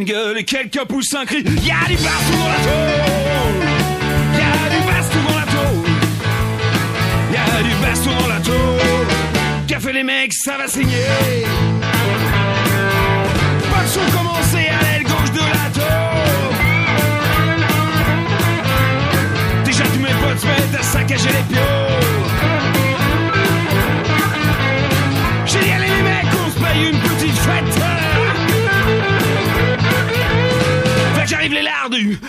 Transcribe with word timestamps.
et 0.00 0.44
quelqu'un 0.44 0.84
pousse 0.86 1.14
un 1.14 1.24
cri. 1.24 1.44
Y'a 1.44 1.86
du 1.86 1.94
baston 1.94 2.36
dans 2.36 2.48
la 2.48 2.56
tôle. 2.64 3.62
Y'a 4.34 4.70
du 4.74 4.80
baston 4.86 5.22
dans 5.28 5.38
la 5.38 5.46
tôle. 5.46 5.88
Y'a 7.32 7.62
du 7.62 7.74
baston 7.80 8.10
dans 8.20 8.28
la 8.28 8.40
tôle. 8.40 9.06
Qu'a 9.68 9.78
fait 9.78 9.92
les 9.92 10.02
mecs, 10.02 10.34
ça 10.34 10.58
va 10.58 10.66
saigner. 10.66 11.44
Pas 13.70 13.84
de 13.84 14.16
commencé 14.16 14.66
à 14.68 14.82
l'aile 14.82 15.04
gauche 15.04 15.30
de 15.30 15.38
la 15.38 15.70
tôle. 15.72 16.54
Déjà 19.64 19.84
tous 19.84 20.00
mes 20.00 20.08
potes 20.08 20.40
se 20.40 20.76
à 20.76 20.82
saccager 20.82 21.28
les 21.28 21.54
pions. 21.54 22.03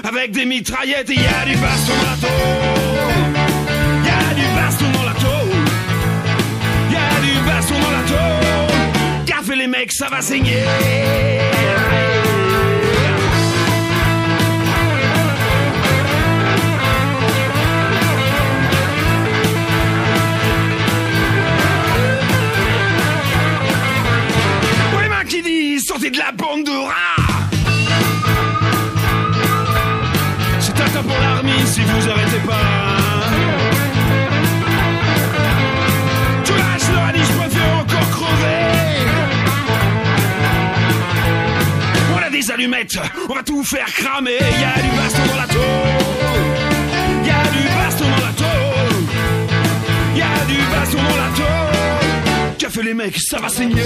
Avec 0.08 0.32
des 0.32 0.46
mitraillettes 0.46 1.10
et 1.10 1.16
y 1.16 1.18
a 1.18 1.46
du 1.46 1.56
baston 1.58 1.94
dans 2.02 2.10
la 2.10 2.18
tôle. 2.18 3.34
Y 4.04 4.10
a 4.10 4.34
du 4.34 4.56
baston 4.56 4.86
dans 4.94 5.04
la 5.04 5.14
tôle. 5.14 5.56
Y 6.92 6.96
a 6.96 7.22
du 7.22 7.46
baston 7.46 7.76
dans 7.80 7.92
la 7.92 8.04
tôle. 8.08 8.16
Fait 9.46 9.56
les 9.56 9.68
mecs, 9.68 9.92
ça 9.92 10.08
va 10.10 10.22
saigner. 10.22 10.64
Qui 25.28 25.42
disent 25.42 25.86
sortez 25.88 26.12
de 26.12 26.20
la 26.20 26.32
bande 26.32 26.66
de 26.66 26.72
rats 26.72 27.15
si 31.76 31.82
vous 31.82 32.10
arrêtez 32.10 32.42
pas. 32.48 33.28
Tu 36.46 36.52
lâches 36.54 36.90
le 36.90 36.98
radis, 36.98 37.26
je 37.30 37.34
préfère 37.40 37.74
encore 37.82 38.10
crever. 38.12 38.72
On 42.14 42.28
a 42.28 42.30
des 42.30 42.52
allumettes, 42.52 42.98
on 43.30 43.34
va 43.34 43.44
tout 43.44 43.64
faire 43.64 43.88
cramer. 43.88 44.40
Y'a 44.62 44.82
du 44.86 44.92
baston 44.98 45.26
dans 45.32 45.40
la 45.44 45.48
tôle. 45.48 46.46
Y'a 47.28 47.44
du 47.56 47.64
baston 47.78 48.06
dans 48.16 48.26
la 48.30 48.34
tôle. 48.44 49.04
Y'a 50.16 50.46
du 50.48 50.60
baston 50.72 51.02
dans 51.10 51.20
la 51.26 51.32
tôle. 51.36 51.56
Fait 52.76 52.84
les 52.84 52.94
mecs, 52.94 53.18
ça 53.20 53.40
va 53.40 53.48
saigner 53.48 53.84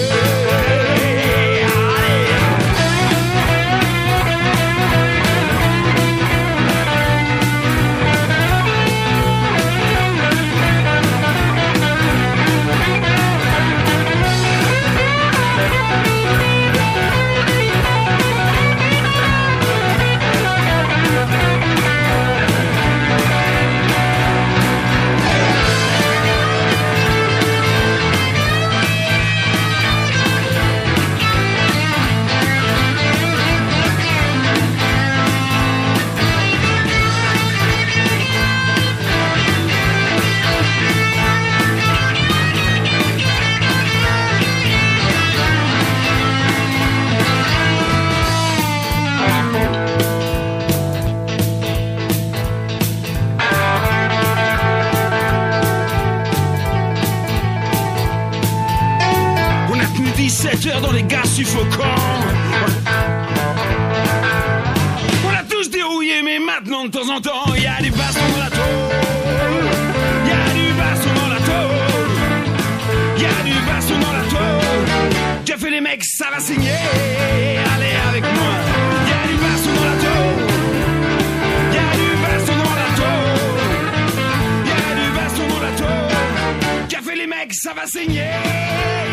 tenu 60.60 60.72
17 60.72 60.74
heures 60.74 60.82
dans 60.82 60.92
les 60.92 61.04
gaz 61.04 61.34
suffocants. 61.34 61.84
On 65.26 65.30
a 65.30 65.44
tous 65.50 65.70
dérouillé, 65.70 66.22
mais 66.24 66.40
maintenant 66.40 66.86
de 66.86 66.90
temps 66.90 67.10
en 67.10 67.22
temps, 67.22 67.54
il 67.56 67.64
y 67.64 67.68
a 67.68 67.82
du 67.82 67.92
baston 67.92 68.22
dans 68.32 68.44
la 68.44 68.50
tôle. 68.50 68.98
Il 70.26 70.30
y 70.30 70.34
a 70.34 70.54
du 70.54 70.74
baston 70.74 71.10
dans 71.16 71.28
la 71.30 71.40
tôle. 71.40 72.12
Il 73.18 73.24
y 73.24 73.26
a 73.26 73.44
du 73.44 73.54
baston 73.66 74.00
dans 74.00 74.14
la 74.14 74.24
tôle. 74.24 75.46
Qu'a 75.46 75.58
fait 75.58 75.70
les 75.70 75.82
mecs, 75.82 76.04
ça 76.04 76.26
va 76.32 76.40
saigner. 76.40 76.70
Allez 77.76 77.96
avec 78.10 78.24
moi. 78.24 78.54
Il 79.04 79.10
y 79.10 79.14
a 79.14 79.28
du 79.28 79.36
baston 79.44 79.72
dans 79.76 79.86
la 79.86 79.98
tôle. 80.06 80.40
Il 81.70 81.76
y 81.76 81.80
a 81.80 81.90
du 81.96 82.10
baston 82.22 82.56
dans 82.58 82.76
la 82.76 82.90
tôle. 83.00 83.40
Il 84.66 84.70
y 84.70 84.74
a 84.74 84.92
du 84.96 85.08
baston 85.18 85.48
dans 85.48 85.62
la 85.62 85.72
tôle. 85.78 86.88
Qu'a 86.90 87.02
fait 87.02 87.16
les 87.16 87.28
mecs, 87.28 87.54
ça 87.54 87.74
va 87.74 87.86
saigner. 87.86 89.09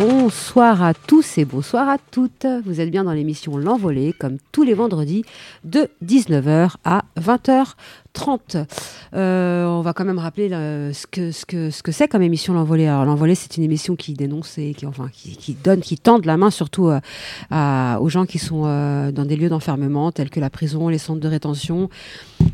Bonsoir 0.00 0.82
à 0.82 0.94
tous 0.94 1.36
et 1.36 1.44
bonsoir 1.44 1.86
à 1.86 1.98
toutes. 1.98 2.46
Vous 2.64 2.80
êtes 2.80 2.90
bien 2.90 3.04
dans 3.04 3.12
l'émission 3.12 3.58
L'Envolée, 3.58 4.14
comme 4.18 4.38
tous 4.50 4.62
les 4.62 4.72
vendredis, 4.72 5.26
de 5.64 5.90
19h 6.02 6.76
à 6.86 7.04
20h30. 7.20 8.64
Euh, 9.12 9.66
on 9.66 9.82
va 9.82 9.92
quand 9.92 10.06
même 10.06 10.18
rappeler 10.18 10.48
ce 10.48 11.06
que 11.06 11.32
ce 11.32 11.44
que 11.44 11.68
ce 11.68 11.82
que 11.82 11.92
c'est 11.92 12.08
comme 12.08 12.22
émission 12.22 12.54
L'Envolée. 12.54 12.86
Alors 12.86 13.04
L'Envolée, 13.04 13.34
c'est 13.34 13.58
une 13.58 13.62
émission 13.62 13.94
qui 13.94 14.14
dénonce 14.14 14.56
et 14.56 14.72
qui 14.72 14.86
enfin 14.86 15.10
qui, 15.12 15.52
donne, 15.52 15.82
qui 15.82 15.98
tend 15.98 16.18
la 16.24 16.38
main 16.38 16.50
surtout 16.50 16.88
euh, 16.88 17.96
aux 17.98 18.08
gens 18.08 18.24
qui 18.24 18.38
sont 18.38 18.62
euh, 18.64 19.12
dans 19.12 19.26
des 19.26 19.36
lieux 19.36 19.50
d'enfermement 19.50 20.12
tels 20.12 20.30
que 20.30 20.40
la 20.40 20.48
prison, 20.48 20.88
les 20.88 20.96
centres 20.96 21.20
de 21.20 21.28
rétention, 21.28 21.90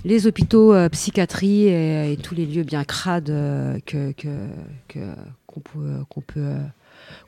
les 0.05 0.27
hôpitaux, 0.27 0.75
psychiatrie 0.91 1.69
et, 1.69 2.19
tous 2.21 2.35
les 2.35 2.45
lieux 2.45 2.65
bien 2.65 2.83
crades 2.83 3.33
qu'on 5.47 5.61
peut 6.27 6.56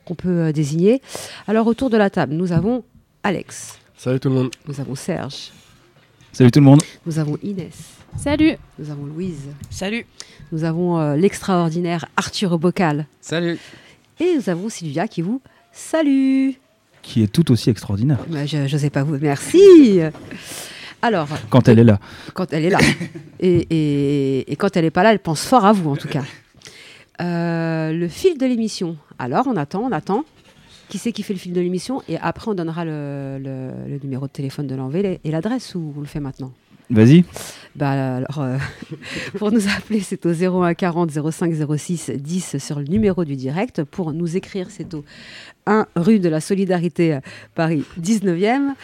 qu'on 0.09 0.15
peut 0.15 0.29
euh, 0.49 0.53
désigner. 0.53 1.03
Alors 1.47 1.67
autour 1.67 1.91
de 1.91 1.97
la 1.99 2.09
table, 2.09 2.35
nous 2.35 2.53
avons 2.53 2.83
Alex, 3.23 3.79
Salut 3.97 4.19
tout 4.21 4.29
le 4.31 4.35
monde. 4.37 4.51
nous 4.67 4.81
avons 4.81 4.95
Serge, 4.95 5.51
Salut 6.33 6.51
tout 6.51 6.61
le 6.61 6.65
monde. 6.65 6.83
nous 7.05 7.19
avons 7.19 7.37
Inès, 7.43 7.75
Salut 8.17 8.57
nous 8.79 8.91
avons 8.91 9.05
Louise, 9.05 9.43
Salut 9.71 10.07
nous 10.51 10.65
avons 10.65 10.99
euh, 10.99 11.15
l'extraordinaire 11.17 12.07
Arthur 12.17 12.59
Bocal 12.59 13.07
Salut. 13.21 13.59
et 14.19 14.35
nous 14.37 14.49
avons 14.49 14.69
Sylvia 14.71 15.07
qui 15.09 15.21
vous 15.21 15.43
salue. 15.73 16.53
Qui 17.03 17.23
est 17.23 17.29
tout 17.33 17.51
aussi 17.53 17.69
extraordinaire 17.71 18.19
Bah, 18.29 18.47
je 18.47 18.57
ne 18.73 18.79
sais 18.79 18.91
pas 18.91 19.03
vous, 19.03 19.19
merci. 19.21 20.01
Alors, 21.03 21.29
quand 21.51 21.69
elle 21.69 21.79
est 21.79 21.85
là. 21.85 22.01
quand 22.35 22.53
elle 22.53 22.65
est 22.65 22.71
là. 22.71 22.81
et, 23.41 23.67
et- 23.71 24.53
et 24.53 24.57
quand 24.57 24.77
elle 24.77 24.85
n'est 24.85 24.91
pas 24.91 25.03
là, 25.05 25.13
elle 25.13 25.21
pense 25.21 25.43
fort 25.45 25.65
à 25.65 25.73
vous, 25.73 25.91
en 25.91 25.97
tout 25.97 26.09
cas. 26.09 26.25
Euh, 27.21 27.93
le 27.93 28.09
fil 28.09 28.39
de 28.39 28.47
l'émission. 28.47 28.97
Alors, 29.19 29.47
on 29.47 29.57
attend, 29.57 29.81
on 29.81 29.93
attend. 29.93 30.25
Qui 30.89 30.97
c'est 30.97 31.13
qui 31.13 31.23
fait 31.23 31.35
le 31.35 31.39
fil 31.39 31.53
de 31.53 31.61
l'émission? 31.61 32.03
Et 32.09 32.17
après, 32.19 32.51
on 32.51 32.55
donnera 32.55 32.85
le, 32.85 33.99
numéro 34.03 34.27
de 34.27 34.33
téléphone 34.33 34.67
de 34.67 34.75
l'envée 34.75 35.21
et 35.23 35.31
l'adresse 35.31 35.75
où 35.75 35.93
on 35.97 36.01
le 36.01 36.07
fait 36.07 36.21
maintenant. 36.21 36.53
Vas-y. 36.91 37.25
Bah, 37.77 38.17
alors, 38.17 38.41
euh, 38.41 38.59
pour 39.39 39.53
nous 39.53 39.69
appeler, 39.69 40.01
c'est 40.01 40.27
au 40.27 40.33
01 40.33 40.75
40 40.75 41.11
05 41.31 41.53
06 41.77 42.11
10 42.11 42.59
sur 42.59 42.79
le 42.81 42.87
numéro 42.87 43.25
du 43.25 43.37
direct. 43.37 43.85
Pour 43.85 44.13
nous 44.13 44.37
écrire, 44.37 44.67
c'est 44.71 44.95
au 44.95 45.05
1 45.67 45.87
rue 45.95 46.19
de 46.19 46.29
la 46.29 46.41
Solidarité, 46.41 47.21
Paris 47.55 47.85
19e. 48.01 48.75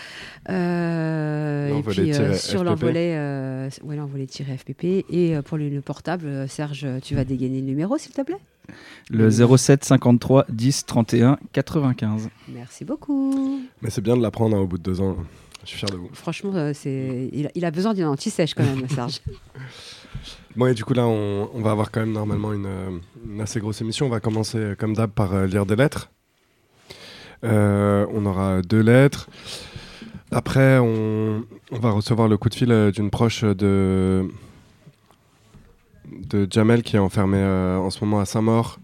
Euh, 0.50 1.78
et 1.78 1.82
puis 1.82 2.12
euh, 2.12 2.34
sur 2.34 2.60
FPP. 2.60 2.66
l'envolée, 2.66 3.14
euh, 3.16 3.70
ouais, 3.82 3.96
l'envolée-FPP. 3.96 4.84
Et 5.10 5.34
euh, 5.36 5.42
pour 5.42 5.56
le, 5.56 5.68
le 5.68 5.80
portable, 5.80 6.48
Serge, 6.48 6.86
tu 7.02 7.14
vas 7.14 7.24
dégainer 7.24 7.60
le 7.60 7.66
numéro, 7.66 7.98
s'il 7.98 8.12
te 8.12 8.22
plaît? 8.22 8.38
Le 9.10 9.28
07 9.30 9.84
53 9.84 10.46
10 10.48 10.86
31 10.86 11.38
95. 11.52 12.28
Merci 12.48 12.84
beaucoup. 12.84 13.60
Mais 13.82 13.90
c'est 13.90 14.00
bien 14.00 14.16
de 14.16 14.22
l'apprendre 14.22 14.56
hein, 14.56 14.60
au 14.60 14.66
bout 14.66 14.78
de 14.78 14.82
deux 14.82 15.00
ans. 15.00 15.16
Je 15.64 15.70
suis 15.70 15.78
fier 15.78 15.90
de 15.90 15.96
vous. 15.96 16.10
Franchement, 16.12 16.52
euh, 16.54 16.72
c'est... 16.74 17.28
Il, 17.32 17.46
a, 17.46 17.50
il 17.54 17.64
a 17.64 17.70
besoin 17.70 17.94
d'une 17.94 18.04
anti-sèche 18.06 18.54
quand 18.54 18.64
même, 18.64 18.88
Serge. 18.88 19.20
Bon, 20.56 20.66
et 20.66 20.74
du 20.74 20.84
coup, 20.84 20.94
là, 20.94 21.04
on, 21.04 21.50
on 21.52 21.60
va 21.62 21.72
avoir 21.72 21.90
quand 21.90 21.98
même 21.98 22.12
normalement 22.12 22.52
une, 22.52 23.00
une 23.28 23.40
assez 23.40 23.58
grosse 23.58 23.80
émission. 23.80 24.06
On 24.06 24.08
va 24.08 24.20
commencer, 24.20 24.58
euh, 24.58 24.74
comme 24.76 24.94
d'hab, 24.94 25.10
par 25.10 25.34
euh, 25.34 25.46
lire 25.46 25.66
des 25.66 25.74
lettres. 25.74 26.10
Euh, 27.42 28.06
on 28.12 28.24
aura 28.24 28.62
deux 28.62 28.80
lettres. 28.80 29.28
Après, 30.30 30.78
on, 30.78 31.44
on 31.72 31.78
va 31.78 31.90
recevoir 31.90 32.28
le 32.28 32.36
coup 32.36 32.48
de 32.48 32.54
fil 32.54 32.90
d'une 32.94 33.10
proche 33.10 33.42
de. 33.42 34.28
de 36.30 36.46
Jamel 36.48 36.82
qui 36.84 36.96
est 36.96 37.00
enfermé 37.00 37.38
euh, 37.38 37.76
en 37.78 37.90
ce 37.90 38.02
moment 38.04 38.20
à 38.20 38.24
Saint-Maur 38.24 38.78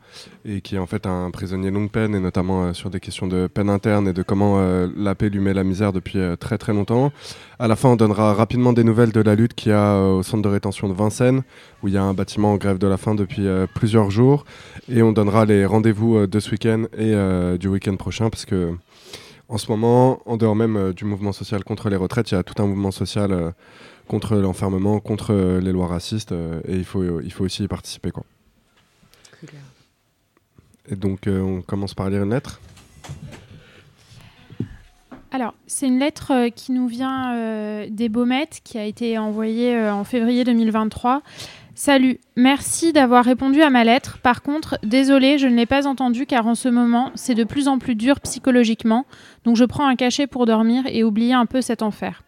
et 0.44 0.60
qui 0.60 0.76
est 0.76 0.78
en 0.78 0.86
fait 0.86 1.06
un 1.06 1.30
prisonnier 1.30 1.70
longue 1.70 1.90
peine 1.90 2.14
et 2.14 2.20
notamment 2.20 2.64
euh, 2.64 2.72
sur 2.72 2.90
des 2.90 3.00
questions 3.00 3.26
de 3.26 3.46
peine 3.46 3.70
interne 3.70 4.08
et 4.08 4.12
de 4.12 4.22
comment 4.22 4.58
euh, 4.58 4.88
la 4.96 5.14
paix 5.14 5.28
lui 5.28 5.40
met 5.40 5.54
la 5.54 5.64
misère 5.64 5.92
depuis 5.92 6.18
euh, 6.18 6.36
très 6.36 6.58
très 6.58 6.72
longtemps. 6.72 7.12
À 7.58 7.68
la 7.68 7.76
fin, 7.76 7.90
on 7.90 7.96
donnera 7.96 8.34
rapidement 8.34 8.72
des 8.72 8.84
nouvelles 8.84 9.12
de 9.12 9.20
la 9.20 9.34
lutte 9.34 9.54
qu'il 9.54 9.70
y 9.70 9.74
a 9.74 9.94
euh, 9.94 10.18
au 10.18 10.22
centre 10.22 10.42
de 10.42 10.48
rétention 10.48 10.88
de 10.88 10.94
Vincennes 10.94 11.42
où 11.82 11.88
il 11.88 11.94
y 11.94 11.96
a 11.96 12.02
un 12.02 12.14
bâtiment 12.14 12.52
en 12.52 12.56
grève 12.56 12.78
de 12.78 12.86
la 12.86 12.96
faim 12.96 13.14
depuis 13.14 13.46
plusieurs 13.74 14.10
jours 14.10 14.44
et 14.88 15.02
on 15.02 15.12
donnera 15.12 15.46
les 15.46 15.64
rendez-vous 15.64 16.26
de 16.26 16.40
ce 16.40 16.50
week-end 16.50 16.84
et 16.96 17.14
du 17.58 17.68
week-end 17.68 17.96
prochain 17.96 18.28
parce 18.28 18.44
que 18.44 18.74
en 19.48 19.56
ce 19.56 19.70
moment, 19.70 20.20
en 20.26 20.36
dehors 20.36 20.54
même 20.54 20.92
du 20.92 21.06
mouvement 21.06 21.32
social 21.32 21.64
contre 21.64 21.88
les 21.88 21.96
retraites, 21.96 22.30
il 22.30 22.34
y 22.34 22.36
a 22.36 22.42
tout 22.42 22.62
un 22.62 22.66
mouvement 22.66 22.90
social 22.90 23.54
contre 24.06 24.36
l'enfermement, 24.36 25.00
contre 25.00 25.32
les 25.62 25.72
lois 25.72 25.86
racistes, 25.86 26.32
et 26.32 26.76
il 26.76 26.84
faut, 26.84 27.20
il 27.20 27.32
faut 27.32 27.44
aussi 27.44 27.64
y 27.64 27.68
participer. 27.68 28.10
Quoi. 28.10 28.24
Et 30.88 30.96
donc, 30.96 31.26
euh, 31.26 31.40
on 31.40 31.62
commence 31.62 31.94
par 31.94 32.10
lire 32.10 32.22
une 32.22 32.30
lettre. 32.30 32.60
Alors, 35.32 35.54
c'est 35.66 35.86
une 35.86 35.98
lettre 35.98 36.32
euh, 36.32 36.48
qui 36.48 36.72
nous 36.72 36.88
vient 36.88 37.34
euh, 37.34 37.86
des 37.88 38.08
Baumettes, 38.08 38.60
qui 38.64 38.78
a 38.78 38.84
été 38.84 39.18
envoyée 39.18 39.78
en 39.88 40.04
février 40.04 40.44
2023. 40.44 41.22
Salut, 41.74 42.18
merci 42.36 42.92
d'avoir 42.92 43.24
répondu 43.24 43.62
à 43.62 43.70
ma 43.70 43.84
lettre. 43.84 44.18
Par 44.18 44.42
contre, 44.42 44.78
désolé, 44.82 45.38
je 45.38 45.46
ne 45.46 45.54
l'ai 45.54 45.66
pas 45.66 45.86
entendu 45.86 46.26
car 46.26 46.46
en 46.46 46.54
ce 46.54 46.68
moment, 46.68 47.10
c'est 47.14 47.34
de 47.34 47.44
plus 47.44 47.68
en 47.68 47.78
plus 47.78 47.94
dur 47.94 48.20
psychologiquement, 48.20 49.06
donc 49.44 49.56
je 49.56 49.64
prends 49.64 49.86
un 49.86 49.96
cachet 49.96 50.26
pour 50.26 50.44
dormir 50.44 50.84
et 50.88 51.04
oublier 51.04 51.32
un 51.32 51.46
peu 51.46 51.62
cet 51.62 51.80
enfer. 51.80 52.22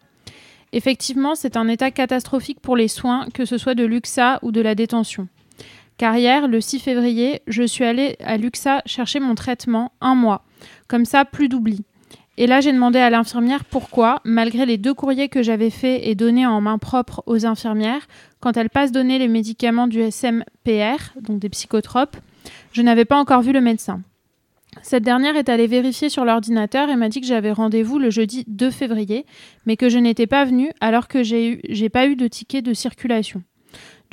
Effectivement, 0.71 1.35
c'est 1.35 1.55
un 1.55 1.67
état 1.67 1.91
catastrophique 1.91 2.61
pour 2.61 2.75
les 2.75 2.87
soins, 2.87 3.27
que 3.31 3.45
ce 3.45 3.59
soit 3.59 3.75
de 3.75 3.85
l'UXA 3.85 4.39
ou 4.41 4.51
de 4.51 4.61
la 4.61 4.73
détention. 4.73 5.27
Car 5.97 6.17
hier, 6.17 6.47
le 6.47 6.59
6 6.59 6.79
février, 6.79 7.41
je 7.47 7.63
suis 7.63 7.83
allée 7.83 8.15
à 8.23 8.37
l'UXA 8.37 8.81
chercher 8.85 9.19
mon 9.19 9.35
traitement 9.35 9.91
un 10.01 10.15
mois. 10.15 10.43
Comme 10.87 11.05
ça, 11.05 11.25
plus 11.25 11.49
d'oubli. 11.49 11.83
Et 12.37 12.47
là, 12.47 12.61
j'ai 12.61 12.73
demandé 12.73 12.97
à 12.97 13.11
l'infirmière 13.11 13.63
pourquoi, 13.63 14.19
malgré 14.23 14.65
les 14.65 14.79
deux 14.79 14.95
courriers 14.95 15.29
que 15.29 15.43
j'avais 15.43 15.69
faits 15.69 16.01
et 16.03 16.15
donnés 16.15 16.47
en 16.47 16.61
main 16.61 16.79
propre 16.79 17.21
aux 17.27 17.45
infirmières, 17.45 18.07
quand 18.39 18.57
elles 18.57 18.71
passent 18.71 18.91
donner 18.91 19.19
les 19.19 19.27
médicaments 19.27 19.87
du 19.87 20.01
SMPR, 20.09 21.13
donc 21.21 21.39
des 21.39 21.49
psychotropes, 21.49 22.17
je 22.71 22.81
n'avais 22.81 23.05
pas 23.05 23.17
encore 23.17 23.43
vu 23.43 23.51
le 23.51 23.61
médecin. 23.61 24.01
Cette 24.81 25.03
dernière 25.03 25.35
est 25.35 25.49
allée 25.49 25.67
vérifier 25.67 26.09
sur 26.09 26.25
l'ordinateur 26.25 26.89
et 26.89 26.95
m'a 26.95 27.09
dit 27.09 27.21
que 27.21 27.27
j'avais 27.27 27.51
rendez-vous 27.51 27.99
le 27.99 28.09
jeudi 28.09 28.43
2 28.47 28.71
février, 28.71 29.27
mais 29.67 29.77
que 29.77 29.87
je 29.87 29.99
n'étais 29.99 30.25
pas 30.25 30.43
venue 30.43 30.71
alors 30.81 31.07
que 31.07 31.21
j'ai 31.21 31.47
eu, 31.47 31.61
j'ai 31.69 31.89
pas 31.89 32.07
eu 32.07 32.15
de 32.15 32.27
ticket 32.27 32.63
de 32.63 32.73
circulation. 32.73 33.43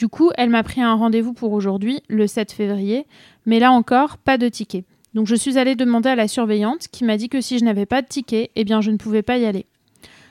Du 0.00 0.08
coup, 0.08 0.31
elle 0.38 0.49
m'a 0.49 0.62
pris 0.62 0.81
un 0.81 0.94
rendez-vous 0.94 1.35
pour 1.35 1.52
aujourd'hui, 1.52 2.00
le 2.08 2.26
7 2.26 2.52
février, 2.52 3.05
mais 3.44 3.58
là 3.58 3.70
encore, 3.70 4.17
pas 4.17 4.38
de 4.38 4.49
ticket. 4.49 4.87
Donc 5.12 5.26
je 5.26 5.35
suis 5.35 5.58
allée 5.58 5.75
demander 5.75 6.08
à 6.08 6.14
la 6.14 6.26
surveillante 6.26 6.88
qui 6.88 7.05
m'a 7.05 7.19
dit 7.19 7.29
que 7.29 7.43
si 7.43 7.58
je 7.58 7.67
n'avais 7.67 7.85
pas 7.85 8.00
de 8.00 8.06
ticket, 8.06 8.50
eh 8.56 8.64
bien 8.64 8.81
je 8.81 8.91
ne 8.91 8.97
pouvais 8.97 9.20
pas 9.20 9.37
y 9.37 9.44
aller. 9.44 9.67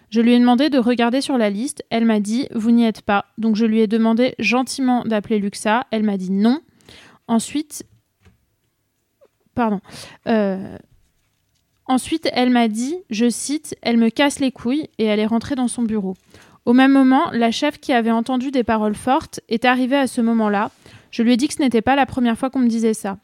Je 0.09 0.21
lui 0.21 0.33
ai 0.33 0.39
demandé 0.39 0.71
de 0.71 0.79
regarder 0.79 1.21
sur 1.21 1.37
la 1.37 1.51
liste, 1.51 1.85
elle 1.91 2.05
m'a 2.05 2.19
dit 2.19 2.47
vous 2.55 2.71
n'y 2.71 2.83
êtes 2.83 3.03
pas. 3.03 3.25
Donc 3.37 3.55
je 3.55 3.65
lui 3.65 3.79
ai 3.79 3.85
demandé 3.85 4.33
gentiment 4.39 5.03
d'appeler 5.03 5.37
Luxa, 5.37 5.83
elle 5.91 6.01
m'a 6.01 6.17
dit 6.17 6.31
non. 6.31 6.61
Ensuite, 7.27 7.85
pardon. 9.53 9.81
Euh, 10.27 10.79
Ensuite, 11.89 12.29
elle 12.33 12.51
m'a 12.51 12.67
dit, 12.67 12.97
je 13.09 13.27
cite, 13.31 13.75
elle 13.81 13.97
me 13.97 14.09
casse 14.09 14.39
les 14.39 14.51
couilles 14.51 14.87
et 14.99 15.05
elle 15.05 15.19
est 15.19 15.25
rentrée 15.25 15.55
dans 15.55 15.67
son 15.67 15.81
bureau. 15.81 16.15
Au 16.65 16.73
même 16.73 16.91
moment, 16.91 17.31
la 17.31 17.51
chef 17.51 17.79
qui 17.79 17.93
avait 17.93 18.11
entendu 18.11 18.51
des 18.51 18.63
paroles 18.63 18.95
fortes 18.95 19.39
est 19.49 19.65
arrivée 19.65 19.97
à 19.97 20.07
ce 20.07 20.21
moment-là. 20.21 20.71
Je 21.11 21.23
lui 21.23 21.33
ai 21.33 21.37
dit 21.37 21.47
que 21.47 21.53
ce 21.53 21.61
n'était 21.61 21.81
pas 21.81 21.95
la 21.95 22.05
première 22.05 22.37
fois 22.37 22.49
qu'on 22.49 22.59
me 22.59 22.67
disait 22.67 22.93
ça. 22.93 23.17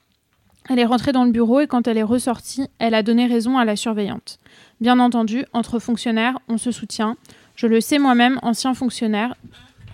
Elle 0.67 0.79
est 0.79 0.85
rentrée 0.85 1.11
dans 1.11 1.25
le 1.25 1.31
bureau 1.31 1.59
et 1.59 1.67
quand 1.67 1.87
elle 1.87 1.97
est 1.97 2.03
ressortie, 2.03 2.67
elle 2.79 2.95
a 2.95 3.03
donné 3.03 3.27
raison 3.27 3.57
à 3.57 3.65
la 3.65 3.75
surveillante. 3.75 4.39
Bien 4.81 4.99
entendu, 4.99 5.45
entre 5.53 5.77
fonctionnaires, 5.77 6.39
on 6.47 6.57
se 6.57 6.71
soutient. 6.71 7.17
Je 7.55 7.67
le 7.67 7.81
sais 7.81 7.99
moi-même, 7.99 8.39
ancien 8.41 8.73
fonctionnaire, 8.73 9.35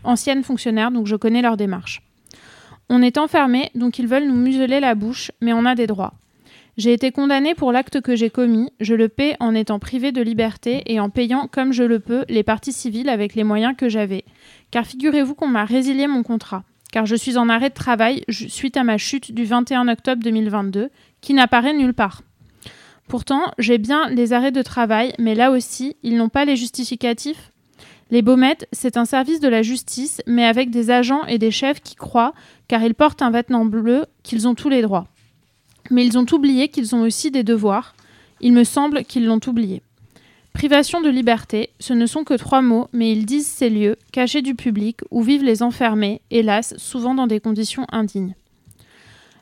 ancienne 0.03 0.43
fonctionnaire, 0.43 0.91
donc 0.91 1.07
je 1.07 1.15
connais 1.15 1.41
leur 1.41 1.57
démarche. 1.57 2.01
On 2.89 3.01
est 3.01 3.17
enfermés, 3.17 3.69
donc 3.75 3.99
ils 3.99 4.07
veulent 4.07 4.27
nous 4.27 4.35
museler 4.35 4.79
la 4.79 4.95
bouche, 4.95 5.31
mais 5.41 5.53
on 5.53 5.65
a 5.65 5.75
des 5.75 5.87
droits. 5.87 6.13
J'ai 6.77 6.93
été 6.93 7.11
condamnée 7.11 7.53
pour 7.53 7.71
l'acte 7.71 7.99
que 7.99 8.15
j'ai 8.15 8.29
commis, 8.29 8.71
je 8.79 8.95
le 8.95 9.09
paie 9.09 9.35
en 9.41 9.53
étant 9.53 9.77
privée 9.77 10.13
de 10.13 10.21
liberté 10.21 10.83
et 10.85 10.99
en 10.99 11.09
payant 11.09 11.47
comme 11.51 11.73
je 11.73 11.83
le 11.83 11.99
peux 11.99 12.23
les 12.29 12.43
parties 12.43 12.71
civiles 12.71 13.09
avec 13.09 13.35
les 13.35 13.43
moyens 13.43 13.75
que 13.77 13.89
j'avais. 13.89 14.23
Car 14.71 14.85
figurez-vous 14.85 15.35
qu'on 15.35 15.47
m'a 15.47 15.65
résilié 15.65 16.07
mon 16.07 16.23
contrat, 16.23 16.63
car 16.93 17.05
je 17.05 17.15
suis 17.15 17.37
en 17.37 17.49
arrêt 17.49 17.69
de 17.69 17.75
travail 17.75 18.23
suite 18.29 18.77
à 18.77 18.85
ma 18.85 18.97
chute 18.97 19.33
du 19.33 19.43
21 19.43 19.89
octobre 19.89 20.23
2022, 20.23 20.89
qui 21.19 21.33
n'apparaît 21.33 21.73
nulle 21.73 21.93
part. 21.93 22.21
Pourtant, 23.09 23.51
j'ai 23.57 23.77
bien 23.77 24.07
les 24.09 24.31
arrêts 24.31 24.53
de 24.53 24.61
travail, 24.61 25.13
mais 25.19 25.35
là 25.35 25.51
aussi, 25.51 25.97
ils 26.03 26.15
n'ont 26.15 26.29
pas 26.29 26.45
les 26.45 26.55
justificatifs. 26.55 27.51
Les 28.09 28.21
Baumettes, 28.21 28.67
c'est 28.71 28.95
un 28.95 29.03
service 29.03 29.41
de 29.41 29.49
la 29.49 29.61
justice, 29.61 30.21
mais 30.25 30.45
avec 30.45 30.69
des 30.69 30.89
agents 30.89 31.25
et 31.25 31.37
des 31.37 31.51
chefs 31.51 31.81
qui 31.81 31.95
croient, 31.95 32.33
car 32.69 32.81
ils 32.83 32.95
portent 32.95 33.21
un 33.21 33.31
vêtement 33.31 33.65
bleu, 33.65 34.05
qu'ils 34.23 34.47
ont 34.47 34.55
tous 34.55 34.69
les 34.69 34.81
droits. 34.81 35.07
Mais 35.91 36.05
ils 36.05 36.17
ont 36.17 36.25
oublié 36.31 36.69
qu'ils 36.69 36.95
ont 36.95 37.03
aussi 37.03 37.29
des 37.29 37.43
devoirs. 37.43 37.93
Il 38.39 38.53
me 38.53 38.63
semble 38.63 39.03
qu'ils 39.03 39.25
l'ont 39.25 39.39
oublié. 39.45 39.83
Privation 40.53 40.99
de 40.99 41.09
liberté, 41.09 41.69
ce 41.79 41.93
ne 41.93 42.05
sont 42.05 42.23
que 42.23 42.33
trois 42.33 42.61
mots, 42.61 42.87
mais 42.91 43.11
ils 43.11 43.25
disent 43.25 43.47
ces 43.47 43.69
lieux, 43.69 43.95
cachés 44.11 44.41
du 44.41 44.55
public, 44.55 44.99
où 45.09 45.21
vivent 45.21 45.43
les 45.43 45.63
enfermés, 45.63 46.21
hélas, 46.29 46.73
souvent 46.77 47.13
dans 47.13 47.27
des 47.27 47.39
conditions 47.39 47.85
indignes. 47.91 48.35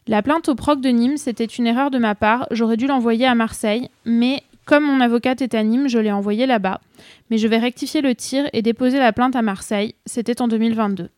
La 0.07 0.21
plainte 0.21 0.49
au 0.49 0.55
proc 0.55 0.81
de 0.81 0.89
Nîmes, 0.89 1.17
c'était 1.17 1.45
une 1.45 1.67
erreur 1.67 1.91
de 1.91 1.97
ma 1.97 2.15
part, 2.15 2.47
j'aurais 2.51 2.77
dû 2.77 2.87
l'envoyer 2.87 3.25
à 3.25 3.35
Marseille, 3.35 3.89
mais 4.05 4.43
comme 4.65 4.83
mon 4.85 5.01
avocate 5.01 5.41
est 5.41 5.55
à 5.55 5.63
Nîmes, 5.63 5.87
je 5.87 5.97
l'ai 5.97 6.11
envoyée 6.11 6.45
là-bas. 6.45 6.79
Mais 7.29 7.39
je 7.39 7.47
vais 7.47 7.57
rectifier 7.57 8.01
le 8.01 8.13
tir 8.13 8.47
et 8.53 8.61
déposer 8.61 8.99
la 8.99 9.13
plainte 9.13 9.35
à 9.35 9.41
Marseille, 9.41 9.95
c'était 10.05 10.41
en 10.41 10.47
2022. 10.47 11.09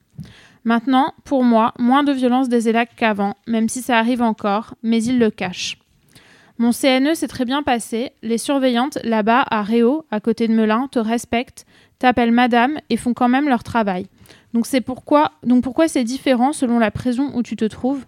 Maintenant, 0.63 1.13
pour 1.23 1.43
moi, 1.43 1.73
moins 1.79 2.03
de 2.03 2.11
violence 2.11 2.49
des 2.49 2.69
élacs 2.69 2.95
qu'avant, 2.95 3.35
même 3.47 3.69
si 3.69 3.81
ça 3.81 3.97
arrive 3.97 4.21
encore, 4.21 4.75
mais 4.83 5.03
ils 5.03 5.17
le 5.17 5.31
cachent. 5.31 5.77
Mon 6.59 6.71
CNE 6.71 7.15
s'est 7.15 7.27
très 7.27 7.45
bien 7.45 7.63
passé, 7.63 8.11
les 8.21 8.37
surveillantes 8.37 8.99
là-bas 9.03 9.43
à 9.49 9.63
Réau, 9.63 10.05
à 10.11 10.19
côté 10.19 10.47
de 10.47 10.53
Melun, 10.53 10.87
te 10.87 10.99
respectent, 10.99 11.65
t'appellent 11.97 12.31
madame 12.31 12.77
et 12.91 12.97
font 12.97 13.15
quand 13.15 13.29
même 13.29 13.49
leur 13.49 13.63
travail. 13.63 14.05
Donc 14.53 14.67
c'est 14.67 14.81
pourquoi 14.81 15.31
donc 15.43 15.63
pourquoi 15.63 15.87
c'est 15.87 16.03
différent 16.03 16.53
selon 16.53 16.77
la 16.77 16.91
prison 16.91 17.31
où 17.33 17.41
tu 17.41 17.55
te 17.55 17.65
trouves? 17.65 18.05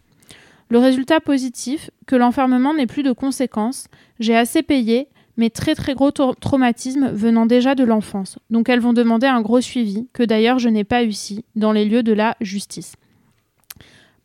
Le 0.69 0.77
résultat 0.77 1.19
positif, 1.19 1.89
que 2.05 2.15
l'enfermement 2.15 2.74
n'ait 2.74 2.88
plus 2.88 3.03
de 3.03 3.12
conséquences, 3.12 3.88
j'ai 4.19 4.36
assez 4.36 4.62
payé, 4.62 5.07
mais 5.37 5.49
très 5.49 5.75
très 5.75 5.93
gros 5.95 6.11
trau- 6.11 6.35
traumatisme 6.35 7.09
venant 7.11 7.45
déjà 7.45 7.75
de 7.75 7.83
l'enfance. 7.83 8.39
Donc 8.49 8.69
elles 8.69 8.79
vont 8.79 8.93
demander 8.93 9.27
un 9.27 9.41
gros 9.41 9.61
suivi, 9.61 10.07
que 10.13 10.23
d'ailleurs 10.23 10.59
je 10.59 10.69
n'ai 10.69 10.83
pas 10.83 11.03
eu 11.03 11.07
ici, 11.07 11.45
dans 11.55 11.71
les 11.71 11.85
lieux 11.85 12.03
de 12.03 12.13
la 12.13 12.35
justice. 12.41 12.95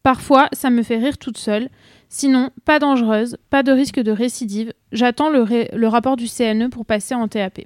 Parfois, 0.03 0.49
ça 0.53 0.71
me 0.71 0.83
fait 0.83 0.99
rire 0.99 1.19
toute 1.19 1.39
seule. 1.39 1.69
Sinon, 2.09 2.51
pas 2.65 2.79
dangereuse, 2.79 3.37
pas 3.51 3.63
de 3.63 3.73
risque 3.73 4.01
de 4.01 4.13
récidive. 4.13 4.73
J'attends 4.93 5.29
le, 5.29 5.87
rapport 5.87 6.17
du 6.17 6.27
CNE 6.29 6.71
pour 6.71 6.87
passer 6.87 7.15
en 7.15 7.29
TAP. 7.29 7.61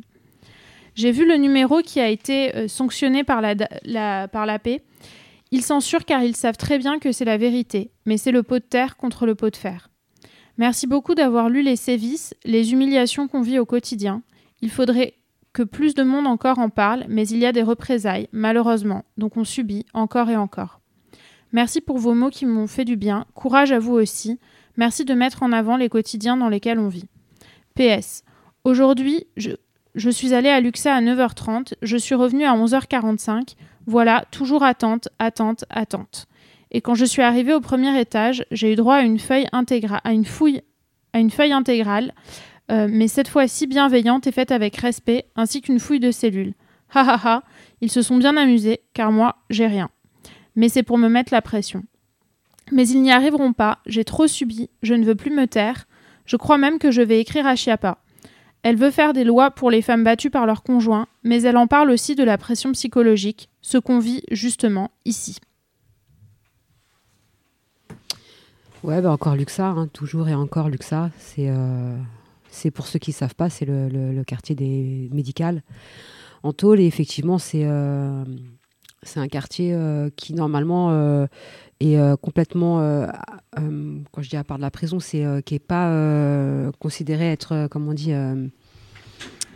J'ai 0.95 1.13
vu 1.13 1.27
le 1.27 1.37
numéro 1.37 1.81
qui 1.81 2.01
a 2.01 2.09
été 2.09 2.55
euh, 2.57 2.69
sanctionné 2.69 3.23
par 3.23 3.41
la 3.41 4.59
paix. 4.59 4.83
Ils 5.53 5.63
censurent 5.63 6.07
car 6.07 6.25
ils 6.25 6.35
savent 6.35 6.57
très 6.57 6.79
bien 6.79 6.99
que 6.99 7.13
c'est 7.13 7.27
la 7.27 7.37
vérité, 7.37 7.91
mais 8.07 8.17
c'est 8.17 8.33
le 8.33 8.43
pot 8.43 8.59
de 8.59 8.65
terre 8.65 8.97
contre 8.97 9.27
le 9.27 9.35
pot 9.35 9.51
de 9.51 9.57
fer. 9.57 9.92
Merci 10.63 10.87
beaucoup 10.87 11.17
d'avoir 11.17 11.49
lu 11.49 11.61
les 11.63 11.75
sévices, 11.75 12.37
les 12.45 12.73
humiliations 12.73 13.27
qu'on 13.27 13.41
vit 13.41 13.59
au 13.59 13.67
quotidien. 13.67 14.23
Il 14.61 14.71
faudrait 14.71 15.15
que 15.53 15.65
plus 15.65 15.97
de 15.97 16.05
monde 16.05 16.29
encore 16.29 16.61
en 16.61 16.69
parle, 16.69 17.05
mais 17.09 17.27
il 17.27 17.39
y 17.39 17.47
a 17.47 17.51
des 17.51 17.65
représailles, 17.65 18.29
malheureusement, 18.31 19.05
donc 19.19 19.37
on 19.37 19.43
subit 19.43 19.87
encore 19.93 20.31
et 20.31 20.37
encore. 20.37 20.81
Merci 21.51 21.81
pour 21.81 21.99
vos 21.99 22.15
mots 22.15 22.31
qui 22.31 22.47
m'ont 22.47 22.69
fait 22.69 22.85
du 22.85 22.95
bien. 22.95 23.27
Courage 23.35 23.73
à 23.73 23.81
vous 23.81 23.95
aussi. 23.95 24.39
Merci 24.77 25.05
de 25.05 25.15
mettre 25.15 25.43
en 25.43 25.51
avant 25.51 25.77
les 25.77 25.89
quotidiens 25.89 26.37
dans 26.37 26.49
lesquels 26.49 26.79
on 26.79 26.87
vit. 26.87 27.09
PS. 27.75 28.23
Aujourd'hui, 28.63 29.27
je, 29.37 30.11
suis 30.11 30.33
allée 30.33 30.49
à 30.49 30.61
Luxa 30.61 30.95
à 30.95 31.01
9h30. 31.01 31.75
Je 31.83 31.97
suis 31.97 32.15
revenue 32.15 32.45
à 32.45 32.55
11h45. 32.55 33.57
Voilà, 33.87 34.27
toujours 34.31 34.63
attente, 34.63 35.09
attente, 35.19 35.65
attente. 35.71 36.29
Et 36.73 36.81
quand 36.81 36.95
je 36.95 37.05
suis 37.05 37.23
arrivée 37.23 37.55
au 37.55 37.61
premier 37.61 37.99
étage, 38.01 38.45
j'ai 38.51 38.73
eu 38.73 38.77
droit 38.77 38.97
à 38.97 39.03
une 39.03 39.19
feuille 39.19 39.47
intégrale, 39.53 40.01
à 40.05 40.13
une 40.13 40.25
fouille, 40.25 40.63
à 41.13 41.21
une 41.21 41.31
feuille 41.31 41.53
intégrale, 41.53 42.13
euh, 42.71 42.89
mais 42.91 43.07
cette 43.07 43.29
fois-ci 43.29 43.67
bienveillante 43.67 44.27
et 44.27 44.33
faite 44.33 44.51
avec 44.51 44.77
respect, 44.77 45.27
ainsi 45.37 45.61
qu'une 45.61 45.79
fouille 45.79 46.01
de 46.01 46.11
cellules. 46.11 46.55
Ha 46.95 47.01
ha 47.01 47.21
ha, 47.25 47.43
ils 47.81 47.91
se 47.91 48.03
sont 48.03 48.17
bien 48.17 48.37
amusés, 48.37 48.81
car 48.95 49.13
moi, 49.13 49.37
j'ai 49.51 49.67
rien 49.67 49.89
mais 50.57 50.69
c'est 50.69 50.83
pour 50.83 50.99
me 50.99 51.09
mettre 51.09 51.33
la 51.33 51.43
pression. 51.43 51.85
Mais 52.71 52.87
ils 52.89 53.03
n'y 53.03 53.13
arriveront 53.13 53.53
pas, 53.53 53.79
j'ai 53.87 54.05
trop 54.05 54.27
subi, 54.27 54.71
je 54.83 54.95
ne 54.95 55.05
veux 55.05 55.15
plus 55.15 55.31
me 55.31 55.47
taire, 55.47 55.87
je 56.25 56.37
crois 56.37 56.59
même 56.59 56.79
que 56.79 56.91
je 56.91 57.03
vais 57.03 57.21
écrire 57.21 57.47
à 57.47 57.57
Chiappa. 57.57 57.99
Elle 58.63 58.77
veut 58.77 58.93
faire 58.93 59.13
des 59.13 59.25
lois 59.25 59.51
pour 59.51 59.71
les 59.71 59.83
femmes 59.83 60.05
battues 60.05 60.31
par 60.31 60.47
leurs 60.47 60.63
conjoints, 60.63 61.09
mais 61.25 61.43
elle 61.43 61.57
en 61.57 61.67
parle 61.67 61.91
aussi 61.91 62.15
de 62.15 62.23
la 62.23 62.39
pression 62.39 62.73
psychologique, 62.73 63.51
ce 63.61 63.77
qu'on 63.79 63.99
vit 63.99 64.23
justement 64.31 64.93
ici. 65.05 65.39
Ouais, 68.85 69.01
bah 69.01 69.13
encore 69.13 69.37
Luxa, 69.37 69.69
hein, 69.69 69.89
toujours 69.93 70.29
et 70.29 70.35
encore 70.35 70.69
Luxa. 70.69 71.11
C'est 71.19 71.49
euh, 71.49 71.97
pour 72.75 72.87
ceux 72.87 72.99
qui 72.99 73.11
ne 73.11 73.15
savent 73.15 73.35
pas, 73.35 73.49
c'est 73.49 73.65
le, 73.65 73.89
le- 73.89 74.13
le 74.13 74.25
quartier 74.25 74.55
des 74.55 75.09
médicales 75.13 75.63
en 76.43 76.53
tôle. 76.53 76.81
Et 76.81 76.87
effectivement, 76.87 77.39
c'est 77.39 77.65
euh, 77.65 78.25
un 79.17 79.29
quartier 79.29 79.73
euh, 79.73 80.11
qui 80.17 80.35
normalement 80.35 80.91
euh, 80.91 81.27
est 81.81 81.97
euh, 81.97 82.17
complètement, 82.17 82.79
quand 83.57 84.23
je 84.23 84.29
dis 84.29 84.37
à 84.37 84.45
part 84.45 84.57
de 84.57 84.63
la 84.63 84.71
prison, 84.73 84.99
c'est 84.99 85.25
qui 85.45 85.55
n'est 85.55 85.59
pas 85.61 86.71
considéré 86.81 87.31
être, 87.31 87.69
comment 87.71 87.91
on 87.91 87.95
dit, 87.95 88.13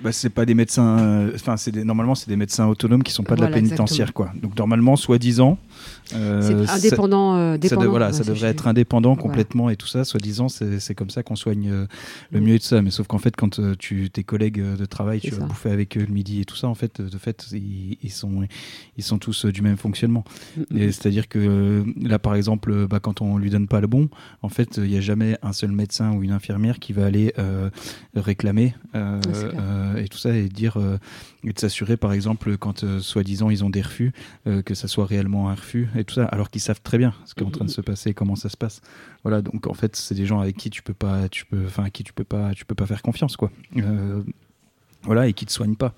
Bah, 0.03 0.13
c'est 0.13 0.31
pas 0.31 0.45
des 0.47 0.55
médecins. 0.55 1.29
Enfin, 1.35 1.57
c'est 1.57 1.75
normalement, 1.85 2.15
c'est 2.15 2.29
des 2.29 2.37
médecins 2.37 2.67
autonomes 2.69 3.03
qui 3.03 3.13
sont 3.13 3.25
pas 3.25 3.35
de 3.35 3.41
Voilà, 3.41 3.57
la 3.57 3.61
pénitentiaire, 3.63 4.13
quoi. 4.13 4.31
Donc 4.41 4.57
normalement, 4.57 4.95
soi-disant. 4.95 5.59
Euh, 6.15 6.43
c'est 6.43 6.67
ça- 6.67 6.75
indépendant. 6.75 7.37
euh, 7.37 7.53
Ça, 7.55 7.59
dépendant. 7.59 7.83
de- 7.83 7.87
voilà, 7.89 8.13
ça 8.13 8.25
devrait 8.25 8.49
être 8.49 8.67
indépendant 8.69 9.15
Voilà. 9.15 9.23
complètement 9.23 9.71
et 9.71 9.77
tout 9.77 9.87
ça, 9.87 10.05
soi-disant, 10.05 10.49
c'est 10.49 10.81
c'est 10.81 10.95
comme 10.95 11.11
ça 11.11 11.23
qu'on 11.23 11.37
soigne 11.37 11.71
euh, 11.71 11.87
le 12.31 12.41
mieux 12.41 12.55
et 12.55 12.59
tout 12.59 12.67
ça. 12.67 12.83
Mais 12.83 12.91
sauf 12.91 13.07
qu'en 13.07 13.19
fait, 13.19 13.35
quand 13.37 13.61
tu, 13.79 14.11
tes 14.11 14.25
collègues 14.25 14.63
de 14.77 14.85
travail, 14.87 15.21
tu 15.21 15.31
vas 15.31 15.39
ça. 15.41 15.47
bouffer 15.47 15.71
avec 15.71 15.97
eux 15.97 16.05
le 16.07 16.13
midi 16.13 16.41
et 16.41 16.45
tout 16.45 16.57
ça, 16.57 16.69
en 16.69 16.75
fait, 16.75 17.01
de 17.01 17.19
fait, 17.19 17.47
ils, 17.53 17.99
ils 18.03 18.11
sont, 18.13 18.47
ils 18.97 19.03
sont 19.05 19.19
tous 19.19 19.47
du 19.47 19.63
même 19.63 19.77
fonctionnement. 19.77 20.25
Mm, 20.57 20.65
c'est-à-dire 20.93 21.29
que 21.29 21.85
là, 22.01 22.19
par 22.19 22.35
exemple, 22.35 22.87
bah, 22.87 23.01
quand 23.01 23.21
on 23.21 23.39
lui 23.39 23.51
donne 23.51 23.67
pas 23.69 23.81
le 23.81 23.87
bon, 23.87 24.09
en 24.43 24.49
fait, 24.49 24.77
il 24.79 24.85
n'y 24.91 24.97
a 24.97 25.01
jamais 25.01 25.37
un 25.43 25.53
seul 25.53 25.73
médecin 25.73 26.13
ou 26.13 26.23
une 26.23 26.33
infirmière 26.33 26.79
qui 26.79 26.93
va 26.93 27.05
aller 27.07 27.33
euh, 27.39 27.71
réclamer 28.15 28.75
euh, 28.95 29.21
Ouais, 29.27 29.33
euh, 29.59 29.97
et 29.97 30.09
tout 30.09 30.19
ça 30.19 30.35
et 30.37 30.49
dire 30.49 30.79
et 31.45 31.53
de 31.53 31.59
s'assurer, 31.59 31.97
par 31.97 32.13
exemple, 32.13 32.57
quand 32.57 32.85
soi-disant 33.01 33.51
ils 33.51 33.65
ont 33.65 33.71
des 33.71 33.83
refus, 33.83 34.13
que 34.65 34.75
ça 34.75 34.89
soit 34.89 35.07
réellement 35.07 35.49
un 35.51 35.55
refus 35.55 35.66
et 35.75 36.05
tout 36.05 36.15
ça, 36.15 36.25
alors 36.27 36.51
qu'ils 36.51 36.61
savent 36.61 36.81
très 36.83 36.99
bien 36.99 37.13
ce 37.25 37.35
qui 37.35 37.43
est 37.43 37.47
en 37.47 37.51
train 37.51 37.65
de 37.65 37.71
se 37.71 37.81
passer, 37.81 38.15
comment 38.15 38.37
ça 38.37 38.49
se 38.49 38.57
passe. 38.57 38.81
Voilà, 39.23 39.43
donc 39.43 39.67
en 39.67 39.75
fait, 39.75 39.97
c'est 39.97 40.15
des 40.15 40.27
gens 40.27 40.41
avec 40.41 40.57
qui 40.57 40.71
tu 40.71 40.83
peux 40.83 40.95
pas, 40.95 41.29
tu 41.29 41.45
peux, 41.47 41.65
enfin, 41.67 41.85
à 41.85 41.91
qui 41.91 42.05
tu 42.05 42.13
peux 42.13 42.25
pas, 42.25 42.53
tu 42.55 42.65
peux 42.65 42.75
pas 42.75 42.87
faire 42.87 43.03
confiance, 43.03 43.37
quoi. 43.37 43.51
Euh, 43.77 44.23
voilà, 45.03 45.27
et 45.29 45.33
qui 45.33 45.47
te 45.47 45.53
soignent 45.53 45.77
pas. 45.77 45.95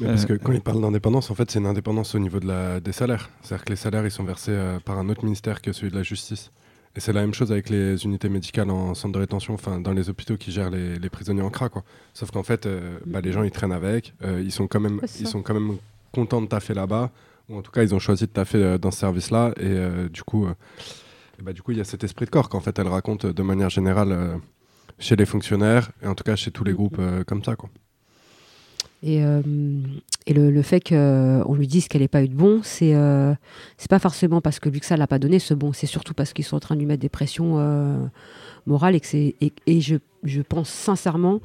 Mais 0.00 0.06
parce 0.08 0.24
Euh, 0.24 0.26
que 0.26 0.32
quand 0.34 0.52
ils 0.52 0.60
parlent 0.60 0.80
d'indépendance, 0.80 1.30
en 1.30 1.34
fait, 1.34 1.50
c'est 1.50 1.58
une 1.58 1.66
indépendance 1.66 2.14
au 2.14 2.18
niveau 2.18 2.40
de 2.40 2.46
la, 2.46 2.80
des 2.80 2.92
salaires. 2.92 3.30
C'est-à-dire 3.42 3.64
que 3.64 3.70
les 3.70 3.76
salaires, 3.76 4.04
ils 4.06 4.10
sont 4.10 4.24
versés 4.24 4.52
euh, 4.52 4.78
par 4.80 4.98
un 4.98 5.08
autre 5.08 5.24
ministère 5.24 5.60
que 5.60 5.72
celui 5.72 5.90
de 5.90 5.96
la 5.96 6.02
justice. 6.02 6.50
Et 6.96 7.00
c'est 7.00 7.12
la 7.12 7.20
même 7.20 7.34
chose 7.34 7.52
avec 7.52 7.68
les 7.68 8.02
unités 8.04 8.28
médicales 8.30 8.70
en 8.70 8.94
centre 8.94 9.12
de 9.12 9.18
rétention, 9.18 9.54
enfin 9.54 9.78
dans 9.80 9.92
les 9.92 10.08
hôpitaux 10.08 10.36
qui 10.36 10.50
gèrent 10.50 10.70
les, 10.70 10.98
les 10.98 11.10
prisonniers 11.10 11.42
en 11.42 11.50
CRA, 11.50 11.68
quoi. 11.68 11.84
Sauf 12.14 12.30
qu'en 12.30 12.42
fait, 12.42 12.64
euh, 12.66 12.98
bah, 13.06 13.20
les 13.20 13.30
gens, 13.32 13.42
ils 13.42 13.50
traînent 13.50 13.72
avec, 13.72 14.14
euh, 14.24 14.42
ils 14.42 14.50
sont 14.50 14.66
quand 14.66 14.80
même, 14.80 15.00
ils 15.20 15.26
sont 15.28 15.42
quand 15.42 15.54
même 15.54 15.76
contents 16.10 16.40
de 16.40 16.46
taffer 16.46 16.72
là-bas, 16.74 17.10
ou 17.48 17.56
en 17.56 17.62
tout 17.62 17.70
cas, 17.70 17.82
ils 17.82 17.94
ont 17.94 17.98
choisi 17.98 18.24
de 18.24 18.30
taffer 18.30 18.62
euh, 18.62 18.78
dans 18.78 18.90
ce 18.90 18.98
service-là, 18.98 19.52
et 19.56 19.64
euh, 19.64 20.08
du 20.08 20.22
coup, 20.22 20.46
euh, 20.46 20.54
bah, 21.42 21.52
du 21.52 21.62
coup, 21.62 21.72
il 21.72 21.78
y 21.78 21.80
a 21.80 21.84
cet 21.84 22.04
esprit 22.04 22.26
de 22.26 22.30
corps 22.30 22.48
qu'en 22.48 22.60
fait, 22.60 22.78
elle 22.78 22.88
raconte 22.88 23.26
de 23.26 23.42
manière 23.42 23.70
générale 23.70 24.40
chez 24.98 25.16
les 25.16 25.26
fonctionnaires, 25.26 25.90
et 26.02 26.06
en 26.06 26.14
tout 26.14 26.24
cas 26.24 26.36
chez 26.36 26.50
tous 26.50 26.64
les 26.64 26.72
groupes 26.72 27.00
comme 27.26 27.42
ça, 27.44 27.56
quoi. 27.56 27.70
Et, 29.04 29.22
le, 29.22 30.62
fait 30.62 30.80
qu'on 30.80 31.54
lui 31.54 31.68
dise 31.68 31.86
qu'elle 31.86 32.00
n'ait 32.00 32.08
pas 32.08 32.24
eu 32.24 32.28
de 32.28 32.34
bon, 32.34 32.60
c'est 32.64 32.96
euh, 32.96 33.32
pas 33.88 34.00
forcément 34.00 34.40
parce 34.40 34.58
que 34.58 34.68
Luxa 34.68 34.96
l'a 34.96 35.06
pas 35.06 35.20
donné 35.20 35.38
ce 35.38 35.54
bon, 35.54 35.72
c'est 35.72 35.86
surtout 35.86 36.14
parce 36.14 36.32
qu'ils 36.32 36.44
sont 36.44 36.56
en 36.56 36.60
train 36.60 36.74
de 36.74 36.80
lui 36.80 36.86
mettre 36.86 37.00
des 37.00 37.08
pressions 37.08 38.10
morales 38.66 38.96
et 38.96 39.00
que 39.00 39.16
et 39.66 39.80
je, 39.80 39.96
je 40.24 40.42
pense 40.42 40.68
sincèrement 40.68 41.40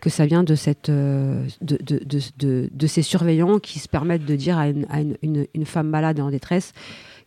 que 0.00 0.10
ça 0.10 0.26
vient 0.26 0.44
de 0.44 0.54
cette 0.54 0.88
euh, 0.88 1.46
de, 1.62 1.78
de, 1.82 2.00
de, 2.38 2.68
de- 2.72 2.86
ces 2.86 3.02
surveillants 3.02 3.58
qui 3.58 3.78
se 3.78 3.88
permettent 3.88 4.24
de 4.24 4.36
dire 4.36 4.58
à 4.58 4.68
une, 4.68 4.86
à 4.90 5.00
une, 5.00 5.46
une- 5.54 5.66
femme 5.66 5.88
malade 5.88 6.18
et 6.18 6.22
en 6.22 6.30
détresse 6.30 6.72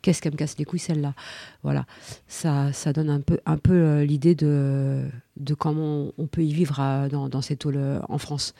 qu'est-ce 0.02 0.22
qu'elle 0.22 0.32
me 0.32 0.38
casse 0.38 0.56
les 0.58 0.64
couilles 0.64 0.78
celle-là? 0.78 1.14
Voilà 1.62 1.84
ça, 2.28 2.72
ça 2.72 2.92
donne 2.92 3.10
un 3.10 3.20
peu 3.20 3.38
un 3.44 3.58
peu 3.58 3.74
euh, 3.74 4.04
l'idée 4.04 4.34
de, 4.34 5.04
de 5.36 5.54
comment 5.54 6.12
on 6.16 6.26
peut 6.26 6.42
y 6.42 6.52
vivre 6.52 6.80
à- 6.80 7.08
dans, 7.08 7.28
dans 7.28 7.42
ces 7.42 7.56
tôles 7.56 7.76
euh, 7.76 8.00
en 8.08 8.18
France 8.18 8.54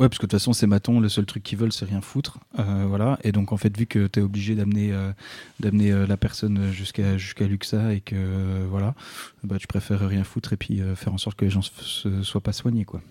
Ouais, 0.00 0.08
parce 0.08 0.18
que 0.20 0.26
de 0.26 0.30
toute 0.30 0.38
façon, 0.38 0.52
ces 0.52 0.68
matons, 0.68 1.00
le 1.00 1.08
seul 1.08 1.26
truc 1.26 1.42
qu'ils 1.42 1.58
veulent, 1.58 1.72
c'est 1.72 1.84
rien 1.84 2.00
foutre. 2.00 2.38
Euh, 2.60 2.84
voilà. 2.86 3.18
Et 3.24 3.32
donc, 3.32 3.50
en 3.50 3.56
fait, 3.56 3.76
vu 3.76 3.84
que 3.86 4.06
tu 4.06 4.20
es 4.20 4.22
obligé 4.22 4.54
d'amener 4.54 4.92
euh, 4.92 5.10
d'amener 5.58 5.90
euh, 5.90 6.06
la 6.06 6.16
personne 6.16 6.70
jusqu'à 6.70 7.18
jusqu'à 7.18 7.48
Luxa 7.48 7.92
et 7.92 8.00
que 8.00 8.14
euh, 8.14 8.64
voilà, 8.70 8.94
bah, 9.42 9.56
tu 9.58 9.66
préfères 9.66 10.06
rien 10.08 10.22
foutre 10.22 10.52
et 10.52 10.56
puis 10.56 10.80
euh, 10.80 10.94
faire 10.94 11.12
en 11.12 11.18
sorte 11.18 11.36
que 11.36 11.44
les 11.44 11.50
gens 11.50 11.62
se- 11.62 12.22
soient 12.22 12.40
pas 12.40 12.52
soignés, 12.52 12.84
quoi. 12.84 13.02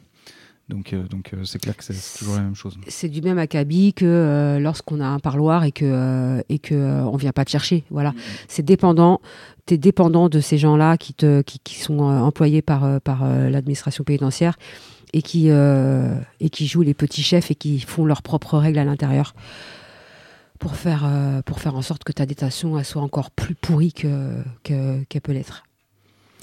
Donc, 0.70 0.92
euh, 0.92 1.04
donc 1.08 1.32
euh, 1.34 1.46
c'est 1.46 1.60
clair 1.60 1.78
que 1.78 1.84
c'est- 1.84 2.18
toujours 2.20 2.36
la 2.36 2.42
même 2.42 2.56
chose. 2.56 2.78
c'est 2.90 3.08
du 3.08 3.22
même 3.22 3.38
acabit 3.38 3.94
que 3.94 4.04
euh, 4.06 4.60
lorsqu'on 4.60 5.00
a 5.00 5.08
un 5.08 5.20
parloir 5.20 5.64
et 5.64 5.72
que 5.72 6.44
et 6.50 6.60
que 6.60 6.76
on 6.76 7.16
vient 7.16 7.32
pas 7.32 7.46
te 7.46 7.50
chercher. 7.52 7.86
Voilà, 7.90 8.14
c'est 8.50 8.64
dépendant. 8.66 9.22
Tu 9.66 9.76
es 9.76 9.78
dépendant 9.78 10.28
de 10.28 10.42
ces 10.42 10.58
gens-là 10.58 10.98
qui 10.98 11.14
te 11.14 11.42
qui, 11.42 11.60
qui 11.64 11.76
sont 11.76 12.00
employés 12.00 12.62
par 12.62 13.00
par 13.02 13.26
l'administration 13.28 14.04
pénitentiaire 14.04 14.58
et 15.14 15.22
qui 15.22 15.48
et 15.48 16.50
qui 16.50 16.68
jouent 16.68 16.82
les 16.82 16.94
petits 16.94 17.24
chefs 17.24 17.50
et 17.50 17.56
qui 17.56 17.80
font 17.80 18.04
leurs 18.04 18.22
propres 18.22 18.58
règles 18.58 18.80
à 18.80 18.84
l'intérieur 18.86 19.36
pour 20.60 20.76
faire 20.76 21.10
pour 21.46 21.62
faire 21.62 21.76
en 21.76 21.82
sorte 21.82 22.04
que 22.04 22.12
ta 22.12 22.26
détention 22.26 22.78
elle 22.78 22.84
soit 22.86 23.02
encore 23.02 23.32
plus 23.32 23.56
pourrie 23.56 23.94
que 23.94 24.34
que- 24.64 25.02
qu'elle 25.06 25.22
peut 25.22 25.32
l'être. 25.32 25.64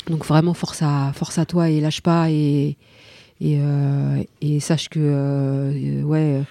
Donc 0.09 0.25
vraiment 0.25 0.55
force 0.55 0.81
à 0.83 1.13
force 1.15 1.37
à 1.39 1.45
toi 1.47 1.69
et 1.71 1.81
lâche 1.81 2.01
pas 2.01 2.31
et 2.31 2.77
et, 3.41 3.59
euh, 3.61 4.23
et 4.41 4.61
sache 4.61 4.89
que 4.89 5.01
euh, 5.01 6.03
ouais 6.03 6.43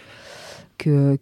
que 0.77 1.17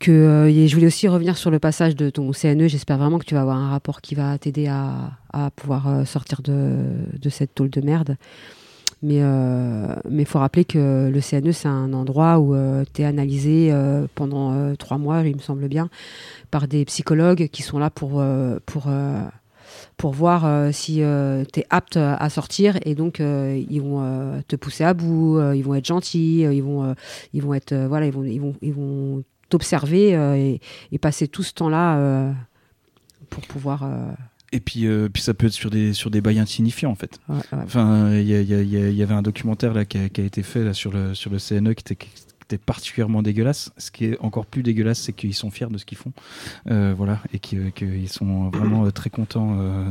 que 0.00 0.10
euh, 0.10 0.66
je 0.66 0.74
voulais 0.74 0.86
aussi 0.86 1.06
revenir 1.08 1.36
sur 1.36 1.50
le 1.50 1.58
passage 1.58 1.94
de 1.94 2.08
ton 2.08 2.32
CNE. 2.32 2.68
J'espère 2.68 2.96
vraiment 2.98 3.18
que 3.18 3.26
tu 3.26 3.34
vas 3.34 3.42
avoir 3.42 3.58
un 3.58 3.68
rapport 3.68 4.00
qui 4.00 4.14
va 4.14 4.36
t'aider 4.38 4.66
à, 4.66 5.12
à 5.32 5.50
pouvoir 5.50 5.88
euh, 5.88 6.04
sortir 6.04 6.40
de, 6.42 6.86
de 7.20 7.28
cette 7.28 7.54
tôle 7.54 7.70
de 7.70 7.80
merde. 7.82 8.16
Mais 9.02 9.18
euh, 9.20 9.94
mais 10.10 10.26
faut 10.26 10.38
rappeler 10.38 10.66
que 10.66 11.10
le 11.10 11.20
CNE 11.20 11.52
c'est 11.52 11.68
un 11.68 11.94
endroit 11.94 12.38
où 12.38 12.54
tu 12.92 13.00
es 13.00 13.04
analysé 13.06 13.70
euh, 13.72 14.06
pendant 14.14 14.52
euh, 14.52 14.74
trois 14.74 14.98
mois, 14.98 15.22
il 15.22 15.36
me 15.36 15.40
semble 15.40 15.68
bien, 15.68 15.88
par 16.50 16.68
des 16.68 16.84
psychologues 16.84 17.48
qui 17.48 17.62
sont 17.62 17.78
là 17.78 17.88
pour 17.88 18.20
euh, 18.20 18.58
pour 18.66 18.84
euh, 18.88 19.22
pour 19.96 20.12
voir 20.12 20.44
euh, 20.44 20.70
si 20.72 21.02
tu 21.52 21.60
es 21.60 21.66
apte 21.70 21.96
à 21.96 22.28
sortir 22.30 22.78
et 22.84 22.94
donc 22.94 23.20
euh, 23.20 23.62
ils 23.68 23.80
vont 23.82 24.02
euh, 24.02 24.40
te 24.48 24.56
pousser 24.56 24.84
à 24.84 24.94
bout, 24.94 25.38
euh, 25.38 25.54
ils 25.56 25.62
vont 25.64 25.74
être 25.74 25.86
gentils, 25.86 26.44
euh, 26.44 26.52
ils 26.52 26.62
vont 26.62 26.84
euh, 26.84 26.94
ils 27.32 27.42
vont 27.42 27.54
être 27.54 27.72
euh, 27.72 27.88
voilà, 27.88 28.06
ils 28.06 28.12
vont 28.12 28.24
ils 28.24 28.40
vont 28.40 28.54
ils 28.62 28.72
vont 28.74 29.22
t'observer 29.48 30.14
euh, 30.14 30.36
et, 30.36 30.60
et 30.92 30.98
passer 30.98 31.28
tout 31.28 31.42
ce 31.42 31.52
temps-là 31.54 31.98
euh, 31.98 32.32
pour 33.30 33.42
pouvoir 33.46 33.82
euh, 33.84 34.12
Et 34.52 34.60
puis, 34.60 34.86
euh, 34.86 35.08
puis 35.12 35.22
ça 35.22 35.34
peut 35.34 35.46
être 35.46 35.52
sur 35.52 35.70
des, 35.70 35.92
sur 35.92 36.10
des 36.10 36.20
bails 36.20 36.38
insignifiants, 36.38 36.90
en 36.90 36.94
fait. 36.96 37.18
ouais, 37.28 37.36
ouais. 37.36 37.58
Enfin, 37.64 38.12
il 38.14 38.28
y, 38.28 38.32
y 38.32 38.54
y 38.64 38.92
y 38.94 39.02
avait 39.02 39.14
un 39.14 39.22
documentaire 39.22 39.74
là, 39.74 39.84
qui, 39.84 39.98
a, 39.98 40.08
qui 40.08 40.20
a 40.20 40.24
été 40.24 40.42
fait 40.42 40.64
là, 40.64 40.72
sur, 40.72 40.92
le, 40.92 41.14
sur 41.14 41.30
le 41.30 41.38
CNE 41.38 41.74
qui 41.74 41.82
était, 41.82 41.96
qui 41.96 42.08
était 42.54 42.58
particulièrement 42.58 43.22
dégueulasse. 43.22 43.70
Ce 43.78 43.90
qui 43.90 44.06
est 44.06 44.18
encore 44.20 44.46
plus 44.46 44.62
dégueulasse, 44.62 44.98
c'est 45.00 45.12
qu'ils 45.12 45.34
sont 45.34 45.50
fiers 45.50 45.68
de 45.70 45.78
ce 45.78 45.84
qu'ils 45.84 45.98
font. 45.98 46.12
Euh, 46.70 46.92
voilà, 46.96 47.20
et 47.32 47.38
qui- 47.38 47.56
euh, 47.56 47.70
qu'ils 47.74 48.08
sont 48.08 48.48
vraiment 48.50 48.84
euh, 48.86 48.90
très 48.90 49.08
contents. 49.10 49.56
euh, 49.60 49.90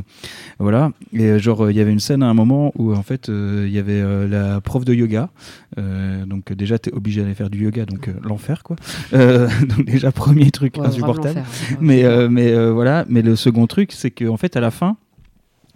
voilà. 0.58 0.92
Et 1.12 1.38
genre, 1.38 1.70
il 1.70 1.76
y 1.76 1.80
avait 1.80 1.92
une 1.92 2.00
scène 2.00 2.22
à 2.22 2.26
un 2.28 2.34
moment 2.34 2.72
où 2.76 2.92
en 2.94 3.02
fait, 3.02 3.28
il 3.28 3.70
y 3.70 3.78
avait 3.78 4.02
la 4.28 4.60
prof 4.60 4.84
de 4.84 4.92
yoga. 4.94 5.30
Donc, 5.76 6.52
déjà, 6.52 6.78
tu 6.78 6.90
es 6.90 6.92
obligé 6.94 7.22
d'aller 7.22 7.34
faire 7.34 7.50
du 7.50 7.62
yoga, 7.64 7.86
donc 7.86 8.10
l'enfer, 8.22 8.62
quoi. 8.62 8.76
Donc, 9.12 9.84
déjà, 9.86 10.12
premier 10.12 10.50
truc 10.50 10.76
Ouais, 10.76 10.86
insupportable. 10.86 11.40
ouais. 11.40 11.76
Mais, 11.80 12.28
mais 12.28 12.70
voilà. 12.70 13.04
Mais 13.08 13.22
le 13.22 13.36
second 13.36 13.66
truc, 13.66 13.92
c'est 13.92 14.10
qu'en 14.10 14.36
fait, 14.36 14.56
à 14.56 14.60
la 14.60 14.70
fin 14.70 14.96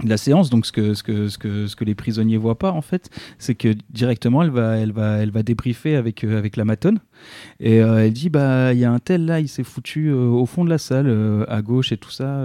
de 0.03 0.09
la 0.09 0.17
séance, 0.17 0.51
donc 0.51 0.67
ce 0.67 0.73
que, 0.73 0.95
ce 0.95 1.03
que, 1.03 1.29
ce 1.29 1.39
que, 1.39 1.67
ce 1.69 1.77
que 1.77 1.85
les 1.85 1.95
prisonniers 1.95 2.37
voient 2.37 2.59
pas, 2.59 2.73
en 2.73 2.83
fait, 2.83 3.11
c'est 3.39 3.55
que 3.55 3.75
directement, 3.91 4.43
elle 4.43 4.51
va, 4.51 4.77
elle 4.77 4.93
va, 4.93 5.19
elle 5.19 5.31
va 5.31 5.45
débriefer 5.45 5.95
avec, 5.95 6.25
euh, 6.25 6.37
avec 6.37 6.57
la 6.57 6.65
matone. 6.65 6.99
Et 7.61 7.81
euh, 7.81 8.05
elle 8.05 8.13
dit, 8.13 8.29
bah, 8.29 8.73
il 8.73 8.81
y 8.81 8.85
a 8.85 8.91
un 8.91 8.99
tel 8.99 9.25
là, 9.25 9.39
il 9.39 9.49
s'est 9.49 9.63
foutu 9.63 10.09
euh, 10.09 10.27
au 10.27 10.47
fond 10.47 10.65
de 10.65 10.71
la 10.71 10.79
salle, 10.79 11.05
à 11.49 11.63
gauche 11.63 11.93
et 11.93 11.97
tout 11.97 12.11
ça. 12.11 12.45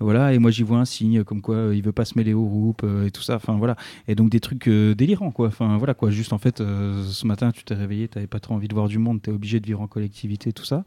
voilà. 0.00 0.32
Et 0.32 0.38
moi, 0.38 0.50
j'y 0.50 0.62
vois 0.62 0.78
un 0.78 0.84
signe 0.84 1.22
comme 1.22 1.42
quoi 1.42 1.70
il 1.74 1.82
veut 1.82 1.92
pas 1.92 2.06
se 2.06 2.16
mêler 2.16 2.32
au 2.32 2.46
groupe 2.46 2.84
et 3.06 3.10
tout 3.10 3.22
ça. 3.22 3.36
Enfin, 3.36 3.56
voilà. 3.58 3.76
Et 4.08 4.14
donc, 4.14 4.30
des 4.30 4.40
trucs 4.40 4.68
délirants, 4.68 5.30
quoi. 5.30 5.48
Enfin, 5.48 5.76
voilà, 5.76 5.92
quoi. 5.92 6.10
Juste, 6.10 6.32
en 6.32 6.38
fait, 6.38 6.58
ce 6.58 7.26
matin, 7.26 7.52
tu 7.52 7.64
t'es 7.64 7.74
réveillé, 7.74 8.08
t'avais 8.08 8.26
pas 8.26 8.40
trop 8.40 8.54
envie 8.54 8.68
de 8.68 8.74
voir 8.74 8.88
du 8.88 8.98
monde, 8.98 9.20
t'es 9.20 9.30
obligé 9.30 9.60
de 9.60 9.66
vivre 9.66 9.82
en 9.82 9.86
collectivité, 9.86 10.52
tout 10.52 10.64
ça. 10.64 10.84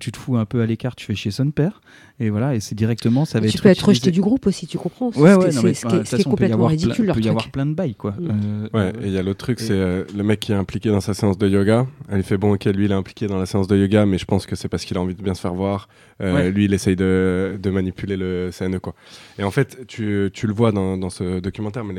Tu 0.00 0.10
te 0.10 0.16
fous 0.16 0.36
un 0.36 0.46
peu 0.46 0.62
à 0.62 0.66
l'écart, 0.66 0.96
tu 0.96 1.04
fais 1.04 1.14
chez 1.14 1.30
son 1.30 1.50
père. 1.50 1.82
Et 2.18 2.30
voilà. 2.30 2.54
Et 2.54 2.60
c'est 2.60 2.74
directement, 2.74 3.24
ça 3.24 3.40
va 3.40 3.48
tu 3.48 3.56
être 3.56 3.62
peux 3.62 3.68
être 3.68 3.86
rejeté 3.86 4.10
du 4.10 4.20
groupe 4.20 4.46
aussi, 4.46 4.66
tu 4.66 4.78
comprends 4.78 5.10
Ouais, 5.16 5.33
Ce 5.34 5.48
qui 5.48 5.56
ouais, 5.56 5.62
mais 5.64 5.74
c'est- 5.74 6.04
ce 6.16 6.20
y 6.20 6.24
complètement 6.24 6.66
ridicule 6.66 7.06
Il 7.08 7.12
peut 7.14 7.20
y 7.20 7.28
avoir 7.28 7.50
plein 7.50 7.66
de 7.66 7.74
bails, 7.74 7.94
quoi. 7.94 8.12
Mm. 8.12 8.28
Euh, 8.28 8.68
Ouais, 8.74 8.92
euh, 8.96 9.02
et 9.02 9.06
il 9.06 9.12
y 9.12 9.18
a 9.18 9.22
l'autre 9.22 9.38
truc, 9.44 9.60
et- 9.60 9.64
c'est 9.64 9.72
euh, 9.74 10.04
le 10.16 10.22
mec 10.22 10.40
qui 10.40 10.52
est 10.52 10.54
impliqué 10.54 10.90
dans 10.90 11.00
sa 11.00 11.14
séance 11.14 11.38
de 11.38 11.48
yoga. 11.48 11.86
Elle 12.10 12.22
fait 12.22 12.36
Bon, 12.36 12.52
ok, 12.54 12.64
lui 12.66 12.86
il 12.86 12.90
est 12.90 12.94
impliqué 12.94 13.26
dans 13.26 13.38
la 13.38 13.46
séance 13.46 13.68
de 13.68 13.76
yoga, 13.76 14.06
mais 14.06 14.18
je 14.18 14.24
pense 14.24 14.46
que 14.46 14.56
c'est 14.56 14.68
parce 14.68 14.84
qu'il 14.84 14.96
a 14.96 15.00
envie 15.00 15.14
de 15.14 15.22
bien 15.22 15.34
se 15.34 15.40
faire 15.40 15.54
voir. 15.54 15.88
Euh, 16.22 16.34
Ouais. 16.34 16.50
Lui 16.50 16.64
il 16.66 16.74
essaye 16.74 16.96
de, 16.96 17.58
de 17.62 17.70
manipuler 17.70 18.16
le 18.16 18.50
CNE 18.52 18.78
quoi. 18.80 18.94
Et 19.38 19.44
en 19.44 19.50
fait, 19.50 19.86
tu, 19.86 20.30
tu 20.32 20.46
le 20.46 20.52
vois 20.52 20.72
dans, 20.72 20.96
dans 20.96 21.10
ce 21.10 21.40
documentaire, 21.40 21.84
mais 21.84 21.94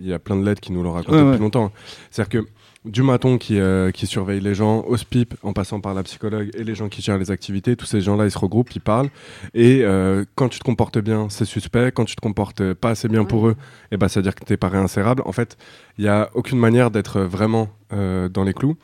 il 0.00 0.06
y 0.06 0.12
a 0.12 0.18
plein 0.18 0.36
de 0.36 0.44
lettres 0.44 0.60
qui 0.60 0.72
nous 0.72 0.82
l'ont 0.82 0.92
raconté 0.92 1.16
Ouais, 1.16 1.22
depuis 1.22 1.32
ouais. 1.32 1.38
longtemps. 1.38 1.72
C'est-à-dire 2.10 2.42
que 2.42 2.48
du 2.84 3.02
maton 3.02 3.38
qui, 3.38 3.58
euh, 3.58 3.90
qui 3.90 4.06
surveille 4.06 4.40
les 4.40 4.54
gens, 4.54 4.82
au 4.86 4.96
SPIP, 4.96 5.34
en 5.42 5.52
passant 5.52 5.80
par 5.80 5.94
la 5.94 6.02
psychologue 6.02 6.50
et 6.54 6.64
les 6.64 6.74
gens 6.74 6.88
qui 6.88 7.00
gèrent 7.00 7.18
les 7.18 7.30
activités, 7.30 7.76
tous 7.76 7.86
ces 7.86 8.00
gens-là 8.00 8.26
ils 8.26 8.30
se 8.30 8.38
regroupent, 8.38 8.74
ils 8.74 8.80
parlent. 8.80 9.08
Et 9.54 9.80
euh, 9.82 10.24
quand 10.34 10.48
tu 10.48 10.58
te 10.58 10.64
comportes 10.64 10.98
bien, 10.98 11.28
c'est 11.30 11.46
suspect. 11.46 11.92
Quand 11.92 12.04
tu 12.04 12.14
te 12.14 12.20
comportes 12.20 12.74
pas 12.74 12.90
assez 12.90 13.08
bien 13.08 13.24
pour 13.24 13.48
eux, 13.48 13.56
et 13.90 13.96
ben, 13.96 14.08
ça 14.08 14.20
veut 14.20 14.24
dire 14.24 14.34
que 14.34 14.44
t'es 14.44 14.58
pas 14.58 14.68
réinsérable. 14.68 15.22
En 15.24 15.32
fait, 15.32 15.56
il 15.96 16.04
n'y 16.04 16.10
a 16.10 16.28
aucune 16.34 16.58
manière 16.58 16.90
d'être 16.90 17.20
vraiment 17.20 17.70
euh, 17.92 18.28
dans 18.28 18.44
les 18.44 18.52
clous. 18.52 18.76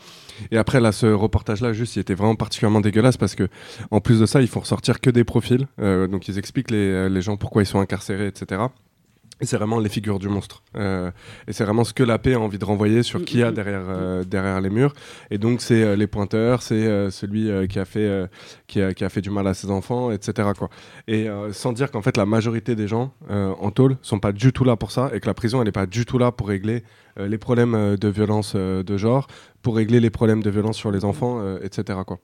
Et 0.51 0.57
après, 0.57 0.81
là, 0.81 0.93
ce 0.93 1.07
reportage-là, 1.07 1.75
juste, 1.75 1.97
il 1.97 2.01
était 2.01 2.15
vraiment 2.15 2.37
particulièrement 2.37 2.81
dégueulasse 2.81 3.19
parce 3.19 3.35
que, 3.35 3.49
en 3.91 4.01
plus 4.01 4.21
de 4.21 4.25
ça, 4.25 4.41
ils 4.41 4.49
font 4.49 4.61
ressortir 4.61 5.01
que 5.01 5.11
des 5.11 5.25
profils. 5.25 5.67
Donc, 5.79 6.29
ils 6.29 6.39
expliquent 6.39 6.71
les, 6.71 7.11
les 7.11 7.23
gens 7.23 7.37
pourquoi 7.37 7.63
ils 7.63 7.67
sont 7.67 7.81
incarcérés, 7.81 8.29
etc. 8.29 8.63
Et 9.41 9.47
c'est 9.47 9.57
vraiment 9.57 9.79
les 9.79 9.89
figures 9.89 10.19
du 10.19 10.29
monstre. 10.29 10.63
Euh, 10.77 11.11
et 11.49 11.53
c'est 11.53 11.65
vraiment 11.65 11.85
ce 11.85 11.95
que 11.95 12.03
la 12.03 12.19
paix 12.19 12.35
a 12.35 12.41
envie 12.41 12.59
de 12.59 12.65
renvoyer 12.65 13.03
sur 13.03 13.25
qui 13.25 13.39
y 13.39 13.43
a 13.43 13.53
derrière, 13.53 13.85
euh, 13.89 14.23
derrière 14.25 14.61
les 14.61 14.71
murs. 14.71 14.93
Et 15.31 15.39
donc, 15.39 15.63
c'est 15.63 15.83
euh, 15.83 15.97
les 15.97 16.07
pointeurs, 16.07 16.63
c'est 16.63 16.75
euh, 16.75 17.11
celui 17.11 17.51
qui, 17.69 17.79
a 17.79 17.85
fait, 17.85 18.29
qui, 18.67 18.83
a, 18.83 18.93
qui 18.93 19.05
a 19.05 19.09
fait 19.09 19.23
du 19.23 19.31
mal 19.31 19.47
à 19.47 19.55
ses 19.55 19.71
enfants, 19.71 20.11
etc. 20.11 20.51
Quoi. 20.57 20.69
Et 21.09 21.29
sans 21.53 21.73
dire 21.73 21.91
qu'en 21.91 22.03
fait, 22.03 22.17
la 22.17 22.27
majorité 22.27 22.75
des 22.75 22.89
gens 22.89 23.13
en 23.29 23.71
tôle 23.71 23.97
sont 24.03 24.19
pas 24.19 24.33
du 24.33 24.53
tout 24.53 24.65
là 24.65 24.77
pour 24.77 24.91
ça 24.91 25.11
et 25.15 25.21
que 25.21 25.27
la 25.27 25.35
prison, 25.35 25.61
elle 25.61 25.67
n'est 25.67 25.73
pas 25.73 25.87
du 25.87 26.05
tout 26.05 26.19
là 26.19 26.33
pour 26.33 26.49
régler 26.49 26.83
les 27.19 27.39
problèmes 27.39 27.97
de 27.97 28.09
violence 28.09 28.55
de 28.55 28.97
genre, 28.97 29.27
pour 29.63 29.77
régler 29.77 30.01
les 30.01 30.11
problèmes 30.11 30.43
de 30.43 30.51
violence 30.51 30.77
sur 30.77 30.91
les 30.91 31.05
enfants, 31.05 31.57
etc. 31.63 32.01
Quoi. 32.07 32.19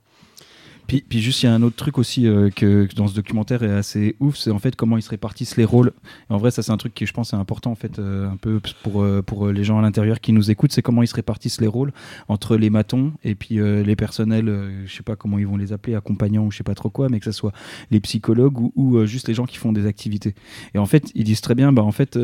Puis, 0.86 1.04
puis 1.06 1.20
juste, 1.20 1.42
il 1.42 1.46
y 1.46 1.48
a 1.48 1.54
un 1.54 1.62
autre 1.62 1.76
truc 1.76 1.98
aussi 1.98 2.26
euh, 2.26 2.50
que, 2.50 2.88
dans 2.94 3.08
ce 3.08 3.14
documentaire 3.14 3.62
est 3.62 3.70
assez 3.70 4.14
ouf, 4.20 4.36
c'est 4.36 4.50
en 4.50 4.58
fait 4.58 4.76
comment 4.76 4.96
ils 4.96 5.02
se 5.02 5.10
répartissent 5.10 5.56
les 5.56 5.64
rôles. 5.64 5.92
En 6.28 6.38
vrai, 6.38 6.50
ça 6.50 6.62
c'est 6.62 6.70
un 6.70 6.76
truc 6.76 6.94
qui 6.94 7.06
je 7.06 7.12
pense 7.12 7.32
est 7.32 7.36
important 7.36 7.72
en 7.72 7.74
fait 7.74 7.98
euh, 7.98 8.30
un 8.30 8.36
peu 8.36 8.60
pour 8.82 9.02
euh, 9.02 9.22
pour 9.22 9.48
les 9.48 9.64
gens 9.64 9.78
à 9.78 9.82
l'intérieur 9.82 10.20
qui 10.20 10.32
nous 10.32 10.50
écoutent, 10.50 10.72
c'est 10.72 10.82
comment 10.82 11.02
ils 11.02 11.08
se 11.08 11.14
répartissent 11.14 11.60
les 11.60 11.66
rôles 11.66 11.92
entre 12.28 12.56
les 12.56 12.70
matons 12.70 13.12
et 13.24 13.34
puis 13.34 13.56
les 13.56 13.96
personnels, 13.96 14.46
je 14.86 14.94
sais 14.94 15.02
pas 15.02 15.16
comment 15.16 15.38
ils 15.38 15.46
vont 15.46 15.56
les 15.56 15.72
appeler, 15.72 15.94
accompagnants 15.94 16.44
ou 16.44 16.50
je 16.50 16.58
sais 16.58 16.64
pas 16.64 16.74
trop 16.74 16.90
quoi, 16.90 17.08
mais 17.08 17.18
que 17.18 17.24
ce 17.24 17.32
soit 17.32 17.52
les 17.90 18.00
psychologues 18.00 18.58
ou, 18.60 18.72
ou, 18.76 19.04
juste 19.06 19.28
les 19.28 19.34
gens 19.34 19.46
qui 19.46 19.56
font 19.56 19.72
des 19.72 19.86
activités. 19.86 20.34
Et 20.74 20.78
en 20.78 20.86
fait, 20.86 21.10
ils 21.14 21.24
disent 21.24 21.40
très 21.40 21.54
bien, 21.54 21.72
bah 21.72 21.82
en 21.82 21.92
fait, 21.92 22.18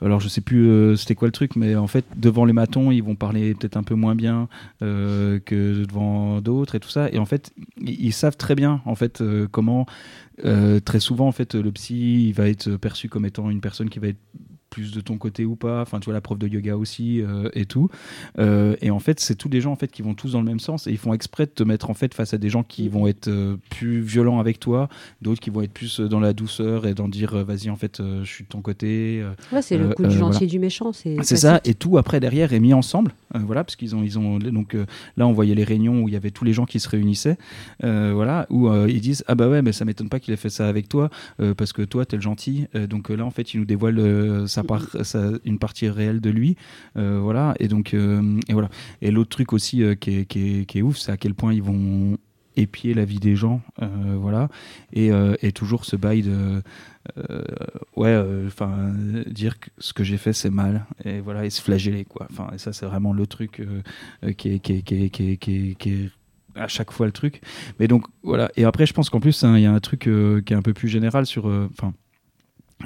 alors 0.00 0.20
je 0.20 0.28
sais 0.28 0.40
plus 0.40 0.96
c'était 0.96 1.14
quoi 1.14 1.28
le 1.28 1.32
truc, 1.32 1.56
mais 1.56 1.76
en 1.76 1.86
fait 1.86 2.04
devant 2.16 2.44
les 2.44 2.52
matons, 2.52 2.90
ils 2.90 3.02
vont 3.02 3.14
parler 3.14 3.54
peut-être 3.54 3.76
un 3.76 3.82
peu 3.82 3.94
moins 3.94 4.14
bien 4.14 4.48
que 4.80 5.84
devant 5.84 6.40
d'autres 6.40 6.74
et 6.74 6.80
tout 6.80 6.90
ça. 6.90 7.08
Et 7.10 7.18
en 7.18 7.26
fait, 7.26 7.52
ils, 7.80 8.12
savent 8.12 8.36
très 8.36 8.54
bien 8.54 8.82
en 8.84 8.94
fait 8.94 9.20
euh, 9.20 9.48
comment 9.50 9.86
euh, 10.44 10.80
très 10.80 11.00
souvent 11.00 11.28
en 11.28 11.32
fait 11.32 11.54
le 11.54 11.70
psy 11.72 12.32
va 12.32 12.48
être 12.48 12.76
perçu 12.76 13.08
comme 13.08 13.26
étant 13.26 13.50
une 13.50 13.60
personne 13.60 13.90
qui 13.90 13.98
va 13.98 14.08
être 14.08 14.20
plus 14.76 14.92
de 14.92 15.00
ton 15.00 15.16
côté 15.16 15.46
ou 15.46 15.56
pas 15.56 15.80
enfin 15.80 16.00
tu 16.00 16.04
vois 16.04 16.12
la 16.12 16.20
prof 16.20 16.38
de 16.38 16.46
yoga 16.46 16.76
aussi 16.76 17.22
euh, 17.22 17.48
et 17.54 17.64
tout 17.64 17.88
Euh, 18.38 18.76
et 18.82 18.90
en 18.90 18.98
fait 18.98 19.20
c'est 19.20 19.34
tous 19.34 19.48
les 19.48 19.62
gens 19.62 19.72
en 19.72 19.76
fait 19.76 19.90
qui 19.90 20.02
vont 20.02 20.12
tous 20.12 20.32
dans 20.32 20.40
le 20.40 20.44
même 20.44 20.60
sens 20.60 20.86
et 20.86 20.90
ils 20.90 20.98
font 20.98 21.14
exprès 21.14 21.46
de 21.46 21.50
te 21.50 21.62
mettre 21.62 21.88
en 21.88 21.94
fait 21.94 22.12
face 22.12 22.34
à 22.34 22.38
des 22.38 22.50
gens 22.50 22.62
qui 22.62 22.90
vont 22.90 23.06
être 23.06 23.28
euh, 23.28 23.56
plus 23.70 24.00
violents 24.00 24.38
avec 24.38 24.60
toi 24.60 24.90
d'autres 25.22 25.40
qui 25.40 25.48
vont 25.48 25.62
être 25.62 25.72
plus 25.72 26.00
dans 26.00 26.20
la 26.20 26.34
douceur 26.34 26.86
et 26.86 26.92
dans 26.92 27.08
dire 27.08 27.42
vas-y 27.42 27.70
en 27.70 27.76
fait 27.76 28.02
je 28.22 28.30
suis 28.30 28.44
de 28.44 28.48
ton 28.50 28.60
côté 28.60 29.24
Ouais, 29.52 29.62
c'est 29.62 29.78
le 29.78 29.88
coup 29.94 30.02
du 30.02 30.10
gentil 30.10 30.20
voilà. 30.20 30.44
et 30.44 30.46
du 30.46 30.58
méchant. 30.58 30.92
C'est 30.92 31.16
c'est 31.22 31.36
ça, 31.36 31.60
et 31.64 31.72
tout 31.74 31.96
après 31.96 32.20
derrière 32.20 32.52
est 32.52 32.60
mis 32.60 32.74
ensemble, 32.74 33.12
voilà, 33.34 33.64
parce 33.64 33.76
qu'ils 33.76 33.94
ont, 33.96 34.02
ils 34.02 34.18
ont, 34.18 34.38
donc 34.38 34.76
là 35.16 35.26
on 35.26 35.32
voyait 35.32 35.54
les 35.54 35.64
réunions 35.64 36.02
où 36.02 36.08
il 36.08 36.12
y 36.12 36.16
avait 36.16 36.30
tous 36.30 36.44
les 36.44 36.52
gens 36.52 36.66
qui 36.66 36.80
se 36.80 36.88
réunissaient, 36.88 37.38
voilà, 37.80 38.46
où 38.50 38.60
ils 38.86 39.00
disent 39.00 39.24
ah 39.28 39.34
bah 39.34 39.48
ouais 39.48 39.62
mais 39.62 39.72
ça 39.72 39.84
m'étonne 39.86 40.10
pas 40.10 40.20
qu'il 40.20 40.34
ait 40.34 40.42
fait 40.44 40.50
ça 40.50 40.68
avec 40.68 40.88
toi, 40.88 41.08
parce 41.56 41.72
que 41.72 41.82
toi 41.82 42.04
t'es 42.04 42.16
le 42.16 42.22
gentil, 42.22 42.66
donc 42.90 43.08
là 43.08 43.24
en 43.24 43.30
fait 43.30 43.54
il 43.54 43.60
nous 43.60 43.66
dévoile 43.66 44.48
sa 44.48 44.62
une 45.44 45.58
partie 45.58 45.88
réelle 45.88 46.20
de 46.20 46.30
lui, 46.30 46.56
euh, 46.96 47.18
voilà, 47.20 47.54
et 47.60 47.68
donc 47.68 47.94
euh, 47.94 48.40
et 48.48 48.52
voilà, 48.52 48.68
et 49.02 49.10
l'autre 49.10 49.30
truc 49.30 49.52
aussi 49.52 49.82
euh, 49.82 49.94
qui, 49.94 50.18
est, 50.18 50.24
qui, 50.26 50.60
est, 50.60 50.64
qui 50.66 50.78
est 50.78 50.82
ouf, 50.82 50.98
c'est 50.98 51.12
à 51.12 51.16
quel 51.16 51.34
point 51.34 51.52
ils 51.52 51.62
vont 51.62 52.16
épier 52.56 52.94
la 52.94 53.04
vie 53.04 53.18
des 53.18 53.36
gens, 53.36 53.60
voilà, 53.78 54.48
et, 54.94 55.10
et 55.42 55.52
toujours 55.52 55.84
ce 55.84 55.94
bail 55.94 56.22
de 56.22 56.62
ouais, 57.96 58.18
enfin, 58.46 58.94
dire 59.26 59.60
que 59.60 59.68
ce 59.76 59.92
que 59.92 60.02
j'ai 60.02 60.16
fait 60.16 60.32
c'est 60.32 60.48
mal 60.48 60.86
et 61.04 61.20
voilà, 61.20 61.44
et 61.44 61.50
se 61.50 61.60
flageller 61.60 62.06
quoi. 62.06 62.26
Enfin, 62.30 62.48
et 62.54 62.58
ça 62.58 62.72
c'est 62.72 62.86
vraiment 62.86 63.12
le 63.12 63.26
truc 63.26 63.60
qui, 64.38 64.48
est, 64.48 64.60
qui, 64.60 65.90
est, 65.90 66.10
à 66.54 66.66
chaque 66.66 66.92
fois 66.92 67.04
le 67.04 67.12
truc. 67.12 67.42
Mais 67.78 67.88
donc 67.88 68.06
voilà. 68.22 68.50
Et 68.56 68.64
après, 68.64 68.86
je 68.86 68.94
pense 68.94 69.10
qu'en 69.10 69.20
plus 69.20 69.44
hein, 69.44 69.58
il 69.58 69.62
y 69.62 69.66
a 69.66 69.72
un 69.72 69.80
truc 69.80 70.08
qui 70.46 70.52
est 70.54 70.56
un 70.56 70.62
peu 70.62 70.72
plus 70.72 70.88
général 70.88 71.26
sur, 71.26 71.44
enfin. 71.44 71.92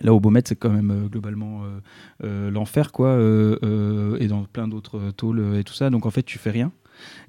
Là, 0.03 0.14
au 0.14 0.20
Beaumet, 0.20 0.42
c'est 0.44 0.57
quand 0.57 0.70
même 0.70 0.90
euh, 0.90 1.09
globalement 1.09 1.64
euh, 1.64 1.81
euh, 2.24 2.50
l'enfer, 2.50 2.92
quoi, 2.92 3.18
et 3.18 4.26
dans 4.29 4.44
plein 4.44 4.68
d'autres 4.68 5.11
tôles 5.11 5.57
et 5.57 5.64
tout 5.64 5.74
ça. 5.74 5.90
Donc, 5.90 6.07
en 6.07 6.11
fait, 6.11 6.22
tu 6.22 6.38
fais 6.38 6.50
rien. 6.50 6.72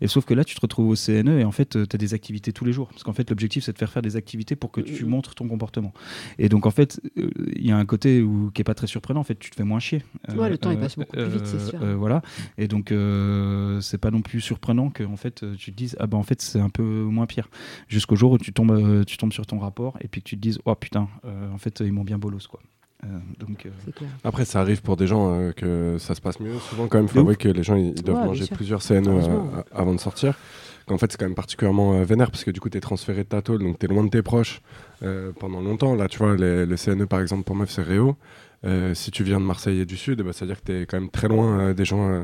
Et 0.01 0.07
sauf 0.07 0.25
que 0.25 0.33
là, 0.33 0.43
tu 0.43 0.55
te 0.55 0.61
retrouves 0.61 0.89
au 0.89 0.95
CNE 0.95 1.39
et 1.39 1.43
en 1.43 1.51
fait, 1.51 1.69
tu 1.87 1.95
as 1.95 1.97
des 1.97 2.13
activités 2.13 2.51
tous 2.53 2.65
les 2.65 2.73
jours. 2.73 2.89
Parce 2.89 3.03
qu'en 3.03 3.13
fait, 3.13 3.29
l'objectif, 3.29 3.63
c'est 3.63 3.73
de 3.73 3.77
faire 3.77 3.91
faire 3.91 4.01
des 4.01 4.15
activités 4.15 4.55
pour 4.55 4.71
que 4.71 4.81
tu 4.81 5.03
Mhm. 5.03 5.09
montres 5.09 5.35
ton 5.35 5.47
comportement. 5.47 5.93
Et 6.39 6.49
donc, 6.49 6.65
en 6.65 6.71
fait, 6.71 6.99
euh, 7.17 7.29
il 7.55 7.65
y 7.67 7.71
a 7.71 7.77
un 7.77 7.85
côté 7.85 8.21
où, 8.21 8.51
qui 8.53 8.61
est 8.61 8.63
pas 8.65 8.73
très 8.73 8.87
surprenant. 8.87 9.19
En 9.19 9.23
fait, 9.23 9.37
tu 9.39 9.49
te 9.49 9.55
fais 9.55 9.63
moins 9.63 9.79
chier. 9.79 10.03
Ouais, 10.35 10.49
le 10.49 10.57
temps, 10.57 10.71
il 10.71 10.77
passe 10.79 10.97
beaucoup 10.97 11.15
plus 11.15 11.27
vite, 11.29 11.45
c'est 11.45 11.59
sûr. 11.59 11.81
euh, 11.83 11.95
voilà. 11.95 12.21
Et 12.57 12.67
donc, 12.67 12.91
euh, 12.91 13.79
c'est 13.81 13.97
pas 13.97 14.11
non 14.11 14.21
plus 14.21 14.41
surprenant 14.41 14.89
que 14.89 15.03
en 15.03 15.15
fait, 15.17 15.43
euh, 15.43 15.55
tu 15.55 15.71
te 15.71 15.77
dises, 15.77 15.95
ah 15.99 16.07
ben 16.07 16.17
en 16.17 16.23
fait, 16.23 16.41
c'est 16.41 16.59
un 16.59 16.69
peu 16.69 16.83
moins 16.83 17.25
pire. 17.25 17.49
Jusqu'au 17.87 18.15
jour 18.15 18.31
où 18.33 18.37
tu 18.37 18.53
tombes, 18.53 18.71
euh, 18.71 19.03
tu 19.03 19.17
tombes 19.17 19.33
sur 19.33 19.45
ton 19.45 19.59
rapport 19.59 19.97
et 20.01 20.07
puis 20.07 20.21
que 20.21 20.27
tu 20.27 20.35
te 20.37 20.41
dises, 20.41 20.59
oh 20.65 20.75
putain, 20.75 21.07
euh, 21.25 21.51
en 21.51 21.57
fait, 21.57 21.81
ils 21.81 21.91
m'ont 21.91 22.03
bien 22.03 22.17
bolos, 22.17 22.47
quoi. 22.47 22.59
Euh, 23.03 23.07
donc, 23.39 23.65
euh. 23.65 24.01
Après, 24.23 24.45
ça 24.45 24.61
arrive 24.61 24.81
pour 24.81 24.95
des 24.95 25.07
gens 25.07 25.33
euh, 25.33 25.51
que 25.53 25.97
ça 25.99 26.13
se 26.13 26.21
passe 26.21 26.39
mieux. 26.39 26.57
Souvent, 26.59 26.87
quand 26.87 26.99
même, 26.99 27.05
il 27.07 27.11
faut 27.13 27.19
avouer 27.19 27.35
que 27.35 27.49
les 27.49 27.63
gens 27.63 27.75
ils, 27.75 27.95
doivent 27.95 28.19
Ouais, 28.19 28.25
manger 28.27 28.45
plusieurs 28.53 28.81
euh, 28.91 29.63
a- 29.73 29.79
avant 29.79 29.93
de 29.95 29.99
sortir. 29.99 30.35
Qu'en 30.85 30.97
fait, 30.97 31.11
c'est 31.11 31.17
quand 31.17 31.25
même 31.25 31.35
particulièrement 31.35 31.93
euh, 31.95 32.03
vénère 32.03 32.29
parce 32.31 32.43
que 32.43 32.51
du 32.51 32.59
coup, 32.59 32.69
tu 32.69 32.77
es 32.77 32.81
transféré 32.81 33.23
de 33.23 33.29
ta 33.29 33.41
tôle, 33.41 33.63
donc 33.63 33.79
tu 33.79 33.85
es 33.85 33.89
loin 33.89 34.03
de 34.03 34.09
tes 34.09 34.21
proches 34.21 34.61
euh, 35.03 35.31
pendant 35.39 35.61
longtemps. 35.61 35.95
Là, 35.95 36.07
tu 36.07 36.19
vois, 36.19 36.35
les, 36.35 36.65
les 36.65 36.75
CNE, 36.77 37.05
par 37.05 37.21
exemple, 37.21 37.43
pour 37.43 37.55
meuf, 37.55 37.71
c'est 37.71 37.81
Réau. 37.83 38.15
Euh, 38.63 38.93
si 38.93 39.09
tu 39.09 39.23
viens 39.23 39.39
de 39.39 39.45
Marseille 39.45 39.79
et 39.79 39.85
du 39.85 39.97
Sud, 39.97 40.19
eh 40.19 40.23
ben, 40.23 40.33
ça 40.33 40.45
veut 40.45 40.51
dire 40.51 40.61
que 40.61 40.67
tu 40.71 40.79
es 40.81 40.85
quand 40.85 40.99
même 40.99 41.09
très 41.09 41.27
loin 41.27 41.59
euh, 41.59 41.73
des 41.73 41.85
gens. 41.85 42.07
euh, 42.07 42.23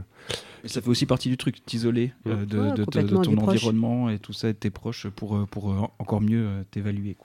Et 0.63 0.67
ça 0.67 0.81
fait 0.81 0.89
aussi 0.89 1.07
partie 1.07 1.29
du 1.29 1.37
truc, 1.37 1.65
t'isoler 1.65 2.13
euh, 2.27 2.45
de, 2.45 2.57
Ouais, 2.59 2.63
de- 2.65 2.69
de- 2.69 2.75
de 2.77 2.83
complètement, 2.85 3.21
ton 3.23 3.35
proches. 3.35 3.49
environnement 3.55 4.09
et 4.11 4.19
tout 4.19 4.33
ça, 4.33 4.49
et 4.49 4.53
de 4.53 4.57
tes 4.59 4.69
proches 4.69 5.07
pour, 5.07 5.47
pour 5.47 5.71
euh, 5.71 5.77
encore 5.97 6.21
mieux 6.21 6.45
euh, 6.45 6.63
t'évaluer. 6.69 7.17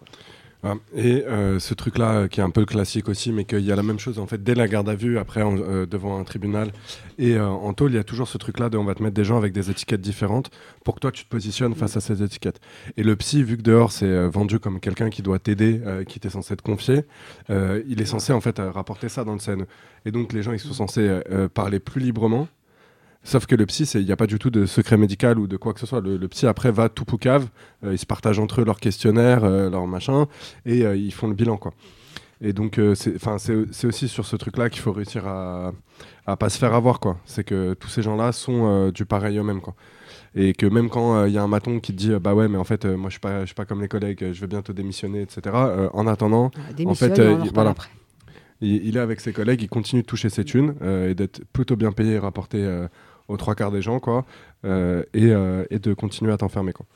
Voilà. 0.62 0.80
Et 0.94 1.24
euh, 1.26 1.58
ce 1.58 1.74
truc-là, 1.74 2.12
euh, 2.12 2.28
qui 2.28 2.38
est 2.38 2.42
un 2.42 2.50
peu 2.50 2.64
classique 2.64 3.08
aussi, 3.08 3.32
mais 3.32 3.44
qu'il 3.44 3.60
y 3.60 3.72
a 3.72 3.76
la 3.76 3.82
même 3.82 3.98
chose 3.98 4.20
en 4.20 4.26
fait 4.26 4.42
dès 4.42 4.54
la 4.54 4.68
garde 4.68 4.88
à 4.88 4.94
vue, 4.94 5.18
après 5.18 5.42
euh, 5.42 5.86
devant 5.86 6.18
un 6.18 6.24
tribunal 6.24 6.70
et 7.18 7.38
en 7.38 7.72
tôle, 7.74 7.92
il 7.92 7.96
y 7.96 7.98
a 7.98 8.04
toujours 8.04 8.28
ce 8.28 8.38
truc-là 8.38 8.68
de 8.68 8.78
on 8.78 8.84
va 8.84 8.94
te 8.94 9.02
mettre 9.02 9.14
des 9.14 9.24
gens 9.24 9.36
avec 9.36 9.52
des 9.52 9.70
étiquettes 9.70 10.00
différentes 10.00 10.50
pour 10.84 10.94
que 10.94 11.00
toi 11.00 11.12
tu 11.12 11.24
te 11.24 11.28
positionnes 11.28 11.74
face 11.74 11.96
à 11.96 12.00
ces 12.00 12.22
étiquettes. 12.22 12.60
Et 12.96 13.02
le 13.02 13.14
psy, 13.16 13.42
vu 13.42 13.56
que 13.56 13.62
dehors 13.62 13.92
c'est 13.92 14.28
vendu 14.28 14.58
comme 14.58 14.80
quelqu'un 14.80 15.10
qui 15.10 15.22
doit 15.22 15.38
t'aider, 15.38 15.80
qui 16.08 16.18
t'est 16.18 16.30
censé 16.30 16.56
te 16.56 16.62
confier, 16.62 17.02
il 17.48 18.00
est 18.00 18.06
censé 18.06 18.32
en 18.32 18.40
fait 18.40 18.58
rapporter 18.58 19.08
ça 19.08 19.24
dans 19.24 19.34
le 19.34 19.38
scène. 19.38 19.66
Et 20.04 20.10
donc 20.10 20.32
les 20.32 20.42
gens 20.42 20.52
ils 20.52 20.58
sont 20.58 20.72
censés 20.72 21.20
parler 21.54 21.78
plus 21.78 22.00
librement. 22.00 22.48
Sauf 23.24 23.46
que 23.46 23.54
le 23.54 23.66
psy, 23.66 23.84
il 23.94 24.04
n'y 24.04 24.10
a 24.12 24.16
pas 24.16 24.26
du 24.26 24.38
tout 24.38 24.50
de 24.50 24.66
secret 24.66 24.96
médical 24.96 25.38
ou 25.38 25.46
de 25.46 25.56
quoi 25.56 25.72
que 25.74 25.80
ce 25.80 25.86
soit. 25.86 26.00
Le, 26.00 26.16
le 26.16 26.28
psy, 26.28 26.46
après, 26.46 26.72
va 26.72 26.88
tout 26.88 27.04
poucave. 27.04 27.46
euh, 27.84 27.92
ils 27.92 27.98
se 27.98 28.06
partagent 28.06 28.40
entre 28.40 28.60
eux 28.60 28.64
leurs 28.64 28.80
questionnaires, 28.80 29.44
euh, 29.44 29.70
leurs 29.70 29.86
machins, 29.86 30.26
et 30.66 30.84
euh, 30.84 30.96
ils 30.96 31.12
font 31.12 31.28
le 31.28 31.34
bilan, 31.34 31.56
quoi. 31.56 31.72
Et 32.40 32.52
donc, 32.52 32.78
euh, 32.78 32.96
c'est 32.96 33.86
aussi 33.86 34.08
sur 34.08 34.26
ce 34.26 34.34
truc-là 34.34 34.68
qu'il 34.68 34.82
faut 34.82 34.90
réussir 34.90 35.24
à, 35.28 35.70
à 36.26 36.36
pas 36.36 36.48
se 36.48 36.58
faire 36.58 36.74
avoir, 36.74 36.98
quoi. 36.98 37.16
C'est 37.24 37.44
que 37.44 37.74
tous 37.74 37.88
ces 37.88 38.02
gens-là 38.02 38.32
sont 38.32 38.66
euh, 38.66 38.90
du 38.90 39.04
pareil 39.04 39.38
eux-mêmes, 39.38 39.60
quoi. 39.60 39.74
Et 40.34 40.52
que 40.54 40.66
même 40.66 40.88
quand 40.88 41.26
il 41.26 41.32
y 41.32 41.38
a 41.38 41.42
un 41.42 41.46
maton 41.48 41.78
qui 41.78 41.92
te 41.92 41.98
dit, 41.98 42.10
bah 42.20 42.34
ouais, 42.34 42.48
mais 42.48 42.58
en 42.58 42.64
fait, 42.64 42.84
moi, 42.86 43.08
je 43.08 43.12
suis 43.12 43.20
pas, 43.20 43.42
je 43.42 43.46
suis 43.46 43.54
pas 43.54 43.66
comme 43.66 43.80
les 43.82 43.86
collègues, 43.88 44.32
je 44.32 44.40
vais 44.40 44.46
bientôt 44.48 44.72
démissionner, 44.72 45.22
etc. 45.22 45.40
en 45.92 46.06
attendant, 46.08 46.50
Ah, 46.56 46.72
démissionne, 46.72 47.14
fait, 47.14 47.22
on 47.22 47.26
en 47.26 47.44
il- 47.44 47.48
reparle 47.50 47.52
voilà. 47.54 47.70
après. 47.70 47.88
il, 48.62 48.84
il 48.86 48.96
est 48.96 49.00
avec 49.00 49.20
ses 49.20 49.32
collègues, 49.32 49.62
il 49.62 49.68
continue 49.68 50.02
de 50.02 50.06
toucher 50.06 50.30
ses 50.30 50.44
thunes 50.44 50.74
euh, 50.82 51.10
et 51.10 51.14
d'être 51.14 51.42
plutôt 51.52 51.76
bien 51.76 51.92
payé 51.92 52.14
et 52.14 52.18
rapporté 52.18 52.58
euh, 52.64 52.88
aux 53.32 53.36
trois 53.36 53.54
quarts 53.54 53.70
des 53.72 53.82
gens, 53.82 53.98
quoi, 53.98 54.24
euh, 54.64 55.02
et, 55.14 55.30
euh, 55.30 55.64
et 55.70 55.78
de 55.78 55.94
continuer 55.94 56.32
à 56.32 56.36
t'enfermer, 56.36 56.72
quoi. 56.72 56.86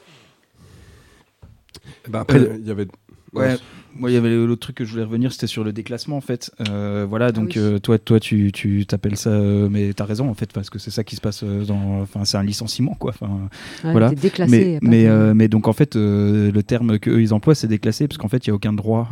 Bah, 2.09 2.20
après, 2.20 2.40
il 2.59 2.66
y 2.66 2.70
avait. 2.70 2.87
ouais. 3.33 3.57
Moi, 3.98 4.11
il 4.11 4.14
y 4.14 4.16
avait 4.16 4.35
l'autre 4.35 4.61
truc 4.61 4.76
que 4.76 4.85
je 4.85 4.90
voulais 4.92 5.04
revenir, 5.04 5.32
c'était 5.32 5.46
sur 5.46 5.64
le 5.64 5.72
déclassement 5.72 6.16
en 6.16 6.20
fait. 6.20 6.50
Euh, 6.68 7.06
voilà, 7.09 7.32
donc 7.32 7.52
oui. 7.56 7.62
euh, 7.62 7.78
toi, 7.78 7.98
toi, 7.98 8.20
tu, 8.20 8.52
tu 8.52 8.85
t'appelles 8.87 9.16
ça, 9.16 9.30
euh, 9.30 9.68
mais 9.70 9.92
t'as 9.92 10.04
raison 10.04 10.28
en 10.28 10.35
fait, 10.35 10.52
parce 10.52 10.70
que 10.70 10.78
c'est 10.78 10.90
ça 10.90 11.04
qui 11.04 11.16
se 11.16 11.20
passe 11.20 11.42
euh, 11.42 11.64
dans. 11.64 12.00
Enfin, 12.02 12.24
c'est 12.24 12.37
un 12.37 12.42
licenciement 12.42 12.94
quoi. 12.98 13.11
Enfin, 13.11 13.48
Ouais, 13.85 13.90
Voilà. 13.92 14.11
déclassé. 14.11 14.78
mais, 14.82 15.04
y 15.04 15.35
mais, 15.35 15.48
donc 15.48 15.68
en 15.68 15.72
fait, 15.72 15.94
le 15.96 16.61
terme 16.62 16.98
qu'eux 16.98 17.20
ils 17.20 17.32
emploient, 17.35 17.54
c'est 17.54 17.68
déclassé, 17.68 18.06
parce 18.09 18.18
qu'en 18.18 18.28
fait, 18.28 18.46
il 18.46 18.50
n'y 18.50 18.52
a 18.52 18.54
aucun 18.56 18.72
droit 18.72 19.09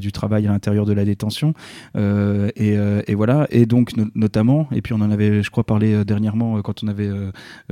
du 0.00 0.12
travail 0.12 0.46
à 0.46 0.50
l'intérieur 0.50 0.86
de 0.86 0.92
la 0.92 1.04
détention. 1.04 1.54
Et, 1.96 2.76
et 3.06 3.14
voilà. 3.14 3.46
Et 3.50 3.66
donc, 3.66 3.96
no- 3.96 4.06
notamment, 4.14 4.68
et 4.72 4.82
puis 4.82 4.92
on 4.94 5.00
en 5.00 5.10
avait, 5.10 5.42
je 5.42 5.50
crois, 5.50 5.64
parlé 5.64 6.04
dernièrement 6.04 6.60
quand 6.62 6.82
on 6.82 6.88
avait 6.88 7.10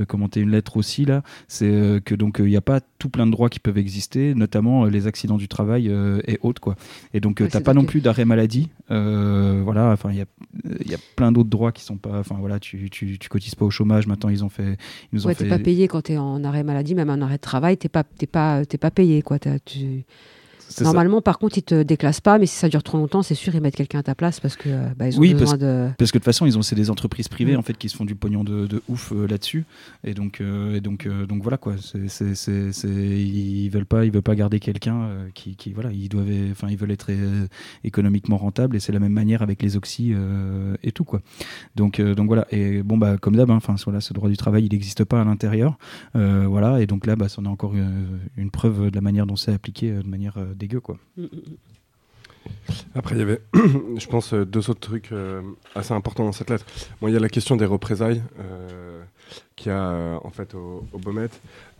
commenté 0.07 0.39
une 0.41 0.51
lettre 0.51 0.77
aussi, 0.77 1.05
là, 1.05 1.23
c'est 1.47 2.01
que 2.05 2.15
donc 2.15 2.37
il 2.39 2.45
n'y 2.45 2.55
a 2.57 2.61
pas 2.61 2.79
tout 2.99 3.09
plein 3.09 3.25
de 3.25 3.31
droits 3.31 3.49
qui 3.49 3.59
peuvent 3.59 3.77
exister, 3.77 4.33
notamment 4.35 4.85
les 4.85 5.07
accidents 5.07 5.37
du 5.37 5.47
travail 5.47 5.88
euh, 5.89 6.19
et 6.27 6.39
autres, 6.41 6.61
quoi. 6.61 6.75
Et 7.13 7.19
donc, 7.19 7.41
euh, 7.41 7.45
Ouais, 7.45 7.49
t'as 7.49 7.61
pas 7.61 7.73
non 7.73 7.83
plus 7.85 8.01
d'arrêt 8.01 8.25
maladie. 8.25 8.69
Euh, 8.91 9.61
voilà, 9.63 9.91
enfin, 9.91 10.11
il 10.11 10.17
y 10.17 10.21
a, 10.21 10.25
il 10.81 10.89
y 10.89 10.93
a 10.93 10.99
plein 11.15 11.31
d'autres 11.31 11.49
droits 11.49 11.71
qui 11.71 11.83
sont 11.83 11.97
pas. 11.97 12.19
Enfin, 12.19 12.35
voilà, 12.39 12.59
tu, 12.59 12.89
tu, 12.89 13.17
tu 13.19 13.29
cotises 13.29 13.55
pas 13.55 13.65
au 13.65 13.69
chômage. 13.71 14.07
Maintenant, 14.07 14.29
ils 14.29 14.43
ont 14.43 14.49
fait. 14.49 14.77
Ils 15.11 15.15
nous 15.15 15.25
ont 15.25 15.29
Ouais, 15.29 15.35
fait 15.35 15.43
t'es 15.45 15.49
pas 15.49 15.59
payé 15.59 15.87
quand 15.87 16.01
t'es 16.03 16.17
en 16.17 16.43
arrêt 16.43 16.63
maladie, 16.63 16.95
même 16.95 17.09
en 17.09 17.21
arrêt 17.21 17.37
de 17.37 17.41
travail, 17.41 17.77
t'es 17.77 17.89
pas, 17.89 18.03
t'es 18.03 18.27
pas, 18.27 18.65
t'es 18.65 18.77
pas 18.77 18.91
payé 18.91 19.21
quoi. 19.21 19.37
Tu- 19.39 20.05
c'est 20.69 20.77
ça. 20.79 20.83
Normalement, 20.85 21.21
par 21.21 21.37
contre, 21.39 21.57
ils 21.57 21.63
te 21.63 21.83
déclassent 21.83 22.21
pas, 22.21 22.37
mais 22.39 22.45
si 22.45 22.55
ça 22.55 22.69
dure 22.69 22.83
trop 22.83 22.97
longtemps, 22.97 23.21
c'est 23.23 23.35
sûr 23.35 23.53
ils 23.53 23.61
mettent 23.61 23.75
quelqu'un 23.75 23.99
à 23.99 24.03
ta 24.03 24.15
place 24.15 24.39
parce 24.39 24.55
que 24.55 24.69
bah, 24.95 25.07
ils 25.09 25.17
ont 25.17 25.19
Oui, 25.19 25.33
besoin 25.33 25.57
de. 25.57 25.89
Parce 25.97 26.11
que 26.11 26.17
de 26.17 26.21
toute 26.21 26.25
façon, 26.25 26.45
ils 26.45 26.57
ont 26.57 26.61
c'est 26.61 26.75
des 26.75 26.89
entreprises 26.89 27.27
privées 27.27 27.55
Mm. 27.55 27.59
en 27.59 27.61
fait 27.63 27.77
qui 27.77 27.89
se 27.89 27.95
font 27.97 28.05
du 28.05 28.15
pognon 28.15 28.43
de, 28.43 28.67
de 28.67 28.81
ouf 28.87 29.11
euh, 29.11 29.27
là-dessus, 29.27 29.65
et 30.03 30.13
donc 30.13 30.39
euh, 30.41 30.75
et 30.75 30.81
donc 30.81 31.05
euh, 31.05 31.25
donc 31.25 31.41
voilà 31.43 31.57
quoi. 31.57 31.75
C'est 32.07 32.35
c'est 32.35 32.73
ils 32.87 33.69
veulent 33.69 33.85
pas 33.85 34.05
ils 34.05 34.11
veulent 34.11 34.21
pas 34.21 34.35
garder 34.35 34.59
quelqu'un 34.59 35.01
euh, 35.01 35.27
qui, 35.33 35.55
qui 35.55 35.73
voilà 35.73 35.91
ils 35.91 36.09
doivent 36.09 36.27
enfin 36.51 36.67
ils 36.69 36.77
veulent 36.77 36.91
être 36.91 37.07
euh, 37.09 37.47
économiquement 37.83 38.37
rentable 38.37 38.75
et 38.75 38.79
c'est 38.79 38.91
la 38.91 38.99
même 38.99 39.11
manière 39.13 39.41
avec 39.41 39.61
les 39.61 39.75
oxy 39.75 40.11
euh, 40.13 40.75
et 40.83 40.91
tout 40.91 41.03
quoi. 41.03 41.21
Donc 41.75 41.99
donc 42.01 42.27
voilà 42.27 42.45
et 42.51 42.83
bon 42.83 42.97
bah 42.97 43.17
comme 43.17 43.35
d'hab 43.35 43.49
hein, 43.51 43.55
enfin 43.55 43.75
voilà 43.85 44.01
ce 44.01 44.13
droit 44.13 44.29
du 44.29 44.37
travail 44.37 44.65
il 44.65 44.71
n'existe 44.71 45.03
pas 45.03 45.21
à 45.21 45.23
l'intérieur 45.23 45.77
voilà 46.13 46.81
et 46.81 46.85
donc 46.85 47.05
là 47.05 47.15
bah 47.15 47.29
c'en 47.29 47.45
est 47.45 47.47
encore 47.47 47.73
euh, 47.75 48.05
une 48.37 48.51
preuve 48.51 48.91
de 48.91 48.95
la 48.95 49.01
manière 49.01 49.25
dont 49.25 49.35
c'est 49.35 49.53
appliqué 49.53 49.91
de 49.91 50.07
manière 50.07 50.37
dégueu 50.59 50.79
quoi. 50.79 50.97
Mm, 51.17 51.23
mm, 51.23 51.27
Après, 52.95 53.15
il 53.15 53.19
y 53.19 53.21
avait, 53.21 53.41
je 53.97 54.07
pense, 54.07 54.33
euh, 54.33 54.45
deux 54.45 54.69
autres 54.69 54.79
trucs 54.79 55.11
euh, 55.11 55.41
assez 55.75 55.93
importants 55.93 56.25
dans 56.25 56.31
cette 56.31 56.49
lettre. 56.49 56.65
Bon, 57.01 57.07
il 57.07 57.13
y 57.13 57.17
a 57.17 57.19
la 57.19 57.29
question 57.29 57.55
des 57.55 57.65
représailles 57.65 58.21
euh, 58.39 59.01
qu'il 59.55 59.71
y 59.71 59.75
a 59.75 60.19
en 60.23 60.29
fait 60.29 60.55
au, 60.55 60.85
au 60.93 60.97
Beaumet 60.97 61.29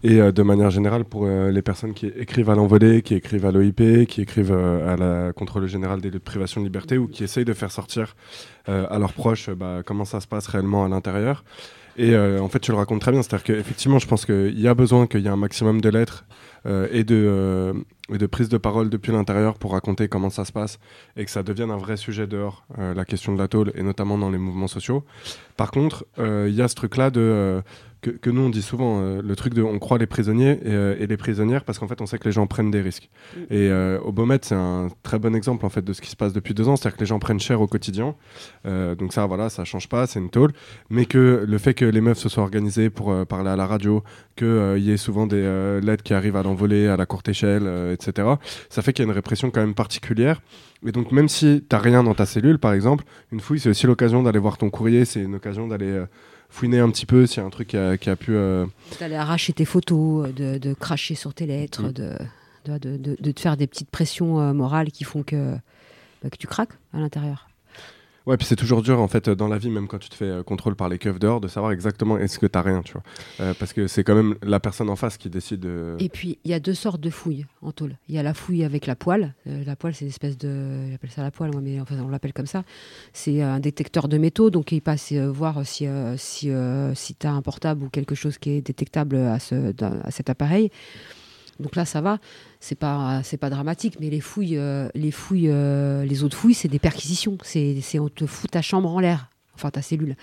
et 0.04 0.22
euh, 0.22 0.32
de 0.32 0.44
manière 0.44 0.70
générale 0.70 1.04
pour 1.06 1.26
euh, 1.26 1.52
les 1.52 1.62
personnes 1.62 1.94
qui 1.94 2.08
écrivent 2.08 2.50
à 2.50 2.56
l'envolée, 2.56 3.02
qui 3.02 3.16
écrivent 3.16 3.46
à 3.46 3.52
l'OIP, 3.52 4.08
qui 4.08 4.22
écrivent 4.22 4.52
euh, 4.52 4.94
à 4.94 4.96
la 4.98 5.34
contrôle 5.34 5.68
général 5.68 6.00
des 6.02 6.10
lieux 6.10 6.20
de 6.20 6.24
privation 6.24 6.62
de 6.62 6.66
liberté 6.66 6.98
ou 6.98 7.08
qui 7.08 7.24
essayent 7.24 7.46
de 7.46 7.54
faire 7.54 7.72
sortir 7.72 8.16
euh, 8.70 8.86
à 8.90 9.00
leurs 9.00 9.14
proches 9.14 9.50
bah, 9.50 9.82
comment 9.86 10.06
ça 10.06 10.20
se 10.22 10.28
passe 10.28 10.48
réellement 10.48 10.86
à 10.86 10.90
l'intérieur. 10.90 11.44
Et 11.98 12.16
euh, 12.16 12.40
en 12.40 12.48
fait, 12.48 12.60
tu 12.60 12.72
le 12.72 12.78
racontes 12.78 13.02
très 13.02 13.12
bien, 13.12 13.22
c'est-à-dire 13.22 13.44
qu'effectivement, 13.44 14.00
je 14.00 14.08
pense 14.08 14.26
qu'il 14.26 14.58
y 14.60 14.68
a 14.70 14.74
besoin 14.74 15.06
qu'il 15.06 15.20
y 15.22 15.26
ait 15.26 15.30
un 15.30 15.36
maximum 15.36 15.82
de 15.82 15.90
lettres 15.90 16.24
et, 16.66 17.04
de, 17.04 17.16
euh, 17.16 17.74
et 18.14 18.18
de 18.18 18.26
prise 18.26 18.50
de 18.50 18.58
parole 18.58 18.90
depuis 18.90 19.12
l'intérieur 19.12 19.58
pour 19.58 19.72
raconter 19.72 20.08
comment 20.08 20.30
ça 20.30 20.46
se 20.46 20.52
passe 20.52 20.80
et 21.16 21.26
que 21.26 21.32
ça 21.32 21.44
devienne 21.44 21.72
un 21.72 21.78
vrai 21.78 21.98
sujet 21.98 22.28
dehors, 22.28 22.66
euh, 22.78 22.94
la 22.94 23.06
question 23.06 23.34
de 23.34 23.40
la 23.40 23.48
tôle, 23.48 23.72
et 23.76 23.84
notamment 23.84 24.18
dans 24.18 24.30
les 24.30 24.38
mouvements 24.38 24.68
sociaux. 24.68 25.04
Par 25.58 25.72
contre, 25.72 26.06
euh, 26.18 26.48
il 26.50 26.56
y 26.56 26.62
a 26.62 26.68
ce 26.68 26.76
truc-là 26.76 27.10
de... 27.10 27.62
euh, 28.08 28.12
que, 28.12 28.18
que 28.18 28.30
nous 28.30 28.42
on 28.42 28.50
dit 28.50 28.62
souvent, 28.62 29.02
euh, 29.02 29.22
le 29.22 29.36
truc 29.36 29.54
de 29.54 29.62
on 29.62 29.80
croit 29.80 29.98
les 29.98 30.08
prisonniers 30.08 30.60
et, 30.64 30.74
euh, 30.74 30.96
et 31.00 31.08
les 31.08 31.18
prisonnières 31.18 31.64
parce 31.64 31.80
qu'en 31.80 31.88
fait 31.88 32.02
on 32.02 32.06
sait 32.06 32.18
que 32.18 32.26
les 32.26 32.32
gens 32.32 32.48
prennent 32.48 32.72
des 32.72 32.82
risques. 32.82 33.10
Mm. 33.36 33.40
Et 33.50 33.70
euh, 33.70 34.00
au 34.02 34.12
Beaumet 34.12 34.40
c'est 34.42 34.56
un 34.56 34.90
très 35.04 35.20
bon 35.20 35.36
exemple 35.36 35.66
en 35.66 35.70
fait 35.70 35.84
de 35.84 35.94
ce 35.94 36.02
qui 36.02 36.10
se 36.10 36.16
passe 36.16 36.34
depuis 36.34 36.54
deux 36.54 36.68
ans, 36.68 36.76
c'est-à-dire 36.76 36.98
que 36.98 37.04
les 37.04 37.08
gens 37.08 37.20
prennent 37.20 37.40
cher 37.40 37.62
au 37.62 37.68
quotidien. 37.68 38.16
Euh, 38.66 38.96
donc 38.96 39.14
ça 39.14 39.26
voilà, 39.26 39.50
ça 39.50 39.66
change 39.66 39.90
pas, 39.90 40.08
c'est 40.08 40.20
une 40.20 40.30
tôle. 40.30 40.52
Mais 40.90 41.06
que 41.06 41.46
le 41.48 41.58
fait 41.58 41.74
que 41.74 41.86
les 41.86 42.02
meufs 42.02 42.18
se 42.18 42.30
soient 42.30 42.44
organisées 42.44 42.90
pour 42.90 43.12
euh, 43.12 43.26
parler 43.26 43.50
à 43.50 43.56
la 43.56 43.68
radio, 43.68 44.04
qu'il 44.36 44.84
y 44.84 44.92
ait 44.92 44.98
souvent 44.98 45.28
des 45.28 45.42
euh, 45.42 45.82
lettres 45.82 46.04
qui 46.04 46.14
arrivent 46.14 46.38
à 46.38 46.44
l'envolée, 46.44 46.88
à 46.88 46.98
la 46.98 47.06
courte 47.06 47.28
échelle, 47.28 47.64
euh, 47.66 47.94
etc. 47.94 48.28
Ça 48.70 48.82
fait 48.82 48.94
qu'il 48.94 49.04
y 49.04 49.08
a 49.08 49.10
une 49.10 49.16
répression 49.16 49.52
quand 49.52 49.62
même 49.62 49.76
particulière. 49.76 50.42
Et 50.86 50.94
donc 50.94 51.12
même 51.12 51.28
si 51.28 51.66
t'as 51.68 51.80
rien 51.80 52.04
dans 52.04 52.16
ta 52.16 52.26
cellule 52.26 52.58
par 52.58 52.74
exemple, 52.74 53.04
une 53.34 53.42
fouille 53.42 53.60
c'est 53.60 53.70
aussi 53.70 53.86
l'occasion 53.86 54.24
d'aller 54.24 54.40
voir 54.40 54.58
ton 54.58 54.70
courrier, 54.70 55.04
c'est 55.04 55.22
une 55.22 55.36
occasion 55.36 55.68
d'aller 55.68 55.92
euh, 55.92 56.06
fouiner 56.50 56.80
un 56.80 56.90
petit 56.90 57.06
peu 57.06 57.26
s'il 57.26 57.38
y 57.38 57.44
a 57.44 57.46
un 57.46 57.50
truc 57.50 57.70
qui 57.70 57.78
a, 57.78 57.98
qui 57.98 58.10
a 58.10 58.16
pu... 58.16 58.36
euh, 58.36 58.66
D'aller 59.00 59.16
arracher 59.16 59.54
tes 59.54 59.66
photos, 59.66 60.34
de, 60.34 60.58
de 60.58 60.74
cracher 60.74 61.16
sur 61.16 61.34
tes 61.34 61.46
lettres, 61.46 61.84
Mm. 61.84 61.92
de, 61.94 62.14
de, 62.66 62.78
de- 62.78 62.98
de- 62.98 63.18
de 63.20 63.32
te 63.32 63.40
faire 63.40 63.58
des 63.58 63.68
petites 63.68 63.90
pressions 63.90 64.40
euh, 64.40 64.54
morales 64.54 64.92
qui 64.92 65.04
font 65.04 65.24
que, 65.24 65.54
bah, 66.24 66.30
que 66.30 66.38
tu 66.38 66.48
craques 66.48 66.74
à 66.94 67.00
l'intérieur. 67.00 67.49
Ouais, 68.30 68.38
puis 68.38 68.46
c'est 68.46 68.56
toujours 68.56 68.84
dur 68.84 69.02
en 69.02 69.08
fait 69.08 69.28
euh, 69.28 69.34
dans 69.34 69.48
la 69.48 69.58
vie, 69.58 69.72
même 69.72 69.88
quand 69.88 69.98
tu 69.98 70.08
te 70.08 70.14
fais 70.14 70.26
euh, 70.26 70.44
contrôle 70.44 70.76
par 70.76 70.88
les 70.88 71.00
keufs 71.00 71.18
dehors, 71.18 71.42
de 71.42 71.48
savoir 71.48 71.72
exactement 71.72 72.16
est-ce 72.20 72.38
que 72.38 72.46
t'as 72.46 72.62
rien, 72.62 72.84
tu 72.84 72.94
vois. 72.94 73.02
Euh, 73.40 73.56
parce 73.58 73.74
que 73.74 73.88
c'est 73.88 74.04
quand 74.04 74.14
même 74.14 74.36
la 74.44 74.60
personne 74.60 74.88
en 74.92 74.96
face 74.96 75.18
qui 75.18 75.32
décide. 75.32 75.66
euh, 75.66 75.96
Et 75.98 76.10
puis, 76.10 76.38
il 76.44 76.52
y 76.52 76.54
a 76.54 76.60
deux 76.60 76.76
sortes 76.76 77.02
de 77.02 77.10
fouilles 77.10 77.48
en 77.64 77.72
tôle. 77.72 77.98
Il 78.08 78.14
y 78.14 78.20
a 78.20 78.24
la 78.24 78.36
fouille 78.36 78.64
avec 78.64 78.86
la 78.86 78.96
poêle. 78.96 79.34
Euh, 79.48 79.64
la 79.66 79.76
poêle, 79.76 79.96
c'est 79.96 80.06
une 80.06 80.10
espèce 80.10 80.38
de. 80.38 80.92
J'appelle 80.92 81.10
ça 81.10 81.24
la 81.24 81.32
poêle, 81.32 81.50
moi, 81.52 81.62
mais 81.62 81.82
enfin, 81.82 81.96
on 82.06 82.10
l'appelle 82.10 82.34
comme 82.34 82.46
ça. 82.46 82.62
C'est 83.14 83.42
un 83.42 83.60
détecteur 83.60 84.08
de 84.08 84.20
métaux. 84.20 84.52
Donc, 84.52 84.72
il 84.72 84.82
passe 84.82 85.12
euh, 85.12 85.26
voir 85.32 85.66
si, 85.66 85.88
si, 86.18 86.52
si 86.94 87.16
tu 87.16 87.26
as 87.26 87.32
un 87.32 87.42
portable 87.42 87.84
ou 87.84 87.90
quelque 87.90 88.14
chose 88.14 88.38
qui 88.38 88.52
est 88.52 88.62
détectable 88.62 89.16
à, 89.16 89.40
ce, 89.40 89.74
à 89.84 90.12
cet 90.12 90.30
appareil. 90.30 90.70
Donc 91.60 91.76
là, 91.76 91.86
ça 91.86 92.02
va. 92.02 92.20
C'est 92.60 92.76
pas, 92.78 93.22
pas 93.40 93.50
dramatique. 93.50 93.98
Mais 94.00 94.10
les 94.10 94.22
fouilles, 94.22 94.58
euh, 94.58 94.90
les, 94.96 95.12
fouilles 95.12 95.50
euh, 95.50 96.06
les 96.06 96.24
autres 96.24 96.38
fouilles, 96.38 96.54
c'est 96.54 96.68
des 96.70 96.80
perquisitions. 96.80 97.38
C'est, 97.44 97.82
on 98.00 98.10
te 98.10 98.26
fout 98.26 98.50
ta 98.52 98.62
chambre 98.62 98.90
en 98.90 99.00
l'air. 99.00 99.30
Enfin, 99.56 99.70
ta 99.72 99.82
cellule. 99.82 100.16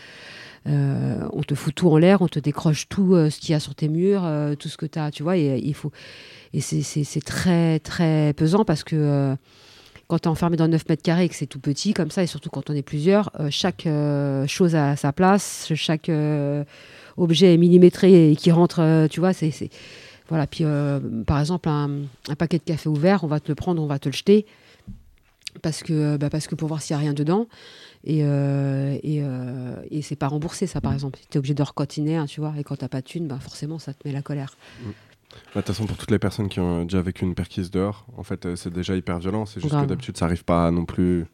Euh, 0.67 1.29
on 1.33 1.43
te 1.43 1.55
fout 1.55 1.75
tout 1.75 1.89
en 1.91 1.99
l'air, 1.99 2.23
on 2.23 2.29
te 2.29 2.39
décroche 2.41 2.89
tout 2.89 3.15
ce 3.31 3.39
qu'il 3.39 3.51
y 3.51 3.55
a 3.55 3.61
sur 3.61 3.75
tes 3.75 3.89
murs, 3.89 4.27
tout 4.59 4.69
ce 4.69 4.77
que 4.77 4.87
tu 4.87 4.99
as, 4.99 5.11
tu 5.13 5.23
vois, 5.23 5.37
et 5.37 5.59
il 5.63 5.75
faut 5.75 5.93
et 6.55 6.61
c'est- 6.61 7.25
très 7.25 7.79
très 7.81 8.33
pesant 8.35 8.65
parce 8.65 8.83
que 8.83 9.37
quand 10.09 10.19
tu 10.19 10.25
es 10.25 10.29
enfermé 10.29 10.57
dans 10.57 10.67
9 10.67 10.89
mètres 10.89 11.03
carrés 11.03 11.25
et 11.25 11.29
que 11.29 11.35
c'est 11.37 11.47
tout 11.47 11.61
petit 11.61 11.93
comme 11.93 12.11
ça, 12.11 12.23
et 12.23 12.27
surtout 12.27 12.49
quand 12.51 12.69
on 12.71 12.75
est 12.75 12.83
plusieurs, 12.83 13.31
chaque 13.51 13.87
chose 14.49 14.75
a 14.75 14.97
sa 14.97 15.13
place, 15.13 15.71
chaque 15.75 16.11
objet 17.17 17.55
est 17.55 17.59
millimétré 17.59 18.33
et 18.33 18.37
qui 18.37 18.51
rentre, 18.51 19.07
tu 19.09 19.21
vois, 19.21 19.33
c'est- 19.35 19.69
voilà. 20.29 20.47
Puis 20.47 20.65
euh, 20.65 21.01
par 21.25 21.41
exemple 21.41 21.69
un, 21.69 21.91
un 22.29 22.35
paquet 22.37 22.59
de 22.59 22.65
café 22.65 22.89
ouvert, 22.89 23.25
on 23.25 23.27
va 23.29 23.41
te 23.41 23.49
le 23.49 23.55
prendre, 23.55 23.83
on 23.83 23.87
va 23.87 23.99
te 23.99 24.09
le 24.09 24.15
jeter 24.15 24.47
parce 25.63 25.83
que 25.83 26.17
bah, 26.17 26.31
parce 26.31 26.47
que 26.47 26.55
pour 26.55 26.69
voir 26.69 26.83
s'il 26.83 26.95
y 26.95 26.97
a 26.97 27.01
rien 27.01 27.15
dedans 27.15 27.47
et 28.05 28.21
euh, 28.25 28.99
et, 29.03 29.21
euh, 29.23 29.83
et 29.91 30.03
c'est 30.03 30.17
pas 30.17 30.29
remboursé 30.29 30.67
ça 30.67 30.83
par 30.83 30.93
exemple 30.93 31.19
tu 31.31 31.37
es 31.37 31.39
obligé 31.39 31.55
de 31.55 31.63
recotiner 31.63 32.17
hein, 32.17 32.27
tu 32.27 32.41
vois 32.41 32.53
et 32.59 32.65
quand 32.65 32.77
t'as 32.77 32.89
pas 32.89 33.01
de 33.01 33.07
thune 33.07 33.27
bah 33.27 33.39
forcément 33.41 33.79
ça 33.79 33.95
te 33.95 34.07
met 34.07 34.13
la 34.13 34.21
colère 34.23 34.57
bah, 34.85 34.91
De 35.55 35.61
toute 35.61 35.67
façon, 35.69 35.87
pour 35.87 35.97
toutes 35.97 36.11
les 36.11 36.19
personnes 36.19 36.49
qui 36.49 36.61
ont 36.61 36.85
déjà 36.85 37.01
vécu 37.01 37.25
une 37.25 37.35
perquise 37.35 37.71
dehors, 37.71 38.07
en 38.17 38.23
fait, 38.23 38.47
euh, 38.47 38.57
c'est 38.57 38.73
déjà 38.73 38.95
hyper 38.97 39.19
violent. 39.19 39.47
C'est 39.47 39.61
juste 39.61 39.73
Grave. 39.73 39.85
que 39.85 39.89
d'habitude, 39.89 40.17
ça 40.17 40.27
arrive 40.27 40.45
pas 40.45 40.71
non 40.71 40.85
plus 40.85 41.27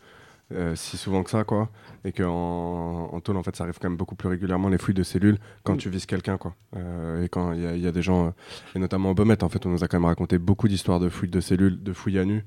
euh, 0.53 0.75
si 0.75 0.97
souvent 0.97 1.23
que 1.23 1.31
ça, 1.31 1.45
quoi. 1.45 1.71
Et 2.05 2.13
qu'en 2.13 3.09
en 3.13 3.21
tôle, 3.21 3.37
en 3.37 3.43
fait, 3.43 3.55
ça 3.57 3.65
arrive 3.65 3.79
quand 3.81 3.89
même 3.89 3.97
beaucoup 3.97 4.17
plus 4.17 4.29
régulièrement 4.29 4.69
les 4.69 4.79
fouilles 4.79 4.95
de 4.95 5.03
cellules 5.03 5.39
quand 5.63 5.75
Mm. 5.75 5.79
tu 5.79 5.89
vises 5.91 6.07
quelqu'un, 6.07 6.37
quoi. 6.39 6.55
Euh, 6.77 7.25
et 7.25 7.29
quand 7.29 7.53
il 7.53 7.63
y, 7.63 7.67
a- 7.67 7.75
il 7.77 7.81
y 7.83 7.87
a 7.87 7.93
des 7.93 8.03
gens, 8.03 8.27
euh, 8.27 8.31
et 8.75 8.79
notamment 8.79 9.11
au 9.13 9.15
en 9.21 9.49
fait, 9.49 9.65
on 9.67 9.71
nous 9.71 9.85
a 9.85 9.89
quand 9.89 9.99
même 9.99 10.07
raconté 10.07 10.39
beaucoup 10.39 10.69
d'histoires 10.69 11.01
de 11.01 11.09
fouilles 11.09 11.31
de 11.31 11.41
cellules, 11.41 11.83
de 11.83 11.93
fouilles 11.93 12.19
à 12.19 12.25
nu. 12.25 12.45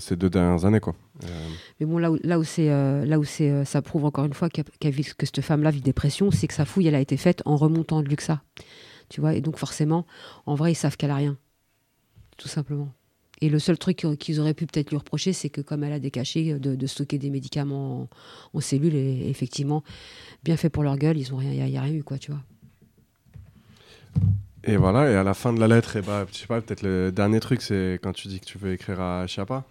ces 0.00 0.16
deux 0.16 0.30
dernières 0.30 0.64
années, 0.64 0.80
quoi. 0.80 0.96
Mais 1.78 1.86
bon, 1.86 1.98
là 1.98 2.10
où, 2.10 2.18
là 2.24 2.40
où, 2.40 2.44
c'est, 2.44 2.66
là 3.06 3.18
où 3.20 3.24
c'est, 3.24 3.64
ça 3.64 3.80
prouve 3.82 4.04
encore 4.04 4.24
une 4.24 4.32
fois 4.34 4.48
a- 4.62 4.64
que 5.16 5.26
cette 5.26 5.40
femme-là 5.42 5.70
vit 5.70 5.80
des 5.82 5.92
pressions, 5.92 6.32
c'est 6.32 6.48
que 6.48 6.54
sa 6.54 6.64
fouille, 6.64 6.88
elle 6.88 6.94
a 6.96 7.00
été 7.00 7.16
faite 7.16 7.40
en 7.44 7.56
remontant 7.56 8.02
de 8.02 8.08
Luxa. 8.08 8.42
Tu 9.10 9.20
vois, 9.20 9.34
et 9.34 9.40
donc 9.40 9.58
forcément, 9.58 10.06
en 10.46 10.56
vrai, 10.56 10.72
ils 10.72 10.76
savent 10.76 10.96
qu'elle 10.96 11.12
a 11.12 11.16
rien. 11.16 11.36
Tout 12.36 12.48
simplement. 12.48 12.88
Et 13.42 13.48
le 13.48 13.58
seul 13.58 13.78
truc 13.78 14.06
qu'ils- 14.18 14.40
auraient 14.40 14.54
pu 14.54 14.66
peut-être 14.66 14.90
lui 14.90 14.98
reprocher, 14.98 15.32
c'est 15.32 15.48
que 15.48 15.60
comme 15.60 15.82
elle 15.82 15.92
a 15.92 15.98
des 15.98 16.10
cachets, 16.10 16.58
de, 16.58 16.74
de 16.74 16.86
stocker 16.86 17.18
des 17.18 17.30
médicaments 17.30 18.02
en, 18.02 18.08
en 18.58 18.60
cellules, 18.60 18.94
et 18.94 19.28
effectivement, 19.30 19.82
bien 20.44 20.56
fait 20.56 20.68
pour 20.68 20.82
leur 20.82 20.96
gueule, 20.96 21.16
ils 21.16 21.32
ont 21.32 21.38
rien, 21.38 21.52
il 21.52 21.64
n'y 21.64 21.78
a, 21.78 21.82
rien 21.82 21.94
eu, 21.94 22.02
quoi, 22.02 22.18
tu 22.18 22.32
vois. 22.32 22.42
Et 24.64 24.76
voilà, 24.76 25.10
et 25.10 25.14
à 25.14 25.22
la 25.22 25.32
fin 25.32 25.54
de 25.54 25.60
la 25.60 25.68
lettre, 25.68 25.96
et 25.96 26.02
bah, 26.02 26.26
je 26.30 26.36
sais 26.36 26.46
pas, 26.46 26.60
peut-être 26.60 26.82
le 26.82 27.10
dernier 27.10 27.40
truc, 27.40 27.62
c'est 27.62 27.98
quand 28.02 28.12
tu 28.12 28.28
dis 28.28 28.40
que 28.40 28.44
tu 28.44 28.58
veux 28.58 28.72
écrire 28.72 29.00
à 29.00 29.26
Chiappa. 29.26 29.64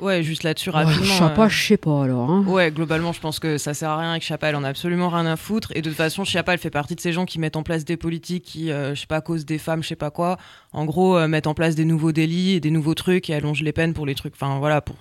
Ouais, 0.00 0.22
juste 0.22 0.42
là-dessus 0.42 0.70
rapidement. 0.70 1.04
euh, 1.44 1.48
je 1.48 1.66
sais 1.68 1.76
pas 1.76 2.02
alors. 2.04 2.30
hein. 2.30 2.44
Ouais, 2.46 2.70
globalement, 2.72 3.12
je 3.12 3.20
pense 3.20 3.38
que 3.38 3.58
ça 3.58 3.74
sert 3.74 3.90
à 3.90 3.98
rien 3.98 4.14
et 4.14 4.18
que 4.18 4.24
Chiappa, 4.24 4.48
elle 4.48 4.56
en 4.56 4.64
a 4.64 4.68
absolument 4.68 5.08
rien 5.08 5.24
à 5.26 5.36
foutre. 5.36 5.70
Et 5.76 5.82
de 5.82 5.88
toute 5.88 5.96
façon, 5.96 6.24
Chiappa, 6.24 6.52
elle 6.52 6.58
fait 6.58 6.70
partie 6.70 6.94
de 6.96 7.00
ces 7.00 7.12
gens 7.12 7.24
qui 7.26 7.38
mettent 7.38 7.56
en 7.56 7.62
place 7.62 7.84
des 7.84 7.96
politiques 7.96 8.42
qui, 8.44 8.70
euh, 8.70 8.94
je 8.94 9.00
sais 9.02 9.06
pas, 9.06 9.20
causent 9.20 9.46
des 9.46 9.58
femmes, 9.58 9.82
je 9.82 9.88
sais 9.88 9.96
pas 9.96 10.10
quoi. 10.10 10.36
En 10.72 10.84
gros, 10.84 11.16
euh, 11.16 11.28
mettent 11.28 11.46
en 11.46 11.54
place 11.54 11.74
des 11.76 11.84
nouveaux 11.84 12.12
délits 12.12 12.52
et 12.52 12.60
des 12.60 12.70
nouveaux 12.70 12.94
trucs 12.94 13.30
et 13.30 13.34
allongent 13.34 13.62
les 13.62 13.72
peines 13.72 13.94
pour 13.94 14.04
les 14.06 14.14
trucs. 14.14 14.34
Enfin, 14.34 14.58
voilà, 14.58 14.80
pour. 14.80 14.96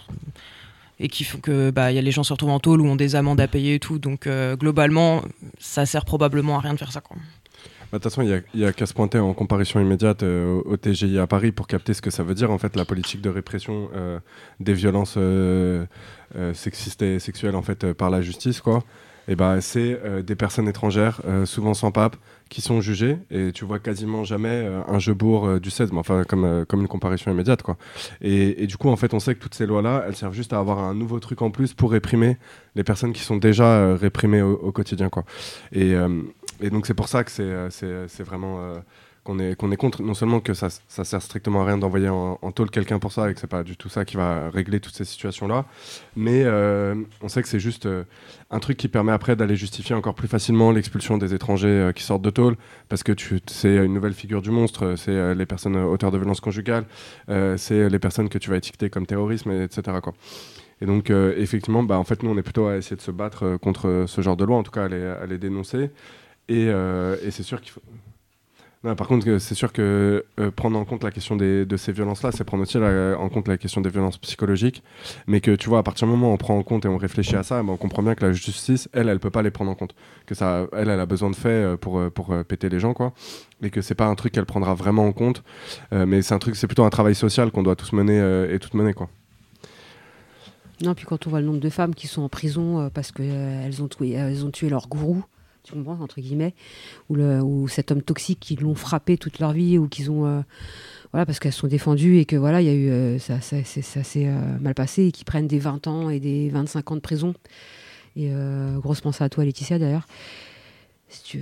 Et 1.00 1.08
qui 1.08 1.24
font 1.24 1.40
que, 1.40 1.72
bah, 1.72 1.92
il 1.92 1.96
y 1.96 1.98
a 1.98 2.02
les 2.02 2.12
gens 2.12 2.24
se 2.24 2.32
retrouvent 2.32 2.52
en 2.52 2.60
tôle 2.60 2.80
ou 2.80 2.86
ont 2.88 2.96
des 2.96 3.16
amendes 3.16 3.42
à 3.42 3.48
payer 3.48 3.76
et 3.76 3.80
tout. 3.80 3.98
Donc, 3.98 4.28
euh, 4.28 4.56
globalement, 4.56 5.22
ça 5.60 5.86
sert 5.88 6.06
probablement 6.06 6.58
à 6.58 6.62
rien 6.62 6.74
de 6.74 6.78
faire 6.80 6.92
ça, 6.92 7.02
quoi. 7.02 7.18
Bah, 7.94 8.00
De 8.00 8.04
toute 8.06 8.12
façon, 8.12 8.24
il 8.24 8.60
y 8.60 8.66
a- 8.66 8.74
qu'à 8.74 8.88
se 8.88 8.94
pointer 8.96 9.20
en 9.20 9.36
comparution 9.36 9.80
immédiate 9.80 10.24
euh, 10.24 10.60
au 10.66 10.78
TGI 10.78 11.20
à 11.20 11.28
Paris 11.28 11.52
pour 11.52 11.68
capter 11.68 11.94
ce 11.94 12.02
que 12.02 12.10
ça 12.10 12.24
veut 12.24 12.34
dire, 12.34 12.50
en 12.50 12.58
fait, 12.58 12.76
la 12.76 12.86
politique 12.86 13.22
de 13.22 13.30
répression 13.30 13.88
euh, 13.96 14.18
des 14.60 14.74
violences 14.74 15.14
euh, 15.18 15.86
sexistes 16.56 17.04
et 17.04 17.20
sexuelles, 17.20 17.56
en 17.56 17.62
fait, 17.62 17.94
par 17.94 18.10
la 18.10 18.24
justice, 18.24 18.62
quoi. 18.62 18.84
Et 19.28 19.36
bah, 19.36 19.62
c'est 19.62 20.02
des 20.26 20.36
personnes 20.36 20.68
étrangères, 20.68 21.22
souvent 21.46 21.74
sans 21.76 21.92
pape, 21.92 22.18
qui 22.50 22.62
sont 22.62 22.82
jugées. 22.82 23.20
Et 23.32 23.52
tu 23.54 23.64
vois 23.64 23.80
quasiment 23.80 24.24
jamais 24.26 24.68
un 24.88 25.00
jeu 25.00 25.14
bourg 25.14 25.62
du 25.62 25.70
16, 25.70 25.92
mais 25.94 26.00
enfin, 26.00 26.24
comme, 26.26 26.66
comme 26.68 26.82
une 26.82 26.90
comparution 26.90 27.32
immédiate, 27.32 27.62
quoi. 27.62 27.78
Et, 28.22 28.64
et 28.64 28.68
du 28.68 28.76
coup, 28.76 28.90
en 28.90 28.98
fait, 28.98 29.14
on 29.14 29.20
sait 29.22 29.36
que 29.36 29.40
toutes 29.40 29.54
ces 29.56 29.66
lois-là, 29.66 30.04
elles 30.08 30.16
servent 30.18 30.34
juste 30.34 30.52
à 30.52 30.58
avoir 30.60 30.80
un 30.80 30.94
nouveau 30.94 31.20
truc 31.22 31.42
en 31.42 31.52
plus 31.52 31.74
pour 31.74 31.92
réprimer 31.92 32.38
les 32.76 32.84
personnes 32.84 33.14
qui 33.14 33.22
sont 33.22 33.38
déjà 33.38 33.96
réprimées 33.96 34.42
au, 34.42 34.56
au 34.56 34.72
quotidien, 34.74 35.08
quoi. 35.08 35.24
Et, 35.72 35.94
et 36.65 36.69
donc 36.69 36.86
c'est 36.88 36.93
pour 36.93 37.08
ça 37.08 37.23
que 37.23 37.32
c'est 37.32 37.43
euh, 37.43 37.69
c'est 38.08 38.23
vraiment 38.23 38.60
euh, 38.60 38.76
qu'on 39.23 39.39
est, 39.39 39.56
contre, 39.78 40.02
non 40.04 40.13
seulement 40.13 40.41
que 40.41 40.54
ça, 40.54 40.67
ça 40.69 41.06
sert 41.06 41.21
strictement 41.21 41.62
à 41.62 41.65
rien 41.65 41.78
d'envoyer 41.78 42.10
en, 42.10 42.38
en 42.41 42.52
tôle 42.52 42.69
quelqu'un 42.69 42.99
pour 42.99 43.13
ça 43.13 43.32
et 43.32 43.34
que 43.34 43.39
c'est 43.39 43.47
pas 43.47 43.63
du 43.63 43.78
tout 43.78 43.88
ça 43.88 44.04
qui 44.04 44.17
va 44.17 44.49
régler 44.49 44.82
toutes 44.82 44.95
ces 44.95 45.06
situations-là, 45.06 45.65
mais 46.17 46.43
euh, 46.43 46.93
on 47.21 47.30
sait 47.30 47.41
que 47.41 47.47
c'est 47.47 47.60
juste 47.60 47.86
euh, 47.86 48.04
un 48.52 48.60
truc 48.60 48.76
qui 48.76 48.89
permet 48.89 49.13
après 49.13 49.38
d'aller 49.38 49.56
justifier 49.56 49.95
encore 49.95 50.13
plus 50.13 50.28
facilement 50.28 50.71
l'expulsion 50.71 51.17
des 51.17 51.34
étrangers 51.34 51.67
euh, 51.69 51.91
qui 51.93 52.04
sortent 52.04 52.21
de 52.21 52.30
tôle, 52.32 52.58
parce 52.89 53.02
que 53.04 53.13
c'est 53.47 53.76
une 53.78 53.93
nouvelle 53.93 54.13
figure 54.13 54.41
du 54.41 54.52
monstre, 54.52 54.84
euh, 54.86 54.95
c'est 54.97 55.12
euh, 55.12 55.34
les 55.34 55.45
personnes 55.45 55.78
euh, 55.78 55.86
auteurs 55.86 56.12
de 56.12 56.17
violences 56.17 56.41
conjugales, 56.41 56.84
euh, 57.30 57.56
c'est 57.56 57.88
les 57.89 57.99
personnes 57.99 58.28
que 58.28 58.38
tu 58.38 58.49
vas 58.49 58.58
étiqueter 58.58 58.89
comme 58.89 59.06
terrorisme, 59.06 59.52
et- 59.52 59.63
etc. 59.63 59.97
Et 60.82 60.86
donc, 60.86 61.10
euh, 61.12 61.34
effectivement, 61.38 61.84
bah, 61.84 61.97
en 61.97 62.04
fait, 62.04 62.23
nous, 62.23 62.30
on 62.30 62.38
est 62.38 62.41
plutôt 62.43 62.67
à 62.67 62.76
essayer 62.78 62.97
de 62.97 63.02
se 63.02 63.12
battre 63.12 63.43
euh, 63.45 63.58
contre 63.58 63.88
euh, 63.88 64.08
ce 64.08 64.21
genre 64.21 64.36
de 64.36 64.43
loi, 64.43 64.58
en 64.58 64.63
tout 64.63 64.71
cas, 64.71 64.86
à 64.86 65.26
les 65.26 65.38
dénoncer. 65.38 65.91
Et, 66.50 66.68
euh, 66.68 67.16
et 67.24 67.32
c'est 67.32 67.44
sûr 67.44 67.62
qu'il 67.62 67.72
faut. 67.72 67.82
Non, 68.86 68.96
par 68.98 69.08
contre, 69.08 69.26
euh, 69.30 69.40
c'est 69.40 69.56
sûr 69.56 69.72
que 69.72 70.26
euh, 70.42 70.52
prendre 70.52 70.78
en 70.78 70.84
compte 70.84 71.06
la 71.06 71.12
question 71.12 71.38
des- 71.38 71.66
de 71.66 71.78
ces 71.78 71.94
violences-là, 71.94 72.34
c'est 72.34 72.44
prendre 72.44 72.64
aussi 72.64 72.78
en 72.78 73.30
compte 73.30 73.48
la 73.48 73.58
question 73.58 73.80
des 73.80 73.90
violences 73.90 74.18
psychologiques. 74.18 74.84
Mais 75.26 75.40
que 75.40 75.52
tu 75.56 75.70
vois, 75.70 75.80
à 75.80 75.84
partir 75.84 76.06
du 76.06 76.12
moment 76.12 76.32
où 76.32 76.34
on 76.34 76.38
prend 76.38 76.58
en 76.58 76.64
compte 76.64 76.84
et 76.84 76.90
on 76.90 76.98
réfléchit 76.98 77.38
à 77.38 77.44
ça, 77.44 77.64
bah, 77.64 77.72
on 77.72 77.78
comprend 77.78 78.04
bien 78.04 78.14
que 78.14 78.26
la 78.26 78.34
justice, 78.34 78.90
elle, 78.92 79.08
elle 79.08 79.22
peut 79.22 79.30
pas 79.30 79.42
les 79.42 79.52
prendre 79.52 79.72
en 79.72 79.76
compte. 79.76 79.96
Que 80.26 80.36
ça, 80.36 80.68
elle, 80.74 80.90
elle 80.90 81.00
a 81.00 81.06
besoin 81.06 81.30
de 81.30 81.36
faits 81.38 81.78
pour, 81.78 82.02
pour 82.12 82.36
péter 82.44 82.68
les 82.68 82.82
gens, 82.82 82.94
quoi. 82.94 83.14
Et 83.62 83.70
que 83.70 83.82
c'est 83.82 83.96
pas 83.96 84.08
un 84.08 84.16
truc 84.16 84.34
qu'elle 84.34 84.46
prendra 84.46 84.74
vraiment 84.74 85.08
en 85.08 85.14
compte. 85.14 85.44
Mais 85.94 86.22
c'est 86.22 86.34
un 86.34 86.40
truc, 86.40 86.58
c'est 86.58 86.68
plutôt 86.68 86.84
un 86.84 86.90
travail 86.90 87.16
social 87.16 87.52
qu'on 87.52 87.64
doit 87.64 87.78
tous 87.78 87.94
mener 87.94 88.20
et 88.54 88.60
toutes 88.60 88.74
mener, 88.74 88.94
quoi. 88.94 89.08
Non, 90.82 90.94
puis 90.94 91.06
quand 91.06 91.26
on 91.26 91.30
voit 91.30 91.40
le 91.40 91.46
nombre 91.46 91.62
de 91.62 91.70
femmes 91.70 91.96
qui 91.96 92.08
sont 92.08 92.24
en 92.24 92.30
prison 92.30 92.90
parce 92.94 93.14
qu'elles 93.14 93.82
ont, 93.82 93.88
tué- 93.88 94.44
ont 94.44 94.52
tué 94.52 94.68
leur 94.68 94.90
gourou, 94.90 95.24
tu 95.63 95.73
comprends, 95.73 95.99
entre 96.02 96.19
guillemets, 96.19 96.54
ou, 97.10 97.15
le, 97.15 97.41
cet 97.67 97.91
homme 97.91 98.02
toxique 98.02 98.39
qui 98.39 98.56
l'ont 98.56 98.76
frappé 98.76 99.17
toute 99.17 99.39
leur 99.39 99.54
vie, 99.54 99.78
ou 99.78 99.88
qu'ils 99.88 100.12
ont. 100.12 100.26
euh, 100.26 100.41
voilà, 101.12 101.26
parce 101.26 101.39
qu'elles 101.39 101.54
sont 101.54 101.67
défendues 101.67 102.17
et 102.17 102.26
que 102.26 102.36
voilà, 102.36 102.62
il 102.62 102.65
y 102.65 102.69
a 102.69 102.73
eu. 102.73 102.89
euh, 102.89 103.19
ça 103.19 103.39
ça, 103.39 103.63
s'est 103.63 104.28
euh, 104.28 104.60
mal 104.60 104.73
passé 104.73 105.06
et 105.06 105.12
qui 105.12 105.23
prennent 105.23 105.47
des 105.47 105.60
20 105.60 105.88
ans 105.88 106.10
et 106.10 106.19
des 106.19 106.49
25 106.49 106.91
ans 106.91 106.95
de 106.95 107.02
prison. 107.02 107.34
Et 108.15 108.30
grosse 108.78 109.02
pensée 109.02 109.23
à 109.23 109.30
toi, 109.30 109.43
Laetitia, 109.43 109.80
d'ailleurs. 109.80 110.06
Si 111.10 111.23
tu 111.23 111.39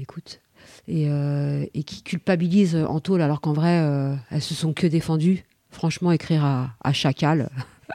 écoutes. 0.00 0.40
Et, 0.86 1.06
et 1.06 1.82
qui 1.82 2.02
culpabilisent 2.02 2.76
en 2.76 2.98
alors 3.20 3.42
qu'en 3.42 3.52
vrai, 3.52 4.16
elles 4.30 4.40
se 4.40 4.54
sont 4.54 4.72
que 4.72 4.86
défendues. 4.86 5.44
Franchement, 5.70 6.10
écrire 6.10 6.46
à, 6.46 6.70
à 6.82 6.94
Chacal, 6.94 7.50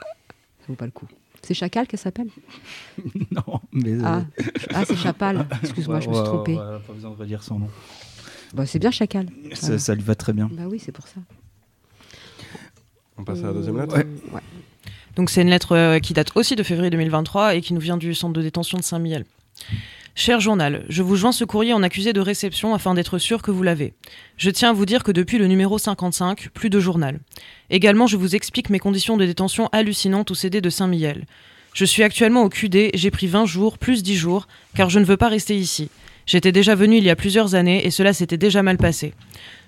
ça 0.60 0.66
vaut 0.68 0.76
pas 0.76 0.86
le 0.86 0.92
coup. 0.92 1.08
C'est 1.44 1.54
Chacal 1.54 1.88
qu'elle 1.88 2.00
s'appelle 2.00 2.30
non, 3.32 3.60
mais. 3.72 3.98
Ah, 4.04 4.24
ah 4.74 4.86
c'est 4.86 4.96
Chapal. 4.96 5.46
Excuse-moi, 5.62 6.00
je 6.00 6.10
me 6.10 6.14
suis 6.14 6.24
trompée. 6.24 6.56
pas 6.56 6.94
besoin 6.94 7.12
de 7.12 7.16
redire 7.16 7.44
son 7.44 7.60
nom. 7.60 7.70
Bah, 8.54 8.66
c'est 8.66 8.80
bien 8.80 8.92
Chacal. 8.92 9.28
Ça, 9.54 9.78
ça 9.78 9.96
lui 9.96 10.04
va 10.04 10.16
très 10.16 10.32
bien. 10.32 10.50
Bah 10.52 10.64
oui, 10.68 10.80
c'est 10.80 10.92
pour 10.92 11.08
ça. 11.08 11.20
On 13.18 13.24
passe 13.24 13.40
à 13.40 13.48
la 13.48 13.54
deuxième 13.54 13.78
lettre 13.78 13.96
Ouais. 13.96 14.08
ouais. 14.32 14.42
Donc 15.16 15.30
c'est 15.30 15.42
une 15.42 15.50
lettre 15.50 15.76
euh, 15.76 16.00
qui 16.00 16.14
date 16.14 16.32
aussi 16.36 16.56
de 16.56 16.64
février 16.64 16.90
2023 16.90 17.56
et 17.56 17.62
qui 17.62 17.74
nous 17.74 17.80
vient 17.80 17.98
du 17.98 18.16
centre 18.16 18.34
de 18.34 18.42
détention 18.42 18.78
de 18.78 18.84
Saint-Miel. 18.84 19.26
Cher 20.16 20.40
journal, 20.40 20.86
je 20.90 21.02
vous 21.02 21.16
joins 21.16 21.32
ce 21.32 21.44
courrier 21.44 21.74
en 21.74 21.82
accusé 21.82 22.14
de 22.14 22.22
réception 22.22 22.76
afin 22.76 22.94
d'être 22.94 23.18
sûr 23.18 23.42
que 23.42 23.50
vous 23.50 23.64
l'avez. 23.64 23.96
Je 24.38 24.52
tiens 24.52 24.70
à 24.70 24.74
vous 24.74 24.86
dire 24.86 25.04
que 25.04 25.12
depuis 25.12 25.40
le 25.40 25.48
numéro 25.48 25.80
55, 25.80 26.50
plus 26.54 26.70
de 26.70 26.80
journal. 26.80 27.20
Également, 27.72 28.06
je 28.06 28.16
vous 28.16 28.36
explique 28.36 28.70
mes 28.70 28.78
conditions 28.78 29.18
de 29.18 29.26
détention 29.26 29.70
hallucinantes 29.72 30.30
au 30.30 30.36
CD 30.36 30.62
de 30.62 30.70
Saint-Miel. 30.70 31.26
Je 31.74 31.84
suis 31.84 32.04
actuellement 32.04 32.44
au 32.44 32.50
QD, 32.50 32.92
j'ai 32.94 33.10
pris 33.10 33.26
20 33.26 33.48
jours, 33.48 33.80
plus 33.80 34.04
10 34.04 34.16
jours, 34.16 34.48
car 34.76 34.92
je 34.92 35.00
ne 35.00 35.06
veux 35.06 35.18
pas 35.18 35.30
rester 35.30 35.58
ici. 35.58 35.90
J'étais 36.28 36.52
déjà 36.52 36.76
venu 36.76 36.98
il 36.98 37.04
y 37.04 37.10
a 37.10 37.16
plusieurs 37.16 37.56
années 37.56 37.84
et 37.84 37.90
cela 37.90 38.14
s'était 38.14 38.38
déjà 38.38 38.62
mal 38.62 38.78
passé. 38.78 39.16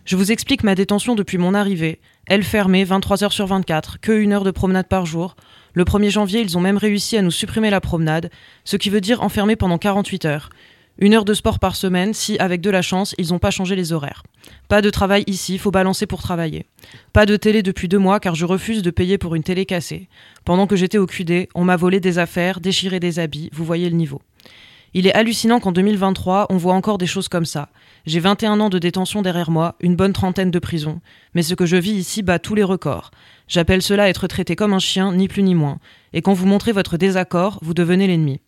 Je 0.05 0.15
vous 0.15 0.31
explique 0.31 0.63
ma 0.63 0.75
détention 0.75 1.15
depuis 1.15 1.39
mon 1.39 1.55
arrivée. 1.55 1.99
Elle 2.27 2.43
fermée 2.43 2.84
23 2.84 3.23
heures 3.23 3.34
sur 3.34 3.47
24, 3.47 3.99
que 3.99 4.12
une 4.12 4.31
heure 4.31 4.43
de 4.43 4.51
promenade 4.51 4.88
par 4.88 5.08
jour. 5.08 5.36
Le 5.76 5.84
1er 5.84 6.10
janvier, 6.10 6.40
ils 6.40 6.58
ont 6.58 6.62
même 6.62 6.78
réussi 6.78 7.18
à 7.18 7.22
nous 7.22 7.32
supprimer 7.32 7.70
la 7.70 7.82
promenade, 7.82 8.30
ce 8.64 8.78
qui 8.78 8.90
veut 8.90 9.02
dire 9.02 9.22
enfermer 9.22 9.58
pendant 9.58 9.78
48 9.78 10.24
heures. 10.24 10.50
Une 11.00 11.14
heure 11.14 11.26
de 11.26 11.34
sport 11.34 11.60
par 11.60 11.76
semaine 11.76 12.14
si, 12.14 12.40
avec 12.40 12.62
de 12.62 12.70
la 12.70 12.82
chance, 12.82 13.14
ils 13.18 13.34
n'ont 13.34 13.40
pas 13.40 13.52
changé 13.52 13.76
les 13.76 13.92
horaires. 13.92 14.24
Pas 14.70 14.82
de 14.82 14.90
travail 14.90 15.26
ici, 15.28 15.58
faut 15.58 15.72
balancer 15.72 16.06
pour 16.06 16.22
travailler. 16.22 16.66
Pas 17.12 17.26
de 17.26 17.36
télé 17.36 17.62
depuis 17.62 17.90
deux 17.90 18.00
mois 18.00 18.22
car 18.22 18.36
je 18.36 18.46
refuse 18.46 18.84
de 18.84 18.90
payer 18.90 19.18
pour 19.18 19.36
une 19.36 19.44
télé 19.44 19.66
cassée. 19.66 20.08
Pendant 20.46 20.66
que 20.66 20.78
j'étais 20.78 20.98
au 20.98 21.08
QD, 21.08 21.50
on 21.56 21.66
m'a 21.66 21.76
volé 21.76 22.00
des 22.00 22.20
affaires, 22.20 22.62
déchiré 22.62 23.02
des 23.02 23.20
habits, 23.20 23.50
vous 23.52 23.66
voyez 23.66 23.90
le 23.90 23.98
niveau. 23.98 24.22
Il 24.94 25.08
est 25.08 25.14
hallucinant 25.14 25.60
qu'en 25.60 25.74
2023, 25.74 26.46
on 26.50 26.56
voit 26.56 26.74
encore 26.74 26.98
des 26.98 27.06
choses 27.06 27.28
comme 27.28 27.44
ça. 27.44 27.68
J'ai 28.06 28.22
21 28.22 28.62
ans 28.62 28.70
de 28.70 28.80
détention 28.80 29.22
derrière 29.22 29.52
moi, 29.52 29.76
une 29.82 29.98
bonne 29.98 30.14
trentaine 30.14 30.52
de 30.52 30.60
prisons, 30.60 31.02
mais 31.34 31.42
ce 31.42 31.54
que 31.54 31.66
je 31.66 31.76
vis 31.76 31.92
ici 31.92 32.24
bat 32.24 32.40
tous 32.40 32.56
les 32.56 32.64
records. 32.64 33.12
J'appelle 33.47 33.81
cela 33.81 34.10
être 34.10 34.27
traité 34.27 34.55
comme 34.55 34.73
un 34.73 34.79
chien, 34.79 35.13
ni 35.13 35.27
plus 35.27 35.43
ni 35.43 35.55
moins. 35.55 35.79
Et 36.13 36.21
quand 36.21 36.34
vous 36.34 36.47
montrez 36.47 36.71
votre 36.71 36.97
désaccord, 36.97 37.60
vous 37.62 37.73
devenez 37.73 38.08
l'ennemi. 38.08 38.41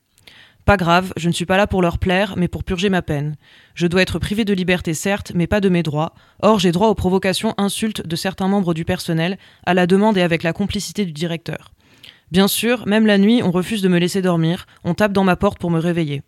Pas 0.66 0.76
grave, 0.76 1.14
je 1.16 1.30
ne 1.30 1.34
suis 1.34 1.46
pas 1.46 1.56
là 1.56 1.66
pour 1.66 1.82
leur 1.82 1.98
plaire, 1.98 2.34
mais 2.36 2.50
pour 2.50 2.66
purger 2.66 2.90
ma 2.90 3.02
peine. 3.02 3.38
Je 3.74 3.88
dois 3.88 4.02
être 4.02 4.20
privé 4.20 4.44
de 4.44 4.54
liberté, 4.54 4.94
certes, 4.94 5.32
mais 5.34 5.48
pas 5.48 5.62
de 5.62 5.70
mes 5.70 5.82
droits. 5.82 6.14
Or, 6.42 6.60
j'ai 6.60 6.74
droit 6.74 6.90
aux 6.90 6.96
provocations, 6.96 7.54
insultes 7.58 8.06
de 8.06 8.16
certains 8.18 8.50
membres 8.50 8.74
du 8.74 8.84
personnel, 8.84 9.38
à 9.66 9.74
la 9.74 9.88
demande 9.88 10.18
et 10.18 10.22
avec 10.22 10.44
la 10.44 10.52
complicité 10.52 11.06
du 11.06 11.14
directeur. 11.14 11.72
Bien 12.32 12.50
sûr, 12.50 12.86
même 12.86 13.06
la 13.06 13.18
nuit, 13.18 13.42
on 13.44 13.52
refuse 13.52 13.82
de 13.82 13.88
me 13.88 13.98
laisser 13.98 14.22
dormir, 14.22 14.66
on 14.84 14.94
tape 14.94 15.14
dans 15.14 15.24
ma 15.24 15.38
porte 15.38 15.58
pour 15.58 15.72
me 15.72 15.80
réveiller. 15.80 16.22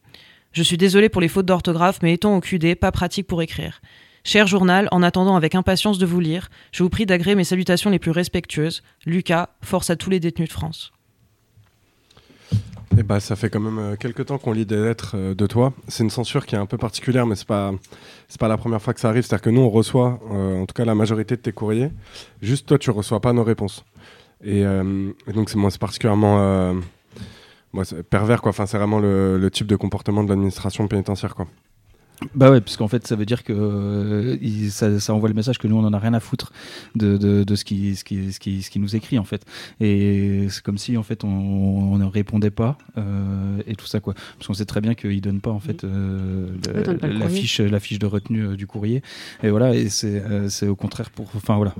Je 0.53 0.63
suis 0.63 0.77
désolé 0.77 1.09
pour 1.09 1.19
les 1.19 1.27
fautes 1.27 1.45
d'orthographe, 1.45 1.99
mais 2.01 2.13
étant 2.13 2.37
au 2.37 2.39
QD, 2.39 2.75
pas 2.75 2.93
pratique 2.93 3.27
pour 3.27 3.41
écrire. 3.41 3.81
Cher 4.31 4.45
journal, 4.45 4.87
en 4.91 5.01
attendant 5.01 5.35
avec 5.35 5.55
impatience 5.55 5.97
de 5.97 6.05
vous 6.05 6.19
lire, 6.19 6.51
je 6.71 6.83
vous 6.83 6.89
prie 6.89 7.07
d'agréer 7.07 7.33
mes 7.33 7.43
salutations 7.43 7.89
les 7.89 7.97
plus 7.97 8.11
respectueuses. 8.11 8.83
Lucas, 9.07 9.49
force 9.63 9.89
à 9.89 9.95
tous 9.95 10.11
les 10.11 10.19
détenus 10.19 10.49
de 10.49 10.53
France. 10.53 10.93
Eh 12.95 13.01
bah, 13.01 13.19
ça 13.21 13.35
fait 13.35 13.49
quand 13.49 13.59
même 13.59 13.79
euh, 13.79 13.95
quelques 13.95 14.27
temps 14.27 14.37
qu'on 14.37 14.51
lit 14.51 14.67
des 14.67 14.77
lettres 14.77 15.13
euh, 15.15 15.33
de 15.33 15.47
toi. 15.47 15.73
C'est 15.87 16.03
une 16.03 16.11
censure 16.11 16.45
qui 16.45 16.53
est 16.53 16.59
un 16.59 16.67
peu 16.67 16.77
particulière, 16.77 17.25
mais 17.25 17.33
c'est 17.35 17.47
pas 17.47 17.73
pas 18.39 18.47
la 18.47 18.57
première 18.57 18.79
fois 18.83 18.93
que 18.93 18.99
ça 18.99 19.09
arrive. 19.09 19.23
C'est-à-dire 19.23 19.41
que 19.41 19.49
nous, 19.49 19.61
on 19.61 19.69
reçoit, 19.71 20.19
euh, 20.31 20.61
en 20.61 20.67
tout 20.67 20.75
cas 20.75 20.85
la 20.85 20.93
majorité 20.93 21.35
de 21.35 21.41
tes 21.41 21.51
courriers. 21.51 21.89
Juste 22.43 22.67
toi, 22.67 22.77
tu 22.77 22.91
reçois 22.91 23.21
pas 23.21 23.33
nos 23.33 23.43
réponses. 23.43 23.83
Et, 24.43 24.63
donc 25.33 25.49
c'est 25.49 25.57
moi, 25.57 25.71
c'est 25.71 25.81
particulièrement 25.81 26.75
moi, 27.73 27.83
pervers. 28.11 28.41
Enfin, 28.43 28.67
c'est 28.67 28.77
vraiment 28.77 28.99
le, 28.99 29.39
le 29.39 29.49
type 29.49 29.65
de 29.65 29.75
comportement 29.75 30.23
de 30.23 30.29
l'administration 30.29 30.87
pénitentiaire, 30.87 31.33
quoi. 31.33 31.47
Bah 32.35 32.51
ouais, 32.51 32.61
parce 32.61 32.77
qu'en 32.77 32.87
fait, 32.87 33.07
ça 33.07 33.15
veut 33.15 33.25
dire 33.25 33.43
que 33.43 33.53
euh, 33.53 34.37
il- 34.41 34.71
ça, 34.71 34.99
ça 34.99 35.13
envoie 35.13 35.29
le 35.29 35.35
message 35.35 35.57
que 35.57 35.67
nous, 35.67 35.77
on 35.77 35.83
en 35.85 35.93
a 35.93 35.99
rien 35.99 36.13
à 36.13 36.19
foutre 36.19 36.51
de, 36.95 37.17
de, 37.17 37.43
de 37.43 37.55
ce, 37.55 37.63
qui, 37.65 37.95
ce, 37.95 38.03
qui, 38.03 38.33
ce, 38.33 38.39
qui, 38.39 38.61
ce 38.61 38.69
qui 38.69 38.79
nous 38.79 38.95
écrit, 38.95 39.17
en 39.19 39.23
fait. 39.23 39.45
Et 39.79 40.47
c'est 40.49 40.61
comme 40.63 40.77
si, 40.77 40.97
en 40.97 41.03
fait, 41.03 41.23
on, 41.23 41.27
on 41.29 41.97
ne 41.97 42.05
répondait 42.05 42.49
pas 42.51 42.77
euh, 42.97 43.61
et 43.67 43.75
tout 43.75 43.85
ça, 43.87 43.99
quoi. 43.99 44.13
Parce 44.37 44.47
qu'on 44.47 44.53
sait 44.53 44.65
très 44.65 44.81
bien 44.81 44.95
qu'ils 44.95 45.21
donnent 45.21 45.41
pas, 45.41 45.51
en 45.51 45.59
fait, 45.59 45.83
euh, 45.83 46.47
la, 47.01 47.29
fiche, 47.29 47.59
la 47.59 47.79
fiche 47.79 47.99
de 47.99 48.05
retenue 48.05 48.47
euh, 48.47 48.55
du 48.55 48.67
courrier. 48.67 49.01
Et 49.43 49.49
voilà, 49.49 49.75
et 49.75 49.89
c'est 49.89 50.67
au 50.67 50.75
contraire 50.75 51.09
pour, 51.09 51.29
enfin 51.35 51.55
voilà, 51.57 51.73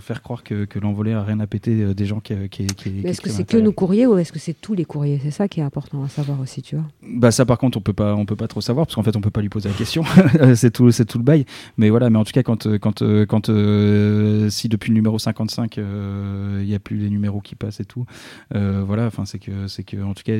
faire 0.00 0.22
croire 0.22 0.42
que, 0.42 0.64
que 0.64 0.78
l'envolé 0.78 1.12
a 1.12 1.22
rien 1.22 1.40
à 1.40 1.46
péter 1.46 1.94
des 1.94 2.06
gens 2.06 2.20
qui, 2.20 2.34
qui, 2.48 2.66
qui, 2.66 2.90
Mais 3.02 3.10
est-ce 3.10 3.20
que 3.20 3.30
c'est 3.30 3.44
que 3.48 3.56
nos 3.56 3.72
courriers 3.72 4.06
ou 4.06 4.16
est-ce 4.18 4.32
que 4.32 4.38
c'est 4.38 4.54
tous 4.60 4.74
les 4.74 4.84
courriers? 4.84 5.20
C'est 5.22 5.30
ça 5.30 5.48
qui 5.48 5.60
est 5.60 5.62
important 5.62 6.02
à 6.04 6.08
savoir 6.08 6.40
aussi, 6.40 6.62
tu 6.62 6.76
vois. 6.76 6.84
Bah 7.02 7.30
ça 7.30 7.44
par 7.46 7.58
contre 7.58 7.78
on 7.78 7.80
peut 7.80 7.92
pas 7.92 8.14
on 8.14 8.24
peut 8.26 8.36
pas 8.36 8.48
trop 8.48 8.60
savoir 8.60 8.86
parce 8.86 8.94
qu'en 8.96 9.02
fait 9.02 9.16
on 9.16 9.20
peut 9.20 9.30
pas 9.36 9.42
lui 9.42 9.48
poser 9.50 9.68
la 9.68 9.74
question. 9.74 10.02
C'est 10.54 10.70
tout 10.70 10.90
c'est 10.90 11.04
tout 11.04 11.18
le 11.18 11.24
bail. 11.24 11.44
Mais 11.76 11.90
voilà 11.90 12.08
mais 12.10 12.18
en 12.18 12.24
tout 12.24 12.32
cas 12.32 12.42
quand 12.42 12.66
euh, 12.66 12.78
quand 12.78 13.02
euh, 13.02 13.26
quand 13.26 13.50
euh, 13.50 14.48
si 14.48 14.68
depuis 14.68 14.88
le 14.90 14.94
numéro 14.94 15.18
55 15.18 15.76
euh, 15.78 16.60
il 16.62 16.68
y 16.68 16.74
a 16.74 16.78
plus 16.78 16.96
les 16.96 17.10
numéros 17.10 17.40
qui 17.40 17.54
passent 17.54 17.80
et 17.80 17.84
tout 17.84 18.06
voilà 18.50 19.06
enfin 19.06 19.24
c'est 19.24 19.38
que 19.38 19.66
c'est 19.68 19.84
que 19.84 20.02
en 20.02 20.14
tout 20.14 20.22
cas 20.24 20.36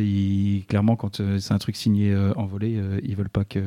clairement 0.68 0.96
quand 0.96 1.20
c'est 1.38 1.52
un 1.52 1.58
truc 1.58 1.76
signé 1.76 2.16
envolé 2.36 2.76
euh, 2.76 3.00
ils 3.02 3.16
veulent 3.16 3.28
pas 3.28 3.44
que 3.44 3.58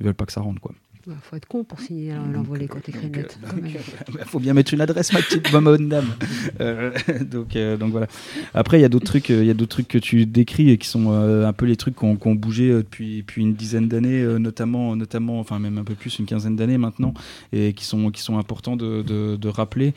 ils 0.00 0.06
veulent 0.06 0.14
pas 0.14 0.26
que 0.26 0.32
ça 0.32 0.40
rentre 0.40 0.60
quoi 0.60 0.72
Il 1.08 1.14
faut 1.22 1.36
être 1.36 1.46
con 1.46 1.64
pour 1.64 1.80
signer 1.80 2.12
l'envolée 2.34 2.68
quand 2.68 2.80
t'écris 2.82 3.06
une 3.06 3.12
Donc, 3.12 3.16
lettre. 3.22 3.38
euh, 3.42 3.48
quand 3.50 3.56
même. 3.62 3.72
donc, 3.72 4.20
euh, 4.20 4.24
faut 4.26 4.38
bien 4.40 4.52
mettre 4.52 4.74
une 4.74 4.80
adresse, 4.82 5.12
ma 5.14 5.20
petite 5.22 5.50
bonne 5.50 5.88
dame. 5.88 6.06
Euh, 6.60 6.90
donc, 7.30 7.54
euh, 7.56 7.76
donc 7.76 7.92
voilà. 7.92 8.06
Après, 8.52 8.78
il 8.78 8.82
y 8.82 8.84
a 8.84 8.88
d'autres 8.88 9.04
trucs, 9.06 9.28
il 9.28 9.44
y 9.44 9.50
a 9.50 9.54
d'autres 9.54 9.70
trucs 9.70 9.86
que 9.88 9.98
tu 9.98 10.26
décris 10.26 10.70
et 10.70 10.78
qui 10.78 10.88
sont 10.88 11.12
euh, 11.12 11.46
un 11.46 11.52
peu 11.52 11.66
les 11.66 11.76
trucs 11.76 11.94
qui 11.96 12.04
ont, 12.04 12.34
bougé 12.34 12.70
depuis, 12.70 13.18
depuis 13.18 13.42
une 13.42 13.54
dizaine 13.54 13.86
d'années, 13.86 14.22
notamment, 14.38 14.96
notamment, 14.96 15.38
enfin 15.40 15.58
même 15.58 15.78
un 15.78 15.84
peu 15.84 15.94
plus, 15.94 16.18
une 16.18 16.26
quinzaine 16.26 16.56
d'années 16.56 16.78
maintenant, 16.78 17.14
et 17.52 17.74
qui 17.74 17.84
sont, 17.84 18.10
qui 18.10 18.22
sont 18.22 18.38
importants 18.38 18.76
de, 18.76 19.02
de- 19.02 19.36
de 19.36 19.48
rappeler, 19.48 19.94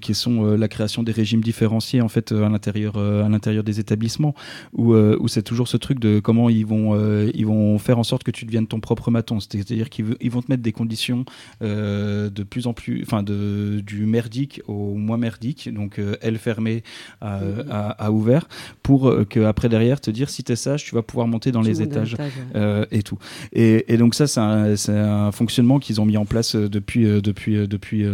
qui 0.00 0.14
sont 0.14 0.56
la 0.56 0.68
création 0.68 1.02
des 1.02 1.12
régimes 1.12 1.40
différenciés 1.42 2.00
en 2.02 2.08
fait 2.08 2.32
à 2.32 2.48
l'intérieur, 2.48 2.96
à 2.98 3.28
l'intérieur 3.28 3.64
des 3.64 3.80
établissements, 3.80 4.34
où, 4.74 4.94
où 4.94 5.28
c'est 5.28 5.42
toujours 5.42 5.68
ce 5.68 5.76
truc 5.78 6.00
de 6.00 6.20
comment 6.20 6.50
ils 6.50 6.66
vont, 6.66 6.94
ils 7.32 7.46
vont 7.46 7.78
faire 7.78 7.98
en 7.98 8.04
sorte 8.04 8.24
que 8.24 8.30
tu 8.30 8.44
deviennes 8.44 8.66
ton 8.66 8.80
propre 8.80 9.10
maton. 9.10 9.40
C'est-à-dire 9.40 9.88
qu'ils 9.90 10.30
vont 10.30 10.42
te 10.44 10.50
mettre 10.52 10.62
des 10.62 10.72
conditions 10.72 11.24
euh, 11.62 12.30
de 12.30 12.42
plus 12.42 12.66
en 12.66 12.72
plus, 12.72 13.02
enfin 13.02 13.22
du 13.22 14.06
merdique 14.06 14.62
au 14.68 14.94
moins 14.94 15.16
merdique, 15.16 15.72
donc 15.72 15.98
euh, 15.98 16.16
aile 16.22 16.38
fermée 16.38 16.82
à, 17.20 17.40
à- 17.70 17.90
à 18.06 18.10
ouvert, 18.10 18.46
pour 18.82 19.08
euh, 19.08 19.24
que 19.24 19.40
après 19.40 19.68
derrière 19.68 20.00
te 20.00 20.10
dire 20.10 20.30
si 20.30 20.44
t'es 20.44 20.56
sage, 20.56 20.84
tu 20.84 20.94
vas 20.94 21.02
pouvoir 21.02 21.26
monter 21.26 21.50
dans 21.52 21.62
les 21.62 21.80
étages. 21.82 22.14
Euh, 22.54 22.86
et 22.90 23.02
tout. 23.02 23.18
Et, 23.52 23.92
et 23.92 23.96
donc 23.96 24.14
ça, 24.14 24.26
c'est 24.26 24.40
un, 24.40 25.32
fonctionnement 25.32 25.78
qu'ils 25.78 26.00
ont 26.00 26.04
mis 26.04 26.16
en 26.16 26.24
place 26.26 26.54
euh, 26.54 26.68
depuis, 26.68 27.04
depuis, 27.20 27.66
depuis 27.66 28.04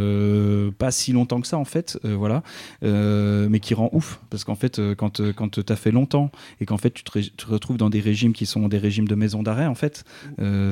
pas 0.78 0.90
si 0.90 1.12
longtemps 1.12 1.40
que 1.40 1.46
ça 1.46 1.58
en 1.58 1.64
fait, 1.64 1.98
voilà, 2.04 2.42
mais 2.82 3.60
qui 3.60 3.74
rend 3.74 3.90
ouf 3.92 4.20
parce 4.30 4.44
qu'en 4.44 4.54
fait, 4.54 4.80
quand, 4.96 5.20
quand 5.32 5.60
tu 5.60 5.72
as 5.72 5.76
fait 5.76 5.90
longtemps 5.90 6.30
et 6.60 6.66
qu'en 6.66 6.76
fait 6.78 6.90
tu 6.90 7.02
te, 7.04 7.10
ré- 7.12 7.22
tu 7.22 7.30
te 7.32 7.46
retrouves 7.46 7.76
dans 7.76 7.90
des 7.90 8.00
régimes 8.00 8.32
qui 8.32 8.46
sont 8.46 8.68
des 8.68 8.78
régimes 8.78 9.08
de 9.08 9.14
maison 9.14 9.42
d'arrêt 9.42 9.66
en 9.66 9.74
fait, 9.74 10.04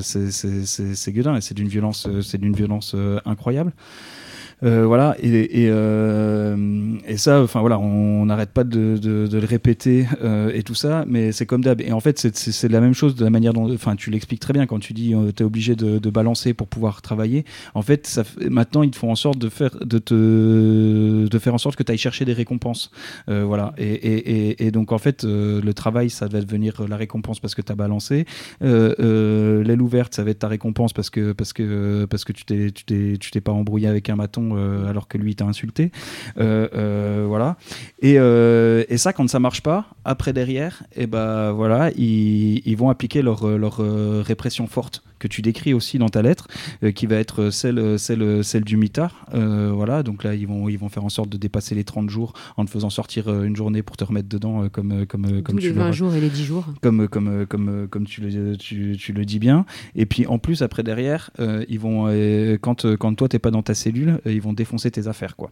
c'est 0.00 1.12
gueudin 1.12 1.36
et 1.36 1.40
c'est 1.48 1.54
d'une 1.54 1.68
violence, 1.68 2.06
euh, 2.06 2.20
c'est 2.20 2.38
d'une 2.38 2.54
violence 2.54 2.92
euh, 2.94 3.20
incroyable. 3.24 3.72
Euh, 4.64 4.86
voilà 4.86 5.16
et, 5.20 5.62
et, 5.62 5.68
euh, 5.70 6.96
et 7.06 7.16
ça 7.16 7.40
enfin 7.42 7.60
voilà 7.60 7.78
on 7.78 8.26
n'arrête 8.26 8.50
pas 8.50 8.64
de, 8.64 8.98
le 9.04 9.46
répéter 9.46 10.06
euh, 10.24 10.50
et 10.52 10.64
tout 10.64 10.74
ça 10.74 11.04
mais 11.06 11.30
c'est 11.32 11.46
comme 11.46 11.62
d'hab. 11.62 11.80
Et 11.80 11.92
en 11.92 12.00
fait 12.00 12.18
c'est- 12.18 12.68
la 12.68 12.80
même 12.80 12.94
chose 12.94 13.14
de 13.14 13.24
la 13.24 13.30
manière 13.30 13.52
dont 13.52 13.72
enfin 13.72 13.94
tu 13.94 14.10
l'expliques 14.10 14.40
très 14.40 14.52
bien 14.52 14.66
quand 14.66 14.80
tu 14.80 14.92
dis 14.92 15.14
tu 15.36 15.42
es 15.42 15.46
obligé 15.46 15.76
de, 15.76 16.10
balancer 16.10 16.54
pour 16.54 16.66
pouvoir 16.66 17.02
travailler. 17.02 17.44
En 17.74 17.82
fait 17.82 18.20
maintenant 18.50 18.82
ils 18.82 18.94
font 18.94 19.10
en 19.10 19.14
sorte 19.14 19.38
de 19.38 19.48
faire 19.48 19.76
de 19.80 19.98
te 19.98 21.28
de 21.28 21.38
faire 21.38 21.54
en 21.54 21.58
sorte 21.58 21.76
que 21.76 21.82
tu 21.82 21.92
ailles 21.92 21.98
chercher 21.98 22.24
des 22.24 22.32
récompenses. 22.32 22.90
Voilà. 23.26 23.74
Et, 23.78 23.92
et, 23.92 24.66
et, 24.66 24.70
donc 24.70 24.92
en 24.92 24.98
fait 24.98 25.24
le 25.24 25.72
travail 25.72 26.10
ça 26.10 26.26
va 26.26 26.40
devenir 26.40 26.86
la 26.88 26.96
récompense 26.96 27.40
parce 27.40 27.54
que 27.54 27.62
tu 27.62 27.70
as 27.70 27.76
balancé 27.76 28.24
l'aile 28.60 29.82
ouverte 29.82 30.14
ça 30.14 30.24
va 30.24 30.30
être 30.30 30.40
ta 30.40 30.48
récompense 30.48 30.92
parce 30.92 31.10
que 31.10 31.32
parce 31.32 31.52
que 31.52 32.06
parce 32.06 32.24
que 32.24 32.32
tu 32.32 33.30
t'es 33.30 33.40
pas 33.40 33.52
embrouillé 33.52 33.86
avec 33.86 34.08
un 34.10 34.16
maton 34.16 34.47
euh, 34.56 34.88
alors 34.88 35.08
que 35.08 35.18
lui 35.18 35.34
t'a 35.34 35.44
insulté. 35.44 35.90
Euh, 36.38 36.68
euh, 36.74 37.24
voilà. 37.26 37.56
Et, 38.00 38.16
ça 38.98 39.12
quand 39.12 39.28
ça 39.28 39.38
marche 39.38 39.62
pas 39.62 39.86
après 40.04 40.32
derrière 40.32 40.82
et 40.96 41.06
ben 41.06 41.52
voilà 41.52 41.90
ils, 41.92 42.74
vont 42.76 42.90
appliquer 42.90 43.22
leur 43.22 43.76
répression 44.26 44.66
forte 44.66 45.04
que 45.18 45.28
tu 45.28 45.42
décris 45.42 45.74
aussi 45.74 45.98
dans 45.98 46.08
ta 46.08 46.22
lettre 46.22 46.46
euh, 46.82 46.90
qui 46.92 47.06
va 47.06 47.16
être 47.16 47.50
celle 47.50 47.98
celle 47.98 48.44
celle 48.44 48.64
du 48.64 48.76
mitard 48.76 49.26
Euh, 49.34 49.70
voilà 49.74 50.02
donc 50.02 50.24
là 50.24 50.34
ils 50.34 50.46
vont 50.46 50.68
ils 50.68 50.78
vont 50.78 50.88
faire 50.88 51.04
en 51.04 51.08
sorte 51.08 51.28
de 51.28 51.36
dépasser 51.36 51.74
les 51.74 51.84
30 51.84 52.08
jours 52.10 52.32
en 52.56 52.64
te 52.64 52.70
faisant 52.70 52.90
sortir 52.90 53.28
euh, 53.28 53.44
une 53.44 53.56
journée 53.56 53.82
pour 53.82 53.96
te 53.96 54.04
remettre 54.04 54.28
dedans 54.28 54.68
comme 54.68 55.06
comme 55.06 55.42
comme 55.42 55.58
tu 55.58 55.68
les 55.68 55.72
le 55.74 55.80
20 55.80 55.92
jours 55.92 56.14
et 56.14 56.20
les 56.20 56.30
10 56.30 56.44
jours. 56.44 56.64
comme, 56.80 57.08
comme, 57.08 57.46
comme, 57.46 57.88
comme 57.88 58.06
tu, 58.06 58.20
le, 58.20 58.56
tu, 58.56 58.96
tu 58.98 59.12
le 59.12 59.24
dis 59.24 59.38
bien. 59.38 59.64
Et 59.94 60.06
puis 60.06 60.26
en 60.26 60.38
plus, 60.38 60.62
après 60.62 60.82
derrière, 60.82 61.30
ils 61.68 61.78
vont, 61.78 62.06
quand, 62.60 62.86
quand 62.96 63.14
toi, 63.14 63.28
t'es 63.28 63.38
pas 63.38 63.50
dans 63.50 63.62
ta 63.62 63.74
cellule, 63.74 64.20
ils 64.26 64.40
vont 64.40 64.52
défoncer 64.52 64.90
tes 64.90 65.06
affaires. 65.08 65.36
quoi. 65.36 65.50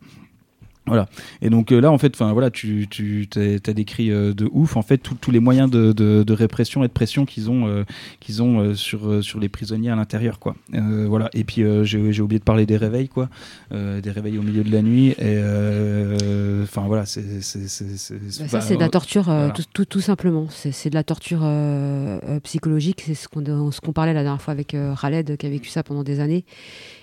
Voilà. 0.86 1.08
Et 1.42 1.50
donc 1.50 1.72
euh, 1.72 1.80
là, 1.80 1.90
en 1.90 1.98
fait, 1.98 2.14
enfin 2.14 2.32
voilà, 2.32 2.50
tu, 2.50 2.86
tu 2.88 3.28
as 3.36 3.72
décrit 3.72 4.12
euh, 4.12 4.32
de 4.32 4.48
ouf, 4.52 4.76
en 4.76 4.82
fait, 4.82 4.98
tous 4.98 5.30
les 5.32 5.40
moyens 5.40 5.68
de, 5.68 5.92
de, 5.92 6.22
de 6.22 6.32
répression 6.32 6.84
et 6.84 6.88
de 6.88 6.92
pression 6.92 7.24
qu'ils 7.26 7.50
ont, 7.50 7.66
euh, 7.66 7.84
qu'ils 8.20 8.40
ont 8.40 8.60
euh, 8.60 8.74
sur, 8.74 9.24
sur 9.24 9.40
les 9.40 9.48
prisonniers 9.48 9.90
à 9.90 9.96
l'intérieur, 9.96 10.38
quoi. 10.38 10.54
Voilà. 10.72 11.28
Et 11.34 11.44
puis 11.44 11.62
j'ai 11.82 12.20
oublié 12.20 12.38
de 12.38 12.44
parler 12.44 12.66
des 12.66 12.76
réveils, 12.76 13.08
quoi, 13.08 13.28
des 13.72 14.10
réveils 14.10 14.38
au 14.38 14.42
milieu 14.42 14.62
de 14.62 14.70
la 14.70 14.82
nuit. 14.82 15.14
Et 15.18 15.38
enfin 16.62 16.82
voilà, 16.86 17.04
c'est 17.06 17.22
Bah, 17.22 18.48
ça, 18.48 18.60
c'est 18.60 18.76
de 18.76 18.80
la 18.80 18.88
torture, 18.88 19.24
voilà. 19.24 19.50
tout, 19.50 19.64
tout, 19.72 19.84
tout 19.84 20.00
simplement. 20.00 20.46
C'est 20.50 20.90
de 20.90 20.94
la 20.94 21.04
torture 21.04 21.44
psychologique. 22.44 23.02
C'est 23.06 23.14
ce 23.14 23.28
qu'on 23.28 23.70
ce 23.72 23.80
qu'on 23.80 23.92
parlait 23.92 24.14
la 24.14 24.22
dernière 24.22 24.42
fois 24.42 24.52
avec 24.52 24.76
Khaled, 25.00 25.36
qui 25.36 25.46
a 25.46 25.50
vécu 25.50 25.68
ça 25.68 25.82
pendant 25.82 26.04
des 26.04 26.20
années. 26.20 26.44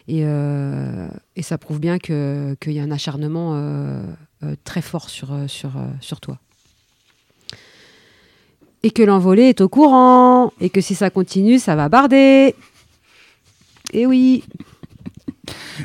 Et, 0.08 0.22
euh, 0.26 1.08
et 1.36 1.42
ça 1.44 1.58
prouve 1.58 1.80
bien 1.80 1.98
que- 1.98 2.56
qu'il 2.60 2.74
y 2.74 2.80
a 2.80 2.84
un 2.84 2.92
acharnement 2.92 3.54
euh, 3.56 4.04
euh, 4.44 4.56
très 4.64 4.82
fort 4.82 5.10
sur, 5.10 5.30
sur, 5.48 5.72
toi. 6.20 6.40
Et 8.84 8.92
que 8.92 9.02
l'envolé 9.02 9.44
est 9.44 9.62
au 9.62 9.70
courant. 9.70 10.52
Et 10.60 10.70
que 10.70 10.82
si 10.82 10.94
ça 10.96 11.10
continue, 11.10 11.58
ça 11.58 11.76
va 11.76 11.88
barder. 11.88 12.54
Et 13.94 14.06
oui. 14.06 14.44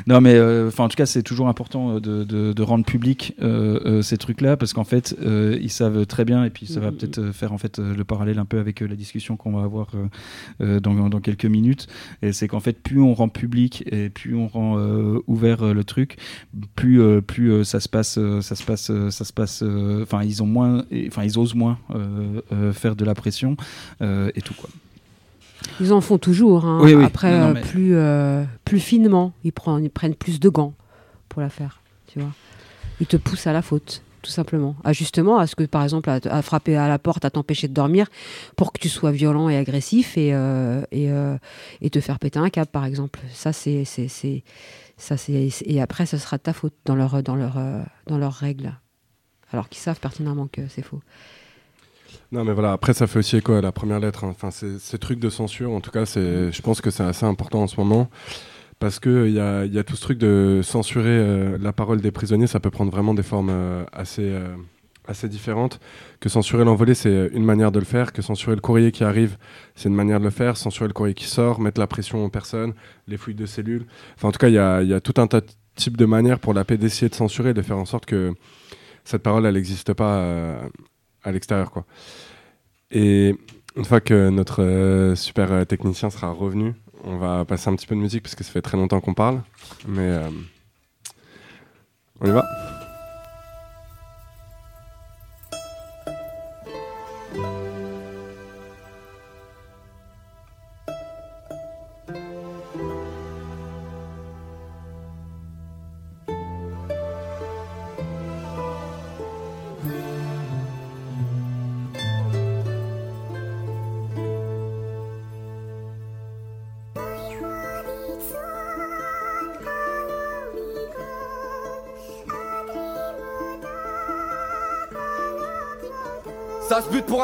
Non, 0.07 0.21
mais 0.21 0.35
euh, 0.35 0.69
en 0.77 0.87
tout 0.87 0.95
cas, 0.95 1.05
c'est 1.05 1.23
toujours 1.23 1.47
important 1.49 1.95
euh, 1.95 1.99
de, 1.99 2.23
de- 2.23 2.53
de 2.53 2.63
rendre 2.63 2.85
public 2.85 3.33
euh, 3.41 4.01
ces 4.01 4.17
trucs-là 4.17 4.57
parce 4.57 4.73
qu'en 4.73 4.83
fait, 4.83 5.15
ils 5.21 5.69
savent 5.69 6.05
très 6.05 6.25
bien 6.25 6.43
et 6.45 6.49
puis 6.49 6.65
ça 6.67 6.79
va 6.79 6.91
Mhm. 6.91 6.97
peut-être 6.97 7.31
faire 7.31 7.53
en 7.53 7.57
fait 7.57 7.79
le 7.79 8.03
parallèle 8.03 8.39
un 8.39 8.45
peu 8.45 8.59
avec 8.59 8.79
la 8.81 8.95
discussion 8.95 9.37
qu'on 9.37 9.51
va 9.51 9.63
avoir 9.63 9.91
dans, 10.59 11.09
dans 11.09 11.19
quelques 11.19 11.45
minutes. 11.45 11.87
Et 12.21 12.33
c'est 12.33 12.47
qu'en 12.47 12.59
fait, 12.59 12.81
plus 12.81 12.99
on 13.01 13.13
rend 13.13 13.29
public 13.29 13.83
et 13.91 14.09
plus 14.09 14.35
on 14.35 14.47
rend 14.47 14.77
ouvert 15.27 15.73
le 15.73 15.83
truc, 15.83 16.17
plus 16.75 17.21
plus 17.21 17.63
ça 17.65 17.79
se 17.79 17.89
passe, 17.89 18.19
ça 18.41 18.55
se 18.55 18.63
passe, 18.63 18.91
ça 19.09 19.25
se 19.25 19.33
passe. 19.33 19.63
Enfin, 20.01 20.23
ils 20.23 20.41
ont 20.43 20.47
moins, 20.47 20.83
enfin, 21.07 21.23
ils 21.23 21.37
osent 21.37 21.55
moins 21.55 21.77
faire 22.73 22.95
de 22.95 23.05
la 23.05 23.15
pression 23.15 23.55
et 24.01 24.41
tout 24.43 24.53
quoi. 24.53 24.69
Ils 25.81 25.93
en 25.93 26.01
font 26.01 26.17
toujours. 26.17 26.65
hein. 26.65 26.79
Oui, 26.81 26.93
oui. 26.93 27.03
Après, 27.03 27.31
Non, 27.31 27.39
non, 27.39 27.47
euh, 27.49 27.53
mais- 27.53 27.61
plus, 27.61 27.91
euh, 27.95 28.43
plus 28.65 28.79
finement. 28.79 29.33
Ils, 29.43 29.51
prennent- 29.53 29.83
ils 29.83 29.89
prennent 29.89 30.15
plus 30.15 30.39
de 30.39 30.49
gants 30.49 30.73
pour 31.29 31.41
la 31.41 31.49
faire. 31.49 31.81
Tu 32.07 32.19
vois. 32.19 32.31
Ils 32.99 33.07
te 33.07 33.17
poussent 33.17 33.47
à 33.47 33.53
la 33.53 33.61
faute, 33.61 34.01
tout 34.21 34.31
simplement. 34.31 34.75
À 34.83 34.91
justement, 34.93 35.37
à 35.37 35.47
ce 35.47 35.55
que, 35.55 35.63
par 35.63 35.83
exemple, 35.83 36.09
à, 36.09 36.19
à 36.29 36.41
frapper 36.41 36.75
à 36.75 36.87
la 36.87 36.99
porte, 36.99 37.23
à 37.23 37.29
t'empêcher 37.29 37.67
de 37.67 37.73
dormir 37.73 38.07
pour 38.57 38.73
que 38.73 38.79
tu 38.79 38.89
sois 38.89 39.11
violent 39.11 39.47
et 39.49 39.55
agressif 39.57 40.17
et, 40.17 40.33
euh, 40.33 40.81
et, 40.91 41.11
euh, 41.11 41.37
et 41.81 41.89
te 41.89 41.99
faire 42.01 42.19
péter 42.19 42.39
un 42.39 42.49
câble, 42.49 42.71
par 42.71 42.85
exemple. 42.85 43.19
Ça, 43.33 43.53
c'est. 43.53 43.85
c'est- 43.85 44.07
c'est- 44.09 44.43
ça, 44.97 45.15
c'est 45.15 45.49
et 45.65 45.81
après, 45.81 46.05
ce 46.05 46.17
sera 46.17 46.37
de 46.37 46.41
ta 46.43 46.51
faute 46.51 46.73
dans, 46.85 46.95
leur, 46.95 47.23
dans, 47.23 47.35
leur, 47.35 47.57
dans 48.07 48.17
leurs 48.17 48.33
règles. 48.33 48.73
Alors 49.53 49.69
qu'ils 49.69 49.79
savent 49.81 49.99
pertinemment 49.99 50.47
que 50.51 50.67
c'est 50.67 50.81
faux. 50.81 50.99
Non, 52.31 52.43
mais 52.43 52.53
voilà, 52.53 52.73
après, 52.73 52.93
ça 52.93 53.07
fait 53.07 53.19
aussi 53.19 53.37
écho 53.37 53.53
à 53.53 53.61
la 53.61 53.71
première 53.71 53.99
lettre. 53.99 54.23
hein. 54.23 54.29
Enfin, 54.29 54.51
ces 54.51 54.97
trucs 54.99 55.19
de 55.19 55.29
censure, 55.29 55.71
en 55.71 55.81
tout 55.81 55.89
cas, 55.91 56.05
c'est, 56.05 56.51
je 56.51 56.61
pense 56.61 56.79
que 56.79 56.91
c'est 56.91 57.03
assez 57.03 57.25
important 57.25 57.63
en 57.63 57.67
ce 57.67 57.79
moment. 57.79 58.09
Parce 58.79 58.99
qu'il 58.99 59.31
y 59.31 59.39
a, 59.39 59.65
y 59.65 59.79
a 59.79 59.83
tout 59.83 59.95
ce 59.95 60.01
truc 60.01 60.17
de 60.19 60.61
censurer 60.63 61.09
euh, 61.09 61.57
la 61.59 61.73
parole 61.73 62.01
des 62.01 62.11
prisonniers, 62.11 62.47
ça 62.47 62.59
peut 62.59 62.69
prendre 62.71 62.91
vraiment 62.91 63.13
des 63.13 63.23
formes 63.23 63.49
euh, 63.51 63.83
assez, 63.91 64.23
euh, 64.23 64.55
assez 65.07 65.27
différentes. 65.27 65.79
Que 66.21 66.29
censurer 66.29 66.63
l'envolée, 66.63 66.93
c'est 66.93 67.29
une 67.33 67.43
manière 67.43 67.71
de 67.73 67.79
le 67.79 67.85
faire. 67.85 68.13
Que 68.13 68.21
censurer 68.21 68.55
le 68.55 68.61
courrier 68.61 68.91
qui 68.93 69.03
arrive, 69.03 69.37
c'est 69.75 69.89
une 69.89 69.95
manière 69.95 70.19
de 70.19 70.25
le 70.25 70.29
faire. 70.31 70.55
Censurer 70.55 70.87
le 70.87 70.93
courrier 70.93 71.15
qui 71.15 71.25
sort, 71.25 71.59
mettre 71.59 71.79
la 71.79 71.87
pression 71.87 72.23
aux 72.23 72.29
personnes, 72.29 72.73
les 73.07 73.17
fouilles 73.17 73.35
de 73.35 73.45
cellules. 73.47 73.85
Enfin, 74.15 74.29
en 74.29 74.31
tout 74.31 74.39
cas, 74.39 74.47
il 74.49 74.53
y 74.53 74.59
a, 74.59 74.81
y 74.83 74.93
a 74.93 75.01
tout 75.01 75.19
un 75.19 75.27
tas 75.27 75.41
de 75.41 75.47
types 75.75 75.97
de 75.97 76.05
manières 76.05 76.39
pour 76.39 76.53
la 76.53 76.63
paix 76.63 76.77
d'essayer 76.77 77.09
de 77.09 77.15
censurer, 77.15 77.53
de 77.53 77.61
faire 77.61 77.77
en 77.77 77.85
sorte 77.85 78.05
que 78.05 78.33
cette 79.03 79.23
parole, 79.23 79.45
elle 79.45 79.55
n'existe 79.55 79.93
pas 79.93 80.17
euh, 80.19 80.69
à 81.23 81.31
l'extérieur, 81.31 81.71
quoi. 81.71 81.85
Et 82.91 83.35
une 83.75 83.85
fois 83.85 84.01
que 84.01 84.29
notre 84.29 84.63
euh, 84.63 85.15
super 85.15 85.51
euh, 85.51 85.65
technicien 85.65 86.09
sera 86.09 86.31
revenu, 86.31 86.73
on 87.03 87.17
va 87.17 87.45
passer 87.45 87.69
un 87.69 87.75
petit 87.75 87.87
peu 87.87 87.95
de 87.95 88.01
musique 88.01 88.23
parce 88.23 88.35
que 88.35 88.43
ça 88.43 88.51
fait 88.51 88.61
très 88.61 88.77
longtemps 88.77 88.99
qu'on 88.99 89.13
parle. 89.13 89.41
Mais 89.87 90.01
euh, 90.01 90.29
on 92.21 92.27
y 92.27 92.31
va.「 92.31 92.68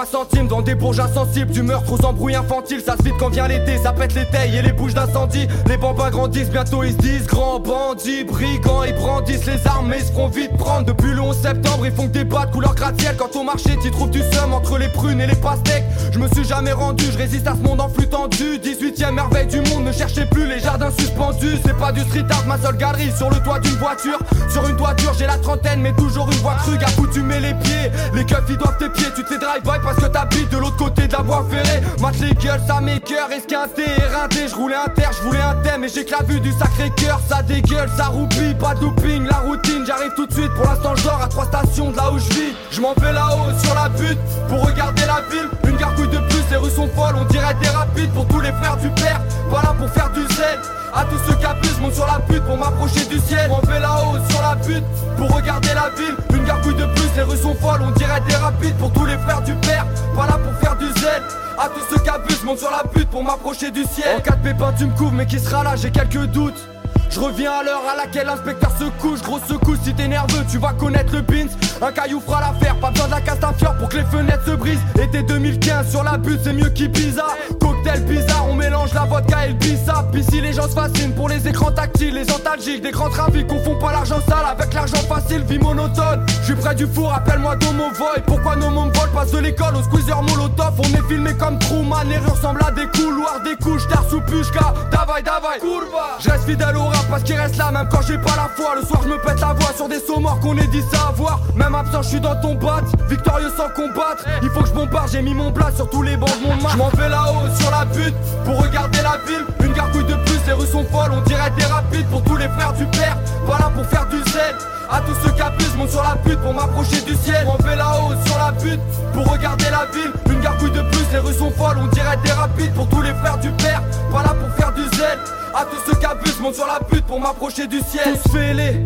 Ça 0.06 0.24
se 0.32 0.45
dans 0.48 0.62
des 0.62 0.76
bourges 0.76 1.00
insensibles. 1.00 1.52
Du 1.52 1.62
meurtre 1.62 1.92
aux 1.94 2.06
embrouilles 2.06 2.36
infantiles. 2.36 2.82
Ça 2.86 2.96
se 2.98 3.04
vide 3.04 3.16
quand 3.20 3.30
vient 3.30 3.48
l'été, 3.48 3.78
ça 3.78 3.94
pète 3.94 4.14
les 4.14 4.26
tailles 4.26 4.58
et 4.58 4.62
les 4.62 4.72
bouches 4.72 4.94
d'incendie. 4.94 5.48
Les 5.68 5.78
bambins 5.78 6.10
grandissent, 6.10 6.50
bientôt 6.50 6.84
ils 6.84 6.92
se 6.92 6.98
disent 6.98 7.28
grands 7.28 7.60
bandits, 7.60 8.24
brigands. 8.24 8.84
Ils 8.84 8.96
brandissent 8.96 9.46
les 9.46 9.68
armes, 9.68 9.94
ils 9.96 10.04
se 10.04 10.12
feront 10.12 10.28
vite 10.28 10.56
prendre. 10.58 10.86
Depuis 10.86 11.14
le 11.14 11.22
11 11.22 11.36
septembre, 11.36 11.86
ils 11.86 11.92
font 11.92 12.08
que 12.08 12.14
des 12.14 12.24
bas 12.24 12.46
de 12.46 12.52
couleur 12.52 12.76
gratte-ciel. 12.76 13.16
Quand 13.18 13.36
au 13.36 13.44
marché, 13.44 13.78
tu 13.82 13.92
trouves 13.92 14.10
du 14.12 14.22
seum 14.34 14.54
entre 14.54 14.78
les 14.78 14.90
prunes 14.90 15.22
et 15.22 15.28
les 15.28 15.36
pastèques. 15.36 15.86
Je 16.12 16.20
me 16.20 16.28
suis 16.30 16.46
jamais 16.46 16.72
rendu, 16.72 17.06
je 17.12 17.18
résiste 17.18 17.48
à 17.48 17.56
ce 17.56 17.68
monde 17.68 17.82
en 17.82 17.90
flux 17.90 18.08
tendu. 18.08 18.58
18ème 18.58 19.14
merveille 19.14 19.48
du 19.48 19.62
monde, 19.70 19.86
ne 19.86 19.92
cherchez 19.92 20.26
plus 20.26 20.48
les 20.48 20.60
jardins 20.60 20.92
suspendus. 20.92 21.58
C'est 21.66 21.78
pas 21.78 21.92
du 21.92 22.02
street 22.02 22.26
art, 22.30 22.46
ma 22.48 22.58
seule 22.58 22.78
galerie 22.78 23.12
sur 23.18 23.30
le 23.30 23.38
toit 23.38 23.60
d'une 23.60 23.76
voiture. 23.76 24.20
Sur 24.50 24.68
une 24.68 24.78
toiture, 24.78 25.14
j'ai 25.18 25.28
la 25.28 25.38
trentaine, 25.38 25.82
mais 25.82 25.94
toujours 25.94 26.30
une 26.32 26.38
voix 26.40 26.56
crue. 26.56 26.76
À 26.76 26.92
tu 27.14 27.22
mets 27.22 27.40
les 27.40 27.54
pieds, 27.54 27.92
les 28.14 28.26
keufs 28.26 28.44
ils 28.50 28.58
doivent 28.58 28.78
tes 28.78 28.90
pieds. 28.90 29.08
Tu 29.16 29.24
te 29.24 29.28
fais 29.28 29.40
drive-by 29.40 29.80
parce 29.84 29.98
que 29.98 30.08
de 30.44 30.58
l'autre 30.58 30.78
côté 30.78 31.08
de 31.08 31.14
la 31.14 31.22
voie 31.22 31.46
ferrée. 31.50 31.82
Mate 32.02 32.20
les 32.20 32.34
gueules, 32.34 32.62
ça 32.68 32.82
m'écœure, 32.82 33.32
esquinté, 33.32 33.84
éreinté. 33.98 34.48
Je 34.50 34.56
roulais 34.56 34.76
un 34.76 34.90
terre, 34.90 35.12
je 35.14 35.28
voulais 35.28 35.42
un 35.42 35.56
thème, 35.64 35.84
et 35.84 35.90
j'ai 35.90 36.06
que 36.06 36.12
la 36.12 36.24
vue 36.24 36.40
du 36.40 36.52
sacré 36.52 36.92
cœur. 36.96 37.20
Ça 37.28 37.42
dégueule, 37.42 37.90
ça 37.98 38.06
roupille, 38.06 38.56
pas 38.56 38.76
de 38.76 38.86
la 39.28 39.38
routine. 39.38 39.84
J'arrive 39.86 40.12
tout 40.16 40.26
de 40.26 40.34
suite, 40.34 40.54
pour 40.56 40.66
l'instant, 40.66 40.94
dors 41.04 41.22
à 41.22 41.28
trois 41.28 41.46
stations 41.46 41.92
de 41.92 41.98
là 41.98 42.12
où 42.12 42.20
je 42.20 42.30
vis. 42.30 42.54
Je 42.72 42.82
m'en 42.82 42.94
vais 42.94 43.14
là-haut 43.14 43.52
sur 43.64 43.74
la 43.74 43.90
butte 43.90 44.20
pour 44.50 44.66
regarder 44.66 45.04
la 45.06 45.22
ville. 45.30 45.50
Une 45.68 45.78
gargouille 45.78 46.10
de 46.10 46.18
plus, 46.18 46.44
les 46.52 46.58
rues 46.58 46.70
sont 46.70 46.90
folles, 46.96 47.16
on 47.20 47.26
dirait 47.26 47.56
des 47.62 47.70
rapides 47.70 48.12
pour 48.12 48.28
tous 48.28 48.40
les 48.40 48.52
frères 48.52 48.78
du 48.78 48.90
père. 48.90 49.22
Voilà 49.50 49.74
pour 49.78 49.90
faire 49.90 50.10
du 50.12 50.22
zèle. 50.36 50.60
À 50.96 51.04
tous 51.04 51.20
ceux 51.28 51.36
qui 51.36 51.46
abusent, 51.46 51.80
monte 51.82 51.94
sur 51.94 52.08
la 52.08 52.20
butte 52.20 52.44
pour 52.46 52.58
m'approcher 52.58 53.06
du 53.06 53.20
ciel. 53.20 53.52
Fait 53.68 53.80
là-haut 53.82 54.16
sur 54.30 54.42
la 54.42 54.56
butte 54.56 54.86
pour 55.18 55.30
regarder 55.30 55.74
la 55.74 55.90
ville. 55.90 56.16
Une 56.34 56.46
gargouille 56.46 56.76
de 56.76 56.86
plus, 56.86 57.10
les 57.18 57.24
rues 57.24 57.38
sont 57.38 57.54
folles, 57.56 57.82
on 57.82 57.92
dirait 57.92 58.22
des 58.28 58.36
rapides 58.36 58.76
pour 58.78 58.94
tous 58.94 59.06
les 59.06 59.18
frères 59.18 59.42
du 59.42 59.54
père. 59.56 59.86
Voilà 60.14 60.38
pour 60.38 60.54
faire 60.62 60.78
du 60.78 60.86
zèle. 61.02 61.22
À 61.60 61.68
tous 61.68 61.82
ceux 61.90 62.02
qui 62.02 62.10
abusent, 62.10 62.44
monte 62.44 62.60
sur 62.60 62.72
la 62.72 62.84
butte 62.94 63.10
pour 63.10 63.24
m'approcher 63.24 63.72
du 63.72 63.84
ciel. 63.84 64.20
En 64.20 64.22
cas 64.22 64.36
de 64.36 64.44
pépin, 64.44 64.74
tu 64.78 64.86
me 64.86 64.96
couvres, 64.96 65.12
mais 65.12 65.26
qui 65.26 65.38
sera 65.38 65.64
là, 65.64 65.76
j'ai 65.76 65.92
quelques 65.92 66.28
doutes. 66.28 66.70
Je 67.10 67.20
reviens 67.20 67.52
à 67.52 67.64
l'heure 67.64 67.84
à 67.92 67.96
laquelle 67.96 68.28
l'inspecteur 68.28 68.72
se 68.78 68.86
couche. 69.02 69.22
Grosse 69.22 69.44
secousse, 69.48 69.80
si 69.84 69.94
t'es 69.94 70.08
nerveux, 70.08 70.44
tu 70.50 70.58
vas 70.58 70.74
connaître 70.74 71.14
le 71.14 71.24
pins. 71.24 71.48
Un 71.82 71.92
caillou 71.92 72.20
fera 72.20 72.42
l'affaire, 72.42 72.76
pas 72.80 72.92
besoin 72.92 73.08
de 73.08 73.12
la 73.12 73.22
castafiore 73.22 73.76
pour 73.78 73.90
que 73.90 73.98
les 73.98 74.06
fenêtres 74.06 74.46
se 74.46 74.52
brisent. 74.52 74.80
Été 75.02 75.24
2015 75.24 75.90
sur 75.90 76.04
la 76.04 76.18
butte, 76.18 76.42
c'est 76.44 76.54
mieux 76.54 76.70
qu'Ibiza. 76.70 77.26
Cocktail 77.60 78.04
bizarre, 78.04 78.48
on 78.50 78.56
mélange 78.56 78.94
la 78.94 79.06
vodka 79.06 79.46
et 79.46 79.50
le 79.50 79.56
bissap. 79.56 80.16
Ici, 80.16 80.42
les 80.42 80.54
gens 80.54 80.68
se 80.68 80.74
fascinent 80.74 81.14
pour 81.14 81.30
les 81.30 81.48
écrans 81.48 81.72
tactiles, 81.72 82.16
les 82.16 82.32
antalgiques, 82.32 82.82
des 82.82 82.92
grands 82.92 83.10
trafics. 83.10 83.48
Confond 83.48 83.78
pas 83.80 83.92
l'argent 83.92 84.20
sale 84.28 84.46
avec 84.50 84.74
l'argent 84.74 85.02
facile, 85.08 85.44
vie 85.44 85.60
monotone. 85.60 86.26
Je 86.42 86.46
suis 86.46 86.56
près 86.56 86.76
du 86.76 86.86
four, 86.86 87.14
appelle-moi 87.14 87.56
Domo 87.58 87.86
Void. 87.96 88.22
Pourquoi 88.26 88.56
nos 88.56 88.70
mômes 88.70 88.92
volent 88.92 89.12
Passe 89.14 89.32
de 89.32 89.40
l'école 89.40 89.76
au 89.76 89.84
squeezer 89.84 90.22
molotov? 90.22 90.74
On 90.80 90.84
est 90.84 91.08
filmé 91.08 91.34
comme 91.34 91.58
Truman, 91.60 92.04
les 92.10 92.18
rues 92.18 92.30
ressemblent 92.30 92.64
à 92.66 92.72
des 92.72 92.88
couloirs, 92.88 93.40
des 93.44 93.56
couches, 93.64 93.88
d'art 93.88 94.06
sous 94.10 94.22
pushka. 94.22 94.74
Davai, 94.92 95.22
davai, 95.24 95.60
kurva. 95.60 96.18
Je 96.20 96.30
reste 96.30 96.46
fidèle 96.46 96.76
au 96.76 96.86
rap 96.86 97.05
parce 97.10 97.24
qu'il 97.24 97.36
reste 97.36 97.58
là, 97.58 97.72
même 97.72 97.88
quand 97.90 98.02
j'ai 98.02 98.18
pas 98.18 98.36
la 98.36 98.50
foi. 98.56 98.76
Le 98.80 98.86
soir, 98.86 99.02
je 99.04 99.10
me 99.10 99.18
pète 99.18 99.40
la 99.40 99.54
voix 99.54 99.74
sur 99.76 99.88
des 99.88 100.00
sauts 100.00 100.22
qu'on 100.42 100.58
est 100.58 100.68
dit 100.68 100.84
savoir. 100.92 101.40
Même 101.56 101.76
absent, 101.76 102.02
je 102.04 102.10
suis 102.10 102.20
dans 102.20 102.36
ton 102.42 102.56
bat, 102.56 102.82
victorieux 103.10 103.52
sans 103.56 103.70
combattre. 103.70 104.26
Il 104.42 104.50
faut 104.50 104.62
que 104.62 104.68
je 104.68 104.74
bombarde, 104.74 105.10
j'ai 105.12 105.22
mis 105.22 105.34
mon 105.34 105.52
plat 105.52 105.72
sur 105.76 105.90
tous 105.90 106.02
les 106.02 106.18
bancs 106.18 106.30
de 106.42 106.48
mon 106.48 106.70
Je 106.70 106.78
m'en 106.78 106.90
vais 106.90 107.10
là-haut 107.10 107.48
sur 107.60 107.72
la 107.72 107.86
butte 107.86 108.16
pour 108.46 108.62
regarder 108.62 109.00
la 109.02 109.18
ville. 109.26 109.46
Une 109.64 109.74
gargouille 109.74 110.06
de 110.06 110.16
plus, 110.16 110.40
les 110.48 110.54
rues 110.54 110.68
sont 110.68 110.86
folles, 110.86 111.12
on 111.12 111.22
dirait 111.22 111.52
des 111.58 111.66
rapides 111.66 112.08
pour 112.08 112.24
tous 112.24 112.38
les 112.38 112.48
frères 112.50 112.74
du 112.74 112.86
père. 112.86 113.18
Voilà 113.46 113.72
pour 113.76 113.86
faire 113.86 114.08
du 114.08 114.18
zèle. 114.32 114.56
À 114.90 115.02
tous 115.02 115.16
ceux 115.24 115.32
qui 115.34 115.42
abusent, 115.42 115.76
monte 115.76 115.90
sur 115.90 116.04
la 116.04 116.16
butte 116.16 116.40
pour 116.42 116.54
m'approcher 116.54 117.02
du 117.02 117.16
ciel. 117.16 117.48
On 117.48 117.62
fait 117.64 117.76
là-haut 117.76 118.14
sur 118.26 118.38
la 118.38 118.52
butte 118.52 118.80
pour 119.14 119.28
regarder 119.32 119.66
la 119.66 119.86
ville. 119.94 120.12
Une 120.30 120.42
gargouille 120.42 120.72
de 120.72 120.82
plus, 120.82 121.06
les 121.12 121.20
rues 121.20 121.34
sont 121.34 121.52
folles, 121.52 121.78
on 121.80 121.88
dirait 121.88 122.18
des 122.24 122.32
rapides 122.32 122.74
pour 122.74 122.88
tous 122.90 123.02
les 123.02 123.14
frères 123.16 123.38
du 123.40 123.50
père. 123.52 123.82
Voilà 124.12 124.30
pour 124.30 124.50
faire 124.56 124.72
du 124.74 124.84
zèle. 124.96 125.20
À 125.58 125.64
tous 125.64 125.80
ceux 125.86 125.98
qui 125.98 126.06
abusent, 126.06 126.40
monte 126.42 126.56
sur 126.56 126.68
la 126.68 126.80
butte 126.80 127.06
pour 127.06 127.18
m'approcher 127.18 127.66
du 127.66 127.80
ciel. 127.80 128.20
Tous 128.22 128.32
fêlés, 128.34 128.82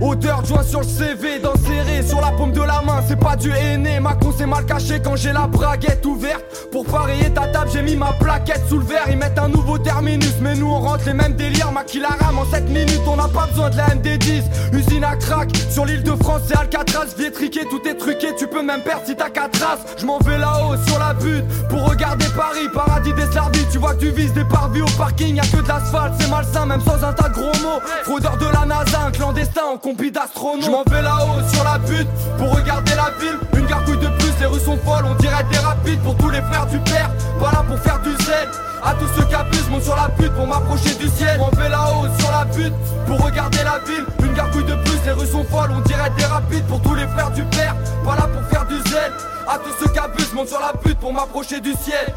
odeur 0.00 0.42
de 0.42 0.48
joint 0.48 0.64
sur 0.64 0.80
le 0.80 0.86
CV, 0.86 1.38
dans 1.38 1.54
serré 1.54 2.02
sur 2.02 2.20
la 2.20 2.32
paume 2.32 2.50
de 2.50 2.60
la 2.60 2.82
main, 2.82 3.00
c'est 3.06 3.20
pas 3.20 3.36
du 3.36 3.52
aîné. 3.52 4.00
Ma 4.00 4.14
con 4.14 4.34
c'est 4.36 4.46
mal 4.46 4.66
caché 4.66 5.00
quand 5.00 5.14
j'ai 5.14 5.32
la 5.32 5.46
braguette 5.46 6.04
ouverte. 6.04 6.42
Pour 6.72 6.86
parier 6.86 7.32
ta 7.32 7.46
table, 7.46 7.70
j'ai 7.72 7.82
mis 7.82 7.94
ma 7.94 8.12
plaquette 8.14 8.62
sous 8.68 8.78
le 8.78 8.84
verre. 8.84 9.04
Ils 9.08 9.16
mettent 9.16 9.38
un 9.38 9.48
nouveau 9.48 9.78
terminus, 9.78 10.34
mais 10.40 10.56
nous 10.56 10.66
on 10.66 10.80
rentre 10.80 11.04
les 11.06 11.14
mêmes 11.14 11.34
délires. 11.34 11.70
Ma 11.70 11.84
la 12.00 12.26
rame 12.26 12.38
en 12.38 12.44
7 12.46 12.68
minutes, 12.68 13.02
on 13.06 13.16
n'a 13.16 13.28
pas 13.28 13.46
besoin 13.46 13.70
de 13.70 13.76
la 13.76 13.86
MD10. 13.90 14.42
Usine 14.72 15.04
à 15.04 15.14
crack, 15.14 15.50
sur 15.70 15.84
l'île 15.84 16.02
de 16.02 16.16
France, 16.22 16.42
c'est 16.48 16.56
Alcatraz. 16.56 17.14
Vietriqué, 17.16 17.60
tout 17.70 17.80
est 17.88 17.94
truqué, 17.94 18.34
tu 18.36 18.48
peux 18.48 18.62
même 18.62 18.82
perdre 18.82 19.02
si 19.06 19.14
t'as 19.14 19.30
4 19.30 19.50
traces. 19.52 19.80
Je 19.96 20.04
m'en 20.04 20.18
vais 20.18 20.38
là-haut 20.38 20.76
sur 20.86 20.98
la 20.98 21.14
butte 21.14 21.44
pour 21.68 21.88
regarder 21.88 22.26
Paris, 22.36 22.68
paradis 22.74 23.12
des 23.12 23.26
Slardis. 23.30 23.66
Tu 23.70 23.78
vois 23.78 23.94
que 23.94 24.00
tu 24.00 24.10
vises 24.10 24.32
des 24.32 24.44
parvis 24.44 24.82
au 24.82 24.90
parking, 24.98 25.36
y 25.36 25.40
a 25.40 25.44
que 25.44 25.62
de 25.62 25.68
l'asphalte, 25.68 26.07
c'est 26.18 26.28
malsain, 26.28 26.66
même 26.66 26.80
sans 26.80 27.02
un 27.04 27.12
tas 27.12 27.28
de 27.28 27.34
gros 27.34 27.52
mots. 27.62 27.80
Fraudeur 28.04 28.36
de 28.36 28.46
la 28.46 28.64
NASA, 28.64 29.00
un 29.06 29.10
clandestin 29.10 29.62
en 29.74 29.76
compi 29.76 30.10
d'astronautes. 30.10 30.64
Je 30.64 30.70
m'en 30.70 30.84
vais 30.84 31.02
là-haut 31.02 31.42
sur 31.52 31.64
la 31.64 31.78
butte 31.78 32.08
pour 32.38 32.54
regarder 32.54 32.92
la 32.94 33.10
ville. 33.20 33.38
Une 33.56 33.66
gargouille 33.66 33.98
de 33.98 34.08
plus, 34.18 34.32
les 34.40 34.46
rues 34.46 34.60
sont 34.60 34.78
folles, 34.78 35.04
on 35.04 35.14
dirait 35.16 35.44
des 35.50 35.58
rapides 35.58 36.00
pour 36.02 36.16
tous 36.16 36.30
les 36.30 36.42
frères 36.42 36.66
du 36.66 36.78
père. 36.80 37.10
Voilà 37.38 37.62
pour 37.68 37.78
faire 37.80 38.00
du 38.00 38.10
zèle. 38.24 38.48
À 38.82 38.94
tous 38.94 39.08
ceux 39.16 39.26
qui 39.26 39.34
abusent, 39.34 39.68
monte 39.70 39.82
sur 39.82 39.96
la 39.96 40.08
butte 40.08 40.32
pour 40.34 40.46
m'approcher 40.46 40.94
du 40.94 41.08
ciel. 41.08 41.40
On 41.40 41.54
fait 41.56 41.68
là-haut 41.68 42.06
sur 42.18 42.30
la 42.30 42.44
butte 42.44 42.74
pour 43.06 43.20
regarder 43.20 43.58
la 43.64 43.78
ville. 43.80 44.04
Une 44.20 44.34
gargouille 44.34 44.64
de 44.64 44.74
plus, 44.74 44.98
les 45.04 45.12
rues 45.12 45.26
sont 45.26 45.44
folles, 45.44 45.70
on 45.76 45.80
dirait 45.80 46.10
des 46.16 46.24
rapides 46.24 46.64
pour 46.66 46.80
tous 46.82 46.94
les 46.94 47.06
frères 47.08 47.30
du 47.30 47.42
père. 47.44 47.74
Voilà 48.04 48.22
pour 48.22 48.42
faire 48.48 48.66
du 48.66 48.76
zèle. 48.90 49.12
À 49.48 49.58
tous 49.58 49.72
ceux 49.80 49.90
qui 49.92 49.98
abusent, 49.98 50.32
monte 50.32 50.48
sur 50.48 50.60
la 50.60 50.72
butte 50.72 50.98
pour 50.98 51.12
m'approcher 51.12 51.60
du 51.60 51.72
ciel. 51.72 52.14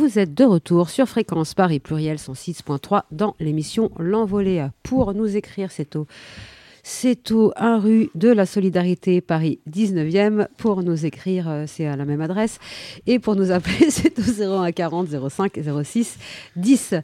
Vous 0.00 0.18
êtes 0.18 0.32
de 0.32 0.44
retour 0.44 0.88
sur 0.88 1.06
Fréquence 1.06 1.52
Paris 1.52 1.78
Pluriel 1.78 2.16
106.3 2.16 3.02
dans 3.10 3.36
l'émission 3.38 3.90
L'Envolée. 3.98 4.66
Pour 4.82 5.12
nous 5.12 5.36
écrire, 5.36 5.70
c'est 5.70 5.94
au 5.94 6.06
c'est 6.90 7.30
au 7.30 7.52
1 7.56 7.78
rue 7.78 8.10
de 8.16 8.28
la 8.28 8.44
Solidarité, 8.44 9.20
Paris 9.20 9.60
19e. 9.70 10.48
Pour 10.58 10.82
nous 10.82 11.06
écrire, 11.06 11.48
euh, 11.48 11.64
c'est 11.68 11.86
à 11.86 11.94
la 11.94 12.04
même 12.04 12.20
adresse. 12.20 12.58
Et 13.06 13.20
pour 13.20 13.36
nous 13.36 13.52
appeler, 13.52 13.86
c'est 13.90 14.18
au 14.18 14.62
01 14.62 14.72
40 14.72 15.08
05 15.30 15.60
06 15.84 16.18
10. 16.56 16.94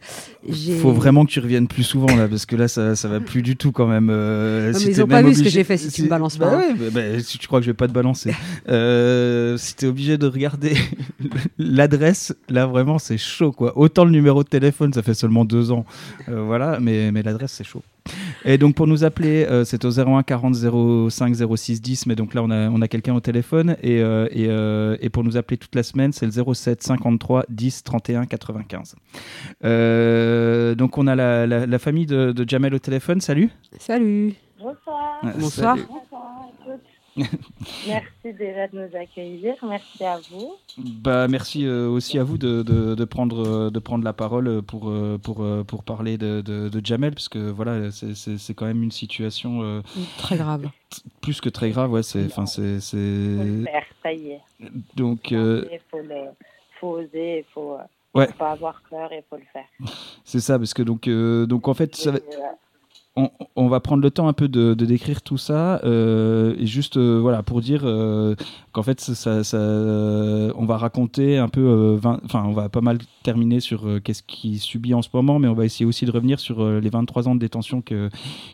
Il 0.49 0.77
faut 0.79 0.91
vraiment 0.91 1.25
que 1.25 1.31
tu 1.31 1.39
reviennes 1.39 1.69
plus 1.69 1.85
souvent 1.85 2.15
là, 2.17 2.27
parce 2.27 2.47
que 2.47 2.57
là, 2.57 2.67
ça, 2.67 2.97
ça 2.97 3.07
va 3.07 3.21
plus 3.21 3.43
du 3.43 3.57
tout 3.57 3.71
quand 3.71 3.87
même. 3.87 4.09
Euh, 4.11 4.73
non, 4.73 4.79
mais 4.85 4.93
ils 4.93 4.99
n'ont 4.99 5.07
pas 5.07 5.23
vu 5.23 5.35
ce 5.37 5.45
que 5.45 5.49
j'ai 5.49 5.63
fait 5.63 5.77
si, 5.77 5.93
tu 5.93 6.03
me 6.03 6.09
balances 6.09 6.37
bah 6.37 6.51
pas. 6.51 6.59
Ouais, 6.59 6.75
bah, 6.75 6.87
bah, 6.93 7.21
si 7.21 7.39
tu 7.39 7.47
crois 7.47 7.61
que 7.61 7.67
je 7.67 7.71
vais 7.71 7.77
pas 7.77 7.87
te 7.87 7.93
balancer. 7.93 8.35
euh, 8.69 9.57
si 9.57 9.77
tu 9.77 9.85
es 9.85 9.89
obligé 9.89 10.19
de 10.19 10.27
regarder 10.27 10.75
l'adresse, 11.59 12.35
là 12.49 12.67
vraiment, 12.67 12.99
c'est 12.99 13.19
chaud. 13.19 13.53
quoi. 13.53 13.79
Autant 13.79 14.05
le 14.05 14.11
numéro 14.11 14.43
de 14.43 14.49
téléphone, 14.49 14.93
ça 14.93 15.03
fait 15.03 15.15
seulement 15.15 15.45
deux 15.45 15.71
ans. 15.71 15.87
Euh, 16.29 16.43
voilà, 16.43 16.81
mais, 16.81 17.13
mais 17.13 17.23
l'adresse, 17.23 17.53
c'est 17.53 17.65
chaud. 17.65 17.83
Et 18.45 18.59
donc 18.59 18.75
pour 18.75 18.87
nous 18.87 19.05
appeler, 19.05 19.45
euh, 19.45 19.65
c'est 19.65 19.85
au 19.85 19.91
01 19.91 20.23
40 20.23 20.55
05 21.11 21.35
06 21.57 21.81
10, 21.81 22.07
mais 22.07 22.15
donc 22.15 22.35
là 22.35 22.43
on 22.43 22.51
a, 22.51 22.69
on 22.69 22.81
a 22.81 22.89
quelqu'un 22.89 23.15
au 23.15 23.21
téléphone. 23.21 23.77
Et, 23.83 24.01
euh, 24.01 24.29
et, 24.31 24.47
euh, 24.49 24.97
et, 25.01 25.09
pour 25.11 25.25
nous 25.25 25.37
appeler 25.37 25.57
toute 25.57 25.75
la 25.75 25.83
semaine, 25.83 26.13
c'est 26.13 26.27
le 26.27 26.55
07 26.55 26.83
53 26.83 27.45
10 27.49 27.85
31 27.85 28.27
95. 28.27 28.95
donc 30.77 30.99
on 30.99 31.07
a 31.07 31.15
la, 31.15 31.47
la, 31.47 31.67
la 31.67 31.79
famille 31.79 32.07
de, 32.07 32.33
de, 32.33 32.49
Jamel 32.49 32.75
au 32.75 32.79
téléphone. 32.79 33.21
Salut. 33.21 33.51
Salut. 33.79 34.35
Bonsoir. 34.59 35.21
Bonsoir. 35.39 35.77
Bonsoir 35.77 36.47
merci 37.87 38.33
déjà 38.39 38.69
de 38.69 38.79
nous 38.79 38.97
accueillir. 38.97 39.55
Merci 39.63 40.05
à 40.05 40.19
vous. 40.31 40.57
Bah, 40.79 41.29
merci 41.29 41.67
euh, 41.67 41.89
aussi 41.89 42.19
à 42.19 42.25
vous 42.25 42.37
de, 42.37 42.63
de, 42.63 42.95
de, 42.95 43.05
prendre, 43.05 43.71
de 43.71 43.79
prendre 43.79 44.05
la 44.05 44.13
parole 44.13 44.63
pour, 44.63 44.91
euh, 44.91 45.19
pour, 45.19 45.43
euh, 45.43 45.65
pour 45.65 45.83
parler 45.83 46.19
de, 46.19 46.43
de, 46.43 46.85
Jamel, 46.85 47.13
parce 47.13 47.29
que 47.29 47.51
voilà, 47.51 47.91
c'est 47.91 48.55
quand 48.55 48.67
même 48.67 48.83
une 48.83 48.91
situation 48.91 49.83
très 50.19 50.37
grave. 50.37 50.69
Plus 51.21 51.41
que 51.41 51.49
très 51.49 51.71
grave, 51.71 51.91
ouais. 51.91 52.03
C'est, 52.03 52.27
enfin, 52.27 52.47
c'est, 52.47 52.81
faut 52.81 52.97
le 52.97 53.65
faire, 53.65 53.85
ça 54.03 54.13
y 54.13 54.31
est. 54.31 54.41
Donc, 54.95 55.31
il 55.31 55.81
faut, 55.91 55.99
le, 55.99 56.31
faut 56.81 56.99
oser, 56.99 57.39
il 57.39 57.45
faut. 57.53 57.77
Ouais. 58.15 58.29
Faut 58.29 58.33
pas 58.39 58.53
avoir 58.53 58.81
peur, 58.89 59.11
il 59.13 59.23
faut 59.29 59.37
le 59.37 59.43
faire. 59.53 59.67
C'est 60.25 60.41
ça, 60.41 60.59
parce 60.59 60.73
que 60.73 60.83
donc, 60.83 61.09
donc 61.49 61.69
en 61.69 61.75
fait, 61.75 61.95
ça 61.97 62.13
va 62.13 62.19
on, 63.17 63.31
on, 63.57 63.69
va 63.69 63.81
prendre 63.81 64.03
le 64.03 64.11
temps 64.11 64.29
un 64.29 64.33
peu 64.35 64.47
de, 64.47 64.75
de 64.75 64.85
décrire 64.85 65.23
tout 65.23 65.39
ça 65.39 65.81
euh, 65.85 66.55
et 66.59 66.67
juste 66.67 66.99
euh, 66.99 67.19
voilà 67.19 67.43
pour 67.43 67.61
dire 67.63 67.83
euh, 67.85 68.35
qu'en 68.73 68.83
fait 68.83 69.01
ça, 69.01 69.43
ça, 69.43 69.59
on 69.59 70.67
va 70.67 70.77
raconter 70.77 71.39
un 71.39 71.49
peu 71.49 71.99
enfin 72.03 72.45
on 72.45 72.53
va 72.53 72.69
pas 72.69 72.83
mal 72.83 72.99
terminer 73.23 73.61
sur 73.61 73.87
qu'est-ce 74.05 74.23
qui 74.23 74.59
subit 74.59 74.95
en 74.95 75.03
ce 75.03 75.09
moment 75.13 75.39
mais 75.39 75.49
on 75.49 75.55
va 75.55 75.65
essayer 75.65 75.87
aussi 75.87 76.05
de 76.05 76.11
revenir 76.11 76.39
sur 76.39 76.65
les 76.65 76.91
23 76.91 77.29
ans 77.29 77.35
de 77.35 77.41
détention 77.41 77.81
que 77.81 78.11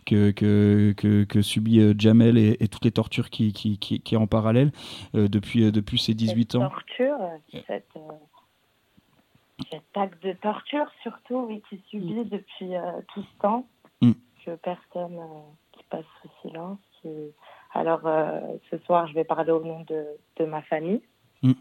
que, 0.07 0.31
que, 0.31 0.95
que, 0.97 1.25
que 1.25 1.43
subit 1.43 1.95
Jamel 1.99 2.39
et, 2.39 2.57
et, 2.61 2.69
toutes 2.69 2.85
les 2.85 2.93
tortures 2.93 3.31
qui 3.31 3.53
qui, 3.53 3.79
qui, 3.79 4.01
qui 4.01 4.15
est 4.15 4.19
en 4.19 4.29
parallèle 4.29 4.71
depuis 5.15 5.73
depuis 5.73 5.99
ses 5.99 6.15
18 6.15 6.53
cette 6.53 6.61
ans. 6.61 6.69
torture, 6.69 7.17
cette, 7.67 7.89
Cet 9.71 9.83
acte 9.95 10.23
de 10.25 10.33
torture, 10.35 10.87
surtout, 11.03 11.47
oui, 11.49 11.63
qui 11.69 11.81
subit 11.91 12.25
depuis 12.31 12.71
tout 13.13 13.23
ce 13.23 13.41
temps, 13.41 13.67
mm. 14.01 14.13
Que 14.45 14.57
personne 14.57 15.21
qui 15.73 15.85
passe 15.85 16.05
sous 16.21 16.31
silence. 16.43 16.79
Alors, 17.75 18.03
ce 18.71 18.79
soir, 18.79 19.07
je 19.09 19.15
vais 19.15 19.25
parler 19.25 19.51
au 19.51 19.65
nom 19.65 19.81
de, 19.81 20.05
de 20.37 20.45
ma 20.45 20.63
famille. 20.63 21.03
Mm. 21.43 21.53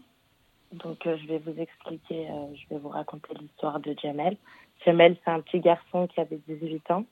Donc, 0.72 0.98
je 1.04 1.26
vais 1.26 1.38
vous 1.38 1.58
expliquer, 1.58 2.28
je 2.54 2.68
vais 2.74 2.78
vous 2.78 2.88
raconter 2.88 3.34
l'histoire 3.34 3.80
de 3.80 3.94
Jamel. 4.00 4.36
Jamel, 4.84 5.16
c'est 5.24 5.30
un 5.30 5.40
petit 5.40 5.60
garçon 5.60 6.06
qui 6.06 6.20
avait 6.20 6.40
18 6.48 6.90
ans 6.90 7.04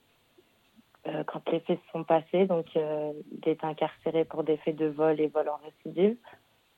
euh, 1.07 1.23
quand 1.23 1.49
les 1.49 1.59
faits 1.61 1.79
se 1.79 1.91
sont 1.91 2.03
passés. 2.03 2.45
Donc, 2.45 2.67
euh, 2.75 3.11
il 3.31 3.49
est 3.49 3.63
incarcéré 3.63 4.23
pour 4.23 4.43
des 4.43 4.57
faits 4.57 4.75
de 4.75 4.85
vol 4.85 5.19
et 5.19 5.27
vol 5.27 5.49
en 5.49 5.59
récidive. 5.63 6.15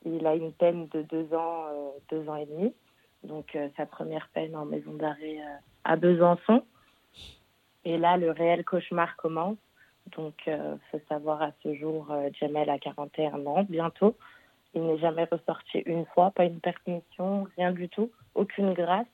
Il 0.05 0.25
a 0.25 0.35
une 0.35 0.53
peine 0.53 0.87
de 0.87 1.01
deux 1.01 1.33
ans, 1.33 1.65
euh, 1.71 1.89
deux 2.09 2.29
ans 2.29 2.37
et 2.37 2.45
demi. 2.45 2.73
Donc, 3.23 3.57
sa 3.77 3.85
première 3.85 4.27
peine 4.33 4.53
en 4.53 4.65
maison 4.65 4.91
d'arrêt 4.93 5.37
à 5.85 5.95
Besançon. 5.95 6.61
Et 7.85 7.97
là, 7.97 8.17
le 8.17 8.31
réel 8.31 8.63
cauchemar 8.63 9.15
commence. 9.17 9.57
Donc, 10.17 10.33
il 10.47 10.79
faut 10.91 11.01
savoir 11.07 11.41
à 11.41 11.51
ce 11.63 11.73
jour, 11.75 12.13
Jamel 12.39 12.69
a 12.69 12.77
41 12.77 13.45
ans, 13.45 13.65
bientôt. 13.69 14.15
Il 14.73 14.83
n'est 14.83 14.97
jamais 14.97 15.25
ressorti 15.25 15.79
une 15.85 16.05
fois, 16.07 16.31
pas 16.31 16.45
une 16.45 16.59
permission, 16.59 17.47
rien 17.57 17.71
du 17.71 17.89
tout, 17.89 18.11
aucune 18.35 18.73
grâce. 18.73 19.07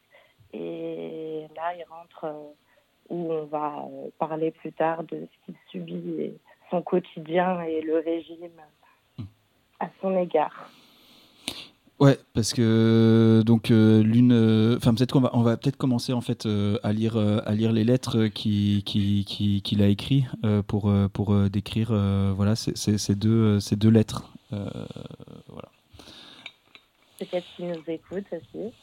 Et 0.53 1.45
là, 1.55 1.75
il 1.75 1.83
rentre 1.89 2.25
où 3.09 3.31
on 3.33 3.45
va 3.45 3.85
euh, 3.85 4.09
parler 4.17 4.51
plus 4.51 4.71
tard 4.71 5.03
de 5.03 5.27
ce 5.27 5.45
qu'il 5.45 5.55
subit, 5.69 6.33
son 6.69 6.81
quotidien 6.81 7.61
et 7.61 7.81
le 7.81 7.99
régime 7.99 8.61
à 9.79 9.89
son 10.01 10.17
égard. 10.17 10.69
Ouais, 11.99 12.17
parce 12.33 12.53
que 12.53 13.43
donc 13.45 13.71
euh, 13.71 14.01
l'une, 14.01 14.31
euh, 14.31 14.77
enfin 14.77 14.93
peut-être 14.93 15.11
qu'on 15.11 15.19
va, 15.19 15.31
on 15.33 15.41
va 15.41 15.57
peut-être 15.57 15.75
commencer 15.75 16.13
en 16.13 16.21
fait 16.21 16.47
à 16.83 16.93
lire 16.93 17.17
à 17.17 17.53
lire 17.53 17.73
les 17.73 17.83
lettres 17.83 18.27
qui 18.27 18.83
qu'il 18.85 19.25
qui, 19.25 19.61
qui, 19.61 19.83
a 19.83 19.87
écrit 19.87 20.25
pour 20.67 20.91
pour 21.11 21.49
décrire 21.49 21.89
voilà 22.35 22.55
ces, 22.55 23.15
deux 23.15 23.59
ces 23.59 23.75
deux 23.75 23.89
lettres 23.89 24.31
voilà. 24.51 25.69
Peut-être 27.19 27.45
qu'il 27.57 27.67
nous 27.67 27.83
écoute 27.87 28.25
aussi. 28.31 28.73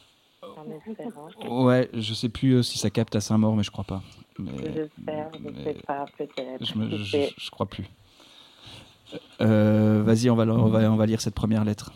Ouais, 1.48 1.88
je 1.94 2.14
sais 2.14 2.28
plus 2.28 2.54
euh, 2.54 2.62
si 2.62 2.78
ça 2.78 2.90
capte 2.90 3.16
à 3.16 3.20
Saint-Maur, 3.20 3.56
mais 3.56 3.62
je 3.62 3.70
crois 3.70 3.84
pas. 3.84 4.02
J'espère, 4.38 5.30
je 5.34 5.64
sais 5.64 5.76
pas, 5.86 6.04
peut-être. 6.18 6.64
Je, 6.64 7.30
je, 7.36 7.50
crois 7.50 7.66
plus. 7.66 7.86
Euh, 9.40 10.02
vas-y, 10.04 10.28
on 10.30 10.36
va, 10.36 10.44
on, 10.44 10.68
va, 10.68 10.90
on 10.90 10.96
va 10.96 11.06
lire 11.06 11.20
cette 11.20 11.34
première 11.34 11.64
lettre. 11.64 11.92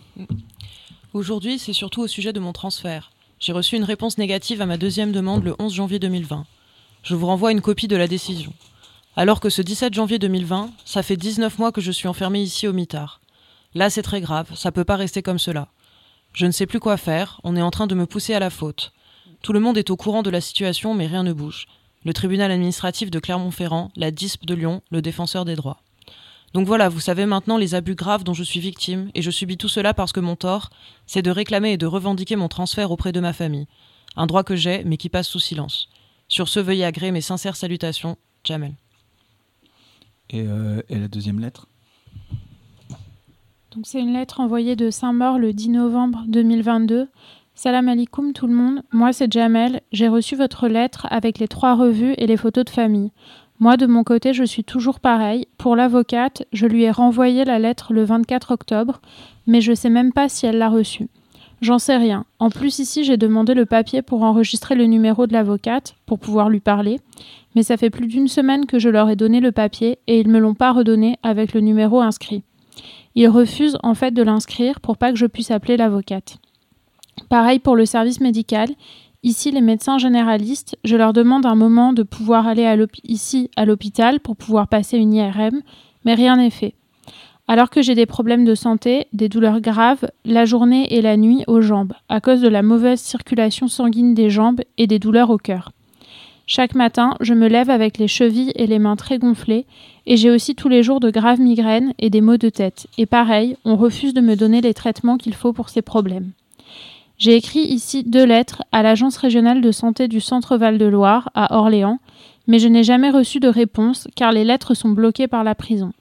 Aujourd'hui, 1.13 1.59
c'est 1.59 1.73
surtout 1.73 2.03
au 2.03 2.07
sujet 2.07 2.33
de 2.33 2.39
mon 2.39 2.53
transfert. 2.53 3.11
J'ai 3.41 3.53
reçu 3.53 3.75
une 3.75 3.83
réponse 3.83 4.17
négative 4.17 4.63
à 4.63 4.67
ma 4.67 4.77
deuxième 4.77 5.11
demande 5.11 5.43
le 5.43 5.57
11 5.59 5.75
janvier 5.75 5.99
2020. 5.99 6.47
Je 7.03 7.15
vous 7.17 7.27
renvoie 7.27 7.51
une 7.51 7.61
copie 7.61 7.89
de 7.89 7.97
la 7.97 8.07
décision. 8.07 8.53
Alors 9.17 9.41
que 9.41 9.51
ce 9.51 9.61
17 9.61 9.93
janvier 9.93 10.21
2020, 10.21 10.71
ça 10.85 11.03
fait 11.03 11.17
19 11.17 11.59
mois 11.59 11.73
que 11.73 11.81
je 11.81 11.91
suis 11.91 12.07
enfermé 12.07 12.41
ici 12.41 12.69
au 12.69 12.73
mitard. 12.73 13.21
Là, 13.75 13.91
c'est 13.91 14.03
très 14.03 14.21
grave, 14.21 14.55
ça 14.55 14.71
peut 14.71 14.85
pas 14.85 14.95
rester 14.95 15.21
comme 15.21 15.41
cela. 15.41 15.67
Je 16.33 16.47
ne 16.47 16.53
sais 16.53 16.67
plus 16.67 16.79
quoi 16.79 16.97
faire, 16.97 17.41
on 17.43 17.57
est 17.57 17.63
en 17.63 17.73
train 17.73 17.89
de 17.89 17.97
me 17.97 18.07
pousser 18.07 18.35
à 18.35 18.39
la 18.39 18.51
faute. 18.51 18.93
Tout 19.43 19.53
le 19.53 19.59
monde 19.59 19.79
est 19.79 19.91
au 19.91 19.97
courant 19.97 20.23
de 20.23 20.31
la 20.31 20.41
situation, 20.41 20.95
mais 20.95 21.09
rien 21.09 21.25
ne 21.25 21.33
bouge. 21.33 21.67
Le 22.05 22.13
tribunal 22.13 22.53
administratif 22.53 23.11
de 23.11 23.19
Clermont-Ferrand, 23.19 23.91
la 23.97 24.13
DISP 24.13 24.47
de 24.47 24.55
Lyon, 24.55 24.81
le 24.91 25.03
défenseur 25.03 25.45
des 25.45 25.57
droits. 25.57 25.83
Donc 26.53 26.67
voilà, 26.67 26.89
vous 26.89 27.01
savez 27.01 27.27
maintenant 27.27 27.57
les 27.57 27.75
abus 27.75 27.95
graves 27.95 28.25
dont 28.25 28.35
je 28.35 28.43
suis 28.43 28.61
victime, 28.61 29.11
et 29.15 29.23
je 29.23 29.31
subis 29.31 29.57
tout 29.57 29.69
cela 29.69 29.95
parce 29.95 30.13
que 30.13 30.21
mon 30.21 30.37
tort, 30.37 30.71
c'est 31.07 31.23
de 31.23 31.31
réclamer 31.31 31.73
et 31.73 31.77
de 31.77 31.87
revendiquer 31.87 32.37
mon 32.37 32.49
transfert 32.49 32.91
auprès 32.91 33.13
de 33.13 33.21
ma 33.21 33.33
famille. 33.33 33.67
Un 34.17 34.27
droit 34.27 34.43
que 34.43 34.57
j'ai, 34.57 34.83
mais 34.85 34.97
qui 34.97 35.09
passe 35.09 35.29
sous 35.29 35.39
silence. 35.39 35.89
Sur 36.29 36.49
ce, 36.49 36.59
veuillez 36.59 36.85
agréer 36.85 37.13
mes 37.13 37.21
sincères 37.21 37.57
salutations, 37.57 38.17
Jamel. 38.43 38.75
Et, 40.31 40.43
euh, 40.47 40.83
et 40.89 40.99
la 40.99 41.09
deuxième 41.09 41.41
lettre? 41.41 41.67
Donc 43.71 43.87
c'est 43.87 44.01
une 44.01 44.13
lettre 44.13 44.41
envoyée 44.41 44.75
de 44.75 44.91
Saint-Maur 44.91 45.39
le 45.39 45.53
10 45.53 45.71
novembre 45.71 46.25
2022. 46.27 47.09
Salam 47.55 47.89
alaikum 47.89 48.33
tout 48.33 48.47
le 48.47 48.55
monde, 48.55 48.83
moi 48.91 49.13
c'est 49.13 49.31
Jamel, 49.31 49.83
j'ai 49.93 50.09
reçu 50.09 50.35
votre 50.35 50.67
lettre 50.67 51.07
avec 51.11 51.39
les 51.39 51.47
trois 51.47 51.77
revues 51.77 52.15
et 52.17 52.27
les 52.27 52.37
photos 52.37 52.65
de 52.65 52.71
famille. 52.71 53.13
Moi 53.61 53.77
de 53.77 53.87
mon 53.87 54.05
côté 54.05 54.33
je 54.33 54.43
suis 54.43 54.65
toujours 54.65 55.01
pareil. 55.01 55.47
Pour 55.59 55.77
l'avocate, 55.77 56.45
je 56.53 56.67
lui 56.67 56.85
ai 56.85 56.91
renvoyé 56.91 57.45
la 57.45 57.59
lettre 57.59 57.93
le 57.93 58.05
24 58.05 58.53
octobre, 58.53 59.01
mais 59.47 59.61
je 59.61 59.75
sais 59.75 59.91
même 59.91 60.15
pas 60.15 60.31
si 60.31 60.47
elle 60.47 60.57
l'a 60.57 60.71
reçue. 60.71 61.09
J'en 61.61 61.79
sais 61.79 61.99
rien. 61.99 62.25
En 62.39 62.49
plus 62.49 62.79
ici 62.79 63.05
j'ai 63.05 63.19
demandé 63.19 63.53
le 63.53 63.67
papier 63.67 64.01
pour 64.01 64.23
enregistrer 64.23 64.75
le 64.75 64.87
numéro 64.87 65.27
de 65.27 65.35
l'avocate, 65.35 65.95
pour 66.07 66.19
pouvoir 66.19 66.49
lui 66.49 66.61
parler, 66.61 67.01
mais 67.55 67.63
ça 67.63 67.77
fait 67.77 67.91
plus 67.91 68.07
d'une 68.07 68.29
semaine 68.29 68.65
que 68.65 68.79
je 68.79 68.89
leur 68.89 69.11
ai 69.11 69.17
donné 69.17 69.41
le 69.41 69.53
papier 69.53 69.99
et 70.07 70.21
ils 70.21 70.29
me 70.29 70.39
l'ont 70.39 70.55
pas 70.55 70.73
redonné 70.73 71.19
avec 71.23 71.53
le 71.53 71.61
numéro 71.61 72.01
inscrit. 72.01 72.43
Il 73.15 73.29
refuse 73.29 73.77
en 73.83 73.95
fait 73.95 74.13
de 74.13 74.23
l'inscrire 74.23 74.81
pour 74.81 74.97
pas 74.97 75.13
que 75.13 75.19
je 75.19 75.27
puisse 75.27 75.51
appeler 75.51 75.77
l'avocate. 75.77 76.39
Pareil 77.29 77.59
pour 77.59 77.77
le 77.77 77.85
service 77.85 78.21
médical. 78.21 78.71
Ici, 79.23 79.51
les 79.51 79.61
médecins 79.61 79.99
généralistes, 79.99 80.79
je 80.83 80.97
leur 80.97 81.12
demande 81.12 81.45
un 81.45 81.55
moment 81.55 81.93
de 81.93 82.03
pouvoir 82.03 82.47
aller 82.47 82.64
à 82.64 82.75
ici 83.05 83.51
à 83.55 83.66
l'hôpital 83.66 84.18
pour 84.18 84.35
pouvoir 84.35 84.66
passer 84.66 84.97
une 84.97 85.12
IRM, 85.12 85.61
mais 86.07 86.14
rien 86.14 86.37
n'est 86.37 86.49
fait. 86.49 86.75
Alors 87.47 87.68
que 87.68 87.83
j'ai 87.83 87.95
des 87.95 88.07
problèmes 88.07 88.47
de 88.47 88.55
santé, 88.55 89.09
des 89.12 89.29
douleurs 89.29 89.61
graves, 89.61 90.11
la 90.25 90.47
journée 90.47 90.95
et 90.95 91.03
la 91.03 91.18
nuit 91.18 91.45
aux 91.49 91.61
jambes, 91.61 91.93
à 92.09 92.23
cause 92.23 92.41
de 92.41 92.49
la 92.49 92.62
mauvaise 92.62 93.01
circulation 93.01 93.68
sanguine 93.68 94.14
des 94.14 94.31
jambes 94.31 94.62
et 94.79 94.87
des 94.87 94.99
douleurs 94.99 95.29
au 95.29 95.37
cœur. 95.37 95.73
Chaque 96.47 96.75
matin, 96.75 97.14
je 97.21 97.35
me 97.35 97.47
lève 97.47 97.68
avec 97.68 97.99
les 97.99 98.09
chevilles 98.09 98.53
et 98.55 98.66
les 98.66 98.79
mains 98.79 98.97
très 98.97 99.18
gonflées, 99.18 99.66
et 100.07 100.16
j'ai 100.16 100.31
aussi 100.31 100.55
tous 100.55 100.71
les 100.71 100.83
jours 100.83 100.99
de 100.99 101.11
graves 101.11 101.41
migraines 101.41 101.93
et 101.99 102.09
des 102.09 102.23
maux 102.23 102.39
de 102.39 102.49
tête. 102.49 102.87
Et 102.97 103.05
pareil, 103.05 103.57
on 103.66 103.77
refuse 103.77 104.14
de 104.14 104.23
me 104.23 104.35
donner 104.35 104.62
les 104.62 104.73
traitements 104.75 105.18
qu'il 105.18 105.35
faut 105.35 105.53
pour 105.53 105.68
ces 105.68 105.83
problèmes. 105.83 106.33
J'ai 107.21 107.37
écrit 107.37 107.61
ici 107.61 108.03
deux 108.03 108.25
lettres 108.25 108.62
à 108.73 108.83
l'Agence 108.83 109.18
régionale 109.18 109.61
de 109.61 109.73
santé 109.73 110.09
du 110.09 110.23
Centre 110.23 110.57
Val-de-Loire, 110.57 111.29
à 111.35 111.55
Orléans, 111.55 111.99
mais 112.47 112.59
je 112.59 112.66
n'ai 112.66 112.83
jamais 112.83 113.11
reçu 113.11 113.41
de 113.41 113.49
réponse 113.49 114.09
car 114.16 114.33
les 114.33 114.43
lettres 114.43 114.73
sont 114.73 114.89
bloquées 114.89 115.29
par 115.29 115.45
la 115.45 115.55
prison. 115.55 115.93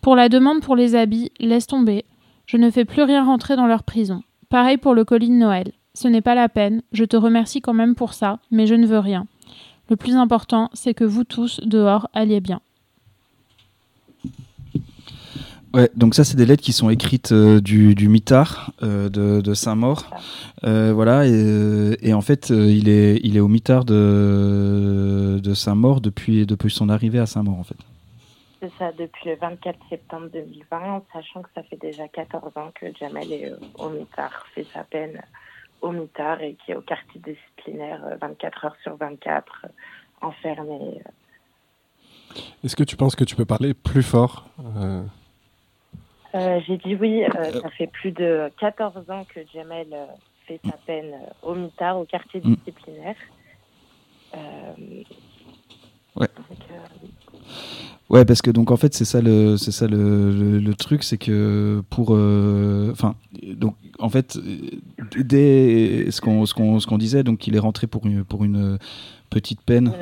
Pour 0.00 0.16
la 0.16 0.30
demande 0.30 0.62
pour 0.62 0.74
les 0.74 0.94
habits, 0.94 1.30
laisse 1.38 1.66
tomber. 1.66 2.06
Je 2.46 2.56
ne 2.56 2.70
fais 2.70 2.86
plus 2.86 3.02
rien 3.02 3.26
rentrer 3.26 3.56
dans 3.56 3.66
leur 3.66 3.82
prison. 3.82 4.22
Pareil 4.48 4.78
pour 4.78 4.94
le 4.94 5.04
colis 5.04 5.28
de 5.28 5.34
Noël. 5.34 5.72
Ce 5.92 6.08
n'est 6.08 6.22
pas 6.22 6.34
la 6.34 6.48
peine, 6.48 6.80
je 6.92 7.04
te 7.04 7.18
remercie 7.18 7.60
quand 7.60 7.74
même 7.74 7.94
pour 7.94 8.14
ça, 8.14 8.38
mais 8.50 8.66
je 8.66 8.74
ne 8.74 8.86
veux 8.86 9.00
rien. 9.00 9.26
Le 9.90 9.96
plus 9.96 10.16
important, 10.16 10.70
c'est 10.72 10.94
que 10.94 11.04
vous 11.04 11.24
tous, 11.24 11.60
dehors, 11.62 12.08
alliez 12.14 12.40
bien. 12.40 12.62
Ouais, 15.74 15.90
donc 15.94 16.14
ça, 16.14 16.24
c'est 16.24 16.36
des 16.36 16.46
lettres 16.46 16.62
qui 16.62 16.72
sont 16.72 16.88
écrites 16.88 17.32
euh, 17.32 17.60
du, 17.60 17.94
du, 17.94 18.08
mitard 18.08 18.72
euh, 18.82 19.10
de, 19.10 19.54
Saint-Maur. 19.54 20.04
Euh, 20.64 20.92
voilà, 20.94 21.26
et, 21.26 22.14
en 22.14 22.22
fait, 22.22 22.48
il, 22.48 22.88
est, 22.88 23.20
il 23.22 23.36
est 23.36 23.40
au 23.40 23.48
mitard 23.48 23.84
de, 23.84 25.38
de 25.42 25.54
Saint-Maur 25.54 26.00
depuis, 26.00 26.46
depuis 26.46 26.70
son 26.70 26.88
arrivée 26.88 27.18
à 27.18 27.26
Saint-Maur, 27.26 27.58
en 27.58 27.64
fait. 27.64 27.76
C'est 28.60 28.72
ça, 28.78 28.92
depuis 28.92 29.28
le 29.28 29.36
24 29.36 29.78
septembre 29.90 30.28
2020, 30.32 30.78
en 30.78 31.04
sachant 31.12 31.42
que 31.42 31.50
ça 31.54 31.62
fait 31.62 31.76
déjà 31.76 32.08
14 32.08 32.56
ans 32.56 32.72
que 32.74 32.86
Jamel 32.98 33.30
est 33.30 33.52
au 33.78 33.90
mitard, 33.90 34.46
fait 34.54 34.66
sa 34.72 34.84
peine 34.84 35.20
au 35.80 35.92
mitard 35.92 36.40
et 36.40 36.56
qui 36.64 36.72
est 36.72 36.74
au 36.74 36.80
quartier 36.80 37.20
disciplinaire 37.24 38.00
24 38.20 38.64
heures 38.64 38.76
sur 38.82 38.96
24, 38.96 39.66
enfermé. 40.22 41.00
Est-ce 42.64 42.74
que 42.74 42.82
tu 42.82 42.96
penses 42.96 43.14
que 43.14 43.22
tu 43.22 43.36
peux 43.36 43.44
parler 43.44 43.74
plus 43.74 44.02
fort 44.02 44.48
euh, 46.38 46.60
j'ai 46.66 46.76
dit 46.78 46.94
oui, 46.94 47.24
euh, 47.24 47.28
euh, 47.36 47.60
ça 47.60 47.70
fait 47.70 47.88
plus 47.88 48.12
de 48.12 48.50
14 48.60 49.10
ans 49.10 49.26
que 49.34 49.40
Jamel 49.52 49.88
fait 50.46 50.60
sa 50.64 50.76
peine 50.86 51.12
au 51.42 51.54
mitard, 51.54 51.98
au 51.98 52.04
quartier 52.04 52.40
mm. 52.42 52.54
disciplinaire. 52.54 53.16
ouais. 56.16 56.28
Ouais, 58.10 58.24
parce 58.24 58.40
que 58.40 58.50
donc 58.50 58.70
en 58.70 58.78
fait 58.78 58.94
c'est 58.94 59.04
ça 59.04 59.20
le 59.20 59.58
c'est 59.58 59.70
ça 59.70 59.86
le, 59.86 60.58
le, 60.58 60.74
truc, 60.74 61.02
c'est 61.02 61.18
que 61.18 61.82
pour 61.90 62.12
enfin 62.92 63.16
donc 63.54 63.74
en 63.98 64.08
fait 64.08 64.38
dès 65.18 66.10
ce 66.10 66.20
qu'on 66.22 66.46
ce 66.46 66.54
qu'on 66.54 66.80
ce 66.80 66.86
qu'on 66.86 66.96
disait 66.96 67.22
donc 67.22 67.46
il 67.46 67.54
est 67.54 67.58
rentré 67.58 67.86
pour 67.86 68.06
une 68.06 68.24
pour 68.24 68.44
une 68.44 68.78
petite 69.28 69.60
peine 69.60 69.92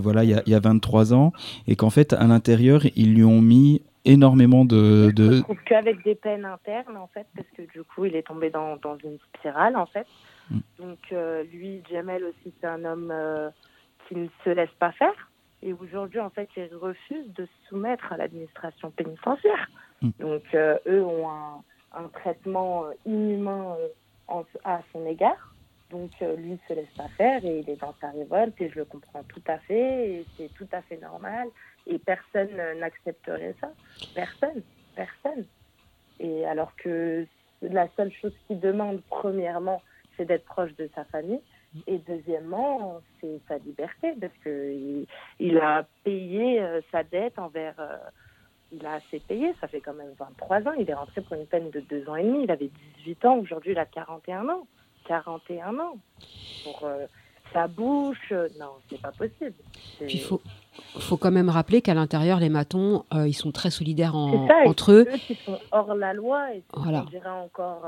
voilà 0.00 0.22
il 0.22 0.30
y 0.30 0.34
a, 0.34 0.42
il 0.46 0.52
y 0.52 0.54
a 0.54 0.60
23 0.60 1.12
ans 1.12 1.32
et 1.66 1.74
qu'en 1.74 1.90
fait 1.90 2.12
à 2.12 2.24
l'intérieur 2.28 2.82
ils 2.94 3.14
lui 3.14 3.24
ont 3.24 3.42
mis 3.42 3.82
énormément 4.06 4.64
de. 4.64 5.10
de... 5.14 5.32
Je 5.32 5.42
trouve 5.42 5.62
qu'avec 5.64 6.02
des 6.04 6.14
peines 6.14 6.44
internes, 6.44 6.96
en 6.96 7.08
fait, 7.08 7.26
parce 7.34 7.48
que 7.56 7.62
du 7.62 7.82
coup, 7.84 8.06
il 8.06 8.16
est 8.16 8.26
tombé 8.26 8.50
dans, 8.50 8.76
dans 8.76 8.96
une 8.98 9.18
spirale, 9.34 9.76
en 9.76 9.86
fait. 9.86 10.06
Mm. 10.50 10.58
Donc, 10.78 10.98
euh, 11.12 11.44
lui, 11.52 11.82
Jamel 11.90 12.24
aussi, 12.24 12.54
c'est 12.60 12.66
un 12.66 12.84
homme 12.84 13.10
euh, 13.12 13.50
qui 14.08 14.16
ne 14.16 14.28
se 14.44 14.50
laisse 14.50 14.74
pas 14.78 14.92
faire. 14.92 15.30
Et 15.62 15.72
aujourd'hui, 15.72 16.20
en 16.20 16.30
fait, 16.30 16.48
il 16.56 16.68
refuse 16.74 17.32
de 17.34 17.44
se 17.44 17.68
soumettre 17.68 18.12
à 18.12 18.16
l'administration 18.16 18.90
pénitentiaire. 18.90 19.68
Mm. 20.00 20.10
Donc, 20.20 20.42
euh, 20.54 20.78
eux 20.86 21.02
ont 21.02 21.28
un, 21.28 21.62
un 21.92 22.08
traitement 22.08 22.84
inhumain 23.04 23.76
à 24.64 24.80
son 24.92 25.06
égard. 25.06 25.55
Donc 25.90 26.10
lui 26.20 26.58
se 26.66 26.74
laisse 26.74 26.92
pas 26.96 27.08
faire 27.16 27.44
et 27.44 27.60
il 27.60 27.70
est 27.70 27.80
dans 27.80 27.94
sa 28.00 28.10
révolte 28.10 28.60
et 28.60 28.68
je 28.70 28.76
le 28.76 28.84
comprends 28.84 29.22
tout 29.24 29.42
à 29.46 29.58
fait 29.58 30.10
et 30.10 30.26
c'est 30.36 30.52
tout 30.54 30.66
à 30.72 30.82
fait 30.82 30.96
normal 30.96 31.48
et 31.86 31.98
personne 31.98 32.50
n'accepterait 32.78 33.54
ça. 33.60 33.70
Personne, 34.14 34.62
personne. 34.96 35.44
Et 36.18 36.44
alors 36.46 36.74
que 36.76 37.26
la 37.62 37.88
seule 37.96 38.12
chose 38.12 38.34
qu'il 38.46 38.60
demande, 38.60 39.00
premièrement, 39.08 39.82
c'est 40.16 40.24
d'être 40.24 40.44
proche 40.44 40.74
de 40.76 40.88
sa 40.94 41.04
famille. 41.04 41.40
Et 41.86 41.98
deuxièmement, 41.98 43.00
c'est 43.20 43.38
sa 43.48 43.58
liberté, 43.58 44.14
parce 44.20 44.32
qu'il 44.42 45.06
il 45.38 45.58
a 45.58 45.86
payé 46.04 46.60
euh, 46.60 46.80
sa 46.90 47.02
dette 47.02 47.38
envers. 47.38 47.74
Euh, 47.78 47.96
il 48.72 48.84
a 48.84 48.94
assez 48.94 49.20
payé, 49.20 49.54
ça 49.60 49.68
fait 49.68 49.80
quand 49.80 49.94
même 49.94 50.12
23 50.18 50.68
ans. 50.68 50.72
Il 50.72 50.90
est 50.90 50.94
rentré 50.94 51.20
pour 51.20 51.36
une 51.36 51.46
peine 51.46 51.70
de 51.70 51.80
2 51.80 52.08
ans 52.08 52.16
et 52.16 52.24
demi. 52.24 52.44
Il 52.44 52.50
avait 52.50 52.70
18 52.98 53.24
ans, 53.26 53.38
aujourd'hui 53.38 53.72
il 53.72 53.78
a 53.78 53.86
41 53.86 54.48
ans. 54.48 54.66
41 55.06 55.78
ans. 55.78 55.98
Pour 56.64 56.84
euh, 56.84 57.06
sa 57.52 57.66
bouche, 57.68 58.32
non, 58.58 58.72
c'est 58.90 59.00
pas 59.00 59.12
possible. 59.12 59.54
il 60.00 60.20
faut, 60.20 60.40
faut 60.98 61.16
quand 61.16 61.30
même 61.30 61.48
rappeler 61.48 61.80
qu'à 61.80 61.94
l'intérieur, 61.94 62.40
les 62.40 62.48
matons, 62.48 63.04
ils 63.12 63.34
sont 63.34 63.52
très 63.52 63.70
solidaires 63.70 64.14
entre 64.16 64.92
eux. 64.92 65.06
C'est 65.08 65.14
eux 65.14 65.18
qui 65.18 65.34
sont 65.44 65.58
hors 65.70 65.94
la 65.94 66.12
loi, 66.12 66.54
et 66.54 66.62
voilà. 66.74 67.04
on 67.06 67.10
dirait 67.10 67.28
encore 67.28 67.84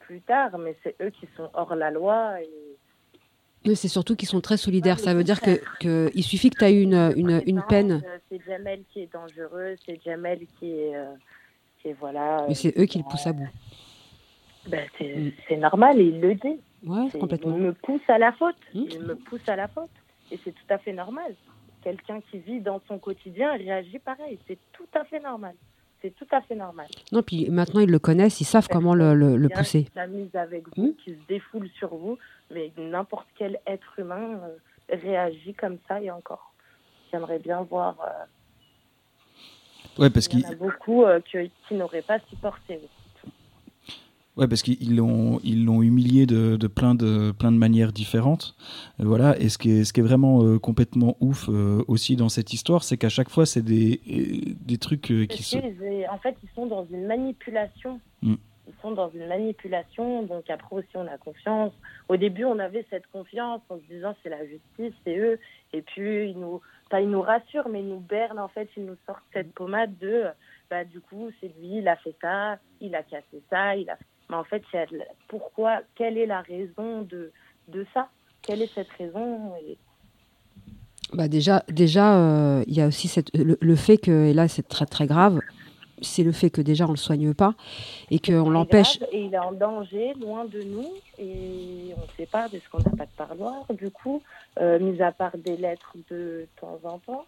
plus 0.00 0.20
tard, 0.22 0.56
mais 0.58 0.74
c'est 0.82 0.96
eux 1.02 1.10
qui 1.10 1.28
sont 1.36 1.50
hors 1.52 1.74
la 1.74 1.90
loi. 1.90 2.40
Et 2.40 2.48
c'est 3.74 3.88
surtout 3.88 4.16
qu'ils 4.16 4.28
sont 4.28 4.40
très 4.40 4.56
solidaires. 4.56 4.98
Ça 4.98 5.14
veut 5.14 5.24
dire 5.24 5.40
qu'il 5.40 5.60
que 5.80 6.10
suffit 6.20 6.50
que 6.50 6.58
tu 6.58 6.64
aies 6.64 6.82
une, 6.82 7.12
une, 7.16 7.42
une 7.46 7.62
peine. 7.68 8.02
C'est 8.30 8.40
Jamel 8.46 8.80
qui 8.92 9.00
est 9.00 9.12
dangereux, 9.12 9.76
c'est 9.84 10.00
Jamel 10.04 10.40
qui 10.58 10.70
est, 10.70 10.96
euh, 10.96 11.12
qui 11.80 11.88
est, 11.88 11.96
voilà. 11.98 12.44
Mais 12.48 12.54
c'est 12.54 12.76
eux 12.78 12.86
qui 12.86 12.98
le 12.98 13.04
poussent 13.04 13.26
à 13.26 13.32
bout. 13.32 13.48
Ben, 14.68 14.86
c'est 14.98 15.56
mm. 15.56 15.60
normal 15.60 16.00
et 16.00 16.04
il 16.04 16.20
le 16.20 16.34
dit. 16.34 16.60
Ouais, 16.84 17.08
complètement. 17.18 17.56
Il 17.56 17.62
me 17.62 17.72
pousse 17.72 18.08
à 18.08 18.18
la 18.18 18.32
faute. 18.32 18.56
Mm. 18.74 18.84
Il 18.90 19.00
me 19.00 19.14
pousse 19.16 19.48
à 19.48 19.56
la 19.56 19.68
faute. 19.68 19.90
Et 20.30 20.38
c'est 20.44 20.52
tout 20.52 20.66
à 20.68 20.78
fait 20.78 20.92
normal. 20.92 21.34
Quelqu'un 21.82 22.20
qui 22.30 22.38
vit 22.38 22.60
dans 22.60 22.80
son 22.86 22.98
quotidien 22.98 23.52
réagit 23.52 23.98
pareil. 23.98 24.38
C'est 24.46 24.58
tout 24.72 24.88
à 24.94 25.04
fait 25.04 25.20
normal. 25.20 25.54
C'est 26.02 26.14
tout 26.14 26.26
à 26.30 26.40
fait 26.42 26.54
normal. 26.54 26.86
Non, 27.10 27.22
puis 27.22 27.48
maintenant 27.50 27.80
ils 27.80 27.90
le 27.90 27.98
connaissent, 27.98 28.40
ils 28.40 28.44
savent 28.44 28.68
comment 28.70 28.94
le, 28.94 29.14
le, 29.14 29.36
le 29.36 29.48
pousser. 29.48 29.84
Qui 29.84 29.92
s'amuse 29.94 30.34
avec 30.34 30.64
vous, 30.76 30.88
mm. 30.88 30.94
qui 31.02 31.10
se 31.10 31.26
défoule 31.28 31.68
sur 31.70 31.94
vous 31.94 32.18
mais 32.50 32.72
n'importe 32.76 33.28
quel 33.36 33.58
être 33.66 33.98
humain 33.98 34.40
euh, 34.42 34.96
réagit 35.02 35.54
comme 35.54 35.78
ça 35.86 36.00
et 36.00 36.10
encore. 36.10 36.52
J'aimerais 37.10 37.38
bien 37.38 37.62
voir. 37.62 37.96
Euh, 38.00 40.02
ouais, 40.02 40.10
parce 40.10 40.28
qu'il 40.28 40.40
y 40.40 40.46
en 40.46 40.50
a 40.50 40.54
beaucoup 40.54 41.04
euh, 41.04 41.20
qui, 41.20 41.74
n'auraient 41.74 42.02
pas 42.02 42.18
supporté. 42.30 42.80
Ouais, 44.38 44.48
parce 44.48 44.62
qu'ils 44.62 44.96
l'ont 44.96 45.40
ils 45.44 45.64
l'ont 45.64 45.82
humilié 45.82 46.24
de, 46.24 46.56
de, 46.56 46.66
plein 46.68 46.94
de 46.94 47.32
plein 47.32 47.52
de 47.52 47.56
manières 47.56 47.92
différentes. 47.92 48.54
voilà. 48.98 49.38
Et 49.38 49.48
ce 49.48 49.58
qui 49.58 49.70
est 49.70 49.84
ce 49.84 49.92
qui 49.92 50.00
est 50.00 50.04
vraiment 50.04 50.58
complètement 50.58 51.16
ouf 51.20 51.48
aussi 51.88 52.16
dans 52.16 52.28
cette 52.28 52.52
histoire, 52.52 52.84
c'est 52.84 52.96
qu'à 52.96 53.08
chaque 53.08 53.30
fois, 53.30 53.46
c'est 53.46 53.62
des 53.62 54.00
des 54.60 54.78
trucs 54.78 55.12
qui 55.28 55.42
sont. 55.42 55.60
En 56.10 56.18
fait, 56.18 56.36
ils 56.42 56.48
sont 56.54 56.66
dans 56.66 56.86
une 56.86 57.06
manipulation. 57.06 58.00
Mm 58.22 58.36
ils 58.68 58.82
sont 58.82 58.92
dans 58.92 59.10
une 59.10 59.26
manipulation. 59.26 60.22
Donc 60.22 60.48
après 60.50 60.76
aussi, 60.76 60.88
on 60.94 61.06
a 61.06 61.18
confiance. 61.18 61.72
Au 62.08 62.16
début, 62.16 62.44
on 62.44 62.58
avait 62.58 62.86
cette 62.90 63.06
confiance 63.08 63.60
en 63.68 63.76
se 63.76 63.94
disant 63.94 64.14
c'est 64.22 64.28
la 64.28 64.46
justice, 64.46 64.94
c'est 65.04 65.18
eux. 65.18 65.38
Et 65.72 65.82
puis, 65.82 66.30
ils 66.30 66.38
nous, 66.38 66.60
pas 66.90 67.00
ils 67.00 67.10
nous 67.10 67.22
rassurent, 67.22 67.68
mais 67.68 67.80
ils 67.80 67.88
nous 67.88 68.00
bernent. 68.00 68.38
En 68.38 68.48
fait, 68.48 68.68
ils 68.76 68.84
nous 68.84 68.96
sortent 69.06 69.24
cette 69.32 69.52
pommade 69.52 69.96
de 69.98 70.24
bah, 70.70 70.84
du 70.84 71.00
coup, 71.00 71.30
c'est 71.40 71.48
lui, 71.58 71.78
il 71.78 71.88
a 71.88 71.96
fait 71.96 72.14
ça, 72.20 72.58
il 72.80 72.94
a 72.94 73.02
cassé 73.02 73.42
ça, 73.50 73.74
il 73.74 73.88
a. 73.88 73.98
Mais 74.30 74.36
en 74.36 74.44
fait, 74.44 74.62
pourquoi 75.28 75.80
Quelle 75.94 76.18
est 76.18 76.26
la 76.26 76.42
raison 76.42 77.02
de, 77.02 77.32
de 77.68 77.86
ça? 77.94 78.08
Quelle 78.42 78.62
est 78.62 78.72
cette 78.74 78.90
raison? 78.98 79.52
Bah 81.12 81.28
déjà, 81.28 81.64
déjà, 81.68 82.18
euh, 82.18 82.64
il 82.66 82.74
y 82.74 82.82
a 82.82 82.86
aussi 82.86 83.08
cette, 83.08 83.34
le, 83.34 83.56
le, 83.60 83.76
fait 83.76 83.96
que, 83.96 84.26
et 84.26 84.34
là 84.34 84.46
c'est 84.46 84.68
très 84.68 84.84
très 84.84 85.06
grave, 85.06 85.40
c'est 86.02 86.22
le 86.22 86.32
fait 86.32 86.50
que 86.50 86.60
déjà 86.60 86.86
on 86.86 86.90
le 86.90 86.96
soigne 86.96 87.32
pas 87.32 87.54
et 88.10 88.18
qu'on 88.18 88.50
l'empêche. 88.50 88.98
Et 89.12 89.22
il 89.24 89.34
est 89.34 89.38
en 89.38 89.52
danger, 89.52 90.12
loin 90.20 90.44
de 90.44 90.62
nous, 90.62 90.92
et 91.18 91.94
on 91.96 92.02
ne 92.02 92.10
sait 92.16 92.26
pas 92.26 92.48
parce 92.48 92.66
qu'on 92.68 92.78
n'a 92.78 92.96
pas 92.96 93.06
de 93.06 93.16
parloir, 93.16 93.64
du 93.72 93.90
coup, 93.90 94.22
euh, 94.60 94.78
mis 94.78 95.00
à 95.00 95.12
part 95.12 95.36
des 95.36 95.56
lettres 95.56 95.96
de 96.10 96.46
temps 96.60 96.78
en 96.84 96.98
temps, 96.98 97.24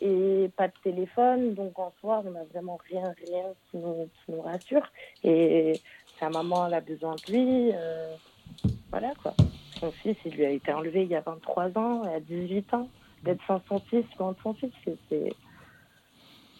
et 0.00 0.50
pas 0.56 0.68
de 0.68 0.72
téléphone, 0.82 1.54
donc 1.54 1.78
en 1.78 1.92
soi, 2.00 2.22
on 2.26 2.30
n'a 2.30 2.44
vraiment 2.52 2.78
rien, 2.90 3.12
rien 3.26 3.44
qui 3.70 3.76
nous, 3.76 4.08
qui 4.24 4.32
nous, 4.32 4.40
rassure. 4.40 4.86
Et 5.24 5.80
sa 6.20 6.28
maman, 6.28 6.66
elle 6.66 6.74
a 6.74 6.80
besoin 6.80 7.16
de 7.16 7.32
lui, 7.32 7.70
euh, 7.74 8.14
voilà 8.90 9.12
quoi. 9.22 9.34
Son 9.80 9.90
fils, 9.90 10.16
il 10.26 10.32
lui 10.32 10.44
a 10.44 10.50
été 10.50 10.72
enlevé 10.72 11.04
il 11.04 11.08
y 11.08 11.16
a 11.16 11.22
23 11.22 11.76
ans, 11.78 12.02
il 12.04 12.10
a 12.10 12.20
18 12.20 12.74
ans, 12.74 12.88
d'être 13.24 13.40
sans 13.46 13.60
son 13.66 13.80
fils, 13.80 14.04
de 14.04 14.34
son 14.42 14.54
fils, 14.54 14.70
c'est 15.08 15.32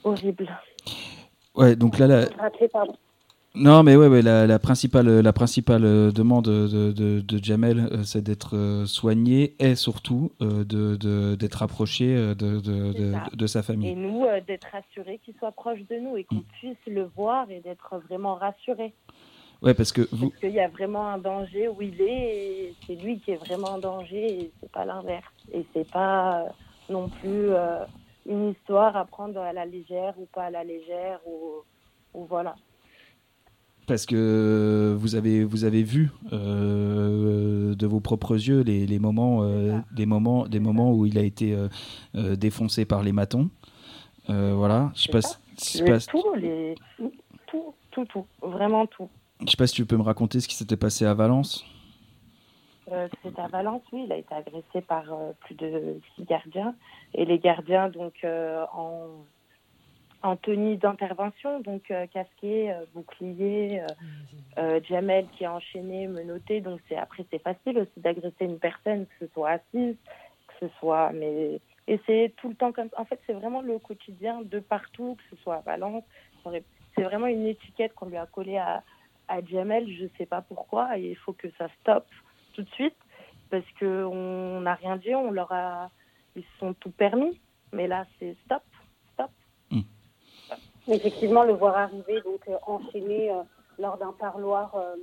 horrible. 0.03 0.49
Ouais, 1.55 1.77
donc 1.77 1.99
là, 1.99 2.07
la... 2.07 2.25
Non, 3.57 3.83
mais 3.83 3.97
ouais, 3.97 4.07
ouais 4.07 4.23
la, 4.23 4.47
la, 4.47 4.59
principale, 4.61 5.21
la 5.21 5.33
principale 5.33 5.85
euh, 5.85 6.13
demande 6.13 6.45
de, 6.45 6.93
de, 6.93 7.21
de 7.21 7.45
Jamel, 7.45 7.81
euh, 7.81 8.05
c'est 8.05 8.23
d'être 8.23 8.85
soigné 8.87 9.57
et 9.59 9.75
surtout 9.75 10.31
de 10.41 11.35
d'être 11.35 11.63
approché 11.63 12.15
de, 12.15 12.61
de, 12.61 13.47
sa 13.47 13.63
famille. 13.63 13.91
Et 13.91 13.95
nous, 13.97 14.25
d'être 14.47 14.69
rassurés 14.73 15.21
qu'il 15.25 15.35
soit 15.35 15.51
proche 15.51 15.81
de 15.91 15.97
nous 15.97 16.17
et 16.17 16.25
qu'on 16.25 16.37
mm. 16.37 16.45
puisse 16.61 16.87
le 16.87 17.11
voir 17.17 17.51
et 17.51 17.61
d'être 17.61 18.01
vraiment 18.09 18.37
rassurés. 18.37 18.95
Ouais, 19.63 19.75
parce 19.75 19.93
que 19.93 20.09
vous. 20.13 20.31
Parce 20.31 20.41
qu'il 20.41 20.53
y 20.53 20.61
a 20.61 20.69
vraiment 20.69 21.09
un 21.09 21.19
danger 21.19 21.69
où 21.69 21.83
il 21.83 22.01
est, 22.01 22.75
c'est 22.87 22.95
lui 22.95 23.21
qui 23.21 23.33
est 23.33 23.37
vraiment 23.37 23.73
en 23.73 23.79
danger 23.79 24.43
et 24.43 24.51
c'est 24.61 24.71
pas 24.73 24.85
l'inverse. 24.85 25.33
Et 25.53 25.65
c'est 25.75 25.91
pas 25.91 26.47
non 26.89 27.09
plus 27.09 27.51
une 28.27 28.51
histoire 28.51 28.97
à 28.97 29.05
prendre 29.05 29.41
à 29.41 29.53
la 29.53 29.67
légère 29.67 30.15
ou 30.19 30.27
pas 30.27 30.45
à 30.45 30.51
la 30.51 30.65
légère 30.65 31.21
ou, 31.27 31.63
ou 32.15 32.25
voilà. 32.25 32.55
Parce 33.91 34.07
que 34.07 34.95
vous 34.97 35.17
avez, 35.17 35.43
vous 35.43 35.65
avez 35.65 35.83
vu 35.83 36.11
euh, 36.33 37.75
de 37.75 37.87
vos 37.89 37.99
propres 37.99 38.35
yeux 38.35 38.61
les, 38.61 38.87
les 38.87 39.01
moments, 39.01 39.43
euh, 39.43 39.79
des 39.91 40.07
moments, 40.07 40.47
des 40.47 40.61
moments 40.61 40.93
où 40.93 41.07
il 41.07 41.19
a 41.19 41.23
été 41.23 41.57
euh, 42.15 42.37
défoncé 42.37 42.85
par 42.85 43.03
les 43.03 43.11
matons. 43.11 43.51
voilà, 44.29 44.93
je 44.95 45.11
passe. 45.11 45.41
Tout, 46.07 46.35
les... 46.37 46.77
tout, 47.49 47.75
tout, 47.91 48.05
tout, 48.05 48.27
vraiment 48.41 48.87
tout. 48.87 49.09
Je 49.43 49.51
sais 49.51 49.57
pas 49.57 49.67
si 49.67 49.75
tu 49.75 49.87
peux 49.87 49.97
me 49.97 50.03
raconter 50.03 50.41
ce 50.41 50.49
qui 50.49 50.55
s'était 50.55 50.77
passé 50.77 51.07
à 51.07 51.15
Valence. 51.15 51.65
Euh, 52.93 53.09
c'est 53.23 53.39
à 53.39 53.47
Valence, 53.47 53.83
oui, 53.93 54.03
il 54.05 54.13
a 54.13 54.17
été 54.17 54.35
agressé 54.35 54.81
par 54.81 55.13
euh, 55.13 55.33
plus 55.41 55.55
de 55.55 56.01
six 56.15 56.25
gardiens. 56.25 56.75
Et 57.15 57.25
les 57.25 57.39
gardiens, 57.39 57.89
donc, 57.89 58.15
euh, 58.25 58.65
en, 58.73 59.07
en 60.23 60.37
tenue 60.37 60.77
d'intervention, 60.77 61.61
donc 61.61 61.93
casqué, 62.13 62.75
bouclier, 62.95 63.83
Jamel 64.89 65.27
qui 65.33 65.45
est 65.45 65.49
enchaîné, 65.49 66.09
menotté. 66.09 66.61
Donc, 66.61 66.81
après, 66.97 67.25
c'est 67.31 67.43
facile 67.43 67.79
aussi 67.79 67.99
d'agresser 67.99 68.45
une 68.45 68.59
personne, 68.59 69.07
que 69.07 69.27
ce 69.27 69.33
soit 69.33 69.51
assise, 69.51 69.97
que 70.49 70.55
ce 70.61 70.69
soit. 70.79 71.13
Mais, 71.13 71.61
et 71.89 72.01
c'est 72.07 72.35
tout 72.37 72.51
le 72.51 72.55
temps 72.55 72.73
comme 72.73 72.91
En 72.99 73.07
fait, 73.07 73.19
c'est 73.27 73.33
vraiment 73.33 73.63
le 73.63 73.79
quotidien 73.79 74.43
de 74.43 74.59
partout, 74.59 75.17
que 75.17 75.37
ce 75.37 75.43
soit 75.43 75.57
à 75.57 75.61
Valence. 75.61 76.05
C'est 76.45 77.03
vraiment 77.03 77.27
une 77.27 77.47
étiquette 77.47 77.95
qu'on 77.95 78.07
lui 78.07 78.19
a 78.19 78.27
collée 78.27 78.59
à, 78.59 78.83
à 79.31 79.43
Jamel, 79.45 79.89
je 79.97 80.05
ne 80.05 80.09
sais 80.19 80.27
pas 80.27 80.43
pourquoi, 80.43 80.99
et 80.99 81.11
il 81.11 81.17
faut 81.17 81.33
que 81.33 81.49
ça 81.57 81.69
stoppe 81.81 82.09
tout 82.53 82.63
de 82.63 82.71
suite 82.71 82.97
parce 83.49 83.65
qu'on 83.79 84.61
n'a 84.61 84.75
rien 84.75 84.97
dit, 84.97 85.15
on 85.15 85.31
leur 85.31 85.51
a, 85.53 85.91
ils 86.35 86.43
se 86.43 86.59
sont 86.59 86.75
tout 86.75 86.91
permis, 86.91 87.41
mais 87.73 87.87
là 87.87 88.05
c'est 88.19 88.37
stop, 88.45 88.63
stop. 89.15 89.31
Hmm. 89.71 89.83
Effectivement, 90.89 91.45
le 91.45 91.53
voir 91.53 91.77
arriver 91.77 92.21
donc 92.23 92.41
euh, 92.49 92.57
enchaîné 92.67 93.31
euh, 93.31 93.43
lors 93.79 93.97
d'un 93.99 94.13
parloir 94.13 94.75
euh, 94.75 94.97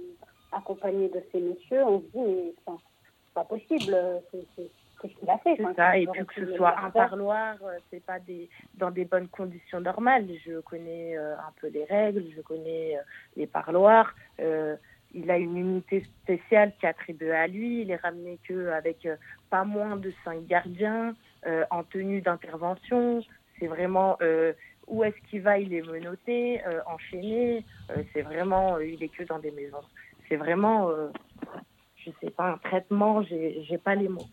accompagné 0.51 1.07
de 1.07 1.23
ces 1.31 1.39
messieurs, 1.39 1.83
on 1.85 2.01
se 2.01 2.05
dit 2.05 2.19
mais 2.19 2.53
c'est 2.67 3.33
pas 3.33 3.45
possible, 3.45 3.95
c'est 4.31 4.69
qu'il 5.01 5.29
a 5.29 5.37
fait. 5.39 5.57
ça, 5.75 5.97
et 5.97 6.07
puis 6.07 6.25
que 6.25 6.45
ce 6.45 6.55
soit 6.55 6.75
un 6.79 6.89
parloir, 6.89 7.55
c'est 7.91 8.03
pas 8.03 8.19
des, 8.19 8.49
dans 8.75 8.91
des 8.91 9.05
bonnes 9.05 9.27
conditions 9.27 9.79
normales. 9.79 10.27
Je 10.45 10.59
connais 10.61 11.17
un 11.17 11.51
peu 11.61 11.67
les 11.67 11.85
règles, 11.85 12.23
je 12.35 12.41
connais 12.41 12.97
les 13.35 13.47
parloirs 13.47 14.13
il 15.13 15.31
a 15.31 15.37
une 15.37 15.57
unité 15.57 16.03
spéciale 16.23 16.73
qui 16.79 16.85
est 16.85 16.89
attribuée 16.89 17.31
à 17.31 17.47
lui. 17.47 17.81
Il 17.81 17.91
est 17.91 17.97
ramené 17.97 18.39
que 18.47 18.69
avec 18.69 19.05
euh, 19.05 19.15
pas 19.49 19.63
moins 19.63 19.95
de 19.95 20.11
cinq 20.23 20.45
gardiens 20.47 21.15
euh, 21.45 21.65
en 21.71 21.83
tenue 21.83 22.21
d'intervention. 22.21 23.21
C'est 23.59 23.67
vraiment 23.67 24.17
euh, 24.21 24.53
où 24.87 25.03
est-ce 25.03 25.17
qu'il 25.29 25.41
va, 25.41 25.57
il 25.57 25.73
est 25.73 25.81
menotté, 25.81 26.61
enchaîné. 26.85 27.65
c'est 28.13 28.21
vraiment, 28.21 28.79
il 28.79 29.03
est 29.03 29.09
que 29.09 29.23
dans 29.23 29.39
des 29.39 29.51
maisons. 29.51 29.83
C'est 30.29 30.37
vraiment, 30.37 30.89
je 31.97 32.09
sais 32.21 32.29
pas, 32.29 32.51
un 32.51 32.57
traitement. 32.57 33.21
J'ai 33.23 33.77
pas 33.83 33.95
les 33.95 34.07
mots. 34.07 34.29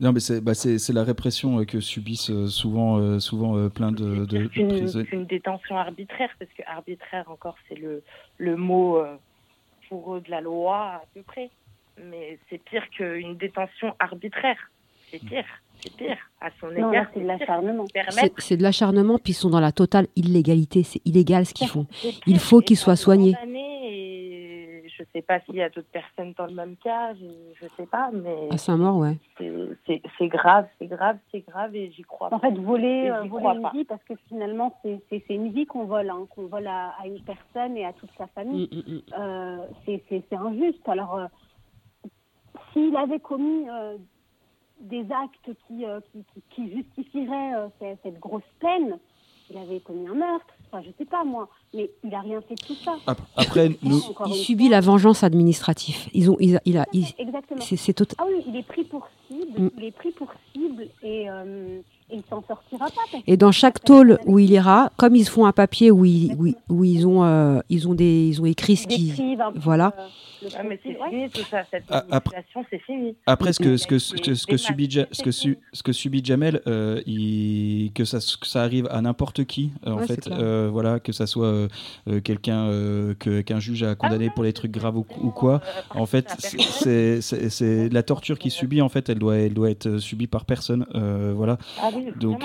Non, 0.00 0.12
mais 0.12 0.20
c'est 0.20 0.40
bah 0.40 0.52
la 0.94 1.04
répression 1.04 1.64
que 1.64 1.80
subissent 1.80 2.30
souvent, 2.46 3.18
souvent 3.18 3.68
plein 3.68 3.90
de, 3.90 4.24
de, 4.26 4.46
prisonniers. 4.46 4.86
C'est 4.86 5.12
une 5.12 5.26
détention 5.26 5.76
arbitraire, 5.76 6.30
parce 6.38 6.50
que 6.52 6.62
arbitraire, 6.66 7.28
encore, 7.28 7.56
c'est 7.68 7.74
le, 7.74 8.02
le 8.38 8.56
mot 8.56 9.02
fourreau 9.88 10.20
de 10.20 10.30
la 10.30 10.40
loi 10.40 10.76
à 10.76 11.02
peu 11.14 11.22
près. 11.22 11.50
Mais 12.04 12.38
c'est 12.48 12.62
pire 12.62 12.88
qu'une 12.90 13.36
détention 13.36 13.94
arbitraire. 13.98 14.58
C'est 15.10 15.18
pire. 15.18 15.44
C'est 15.80 15.96
pire. 15.96 16.16
À 16.40 16.50
son 16.60 16.70
égard, 16.70 17.06
c'est 17.12 17.20
de 17.20 17.26
l'acharnement. 17.26 17.84
C'est 18.38 18.56
de 18.56 18.62
l'acharnement, 18.62 19.18
puis 19.18 19.32
ils 19.32 19.36
sont 19.36 19.50
dans 19.50 19.60
la 19.60 19.72
totale 19.72 20.06
illégalité. 20.14 20.82
C'est 20.82 21.00
illégal 21.04 21.46
ce 21.46 21.54
qu'ils 21.54 21.68
font. 21.68 21.86
Il 22.26 22.38
faut 22.38 22.60
qu'ils 22.60 22.76
soient 22.76 22.96
soignés. 22.96 23.34
Je 24.98 25.02
ne 25.04 25.08
sais 25.12 25.22
pas 25.22 25.40
s'il 25.40 25.54
y 25.54 25.62
a 25.62 25.70
d'autres 25.70 25.88
personnes 25.88 26.34
dans 26.36 26.46
le 26.46 26.54
même 26.54 26.76
cas, 26.76 27.14
je 27.14 27.24
ne 27.64 27.70
sais 27.76 27.86
pas, 27.86 28.10
mais. 28.12 28.48
À 28.50 28.58
Saint-Maur, 28.58 28.96
ouais. 28.98 29.16
C'est 29.38 30.28
grave, 30.28 30.66
c'est 30.78 30.86
grave, 30.86 31.18
c'est 31.30 31.40
grave, 31.40 31.74
et 31.74 31.90
j'y 31.92 32.02
crois 32.02 32.28
en 32.32 32.38
fait, 32.38 32.52
voler, 32.52 33.10
euh, 33.10 33.22
voler 33.22 33.46
une 33.46 33.70
vie, 33.72 33.84
parce 33.84 34.02
que 34.04 34.14
finalement, 34.28 34.78
c'est 34.82 35.22
une 35.30 35.50
vie 35.52 35.66
qu'on 35.66 35.84
vole, 35.84 36.10
hein, 36.10 36.26
qu'on 36.34 36.46
vole 36.46 36.66
à, 36.66 36.94
une 37.06 37.22
personne 37.22 37.76
et 37.76 37.86
à 37.86 37.92
toute 37.92 38.10
sa 38.18 38.26
famille. 38.28 38.68
Mm, 38.72 38.76
mm, 38.76 38.94
mm. 38.94 39.02
Euh, 39.18 39.66
c'est 40.08 40.32
injuste. 40.32 40.88
Alors, 40.88 41.14
euh, 41.16 41.26
s'il 42.72 42.96
avait 42.96 43.20
commis 43.20 43.66
des 44.80 45.06
actes 45.10 45.56
qui, 45.66 45.84
euh, 45.84 46.00
qui, 46.12 46.24
qui, 46.50 46.72
justifieraient 46.72 47.54
euh, 47.54 47.94
cette, 48.02 48.18
grosse 48.18 48.42
peine. 48.60 48.98
Il 49.50 49.56
avait 49.56 49.80
commis 49.80 50.06
un 50.06 50.14
meurtre, 50.14 50.54
enfin, 50.70 50.82
je 50.86 50.90
sais 50.98 51.04
pas 51.04 51.24
moi, 51.24 51.48
mais 51.74 51.90
il 52.04 52.14
a 52.14 52.20
rien 52.20 52.40
fait 52.40 52.54
de 52.54 52.62
tout 52.62 52.74
ça. 52.74 52.96
Après, 53.36 53.70
nous... 53.82 54.00
il 54.26 54.34
subit 54.34 54.68
la 54.68 54.80
vengeance 54.80 55.22
administrative. 55.22 56.08
Ils 56.12 56.30
ont, 56.30 56.36
il, 56.40 56.60
il 56.64 56.78
a, 56.78 56.84
Exactement. 57.18 57.60
C'est 57.60 57.92
tout... 57.94 58.06
Ah 58.18 58.24
oui, 58.26 58.42
il 58.46 58.56
est 58.56 58.62
pris 58.62 58.84
pour 58.84 59.08
cible, 59.28 59.60
mm. 59.60 59.70
il 59.78 59.84
est 59.84 59.92
pris 59.92 60.10
pour 60.12 60.32
cible 60.52 60.88
et. 61.02 61.28
Euh, 61.30 61.80
et 61.80 61.97
il 62.10 62.22
s'en 62.28 62.42
sortira 62.46 62.86
pas. 62.86 63.18
Et 63.26 63.36
dans 63.36 63.52
chaque 63.52 63.82
tôle 63.82 64.18
où 64.26 64.38
il 64.38 64.50
ira, 64.50 64.92
comme 64.96 65.14
ils 65.16 65.28
font 65.28 65.46
un 65.46 65.52
papier 65.52 65.90
où 65.90 66.04
ils, 66.04 66.34
où, 66.34 66.48
où 66.68 66.84
ils 66.84 67.06
ont, 67.06 67.62
ils 67.68 67.88
ont 67.88 67.94
des, 67.94 68.28
ils 68.28 68.40
ont 68.40 68.46
écrit 68.46 68.76
ce 68.76 68.86
qui, 68.86 69.14
voilà. 69.56 69.94
Ah, 70.56 70.62
mais 70.62 70.78
c'est 70.82 70.96
fini 71.10 71.28
tout 71.30 71.42
ça, 71.50 71.64
cette 71.70 71.84
ah, 71.90 72.04
après, 72.10 72.44
c'est 72.70 72.78
fini. 72.78 73.16
Après, 73.26 73.52
ce 73.52 73.58
que, 73.58 73.76
ce 73.76 73.86
que, 73.86 73.98
ce 73.98 74.14
que, 74.14 74.34
ce 74.34 74.46
que 74.46 74.56
subit, 74.56 74.88
ce 75.10 75.22
que, 75.22 75.30
ce 75.32 75.82
que 75.82 75.92
subit 75.92 76.24
Jamel, 76.24 76.60
euh, 76.66 77.00
il, 77.06 77.90
que, 77.94 78.04
ça, 78.04 78.18
que 78.18 78.46
ça 78.46 78.62
arrive 78.62 78.86
à 78.90 79.00
n'importe 79.00 79.44
qui, 79.44 79.72
euh, 79.86 79.92
en 79.92 79.98
fait, 79.98 80.28
euh, 80.28 80.68
voilà, 80.70 81.00
que 81.00 81.12
ça 81.12 81.26
soit 81.26 81.46
euh, 81.46 82.20
quelqu'un 82.22 82.70
qu'un 83.18 83.60
juge 83.60 83.82
a 83.82 83.94
condamné 83.94 84.30
pour 84.30 84.44
les 84.44 84.52
trucs 84.52 84.70
graves 84.70 84.98
ou, 84.98 85.04
quoi, 85.04 85.60
en 85.90 86.06
fait, 86.06 86.34
c'est 86.38 87.88
la 87.88 88.02
torture 88.02 88.38
qu'il 88.38 88.52
subit, 88.52 88.80
en 88.80 88.88
fait, 88.88 89.08
elle 89.08 89.18
doit, 89.18 89.36
elle 89.36 89.54
doit 89.54 89.70
être 89.70 89.98
subie 89.98 90.28
par 90.28 90.44
personne, 90.44 90.86
voilà. 91.34 91.58
Ah 91.82 91.90
donc, 92.16 92.44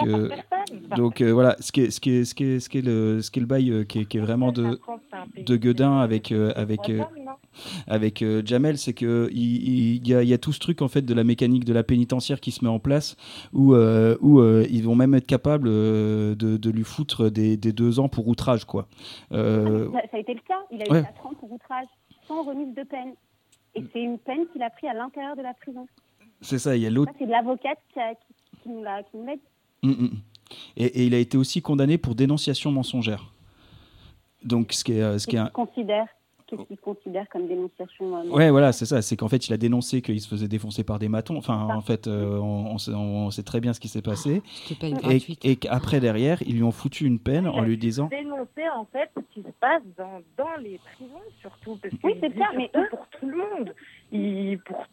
donc 0.95 1.21
voilà, 1.21 1.55
ce 1.59 1.71
qui 1.71 1.81
est, 1.81 1.91
ce 1.91 1.99
qui 1.99 2.11
est, 2.11 2.25
ce 2.25 2.35
qui 2.35 2.43
est, 2.43 2.59
ce 2.59 2.69
qui 2.69 2.79
est 2.79 2.81
le, 2.81 3.21
ce 3.21 3.31
qui 3.31 3.39
est 3.39 3.41
le 3.41 3.47
bail 3.47 3.85
qui 3.87 3.99
est, 3.99 4.05
qui 4.05 4.17
est 4.17 4.21
vraiment 4.21 4.51
de, 4.51 4.79
de 5.37 5.55
Guedin 5.55 5.99
avec, 5.99 6.31
avec 6.31 6.89
avec 7.87 8.21
euh, 8.21 8.41
Jamel, 8.45 8.77
c'est 8.77 8.93
que 8.93 9.29
il, 9.31 10.07
y, 10.07 10.33
a, 10.33 10.37
tout 10.37 10.51
ce 10.51 10.59
truc 10.59 10.81
en 10.81 10.87
fait 10.87 11.01
de 11.01 11.13
la 11.13 11.23
mécanique 11.23 11.65
de 11.65 11.73
la 11.73 11.83
pénitentiaire 11.83 12.39
qui 12.39 12.51
se 12.51 12.63
met 12.63 12.69
en 12.69 12.79
place, 12.79 13.15
où, 13.53 13.73
euh, 13.73 14.17
où 14.21 14.39
euh, 14.39 14.65
ils 14.69 14.83
vont 14.83 14.95
même 14.95 15.13
être 15.13 15.27
capables 15.27 15.67
de, 15.67 16.69
lui 16.69 16.83
foutre 16.83 17.29
des, 17.29 17.57
deux 17.57 17.99
ans 17.99 18.09
pour 18.09 18.27
outrage, 18.27 18.65
quoi. 18.65 18.87
Ah, 19.31 19.35
ça 20.11 20.17
a 20.17 20.19
été 20.19 20.33
le 20.33 20.41
cas. 20.41 20.59
Il 20.71 20.81
a 20.81 20.85
eu 20.85 21.03
4 21.03 21.25
ans 21.25 21.33
pour 21.39 21.51
outrage, 21.51 21.87
sans 22.27 22.43
remise 22.43 22.73
de 22.73 22.83
peine. 22.83 23.13
Et 23.75 23.83
c'est 23.91 24.01
une 24.01 24.19
peine 24.19 24.45
qu'il 24.51 24.61
a 24.61 24.69
pris 24.69 24.87
à 24.87 24.93
l'intérieur 24.93 25.35
de 25.35 25.41
la 25.41 25.53
prison. 25.53 25.87
C'est 26.41 26.59
ça. 26.59 26.75
Il 26.75 26.83
y 26.83 26.85
a 26.85 26.89
l'autre. 26.89 27.11
C'est 27.17 27.25
l'avocate 27.25 27.79
qui, 27.93 27.99
qui, 27.99 28.33
nous 28.70 28.84
l'a 28.84 29.01
dit. 29.01 29.41
Hum, 29.84 29.91
hum. 29.99 30.11
Et, 30.78 30.86
et, 30.86 31.05
il 31.05 31.14
a 31.16 31.20
été 31.20 31.38
aussi 31.38 31.61
condamné 31.61 31.97
pour 31.97 32.16
dénonciation 32.16 32.72
mensongère. 32.72 33.34
Donc, 34.43 34.74
ce 34.74 34.84
qui 34.84 34.93
est, 34.93 35.20
ce 35.20 35.28
qui 35.28 35.36
est 35.36 35.51
considère? 35.51 36.07
Qu'est-ce 36.47 36.68
qu'il 36.68 36.78
considère 36.78 37.28
comme 37.30 37.47
dénonciation 37.47 38.18
euh, 38.18 38.30
Ouais, 38.30 38.51
voilà, 38.51 38.74
c'est 38.74 38.86
ça. 38.86 39.01
C'est 39.01 39.16
qu'en 39.16 39.30
fait, 39.30 39.47
il 39.47 39.53
a 39.53 39.57
dénoncé 39.57 40.01
qu'il 40.01 40.20
se 40.20 40.28
faisait 40.28 40.47
défoncer 40.47 40.84
par 40.84 40.99
des 40.99 41.07
matons. 41.07 41.38
Enfin, 41.38 41.68
en 41.74 41.82
fait, 41.82 42.07
euh, 42.07 42.38
on, 42.38 43.30
sait 43.30 43.43
très 43.43 43.61
bien 43.61 43.74
ce 43.74 43.80
qui 43.80 43.88
s'est 43.88 44.01
passé. 44.01 44.41
Pas 44.80 44.88
une 44.88 44.97
et, 45.09 45.22
et 45.43 45.55
qu'après, 45.55 45.99
derrière, 45.99 46.41
ils 46.43 46.55
lui 46.55 46.64
ont 46.64 46.72
foutu 46.72 47.05
une 47.05 47.20
peine 47.20 47.47
en 47.47 47.61
lui 47.61 47.78
disant. 47.78 48.07
Dénoncer, 48.07 48.70
en 48.76 48.86
fait, 48.86 49.09
ce 49.16 49.22
qui 49.34 49.41
se 49.41 49.53
passe 49.59 49.82
dans, 49.97 50.22
dans 50.38 50.55
les 50.61 50.80
prisons, 50.93 51.14
surtout. 51.41 51.78
Parce 51.82 51.93
oui, 52.03 52.16
c'est 52.20 52.38
ça, 52.38 52.47
mais 52.55 52.70
pour 52.89 53.07
tout 53.20 53.28
le 53.28 53.38
monde. 53.38 53.74
Il, 54.11 54.59
pour, 54.59 54.86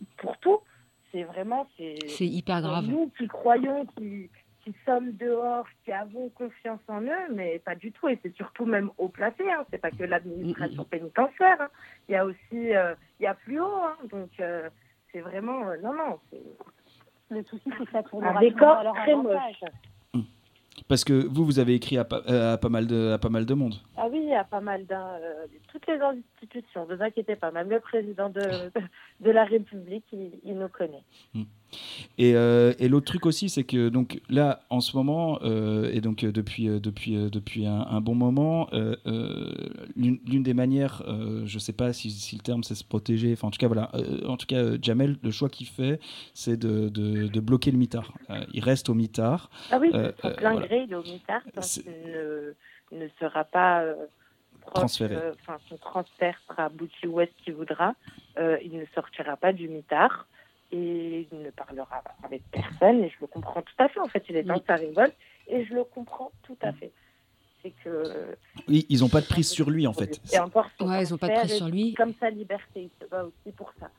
vraiment. 1.64 1.96
C'est 2.08 2.26
hyper 2.26 2.62
grave. 2.62 2.86
Nous 2.86 3.10
qui 3.16 3.26
croyons, 3.28 3.86
qui 3.96 4.30
qui 4.64 4.74
sommes 4.84 5.12
dehors, 5.12 5.66
qui 5.84 5.92
avons 5.92 6.28
confiance 6.30 6.80
en 6.88 7.02
eux, 7.02 7.32
mais 7.32 7.58
pas 7.60 7.74
du 7.74 7.92
tout. 7.92 8.08
Et 8.08 8.18
c'est 8.22 8.34
surtout 8.34 8.66
même 8.66 8.90
haut 8.98 9.08
placé. 9.08 9.44
Hein. 9.50 9.64
C'est 9.70 9.78
pas 9.78 9.90
que 9.90 10.04
l'administration 10.04 10.84
pénitentiaire. 10.84 11.60
Hein. 11.60 11.68
Il 12.08 12.12
y 12.12 12.16
a 12.16 12.24
aussi, 12.24 12.74
euh, 12.74 12.94
il 13.18 13.24
y 13.24 13.26
a 13.26 13.34
plus 13.34 13.60
haut. 13.60 13.82
Hein. 13.82 13.96
Donc 14.10 14.30
euh, 14.40 14.68
c'est 15.12 15.20
vraiment, 15.20 15.68
euh, 15.68 15.76
non, 15.82 15.94
non. 15.94 16.18
Le 17.30 17.42
souci, 17.44 17.70
c'est 17.78 17.84
que 17.84 17.92
ça 17.92 18.02
tourne 18.02 18.24
un 18.24 18.40
décor 18.40 18.92
très 18.94 19.14
moche. 19.14 19.64
Parce 20.90 21.04
que 21.04 21.12
vous, 21.12 21.44
vous 21.44 21.60
avez 21.60 21.74
écrit 21.74 21.98
à, 21.98 22.00
à, 22.00 22.58
pas, 22.58 22.68
mal 22.68 22.88
de, 22.88 23.12
à 23.12 23.18
pas 23.18 23.28
mal 23.28 23.46
de 23.46 23.54
monde. 23.54 23.74
Ah 23.96 24.08
oui, 24.10 24.34
à 24.34 24.42
pas 24.42 24.60
mal 24.60 24.86
d'un. 24.86 25.20
toutes 25.68 25.86
les 25.86 26.00
institutions, 26.00 26.84
ne 26.84 26.96
vous 26.96 27.00
inquiétez 27.00 27.36
pas, 27.36 27.52
même 27.52 27.70
le 27.70 27.78
président 27.78 28.28
de, 28.28 28.40
de, 29.20 29.30
la 29.30 29.44
République, 29.44 30.04
il, 30.12 30.58
nous 30.58 30.66
connaît. 30.66 31.04
Euh, 32.20 32.74
et, 32.78 32.88
l'autre 32.88 33.06
truc 33.06 33.26
aussi, 33.26 33.48
c'est 33.48 33.64
que 33.64 33.88
donc 33.88 34.20
là, 34.28 34.60
en 34.70 34.80
ce 34.80 34.96
moment, 34.96 35.38
euh, 35.42 35.90
et 35.92 36.00
donc 36.00 36.24
euh, 36.24 36.32
depuis 36.32 36.66
depuis 36.80 37.16
depuis 37.30 37.66
un, 37.66 38.00
bon 38.00 38.14
moment, 38.14 38.68
l'une 39.96 40.42
des 40.42 40.54
manières, 40.54 41.02
je 41.44 41.58
sais 41.58 41.72
pas 41.72 41.92
si, 41.92 42.10
si 42.10 42.36
le 42.36 42.42
terme 42.42 42.62
c'est 42.62 42.74
se 42.74 42.84
protéger, 42.84 43.32
enfin 43.32 43.48
en 43.48 43.50
tout 43.50 43.58
cas 43.58 43.68
voilà, 43.68 43.90
en 44.26 44.36
tout 44.36 44.46
cas 44.46 44.80
Jamel, 44.80 45.16
le 45.22 45.30
choix 45.30 45.48
qu'il 45.48 45.66
fait, 45.66 46.00
c'est 46.34 46.56
de, 46.56 46.88
de, 46.88 47.40
bloquer 47.40 47.70
le 47.70 47.78
mitard. 47.78 48.12
il 48.52 48.62
reste 48.62 48.88
au 48.88 48.94
mitard. 48.94 49.50
Ah 49.70 49.78
oui, 49.80 49.90
son 49.92 50.30
plein 50.32 50.54
gré, 50.56 50.84
il 50.86 50.92
est 50.92 50.96
au 50.96 51.02
mitard, 51.02 51.42
donc 51.54 51.64
il 52.92 52.98
ne, 52.98 53.08
sera 53.18 53.44
pas 53.44 53.84
transféré. 54.74 55.16
Enfin, 55.40 55.56
son 55.68 55.76
transfert 55.78 56.38
sera 56.48 56.64
à 56.64 56.68
Bouti 56.68 57.06
Ouest 57.06 57.32
qui 57.44 57.50
voudra. 57.50 57.94
il 58.38 58.76
ne 58.76 58.84
sortira 58.94 59.36
pas 59.36 59.52
du 59.52 59.68
mitard 59.68 60.26
et 60.72 61.28
il 61.30 61.42
ne 61.42 61.50
parlera 61.50 62.02
avec 62.22 62.42
personne 62.50 63.04
et 63.04 63.08
je 63.08 63.16
le 63.20 63.26
comprends 63.26 63.62
tout 63.62 63.74
à 63.78 63.88
fait 63.88 64.00
en 64.00 64.08
fait 64.08 64.24
il 64.28 64.36
est 64.36 64.42
dans 64.42 64.62
sa 64.66 64.76
révolte 64.76 65.14
et 65.48 65.64
je 65.64 65.74
le 65.74 65.84
comprends 65.84 66.30
tout 66.42 66.56
à 66.62 66.72
fait. 66.72 66.92
C'est 67.62 67.72
que 67.84 68.36
oui 68.68 68.86
ils 68.88 69.00
n'ont 69.00 69.08
pas 69.08 69.20
de 69.20 69.26
prise 69.26 69.48
sur 69.48 69.70
lui 69.70 69.86
en 69.86 69.92
fait. 69.92 70.20
Et 70.32 70.38
encore 70.38 70.70
ouais, 70.80 71.04
ils 71.04 71.10
n'ont 71.10 71.18
pas 71.18 71.28
de 71.28 71.34
prise 71.34 71.56
sur 71.56 71.68
lui. 71.68 71.94
comme 71.94 72.14
sa 72.14 72.30
liberté. 72.30 72.90
Il 72.90 72.90
se 73.00 73.08
bat 73.10 73.24
aussi 73.24 73.54
pour 73.54 73.72
ça. 73.78 73.90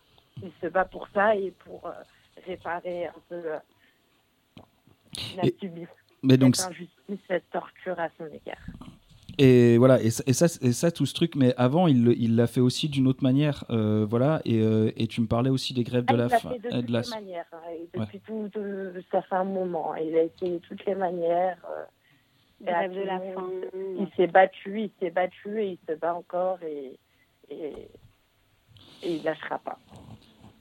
Il 0.41 0.51
se 0.61 0.67
bat 0.67 0.85
pour 0.85 1.07
ça 1.13 1.35
et 1.35 1.51
pour 1.51 1.85
euh, 1.85 1.91
réparer 2.45 3.07
un 3.07 3.13
peu 3.29 3.35
euh, 3.35 3.59
la 5.35 5.45
et, 5.45 5.55
mais 6.23 6.37
donc 6.37 6.59
injustice 6.59 7.19
cette 7.27 7.49
torture 7.49 7.99
à 7.99 8.09
son 8.17 8.27
égard 8.27 8.57
et 9.37 9.77
voilà, 9.77 10.01
et, 10.01 10.09
ça, 10.09 10.23
et 10.27 10.71
ça, 10.71 10.91
tout 10.91 11.05
ce 11.05 11.13
truc, 11.13 11.35
mais 11.35 11.53
avant, 11.57 11.87
il 11.87 12.35
l'a 12.35 12.47
fait 12.47 12.61
aussi 12.61 12.89
d'une 12.89 13.07
autre 13.07 13.23
manière, 13.23 13.63
euh, 13.69 14.05
voilà. 14.09 14.41
Et, 14.45 14.61
euh, 14.61 14.91
et, 14.97 15.07
tu 15.07 15.21
me 15.21 15.27
parlais 15.27 15.49
aussi 15.49 15.73
des 15.73 15.83
grèves 15.83 16.05
de 16.05 16.15
la 16.15 16.29
faim. 16.29 16.51
De 16.51 16.69
toutes 16.69 16.89
les 16.89 17.09
manières, 17.09 17.45
hein, 17.53 17.57
depuis 17.93 18.19
tout, 18.19 18.49
ça 19.11 19.21
fait 19.21 19.35
un 19.35 19.43
moment. 19.43 19.95
Il 19.95 20.15
a 20.15 20.23
essayé 20.23 20.53
de 20.53 20.57
toutes 20.59 20.85
les 20.85 20.95
manières. 20.95 21.57
Euh, 21.69 21.83
grève 22.63 22.93
de 22.93 23.01
la 23.01 23.19
faim. 23.19 23.49
Il 23.99 24.07
s'est 24.15 24.27
battu, 24.27 24.81
il 24.81 24.91
s'est 24.99 25.09
battu 25.09 25.61
et 25.61 25.71
il 25.71 25.79
se 25.87 25.97
bat 25.97 26.13
encore 26.13 26.59
et, 26.61 26.97
et, 27.49 27.73
et 29.03 29.15
il 29.15 29.23
lâchera 29.23 29.57
pas. 29.59 29.79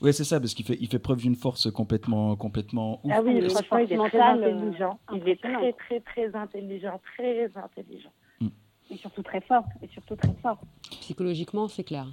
Oui, 0.01 0.15
c'est 0.15 0.25
ça, 0.25 0.41
parce 0.41 0.55
qu'il 0.55 0.65
fait, 0.65 0.79
il 0.81 0.89
fait 0.89 0.99
preuve 0.99 1.19
d'une 1.19 1.35
force 1.35 1.71
complètement, 1.71 2.35
complètement 2.37 3.01
ouf. 3.05 3.13
Ah 3.15 3.21
oui, 3.23 3.39
franchement, 3.51 3.79
il 3.79 3.93
est 3.93 4.09
très 4.09 4.21
intelligent. 4.21 4.99
Il 5.13 5.29
est 5.29 5.43
très, 5.43 5.73
très, 5.75 6.01
très 6.01 6.35
intelligent, 6.35 7.01
très 7.17 7.51
intelligent. 7.55 8.13
Et 8.91 8.97
surtout 8.97 9.23
très 9.23 9.41
fort. 9.41 9.65
Et 9.83 9.89
surtout 9.89 10.17
très 10.17 10.35
fort. 10.43 10.59
Psychologiquement, 11.01 11.69
c'est 11.69 11.85
clair. 11.85 12.07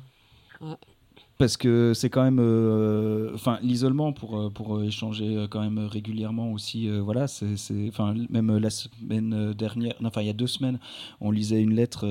Parce 1.37 1.55
que 1.55 1.93
c'est 1.93 2.09
quand 2.09 2.23
même 2.23 2.39
euh, 2.39 3.31
enfin 3.33 3.59
l'isolement 3.61 4.11
pour 4.11 4.39
euh, 4.39 4.49
pour 4.49 4.81
échanger 4.83 5.35
euh, 5.35 5.47
quand 5.47 5.61
même 5.61 5.79
régulièrement 5.79 6.51
aussi 6.51 6.89
voilà 6.99 7.27
c'est 7.27 7.55
enfin 7.87 8.15
même 8.29 8.57
la 8.57 8.69
semaine 8.69 9.53
dernière 9.53 9.93
enfin 10.03 10.21
il 10.21 10.27
y 10.27 10.31
a 10.31 10.33
deux 10.33 10.47
semaines 10.47 10.79
on 11.21 11.31
lisait 11.31 11.61
une 11.61 11.73
lettre 11.73 12.05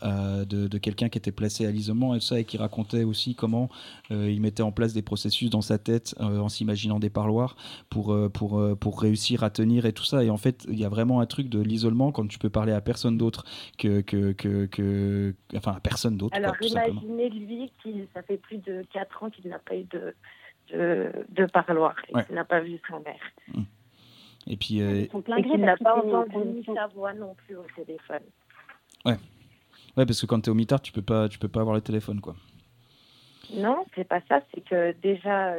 à, 0.00 0.44
de, 0.44 0.68
de 0.68 0.78
quelqu'un 0.78 1.08
qui 1.08 1.18
était 1.18 1.32
placé 1.32 1.66
à 1.66 1.70
l'isolement 1.70 2.14
et 2.14 2.20
ça 2.20 2.38
et 2.38 2.44
qui 2.44 2.56
racontait 2.56 3.04
aussi 3.04 3.34
comment 3.34 3.68
il 4.10 4.40
mettait 4.40 4.62
en 4.62 4.72
place 4.72 4.92
des 4.92 5.02
processus 5.02 5.50
dans 5.50 5.60
sa 5.60 5.78
tête 5.78 6.14
en 6.20 6.48
s'imaginant 6.48 6.98
des 6.98 7.10
parloirs 7.10 7.56
pour 7.90 8.16
pour 8.32 8.62
pour 8.78 9.00
réussir 9.00 9.42
à 9.44 9.50
tenir 9.50 9.86
et 9.86 9.92
tout 9.92 10.04
ça. 10.04 10.24
Et 10.24 10.30
en 10.30 10.36
fait 10.36 10.66
il 10.68 10.78
y 10.78 10.84
a 10.84 10.88
vraiment 10.88 11.20
un 11.20 11.26
truc 11.26 11.48
de 11.48 11.60
l'isolement 11.60 12.12
quand 12.12 12.26
tu 12.26 12.38
peux 12.38 12.50
parler 12.50 12.72
à 12.72 12.80
personne 12.80 13.18
d'autre 13.18 13.44
que 13.78 14.00
que, 14.00 14.32
que 14.32 14.66
que 14.66 15.34
enfin 15.56 15.72
à 15.72 15.80
personne 15.80 16.16
d'autre 16.16 16.36
alors 16.36 16.54
imaginez 16.60 17.30
lui 17.30 17.72
qui 17.82 17.94
ça 18.14 18.22
fait 18.22 18.36
plus 18.36 18.51
de 18.58 18.84
4 18.92 19.22
ans 19.22 19.30
qu'il 19.30 19.48
n'a 19.48 19.58
pas 19.58 19.76
eu 19.76 19.84
de, 19.84 20.14
de, 20.72 21.12
de 21.28 21.46
parloir, 21.46 21.94
et 22.08 22.24
qu'il 22.24 22.34
n'a 22.34 22.44
pas 22.44 22.60
vu 22.60 22.78
sa 22.88 22.98
mère. 22.98 23.22
Mmh. 23.48 23.62
Et 24.48 24.56
puis. 24.56 24.80
Euh... 24.80 25.02
Et 25.02 25.42
qu'il 25.42 25.60
n'a 25.60 25.76
pas 25.76 25.96
entendu 25.96 26.62
sa 26.74 26.86
voix 26.88 27.12
non 27.14 27.34
plus 27.34 27.56
au 27.56 27.66
téléphone. 27.76 28.22
Ouais. 29.04 29.16
Ouais, 29.96 30.06
parce 30.06 30.20
que 30.20 30.26
quand 30.26 30.40
tu 30.40 30.48
es 30.48 30.50
au 30.50 30.54
mitard, 30.54 30.80
tu 30.80 30.92
peux 30.92 31.02
pas, 31.02 31.28
tu 31.28 31.38
peux 31.38 31.48
pas 31.48 31.60
avoir 31.60 31.74
le 31.74 31.82
téléphone, 31.82 32.20
quoi. 32.20 32.34
Non, 33.54 33.84
c'est 33.94 34.08
pas 34.08 34.20
ça. 34.28 34.40
C'est 34.54 34.64
que 34.64 34.92
déjà, 35.02 35.54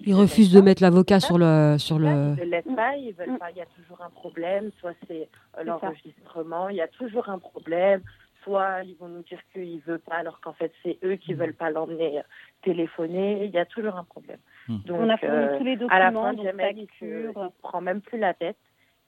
ils, 0.00 0.14
refusent 0.14 0.52
de 0.52 0.60
mettre 0.60 0.82
l'avocat 0.82 1.20
sur 1.20 1.38
le 1.38 1.76
sur 1.78 1.98
le. 1.98 2.34
Ils 2.38 2.44
ne 2.46 2.50
laissent 2.50 2.74
pas, 2.74 2.96
ils 2.96 3.12
veulent 3.12 3.38
pas. 3.38 3.50
Il 3.50 3.58
y 3.58 3.60
a 3.60 3.66
toujours 3.66 4.00
un 4.02 4.10
problème. 4.10 4.70
Soit 4.80 4.94
c'est 5.06 5.28
l'enregistrement, 5.64 6.68
il 6.68 6.76
y 6.76 6.80
a 6.80 6.88
toujours 6.88 7.28
un 7.28 7.38
problème. 7.38 8.02
Soit 8.46 8.84
ils 8.84 8.96
vont 8.96 9.08
nous 9.08 9.22
dire 9.22 9.40
qu'ils 9.52 9.76
ne 9.76 9.80
veulent 9.80 9.98
pas, 9.98 10.14
alors 10.14 10.40
qu'en 10.40 10.52
fait 10.52 10.72
c'est 10.82 10.98
eux 11.02 11.16
qui 11.16 11.32
ne 11.32 11.36
veulent 11.36 11.54
pas 11.54 11.70
l'emmener 11.70 12.22
téléphoner. 12.62 13.44
Il 13.44 13.50
y 13.50 13.58
a 13.58 13.66
toujours 13.66 13.96
un 13.96 14.04
problème. 14.04 14.38
Hmm. 14.68 14.78
Donc, 14.86 15.00
on 15.00 15.08
a 15.10 15.16
fourni 15.18 15.58
tous 15.58 15.64
les 15.64 15.76
documents, 15.76 15.94
à 15.94 15.98
la 15.98 16.12
fin, 16.12 16.42
Jamel, 16.42 16.78
il 16.78 17.08
ne 17.08 17.48
prend 17.60 17.80
même 17.80 18.00
plus 18.00 18.18
la 18.18 18.34
tête 18.34 18.56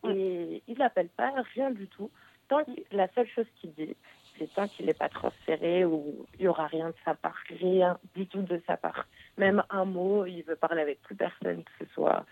et 0.08 0.62
il 0.66 0.78
n'appelle 0.78 1.08
pas 1.08 1.32
rien 1.54 1.70
du 1.70 1.86
tout. 1.86 2.10
Tant 2.48 2.62
la 2.92 3.08
seule 3.14 3.28
chose 3.28 3.46
qu'il 3.60 3.72
dit, 3.74 3.94
c'est 4.38 4.52
tant 4.54 4.66
qu'il 4.66 4.86
n'est 4.86 4.94
pas 4.94 5.08
transféré 5.08 5.84
ou 5.84 6.26
il 6.38 6.42
n'y 6.42 6.48
aura 6.48 6.66
rien 6.66 6.88
de 6.88 6.94
sa 7.04 7.14
part, 7.14 7.38
rien 7.60 7.98
du 8.14 8.26
tout 8.26 8.42
de 8.42 8.60
sa 8.66 8.76
part. 8.76 9.06
Même 9.36 9.62
un 9.70 9.84
mot, 9.84 10.26
il 10.26 10.42
veut 10.42 10.56
parler 10.56 10.82
avec 10.82 11.00
plus 11.02 11.14
personne, 11.14 11.62
que 11.64 11.84
ce 11.84 11.92
soit 11.92 12.24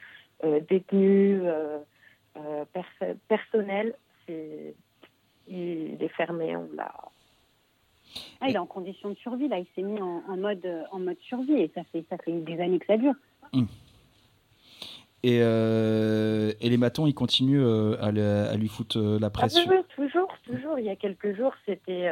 euh, 0.44 0.60
détenu, 0.68 1.40
euh, 1.44 1.78
euh, 2.36 2.64
personnel, 3.28 3.94
c'est, 4.26 4.74
il 5.48 5.96
est 6.00 6.08
fermé, 6.08 6.56
on 6.56 6.68
l'a. 6.74 6.92
Ah, 8.40 8.48
il 8.48 8.54
est 8.54 8.58
en 8.58 8.66
condition 8.66 9.10
de 9.10 9.14
survie, 9.16 9.48
là, 9.48 9.58
il 9.58 9.66
s'est 9.74 9.82
mis 9.82 10.00
en, 10.00 10.36
mode, 10.36 10.66
en 10.90 10.98
mode 10.98 11.18
survie 11.20 11.54
et 11.54 11.70
ça 11.74 11.82
fait, 11.92 12.04
ça 12.08 12.16
fait 12.18 12.32
des 12.32 12.60
années 12.60 12.78
que 12.78 12.86
ça 12.86 12.96
dure. 12.96 13.14
Hum. 13.52 13.66
Et, 15.22 15.38
et, 15.38 16.68
les 16.68 16.76
matons, 16.76 17.06
ils 17.06 17.14
continuent 17.14 17.66
à, 18.00 18.56
lui 18.56 18.68
foutre 18.68 18.98
la 18.98 19.26
ah, 19.26 19.30
pression. 19.30 19.62
oui, 19.68 19.76
toujours, 19.94 20.32
toujours. 20.44 20.78
Il 20.78 20.84
y 20.84 20.90
a 20.90 20.96
quelques 20.96 21.36
jours, 21.36 21.52
c'était 21.66 22.10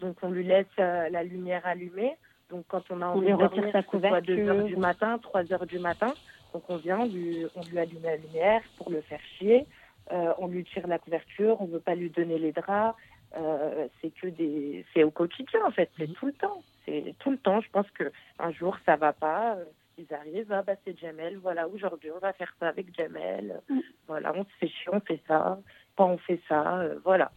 donc 0.00 0.16
on 0.22 0.30
lui 0.30 0.44
laisse 0.44 0.66
la 0.78 1.22
lumière 1.22 1.62
allumée. 1.64 2.16
Donc 2.50 2.64
quand 2.68 2.82
on 2.90 3.02
a 3.02 3.06
envie 3.06 3.26
de 3.26 3.36
dormir, 3.36 3.68
sa 3.72 3.82
couverture. 3.82 4.36
2 4.36 4.48
heures 4.48 4.64
du 4.64 4.76
matin, 4.76 5.18
3 5.18 5.52
heures 5.52 5.66
du 5.66 5.78
matin, 5.78 6.14
donc 6.52 6.62
on 6.68 6.76
vient, 6.76 7.04
lui, 7.04 7.44
on 7.56 7.60
lui 7.62 7.78
allume 7.78 8.02
la 8.02 8.16
lumière 8.16 8.62
pour 8.76 8.90
le 8.90 9.00
faire 9.00 9.20
chier. 9.38 9.66
Euh, 10.12 10.32
on 10.38 10.46
lui 10.46 10.64
tire 10.64 10.86
la 10.86 10.98
couverture, 10.98 11.60
on 11.60 11.66
ne 11.66 11.72
veut 11.72 11.80
pas 11.80 11.94
lui 11.94 12.10
donner 12.10 12.38
les 12.38 12.52
draps. 12.52 12.96
Euh, 13.36 13.88
c'est 14.00 14.10
que 14.10 14.28
des, 14.28 14.84
c'est 14.94 15.02
au 15.02 15.10
quotidien 15.10 15.60
en 15.66 15.70
fait, 15.70 15.90
c'est 15.98 16.08
mhm. 16.08 16.14
tout 16.14 16.26
le 16.26 16.32
temps. 16.32 16.62
C'est 16.84 17.14
tout 17.18 17.30
le 17.30 17.38
temps. 17.38 17.60
Je 17.60 17.70
pense 17.70 17.90
que 17.90 18.12
un 18.38 18.52
jour 18.52 18.76
ça 18.86 18.96
va 18.96 19.12
pas, 19.12 19.56
euh, 19.56 19.64
ils 19.98 20.12
arrivent, 20.14 20.52
ah 20.52 20.62
bah 20.62 20.74
c'est 20.84 20.98
Jamel, 20.98 21.38
voilà 21.38 21.66
aujourd'hui 21.68 22.10
on 22.14 22.20
va 22.20 22.32
faire 22.32 22.54
ça 22.60 22.68
avec 22.68 22.94
Jamel, 22.96 23.60
mhm. 23.68 23.82
voilà 24.06 24.32
on 24.36 24.44
se 24.44 24.50
fait 24.60 24.68
chier, 24.68 24.90
on 24.92 25.00
fait 25.00 25.20
ça, 25.26 25.58
pas 25.96 26.04
on 26.04 26.18
fait 26.18 26.40
ça, 26.48 26.84
voilà. 27.04 27.32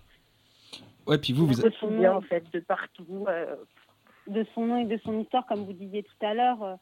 Ouais, 1.07 1.17
puis 1.17 1.34
vous, 1.34 1.47
vous 1.47 1.65
êtes... 1.65 1.84
en 1.84 2.22
fait 2.22 2.43
de 2.53 2.59
partout 2.59 3.26
de 4.28 4.45
son 4.53 4.67
nom 4.67 4.78
et 4.78 4.86
de 4.86 4.97
son 5.03 5.20
histoire, 5.20 5.45
comme 5.47 5.65
vous 5.65 5.74
disiez 5.74 6.03
tout 6.03 6.26
à 6.26 6.36
l'heure, 6.36 6.78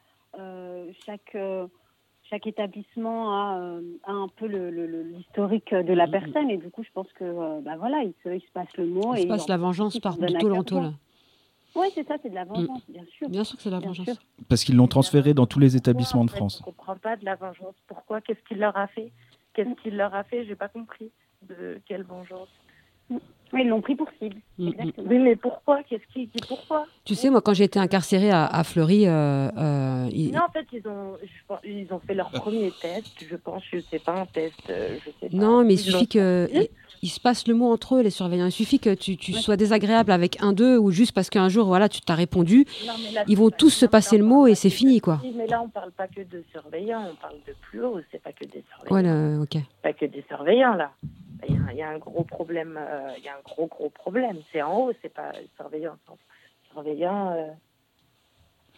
chaque, 1.05 1.35
euh, 1.35 1.67
chaque 2.29 2.47
établissement 2.47 3.33
a, 3.33 3.79
un 4.05 4.27
peu 4.35 4.45
l'historique 4.45 5.73
de 5.73 5.93
la 5.93 6.07
personne. 6.07 6.49
Et 6.49 6.57
du 6.57 6.69
coup, 6.69 6.83
je 6.83 6.89
pense 6.93 7.11
que 7.13 7.61
bah 7.61 7.77
voilà, 7.77 8.03
il 8.03 8.13
se, 8.23 8.29
il 8.35 8.41
se 8.41 8.51
passe 8.53 8.67
le 8.77 8.85
mot. 8.85 9.15
Il 9.15 9.23
se 9.23 9.27
passe 9.27 9.47
la 9.47 9.57
vengeance 9.57 9.99
par 9.99 10.17
tout 10.17 10.49
l'entour. 10.49 10.93
Oui, 11.75 11.87
c'est 11.93 12.07
ça, 12.07 12.15
c'est 12.21 12.29
de 12.29 12.35
la 12.35 12.45
vengeance, 12.45 12.81
bien 12.89 13.05
sûr. 13.05 13.29
Bien 13.29 13.43
sûr 13.43 13.57
que 13.57 13.63
c'est 13.63 13.69
de 13.69 13.75
la 13.75 13.81
vengeance. 13.81 14.19
Parce 14.49 14.63
qu'ils 14.63 14.75
l'ont 14.75 14.87
transféré 14.87 15.33
dans 15.33 15.45
tous 15.45 15.59
les 15.59 15.75
établissements 15.75 16.25
de 16.25 16.31
France. 16.31 16.57
Je 16.57 16.69
ne 16.69 16.73
comprends 16.73 16.95
pas 16.95 17.17
de 17.17 17.25
la 17.25 17.35
vengeance. 17.35 17.75
Pourquoi? 17.87 18.21
Qu'est-ce 18.21 18.41
qu'il 18.47 18.57
leur 18.57 18.75
a 18.75 18.87
fait? 18.87 19.11
Qu'est-ce 19.53 19.79
qu'il 19.81 19.95
leur 19.95 20.15
a 20.15 20.23
fait? 20.23 20.45
J'ai 20.45 20.55
pas 20.55 20.69
compris. 20.69 21.11
De 21.43 21.79
quelle 21.85 22.01
vengeance 22.01 22.49
oui, 23.53 23.61
ils 23.63 23.69
l'ont 23.69 23.81
pris 23.81 23.95
pour 23.95 24.07
cible. 24.19 24.35
Mm, 24.57 24.69
mm. 24.69 24.91
Oui, 25.09 25.19
mais 25.19 25.35
pourquoi? 25.35 25.81
Qu'est-ce 25.83 26.03
qui 26.13 26.29
pourquoi? 26.47 26.85
Tu 27.05 27.15
sais, 27.15 27.29
moi, 27.29 27.41
quand 27.41 27.53
j'ai 27.53 27.63
été 27.63 27.79
incarcérée 27.79 28.31
à, 28.31 28.63
Fleury, 28.63 29.07
euh, 29.07 29.49
euh, 29.57 30.09
non, 30.33 30.41
en 30.47 30.51
fait, 30.51 30.65
ils 30.73 30.87
ont, 30.87 31.17
ils 31.63 31.87
ont 31.91 31.99
fait 31.99 32.13
leur 32.13 32.29
premier 32.29 32.71
test. 32.81 33.07
Je 33.29 33.35
pense, 33.35 33.63
je 33.71 33.79
sais 33.79 33.99
pas 33.99 34.21
un 34.21 34.25
test, 34.25 34.55
euh, 34.69 34.97
je 35.05 35.11
sais 35.19 35.29
pas. 35.29 35.37
Non, 35.37 35.63
mais 35.63 35.75
il 35.75 35.79
suffit 35.79 36.07
que 36.07 36.49
il, 37.01 37.09
se 37.09 37.19
passe 37.19 37.47
le 37.47 37.53
mot 37.53 37.71
entre 37.71 37.95
eux, 37.95 38.01
les 38.01 38.09
surveillants. 38.09 38.47
Il 38.47 38.51
suffit 38.51 38.79
que 38.79 38.93
tu, 38.93 39.15
tu 39.15 39.33
sois 39.33 39.55
désagréable 39.55 40.11
avec 40.11 40.41
un 40.41 40.51
d'eux 40.51 40.77
ou 40.77 40.91
juste 40.91 41.13
parce 41.13 41.29
qu'un 41.29 41.47
jour, 41.47 41.67
voilà, 41.67 41.87
tu 41.87 42.01
t'as 42.01 42.15
répondu. 42.15 42.65
ils 43.27 43.37
vont 43.37 43.49
tous 43.49 43.69
se 43.69 43.85
passer 43.85 44.17
le 44.17 44.25
mot 44.25 44.47
et 44.47 44.55
c'est 44.55 44.69
fini, 44.69 44.99
quoi. 44.99 45.21
Mais 45.35 45.47
là, 45.47 45.61
on 45.63 45.69
parle 45.69 45.91
pas 45.91 46.07
que 46.07 46.21
de 46.21 46.43
surveillants, 46.51 47.03
on 47.11 47.15
parle 47.15 47.37
de 47.47 47.53
plus 47.61 47.83
haut. 47.83 47.99
C'est 48.11 48.21
pas 48.21 48.33
que 48.33 48.45
des 48.45 48.63
surveillants. 48.69 48.89
Voilà, 48.89 49.41
ok. 49.41 49.57
Pas 49.81 49.93
que 49.93 50.05
des 50.05 50.23
surveillants 50.27 50.73
là 50.73 50.91
il 51.47 51.75
y, 51.75 51.81
a 51.81 51.89
un 51.89 51.97
gros 51.97 52.23
problème, 52.23 52.77
euh, 52.79 53.11
il 53.17 53.23
y 53.23 53.27
a 53.27 53.33
un 53.33 53.41
gros 53.43 53.67
gros 53.67 53.89
problème. 53.89 54.37
C'est 54.51 54.61
en 54.61 54.77
haut, 54.77 54.91
c'est 55.01 55.13
pas 55.13 55.31
surveillant. 55.55 55.97
Surveillant, 56.71 57.31
euh, 57.31 57.47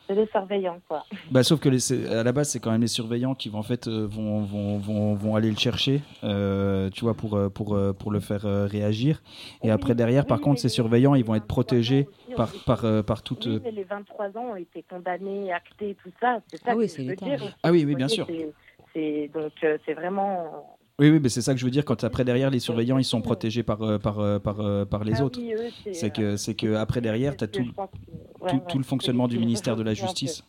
c'est 0.08 0.16
des 0.16 0.28
surveillants 0.28 0.82
quoi. 0.88 1.06
Bah, 1.32 1.44
sauf 1.44 1.60
que 1.60 1.70
les, 1.70 2.08
à 2.08 2.24
la 2.24 2.32
base, 2.32 2.50
c'est 2.50 2.60
quand 2.60 2.72
même 2.72 2.82
les 2.82 2.88
surveillants 2.88 3.36
qui 3.36 3.50
vont 3.50 3.60
en 3.60 3.64
fait 3.64 3.88
euh, 3.88 4.08
vont, 4.08 4.42
vont, 4.42 4.78
vont, 4.78 5.14
vont, 5.14 5.36
aller 5.36 5.50
le 5.50 5.58
chercher, 5.58 6.02
tu 6.22 7.02
vois, 7.02 7.14
pour 7.14 7.40
pour 7.54 7.78
pour 7.98 8.12
le 8.12 8.20
faire 8.20 8.42
réagir. 8.42 9.22
Et 9.64 9.72
après 9.72 9.96
derrière, 9.96 10.26
par 10.26 10.42
contre, 10.42 10.60
ces 10.60 10.70
surveillants, 10.70 11.16
ils 11.16 11.26
vont 11.26 11.36
être 11.36 11.48
protégés 11.48 12.08
par 12.36 12.52
par 12.66 13.04
par 13.06 13.24
toute. 13.24 13.46
Oui, 13.46 13.62
mais 13.64 13.72
les 13.72 13.84
23 13.84 14.38
ans 14.38 14.52
ont 14.52 14.56
été 14.56 14.84
condamnés, 14.84 15.54
actés, 15.54 15.96
tout 16.04 16.12
ça. 16.20 16.42
C'est 16.48 16.58
ça 16.58 16.72
ah 16.72 16.76
oui, 16.76 16.90
c'est 16.90 17.16
Ah 17.64 17.72
oui, 17.72 17.86
oui, 17.86 17.96
bien 17.96 18.08
sûr. 18.08 18.28
C'est 18.94 19.30
donc 19.34 19.54
c'est 19.86 19.94
vraiment 19.94 20.79
oui, 21.00 21.10
oui, 21.10 21.20
mais 21.22 21.30
c'est 21.30 21.42
ça 21.42 21.54
que 21.54 21.60
je 21.60 21.66
veux 21.66 21.72
dire. 21.72 21.86
Quand 21.86 22.04
après 22.04 22.26
derrière, 22.26 22.50
les 22.50 22.60
surveillants, 22.60 22.98
ils 22.98 23.06
sont 23.06 23.22
protégés 23.22 23.64
par 23.64 23.82
euh, 23.82 23.98
par 23.98 24.20
euh, 24.20 24.40
par, 24.40 24.60
euh, 24.60 24.86
par 24.86 25.04
les 25.04 25.16
ah 25.16 25.26
autres. 25.26 25.40
c'est 25.94 26.12
que 26.12 26.36
c'est 26.38 26.56
que 26.56 26.76
après 26.76 27.02
derrière, 27.02 27.38
tu 27.38 27.44
as 27.46 27.48
tout, 27.48 27.66
tout, 28.68 28.78
le 28.78 28.84
fonctionnement 28.84 29.28
du 29.28 29.40
ministère 29.40 29.76
de 29.76 29.84
la 29.84 29.94
Justice. 29.94 30.44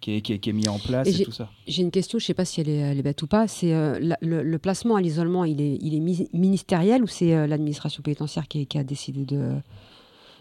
Qui 0.00 0.14
est, 0.14 0.20
qui, 0.20 0.32
est, 0.32 0.52
mis 0.52 0.68
en 0.68 0.78
place 0.78 1.08
et, 1.08 1.24
tout 1.24 1.32
ça. 1.32 1.50
J'ai 1.66 1.82
une 1.82 1.90
question, 1.90 2.20
je 2.20 2.22
ne 2.22 2.26
sais 2.28 2.34
pas 2.34 2.44
si 2.44 2.60
elle 2.60 2.68
est, 2.68 2.76
elle 2.76 3.00
est 3.00 3.02
bête 3.02 3.20
ou 3.20 3.26
pas. 3.26 3.48
C'est 3.48 3.72
le, 3.72 4.56
placement 4.58 4.94
à 4.94 5.00
l'isolement, 5.00 5.44
il 5.44 5.60
est, 5.60 5.76
il 5.80 5.92
est 5.92 6.28
ministériel 6.32 7.02
ou 7.02 7.08
c'est 7.08 7.48
l'administration 7.48 8.00
pénitentiaire 8.00 8.46
qui, 8.46 8.64
qui, 8.68 8.78
a 8.78 8.84
décidé 8.84 9.24
de. 9.24 9.54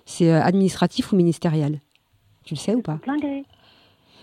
C'est 0.05 0.31
administratif 0.31 1.11
ou 1.11 1.15
ministériel? 1.15 1.81
Tu 2.43 2.53
le 2.53 2.59
sais 2.59 2.75
ou 2.75 2.83
pas? 2.83 2.99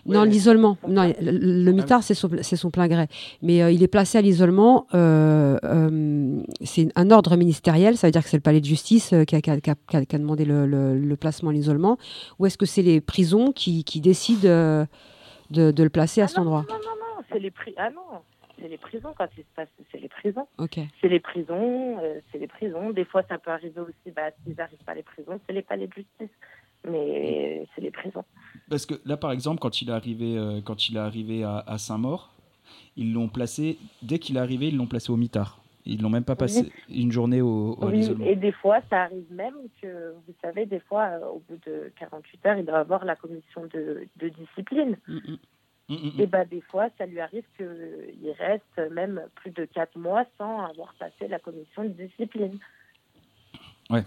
Non, 0.07 0.25
l'isolement. 0.25 0.77
Non, 0.87 1.13
le, 1.21 1.71
mitard, 1.73 2.03
c'est 2.03 2.15
son, 2.15 2.71
plein 2.71 2.89
gré. 2.89 3.07
Mais 3.43 3.63
euh, 3.63 3.71
il 3.71 3.83
est 3.83 3.89
placé 3.89 4.19
à 4.19 4.21
l'isolement. 4.21 4.87
Euh, 4.95 5.59
euh, 5.65 6.43
c'est 6.63 6.89
un 6.95 7.11
ordre 7.11 7.37
ministériel. 7.37 7.97
Ça 7.97 8.07
veut 8.07 8.11
dire 8.11 8.23
que 8.23 8.29
c'est 8.29 8.37
le 8.37 8.43
palais 8.43 8.61
de 8.61 8.67
justice 8.67 9.15
qui 9.27 9.37
a, 9.37 10.19
demandé 10.19 10.45
le, 10.45 11.15
placement 11.17 11.51
à 11.51 11.53
l'isolement. 11.53 11.99
Ou 12.39 12.47
est-ce 12.47 12.59
que 12.59 12.67
c'est 12.67 12.83
les 12.83 13.01
prisons 13.01 13.53
qui, 13.53 13.85
décident 14.01 14.87
de, 15.51 15.83
le 15.83 15.89
placer 15.89 16.21
à 16.21 16.25
ah 16.25 16.29
cet 16.29 16.39
endroit 16.39 16.65
Non, 16.69 16.75
non, 16.75 16.81
non. 16.81 17.25
C'est 17.33 17.39
les, 17.39 17.53
ah 17.77 17.91
non. 17.91 18.21
C'est 18.61 18.69
les 18.69 18.79
prisons 18.79 19.13
quand 19.17 19.27
il 19.37 19.43
se 19.43 19.49
passe. 19.57 19.69
C'est 19.91 20.01
les 20.01 20.09
prisons. 20.09 20.47
Ok. 20.59 20.79
C'est 21.01 21.09
les 21.09 21.21
prisons. 21.21 21.97
c'est 22.31 22.39
les 22.39 22.47
prisons. 22.47 22.91
Des 22.91 23.05
fois, 23.05 23.23
ça 23.29 23.39
peut 23.39 23.51
arriver 23.51 23.81
aussi. 23.81 24.15
Bah, 24.15 24.31
s'ils 24.45 24.55
n'arrivent 24.57 24.85
pas 24.85 24.93
à 24.93 24.97
les 24.97 25.03
prisons, 25.03 25.41
c'est 25.47 25.53
les 25.53 25.63
palais 25.63 25.87
de 25.87 25.93
justice 25.93 26.31
mais 26.85 27.67
c'est 27.75 27.81
les 27.81 27.91
prisons. 27.91 28.25
Parce 28.69 28.87
que 28.87 28.95
là, 29.05 29.17
par 29.17 29.33
exemple, 29.33 29.61
quand 29.61 29.83
il 29.83 29.91
est 29.91 29.93
arrivé, 29.93 30.37
euh, 30.37 30.61
quand 30.63 30.89
il 30.89 30.97
est 30.97 31.01
arrivé 31.01 31.45
à, 31.45 31.79
Saint-Maur, 31.79 32.33
ils 32.97 33.13
l'ont 33.13 33.29
placé, 33.29 33.79
dès 34.03 34.19
qu'il 34.19 34.37
est 34.37 34.41
arrivé, 34.41 34.69
ils 34.69 34.77
l'ont 34.77 34.87
placé 34.87 35.11
au 35.11 35.17
mitard. 35.17 35.61
Ils 35.87 36.01
l'ont 36.01 36.09
même 36.09 36.25
pas 36.25 36.37
passé 36.37 36.73
une 36.89 37.13
journée 37.13 37.43
au, 37.43 37.77
au 37.79 37.89
oui, 37.89 38.09
Et 38.25 38.37
des 38.37 38.53
fois, 38.53 38.81
ça 38.89 39.03
arrive 39.03 39.31
même 39.31 39.55
que, 39.83 40.15
vous 40.27 40.35
savez, 40.41 40.65
des 40.65 40.81
fois, 40.81 41.05
euh, 41.05 41.27
au 41.27 41.43
bout 41.47 41.59
de 41.67 41.93
48 41.99 42.47
heures, 42.47 42.57
il 42.57 42.65
doit 42.65 42.79
avoir 42.79 43.05
la 43.05 43.17
commission 43.17 43.67
de, 43.73 44.07
de 44.17 44.29
discipline. 44.31 44.97
Mm, 45.07 45.17
mm. 45.17 45.39
Mm, 45.91 46.21
et 46.21 46.27
bah, 46.27 46.47
des 46.47 46.63
fois, 46.63 46.89
ça 46.97 47.05
lui 47.05 47.21
arrive 47.21 47.45
qu'il 47.59 48.31
reste 48.39 48.93
même 48.93 49.21
plus 49.35 49.51
de 49.51 49.67
4 49.67 49.99
mois 49.99 50.25
sans 50.39 50.65
avoir 50.65 50.95
passé 50.95 51.29
la 51.29 51.39
commission 51.39 51.85
de 51.85 51.89
discipline. 51.89 52.59
Ouais 53.91 54.05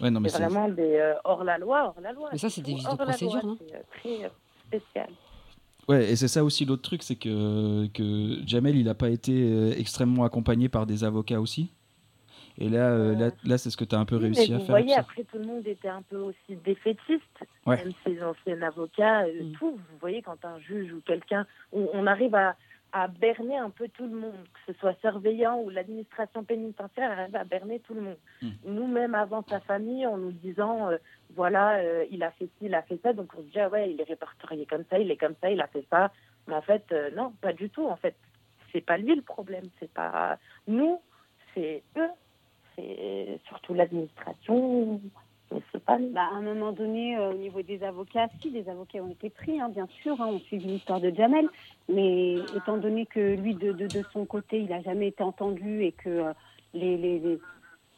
c'est 0.00 0.42
vraiment 0.42 0.68
des 0.68 0.96
euh, 0.96 1.14
hors 1.24 1.44
la 1.44 1.58
loi, 1.58 1.86
hors 1.86 2.00
la 2.02 2.12
loi. 2.12 2.28
Mais 2.32 2.38
ça, 2.38 2.48
c'est 2.48 2.62
des 2.62 2.74
vices 2.74 2.88
de 2.88 2.96
procédure, 2.96 3.44
non 3.44 3.56
C'est 3.58 3.74
euh, 3.74 3.80
très 3.98 4.24
euh, 4.24 4.28
spécial. 4.66 5.08
Ouais, 5.88 6.10
et 6.10 6.16
c'est 6.16 6.28
ça 6.28 6.44
aussi 6.44 6.64
l'autre 6.64 6.82
truc, 6.82 7.02
c'est 7.02 7.16
que, 7.16 7.86
que 7.88 8.46
Jamel, 8.46 8.76
il 8.76 8.84
n'a 8.84 8.94
pas 8.94 9.08
été 9.08 9.70
extrêmement 9.78 10.24
accompagné 10.24 10.68
par 10.68 10.86
des 10.86 11.02
avocats 11.02 11.40
aussi. 11.40 11.72
Et 12.58 12.68
là, 12.68 12.96
là, 13.14 13.30
là 13.44 13.58
c'est 13.58 13.70
ce 13.70 13.76
que 13.76 13.84
tu 13.84 13.96
as 13.96 13.98
un 13.98 14.04
peu 14.04 14.16
réussi 14.16 14.52
à 14.52 14.58
faire. 14.58 14.58
Vous 14.58 14.66
voyez, 14.66 14.94
après, 14.94 15.24
tout 15.24 15.38
le 15.38 15.46
monde 15.46 15.66
était 15.66 15.88
un 15.88 16.02
peu 16.02 16.18
aussi 16.18 16.56
défaitiste, 16.64 17.22
même 17.66 17.92
ces 18.06 18.22
anciens 18.22 18.62
avocats, 18.62 19.24
mm. 19.26 19.52
tout. 19.58 19.72
Vous 19.72 19.98
voyez, 20.00 20.22
quand 20.22 20.44
un 20.44 20.60
juge 20.60 20.92
ou 20.92 21.00
quelqu'un, 21.04 21.44
on 21.72 22.06
arrive 22.06 22.34
à, 22.36 22.54
à 22.92 23.08
berner 23.08 23.56
un 23.56 23.70
peu 23.70 23.88
tout 23.88 24.04
le 24.06 24.16
monde, 24.16 24.44
que 24.52 24.72
ce 24.72 24.78
soit 24.78 24.94
surveillant 25.00 25.60
ou 25.60 25.70
l'administration 25.70 26.44
pénitentiaire, 26.44 27.10
arrive 27.10 27.36
à 27.36 27.44
berner 27.44 27.80
tout 27.80 27.94
le 27.94 28.00
monde. 28.00 28.18
Hmm. 28.42 28.50
Nous-mêmes, 28.64 29.14
avant 29.14 29.44
sa 29.48 29.60
famille, 29.60 30.06
en 30.06 30.16
nous 30.16 30.32
disant, 30.32 30.90
euh, 30.90 30.96
voilà, 31.34 31.78
euh, 31.78 32.04
il 32.10 32.22
a 32.22 32.30
fait 32.32 32.46
ci, 32.46 32.66
il 32.66 32.74
a 32.74 32.82
fait 32.82 33.00
ça, 33.02 33.12
donc 33.12 33.32
on 33.36 33.42
se 33.42 33.48
dit, 33.48 33.60
ah 33.60 33.68
ouais, 33.68 33.92
il 33.92 34.00
est 34.00 34.04
répertorié 34.04 34.66
comme 34.66 34.84
ça, 34.90 34.98
il 34.98 35.10
est 35.10 35.16
comme 35.16 35.34
ça, 35.40 35.50
il 35.50 35.60
a 35.60 35.66
fait 35.68 35.84
ça. 35.90 36.10
Mais 36.48 36.54
en 36.54 36.62
fait, 36.62 36.84
euh, 36.92 37.10
non, 37.14 37.32
pas 37.40 37.52
du 37.52 37.70
tout. 37.70 37.86
En 37.86 37.96
fait, 37.96 38.16
c'est 38.72 38.80
pas 38.80 38.96
lui 38.96 39.14
le 39.14 39.22
problème, 39.22 39.64
c'est 39.78 39.92
pas 39.92 40.38
nous, 40.66 41.00
c'est 41.54 41.82
eux, 41.96 42.10
c'est 42.76 43.38
surtout 43.46 43.74
l'administration 43.74 45.00
Bah, 45.50 46.28
à 46.32 46.36
un 46.36 46.42
moment 46.42 46.70
donné, 46.70 47.16
euh, 47.16 47.30
au 47.30 47.34
niveau 47.34 47.62
des 47.62 47.82
avocats, 47.82 48.28
si, 48.40 48.50
des 48.50 48.68
avocats 48.68 49.00
ont 49.00 49.10
été 49.10 49.30
pris, 49.30 49.60
hein, 49.60 49.68
bien 49.68 49.88
sûr, 50.02 50.20
hein, 50.20 50.28
on 50.30 50.38
suit 50.38 50.58
l'histoire 50.58 51.00
de 51.00 51.10
Jamel, 51.10 51.48
mais 51.88 52.34
étant 52.56 52.76
donné 52.76 53.06
que 53.06 53.34
lui, 53.34 53.54
de, 53.54 53.74
son 54.12 54.24
côté, 54.24 54.60
il 54.60 54.68
n'a 54.68 54.80
jamais 54.82 55.08
été 55.08 55.24
entendu 55.24 55.82
et 55.82 55.92
que 55.92 56.08
euh, 56.08 56.32
les, 56.72 57.40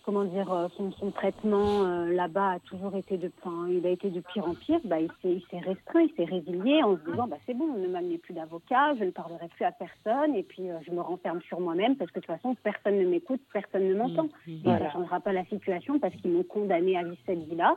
comment 0.04 0.24
dire, 0.24 0.52
euh, 0.52 0.68
son, 0.76 0.92
son 0.92 1.10
traitement 1.10 1.84
euh, 1.84 2.12
là-bas 2.12 2.52
a 2.52 2.58
toujours 2.60 2.94
été 2.96 3.16
de, 3.16 3.30
enfin, 3.42 3.68
il 3.68 3.86
a 3.86 3.90
été 3.90 4.10
de 4.10 4.20
pire 4.20 4.46
en 4.46 4.54
pire. 4.54 4.80
Bah, 4.84 5.00
il 5.00 5.10
s'est 5.22 5.58
restreint, 5.58 6.02
il 6.02 6.12
s'est 6.16 6.24
résilié 6.24 6.82
en 6.82 6.96
se 6.96 7.10
disant, 7.10 7.26
bah, 7.26 7.36
c'est 7.46 7.54
bon, 7.54 7.66
on 7.74 7.78
ne 7.78 7.88
m'amenait 7.88 8.18
plus 8.18 8.34
d'avocat, 8.34 8.94
je 8.98 9.04
ne 9.04 9.10
parlerai 9.10 9.48
plus 9.48 9.64
à 9.64 9.72
personne, 9.72 10.34
et 10.34 10.42
puis 10.42 10.70
euh, 10.70 10.78
je 10.86 10.92
me 10.92 11.00
renferme 11.00 11.40
sur 11.42 11.60
moi-même 11.60 11.96
parce 11.96 12.10
que 12.10 12.20
de 12.20 12.24
toute 12.24 12.34
façon, 12.34 12.54
personne 12.62 12.98
ne 12.98 13.06
m'écoute, 13.06 13.40
personne 13.52 13.88
ne 13.88 13.94
m'entend. 13.94 14.28
Mmh, 14.46 14.52
mmh. 14.52 14.64
ça 14.64 14.80
ne 14.80 14.90
changera 14.90 15.20
pas 15.20 15.32
la 15.32 15.44
situation 15.46 15.98
parce 15.98 16.14
qu'ils 16.16 16.32
m'ont 16.32 16.44
condamné 16.44 16.96
à 16.96 17.04
vivre 17.04 17.16
cette 17.26 17.48
vie-là, 17.48 17.76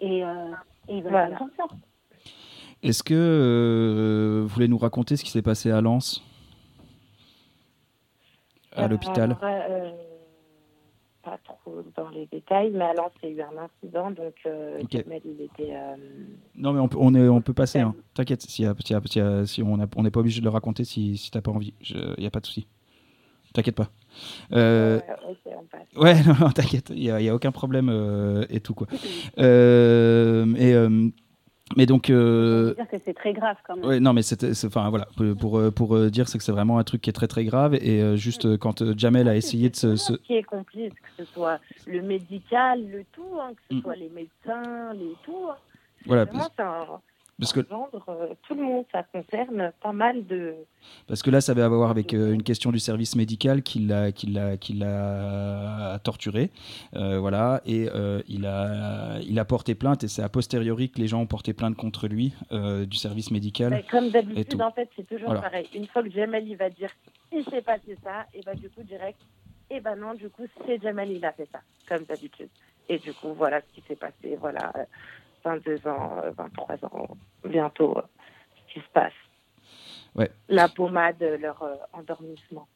et, 0.00 0.18
et, 0.18 0.24
ils 0.88 1.02
veulent 1.02 1.12
voilà. 1.12 1.38
ça. 1.56 1.64
Est-ce 2.82 3.02
que 3.02 4.40
vous 4.42 4.48
voulez 4.48 4.68
nous 4.68 4.78
raconter 4.78 5.16
ce 5.16 5.24
qui 5.24 5.30
s'est 5.30 5.42
passé 5.42 5.70
à 5.70 5.80
Lens? 5.80 6.22
À 8.74 8.88
l'hôpital? 8.88 9.36
Pas 11.22 11.38
trop 11.44 11.82
dans 11.96 12.08
les 12.10 12.26
détails, 12.26 12.70
mais 12.70 12.84
alors 12.84 13.10
c'est 13.20 13.30
eu 13.30 13.40
un 13.40 13.56
incident, 13.58 14.10
donc 14.10 14.34
euh, 14.46 14.82
il 14.92 15.40
était. 15.40 15.74
Euh, 15.74 15.96
non, 16.56 16.72
mais 16.72 16.80
on 16.80 16.88
peut, 16.88 16.98
on 17.00 17.14
est, 17.14 17.28
on 17.28 17.40
peut 17.40 17.54
passer. 17.54 17.80
Hein. 17.80 17.94
T'inquiète, 18.14 18.42
si, 18.42 18.64
si, 18.84 18.94
si, 19.46 19.62
on 19.62 19.76
n'est 19.76 20.10
pas 20.10 20.20
obligé 20.20 20.40
de 20.40 20.44
le 20.44 20.50
raconter 20.50 20.84
si, 20.84 21.16
si 21.16 21.30
t'as 21.30 21.40
pas 21.40 21.50
envie. 21.50 21.74
Il 21.88 22.14
n'y 22.18 22.26
a 22.26 22.30
pas 22.30 22.40
de 22.40 22.46
souci. 22.46 22.66
T'inquiète 23.52 23.76
pas. 23.76 23.90
Euh... 24.52 25.00
Ouais, 25.96 26.14
non, 26.40 26.50
t'inquiète, 26.50 26.90
il 26.90 27.02
n'y 27.02 27.10
a, 27.10 27.16
a, 27.16 27.34
aucun 27.34 27.52
problème 27.52 27.88
euh, 27.90 28.46
et 28.48 28.60
tout 28.60 28.74
quoi. 28.74 28.86
Et 29.36 30.74
mais 31.76 31.86
donc. 31.86 32.10
Euh... 32.10 32.74
dire 32.74 32.88
que 32.88 32.96
c'est 33.04 33.14
très 33.14 33.32
grave 33.32 33.56
quand 33.66 33.76
même. 33.76 33.84
Ouais, 33.84 34.00
non, 34.00 34.12
mais 34.12 34.22
c'était, 34.22 34.50
enfin 34.66 34.90
voilà, 34.90 35.06
pour 35.16 35.52
pour, 35.52 35.58
euh, 35.58 35.70
pour 35.70 35.96
euh, 35.96 36.10
dire 36.10 36.28
c'est 36.28 36.38
que 36.38 36.44
c'est 36.44 36.52
vraiment 36.52 36.78
un 36.78 36.84
truc 36.84 37.02
qui 37.02 37.10
est 37.10 37.12
très 37.12 37.28
très 37.28 37.44
grave 37.44 37.74
et 37.74 38.00
euh, 38.00 38.16
juste 38.16 38.46
mm. 38.46 38.58
quand 38.58 38.96
Jamel 38.98 39.28
a 39.28 39.36
essayé 39.36 39.70
de 39.70 39.76
se, 39.76 39.96
se... 39.96 40.14
qui 40.14 40.34
est 40.34 40.42
complice, 40.42 40.92
que 40.92 41.24
ce 41.24 41.32
soit 41.32 41.60
le 41.86 42.00
médical, 42.02 42.88
le 42.88 43.04
tout, 43.12 43.38
hein, 43.40 43.50
que 43.54 43.62
ce 43.70 43.74
mm. 43.74 43.82
soit 43.82 43.96
les 43.96 44.08
médecins, 44.08 44.92
les 44.94 45.14
tout. 45.24 45.48
Hein. 45.50 45.56
Voilà. 46.06 46.24
Vraiment, 46.24 46.48
c'est 46.56 46.62
parce 47.42 47.52
que 47.54 47.60
euh, 47.60 48.34
tout 48.46 48.54
le 48.54 48.62
monde, 48.62 48.84
ça 48.92 49.02
concerne 49.02 49.72
pas 49.82 49.92
mal 49.92 50.24
de. 50.26 50.54
Parce 51.08 51.24
que 51.24 51.30
là, 51.30 51.40
ça 51.40 51.54
va 51.54 51.64
avoir 51.64 51.90
avec 51.90 52.14
euh, 52.14 52.32
une 52.32 52.44
question 52.44 52.70
du 52.70 52.78
service 52.78 53.16
médical 53.16 53.64
qui 53.64 53.80
l'a, 53.80 54.12
qui 54.12 54.28
l'a, 54.28 54.56
qui 54.56 54.74
l'a 54.74 55.98
torturé, 56.04 56.50
euh, 56.94 57.18
voilà, 57.18 57.60
et 57.66 57.88
il 58.28 58.46
a, 58.46 59.18
il 59.26 59.40
a 59.40 59.44
porté 59.44 59.74
plainte 59.74 60.04
et 60.04 60.08
c'est 60.08 60.22
a 60.22 60.28
posteriori 60.28 60.90
que 60.90 61.00
les 61.00 61.08
gens 61.08 61.20
ont 61.20 61.26
porté 61.26 61.52
plainte 61.52 61.74
contre 61.74 62.06
lui 62.06 62.32
du 62.52 62.96
service 62.96 63.32
médical. 63.32 63.82
comme 63.90 64.10
d'habitude, 64.10 64.62
en 64.62 64.70
fait, 64.70 64.88
c'est 64.94 65.08
toujours 65.08 65.34
pareil. 65.34 65.68
Une 65.74 65.86
fois 65.88 66.04
que 66.04 66.10
Jamal 66.10 66.46
il 66.46 66.56
va 66.56 66.70
dire 66.70 66.90
il 67.32 67.44
s'est 67.44 67.62
passé 67.62 67.96
ça, 68.04 68.26
et 68.34 68.40
bah 68.42 68.54
du 68.54 68.68
coup 68.70 68.82
direct, 68.82 69.18
et 69.70 69.80
ben 69.80 69.96
non, 69.96 70.14
du 70.14 70.28
coup 70.28 70.44
c'est 70.64 70.80
Jamal 70.80 71.10
il 71.10 71.24
a 71.24 71.32
fait 71.32 71.48
ça, 71.50 71.60
comme 71.88 72.04
d'habitude. 72.04 72.50
Et 72.88 72.98
du 72.98 73.12
coup 73.12 73.32
voilà 73.34 73.60
ce 73.62 73.74
qui 73.74 73.86
s'est 73.88 73.96
passé, 73.96 74.36
voilà. 74.38 74.72
22 75.44 75.86
ans, 75.86 76.22
23 76.36 76.74
euh, 76.74 76.86
ans, 76.86 77.16
bientôt, 77.44 77.96
euh, 77.96 78.02
ce 78.68 78.74
qui 78.74 78.80
se 78.80 78.92
passe. 78.92 79.12
Ouais. 80.14 80.30
La 80.48 80.68
pommade, 80.68 81.22
leur 81.40 81.62
euh, 81.62 81.74
endormissement. 81.92 82.68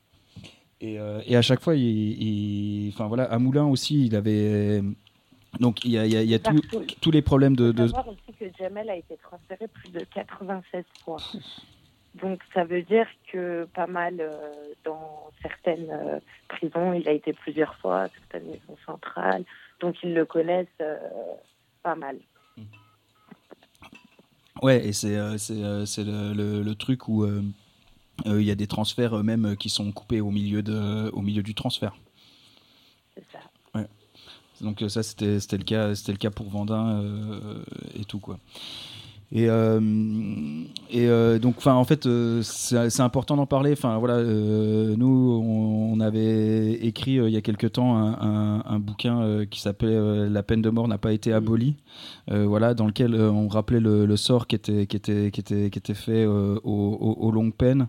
Et, 0.81 0.99
et, 1.27 1.37
à 1.37 1.41
chaque 1.41 1.61
fois, 1.61 1.75
il, 1.75 2.93
enfin 2.93 3.07
voilà, 3.07 3.25
à 3.25 3.39
Moulin 3.39 3.65
aussi, 3.65 4.07
il 4.07 4.15
avait. 4.15 4.83
Donc 5.59 5.87
il 5.87 5.93
y 5.93 5.99
a, 5.99 6.05
il 6.05 6.13
y 6.13 6.35
a, 6.35 6.39
tout, 6.39 6.61
tous 7.01 7.11
les 7.11 7.23
problèmes 7.23 7.57
de. 7.57 7.73
Faut 7.73 7.87
savoir 7.87 8.09
aussi 8.09 8.35
que 8.39 8.45
Jamel 8.59 8.91
a 8.91 8.97
été 8.97 9.17
transféré 9.17 9.69
plus 9.69 9.91
de 9.91 10.01
96 10.01 10.85
fois. 11.03 11.17
Donc 12.21 12.41
ça 12.53 12.65
veut 12.65 12.83
dire 12.83 13.07
que 13.33 13.67
pas 13.75 13.87
mal 13.87 14.23
dans 14.85 15.31
certaines 15.41 16.21
prisons, 16.49 16.93
il 16.93 17.09
a 17.09 17.13
été 17.13 17.33
plusieurs 17.33 17.75
fois, 17.77 18.09
certaines 18.09 18.51
maisons 18.51 18.77
centrales. 18.85 19.45
Donc 19.81 19.97
ils 20.03 20.13
le 20.13 20.27
connaissent 20.27 20.67
pas 21.83 21.95
mal. 21.95 22.19
Ouais, 24.63 24.87
et 24.87 24.93
c'est 24.93 25.17
euh, 25.17 25.37
euh, 25.51 26.35
le, 26.35 26.63
le, 26.63 26.75
truc 26.75 27.09
où 27.09 27.25
euh, 27.25 27.43
il 28.25 28.43
y 28.43 28.51
a 28.51 28.55
des 28.55 28.67
transferts 28.67 29.23
même 29.23 29.57
qui 29.57 29.69
sont 29.69 29.93
coupés 29.93 30.21
au 30.21 30.31
milieu, 30.31 30.63
de, 30.63 31.11
au 31.13 31.21
milieu 31.21 31.43
du 31.43 31.55
transfert. 31.55 31.95
C'est 33.15 33.25
ça. 33.33 33.39
Ouais. 33.75 33.87
Donc 34.61 34.83
ça, 34.89 35.03
c'était 35.03 35.37
le, 35.57 35.65
cas, 35.65 35.89
le 35.89 36.17
cas 36.17 36.31
pour 36.31 36.49
Vendin 36.49 37.03
et 37.95 38.05
tout, 38.05 38.19
quoi. 38.19 38.39
Et, 39.33 39.51
euh, 39.51 39.81
et 40.89 41.09
euh, 41.09 41.41
donc, 41.41 41.57
enfin, 41.59 41.75
en 41.75 41.83
fait, 41.83 42.07
euh, 42.07 42.43
c'est 42.43 43.01
important 43.01 43.37
d'en 43.37 43.47
parler. 43.47 43.73
Enfin, 43.73 43.99
voilà, 43.99 44.23
nous, 44.23 45.43
on, 45.45 45.99
avait 46.01 46.75
écrit 46.75 47.15
il 47.15 47.31
y 47.31 47.37
a 47.37 47.41
quelque 47.41 47.67
temps 47.67 47.97
un, 47.97 48.63
un, 48.65 48.79
bouquin 48.79 49.47
qui 49.51 49.61
s'appelait 49.61 50.29
La 50.29 50.43
peine 50.43 50.61
de 50.61 50.69
mort 50.69 50.89
n'a 50.89 50.99
pas 50.99 51.13
été 51.13 51.33
abolie. 51.33 51.77
voilà, 52.29 52.75
dans 52.75 52.87
lequel 52.87 53.15
on 53.15 53.49
rappelait 53.49 53.81
le, 53.81 54.17
sort 54.17 54.47
qui 54.47 54.57
était, 54.57 54.87
qui 54.87 54.97
était, 54.97 55.31
qui 55.31 55.41
était, 55.41 55.71
qui 55.71 55.79
était 55.79 55.95
fait 55.95 56.27
aux, 56.27 56.61
aux, 56.63 57.31
longues 57.31 57.55
peines 57.55 57.89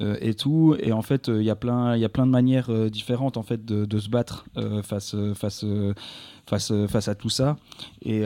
et 0.00 0.34
tout. 0.34 0.76
Et 0.80 0.92
en 0.92 1.02
fait, 1.02 1.28
il 1.28 1.42
y 1.42 1.50
a 1.50 1.56
plein, 1.56 1.96
il 1.96 2.00
y 2.00 2.04
a 2.04 2.10
plein 2.10 2.26
de 2.26 2.30
manières 2.32 2.70
différentes 2.90 3.38
en 3.38 3.42
fait 3.42 3.64
de, 3.64 3.86
de 3.86 3.98
se 3.98 4.10
battre 4.10 4.46
face, 4.82 5.16
face, 5.34 5.64
face, 6.46 6.72
face 6.88 7.08
à 7.08 7.14
tout 7.14 7.30
ça. 7.30 7.56
Et 8.02 8.22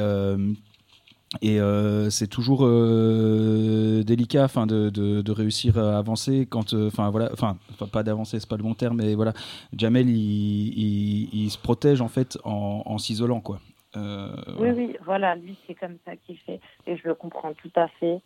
et 1.42 1.60
euh, 1.60 2.10
c'est 2.10 2.26
toujours 2.26 2.66
euh, 2.66 4.02
délicat 4.02 4.44
enfin 4.44 4.66
de, 4.66 4.90
de, 4.90 5.32
réussir 5.32 5.78
à 5.78 5.96
avancer 5.96 6.44
quand 6.50 6.74
euh, 6.74 6.88
enfin 6.88 7.08
voilà 7.10 7.30
enfin 7.32 7.56
pas 7.92 8.02
d'avancer 8.02 8.40
c'est 8.40 8.48
pas 8.48 8.56
le 8.56 8.64
bon 8.64 8.74
terme 8.74 8.96
mais 8.96 9.14
voilà. 9.14 9.32
Jamel 9.72 10.08
il, 10.08 11.28
il, 11.32 11.50
se 11.50 11.58
protège 11.58 12.00
en 12.00 12.08
fait 12.08 12.36
en, 12.42 12.82
en 12.84 12.98
s'isolant 12.98 13.40
quoi. 13.40 13.60
Oui 13.94 14.70
oui 14.76 14.96
voilà 15.04 15.36
lui 15.36 15.56
c'est 15.66 15.74
comme 15.74 15.98
ça 16.04 16.16
qu'il 16.16 16.36
fait 16.38 16.60
et 16.86 16.96
je 16.96 17.06
le 17.06 17.14
comprends 17.14 17.52
tout 17.54 17.72
à 17.76 17.86
fait. 18.00 18.20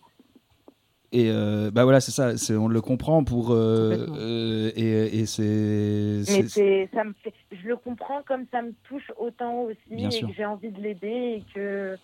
Et 1.12 1.30
bah 1.72 1.84
voilà 1.84 2.00
c'est 2.00 2.10
ça 2.10 2.38
c'est 2.38 2.56
on 2.56 2.68
le 2.68 2.80
comprend 2.80 3.22
pour 3.22 3.54
et, 3.54 5.20
et 5.20 5.26
c'est 5.26 6.22
mais 6.56 6.88
ça 6.92 7.04
me 7.04 7.12
fait 7.22 7.34
je 7.52 7.68
le 7.68 7.76
comprends 7.76 8.22
comme 8.22 8.46
ça 8.50 8.62
me 8.62 8.72
touche 8.88 9.12
autant 9.18 9.64
aussi 9.64 9.78
et 10.06 10.22
que 10.22 10.32
j'ai 10.34 10.46
envie 10.46 10.70
de 10.70 10.80
l'aider 10.80 11.06
et 11.38 11.44
que 11.54 11.98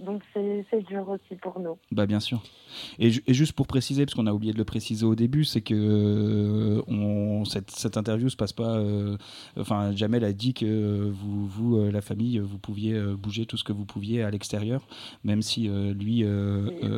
donc 0.00 0.22
c'est 0.32 0.82
dur 0.88 1.08
aussi 1.08 1.36
pour 1.36 1.60
nous. 1.60 1.78
Bah 1.92 2.06
bien 2.06 2.18
sûr. 2.18 2.42
Et, 2.98 3.08
et 3.26 3.34
juste 3.34 3.52
pour 3.52 3.66
préciser, 3.66 4.04
parce 4.04 4.14
qu'on 4.14 4.26
a 4.26 4.32
oublié 4.32 4.52
de 4.52 4.58
le 4.58 4.64
préciser 4.64 5.06
au 5.06 5.14
début, 5.14 5.44
c'est 5.44 5.60
que 5.60 5.74
euh, 5.74 6.82
on, 6.88 7.44
cette, 7.44 7.70
cette, 7.70 7.96
interview 7.96 8.28
se 8.28 8.36
passe 8.36 8.52
pas. 8.52 8.76
Euh, 8.76 9.16
enfin, 9.56 9.92
Jamel 9.94 10.24
a 10.24 10.32
dit 10.32 10.52
que 10.52 11.08
vous, 11.10 11.46
vous 11.46 11.76
euh, 11.76 11.92
la 11.92 12.00
famille, 12.00 12.38
vous 12.40 12.58
pouviez 12.58 13.00
bouger 13.00 13.46
tout 13.46 13.56
ce 13.56 13.62
que 13.62 13.72
vous 13.72 13.84
pouviez 13.84 14.24
à 14.24 14.30
l'extérieur, 14.30 14.86
même 15.22 15.42
si 15.42 15.68
lui. 15.68 16.24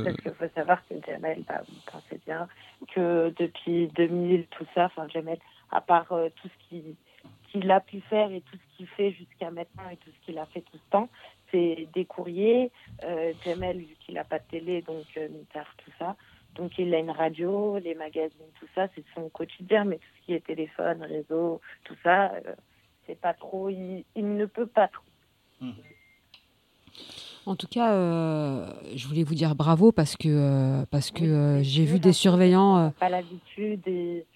parce 0.05 0.17
qu'il 0.17 0.33
faut 0.33 0.55
savoir 0.55 0.81
que 0.89 0.95
Jamel, 1.07 1.43
bah, 1.47 1.63
vous 1.69 1.93
pensez 1.93 2.21
bien 2.27 2.49
que 2.95 3.33
depuis 3.39 3.89
2000, 3.89 4.47
tout 4.51 4.65
ça, 4.75 4.87
enfin 4.87 5.07
Jamel, 5.09 5.39
à 5.71 5.81
part 5.81 6.09
tout 6.09 6.49
ce 6.49 6.69
qui 6.69 6.97
qu'il 7.61 7.71
a 7.71 7.81
pu 7.81 8.01
faire 8.03 8.31
et 8.31 8.41
tout 8.41 8.57
ce 8.57 8.77
qu'il 8.77 8.87
fait 8.87 9.11
jusqu'à 9.13 9.51
maintenant 9.51 9.89
et 9.91 9.97
tout 9.97 10.11
ce 10.11 10.27
qu'il 10.27 10.39
a 10.39 10.47
fait 10.47 10.61
tout 10.61 10.77
ce 10.77 10.91
temps, 10.91 11.09
c'est 11.51 11.89
des 11.95 12.05
courriers. 12.05 12.71
Euh, 13.05 13.33
Jamel, 13.45 13.79
vu 13.79 13.97
qu'il 14.01 14.15
n'a 14.15 14.25
pas 14.25 14.39
de 14.39 14.45
télé, 14.51 14.83
donc 14.83 15.05
euh, 15.17 15.29
tout 15.79 15.93
ça. 15.99 16.17
Donc 16.55 16.79
il 16.79 16.95
a 16.95 16.99
une 16.99 17.11
radio, 17.11 17.79
les 17.79 17.95
magazines, 17.95 18.53
tout 18.59 18.67
ça, 18.75 18.89
c'est 18.95 19.05
son 19.15 19.29
quotidien, 19.29 19.85
mais 19.85 19.97
tout 19.97 20.09
ce 20.21 20.27
qui 20.27 20.33
est 20.33 20.47
téléphone, 20.47 21.03
réseau, 21.03 21.61
tout 21.85 21.97
ça, 22.03 22.33
euh, 22.33 22.55
c'est 23.07 23.21
pas 23.21 23.35
trop. 23.35 23.69
Il, 23.69 24.05
ne 24.17 24.47
peut 24.47 24.67
pas 24.67 24.89
trop. 24.89 25.05
Mmh. 25.61 25.71
En 27.45 27.57
tout 27.57 27.69
cas, 27.69 27.93
euh, 27.93 28.73
je 28.95 29.07
voulais 29.07 29.23
vous 29.23 29.35
dire 29.35 29.55
bravo 29.55 29.93
parce 29.93 30.17
que 30.17 30.85
parce 30.87 31.11
que 31.11 31.61
j'ai 31.63 31.85
vu 31.85 32.01
des 32.01 32.13
surveillants. 32.13 32.91
Pas 32.99 33.11
l'habitude 33.11 33.87
et 33.87 34.27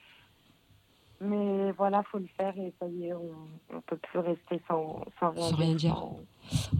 mais 1.22 1.72
voilà, 1.72 2.02
faut 2.10 2.18
le 2.18 2.28
faire 2.36 2.54
et 2.56 2.72
ça 2.80 2.86
y 2.86 3.08
est, 3.08 3.12
on, 3.12 3.74
ne 3.74 3.80
peut 3.80 3.96
plus 3.96 4.20
rester 4.20 4.60
sans, 4.66 5.04
sans, 5.18 5.32
rien, 5.54 5.74
dire. 5.74 6.02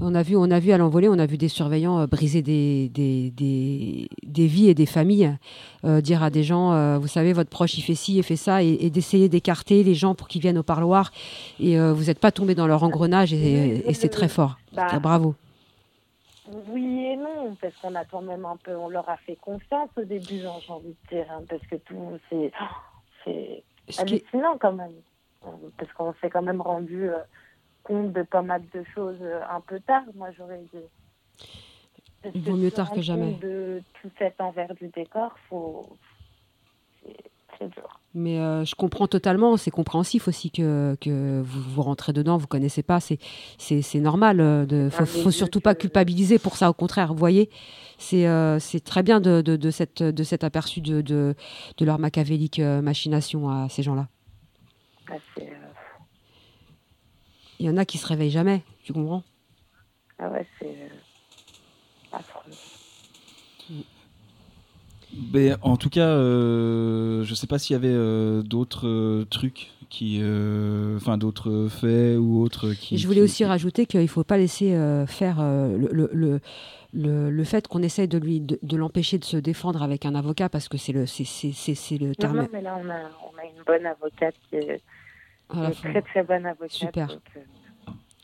On 0.01 0.15
a 0.15 0.23
vu, 0.23 0.35
on 0.35 0.51
a 0.51 0.59
vu 0.59 0.73
à 0.73 0.79
l'envolée, 0.79 1.09
on 1.11 1.19
a 1.19 1.27
vu 1.27 1.37
des 1.37 1.49
surveillants 1.49 2.01
euh, 2.01 2.07
briser 2.07 2.41
des, 2.41 2.89
des, 2.89 3.31
des, 3.33 4.09
des, 4.23 4.47
vies 4.47 4.71
et 4.71 4.75
des 4.75 4.87
familles, 4.87 5.37
euh, 5.85 6.01
dire 6.01 6.23
à 6.23 6.31
des 6.31 6.43
gens, 6.43 6.73
euh, 6.73 6.97
vous 6.97 7.07
savez, 7.07 7.35
votre 7.35 7.51
proche 7.51 7.77
il 7.77 7.83
fait 7.83 7.95
ci, 7.95 8.17
il 8.17 8.23
fait 8.23 8.37
ça, 8.37 8.63
et, 8.63 8.89
d'essayer 8.89 9.29
d'écarter 9.29 9.85
les 9.85 9.95
gens 9.95 10.15
pour 10.15 10.27
qu'ils 10.27 10.41
viennent 10.41 10.59
au 10.59 10.63
parloir. 10.63 11.13
Et 11.59 11.79
vous 11.79 12.05
n'êtes 12.05 12.19
pas 12.19 12.33
tombé 12.33 12.55
dans 12.55 12.67
leur 12.67 12.83
engrenage 12.83 13.35
et, 13.35 13.89
et 13.89 13.95
c'est 13.95 14.09
très 14.09 14.29
fort. 14.29 14.57
Bah, 14.73 14.99
bravo. 15.01 15.35
Oui 16.71 17.05
et 17.05 17.17
non, 17.17 17.57
parce 17.61 17.75
qu'on 17.77 17.95
a 17.95 18.05
quand 18.05 18.23
même 18.23 18.45
un 18.45 18.57
peu, 18.57 18.75
on 18.75 18.89
leur 18.89 19.09
a 19.09 19.19
fait 19.19 19.37
confiance 19.37 19.91
au 19.97 20.05
début, 20.05 20.41
hein, 20.47 20.55
j'ai 20.67 20.73
envie 20.73 20.97
de 21.11 21.17
dire, 21.17 21.27
hein, 21.31 21.43
parce 21.49 21.63
que 21.67 21.77
tout, 21.77 22.19
c'est 22.29 22.51
hallucinant 23.99 24.59
quand 24.59 24.73
même. 24.73 24.95
Parce 25.79 25.93
qu'on 25.93 26.15
s'est 26.21 26.31
quand 26.31 26.43
même 26.43 26.61
rendu 26.61 27.09
euh, 27.09 27.19
compte 27.83 28.13
de 28.13 28.23
pas 28.23 28.43
mal 28.43 28.63
de 28.75 28.85
choses 28.95 29.23
un 29.49 29.61
peu 29.61 29.81
tard, 29.81 30.03
moi 30.15 30.31
j'aurais 30.33 30.63
dit. 30.73 32.29
Il 32.35 32.43
vaut 32.43 32.57
mieux 32.57 32.71
tard 32.71 32.91
que 32.91 33.01
jamais. 33.01 33.35
De 33.35 33.83
tout 34.01 34.11
cet 34.19 34.41
envers 34.41 34.75
du 34.75 34.89
décor, 34.89 35.35
faut... 35.49 35.97
c'est 37.59 37.69
dur. 37.69 38.00
Mais 38.13 38.41
euh, 38.41 38.65
je 38.65 38.75
comprends 38.75 39.07
totalement, 39.07 39.57
c'est 39.57 39.71
compréhensif 39.71 40.27
aussi 40.27 40.51
que, 40.51 40.97
que 41.01 41.41
vous, 41.43 41.61
vous 41.61 41.83
rentrez 41.83 42.13
dedans, 42.13 42.39
vous 42.39 42.49
connaissez 42.49 42.83
pas, 42.83 42.99
c'est, 42.99 43.19
c'est, 43.59 44.01
normal. 44.01 44.41
Euh, 44.41 44.67
de, 44.67 44.89
faut, 44.91 45.07
faut 45.07 45.31
surtout 45.31 45.61
pas 45.61 45.77
culpabiliser 45.77 46.41
pour 46.41 46.57
ça, 46.57 46.69
au 46.69 46.73
contraire, 46.73 47.13
vous 47.13 47.19
voyez, 47.19 47.51
c'est, 47.99 48.27
euh, 48.27 48.59
c'est 48.59 48.81
très 48.81 49.05
bien 49.05 49.21
de, 49.21 49.43
de, 49.43 49.55
de, 49.55 49.71
cette, 49.71 50.03
de 50.03 50.25
cet 50.25 50.43
aperçu 50.43 50.81
de, 50.81 51.03
de, 51.03 51.37
de 51.77 51.85
leur 51.85 52.01
machiavélique 52.01 52.59
machination 52.59 53.49
à 53.49 53.69
ces 53.69 53.85
gens-là. 53.85 54.09
Ah, 55.09 55.15
Il 57.61 57.67
y 57.67 57.71
en 57.71 57.77
a 57.77 57.85
qui 57.85 57.99
se 57.99 58.07
réveillent 58.09 58.31
jamais, 58.31 58.65
tu 58.83 58.93
comprends 58.93 59.23
Ah 60.19 60.31
ouais, 60.31 60.47
c'est 60.59 60.75
Ben, 65.13 65.57
en 65.63 65.77
tout 65.77 65.91
cas, 65.91 66.07
euh, 66.07 67.25
je 67.25 67.31
ne 67.31 67.35
sais 67.35 67.47
pas 67.47 67.59
s'il 67.59 67.75
y 67.75 67.77
avait 67.77 67.89
euh, 67.89 68.43
d'autres 68.43 68.87
euh, 68.87 69.25
trucs 69.29 69.69
qui, 69.89 70.23
enfin 70.97 71.19
d'autres 71.19 71.67
faits 71.69 72.17
ou 72.17 72.41
autres 72.43 72.75
qui. 72.75 72.97
je 72.97 73.07
voulais 73.09 73.21
aussi 73.21 73.45
rajouter 73.45 73.87
qu'il 73.87 74.01
ne 74.01 74.07
faut 74.07 74.23
pas 74.23 74.39
laisser 74.39 74.71
faire 75.09 75.43
le, 75.43 75.89
le, 76.13 76.41
le, 76.93 77.31
le, 77.31 77.45
fait 77.45 77.67
qu'on 77.67 77.83
essaye 77.83 78.07
de 78.07 78.17
lui 78.17 78.41
de, 78.41 78.77
l'empêcher 78.77 79.19
de 79.19 79.25
se 79.25 79.37
défendre 79.37 79.83
avec 79.83 80.07
un 80.07 80.15
avocat 80.15 80.49
parce 80.49 80.69
que 80.69 80.79
c'est 80.79 80.93
le 80.93 81.07
c'est, 81.07 81.25
c'est, 81.25 81.99
le 81.99 82.15
terme. 82.15 82.37
Non, 82.37 82.49
mais 82.53 82.63
là 82.63 82.79
on 82.81 82.89
a, 82.89 83.01
on 83.01 83.37
a 83.37 83.45
une 83.47 83.65
bonne 83.67 83.85
avocate 83.85 84.37
qui 84.49 84.57
est, 84.59 84.81
une 85.53 85.73
très 85.73 86.03
très 86.03 86.23
bonne 86.23 86.47
avocate. 86.47 86.71
Super. 86.71 87.19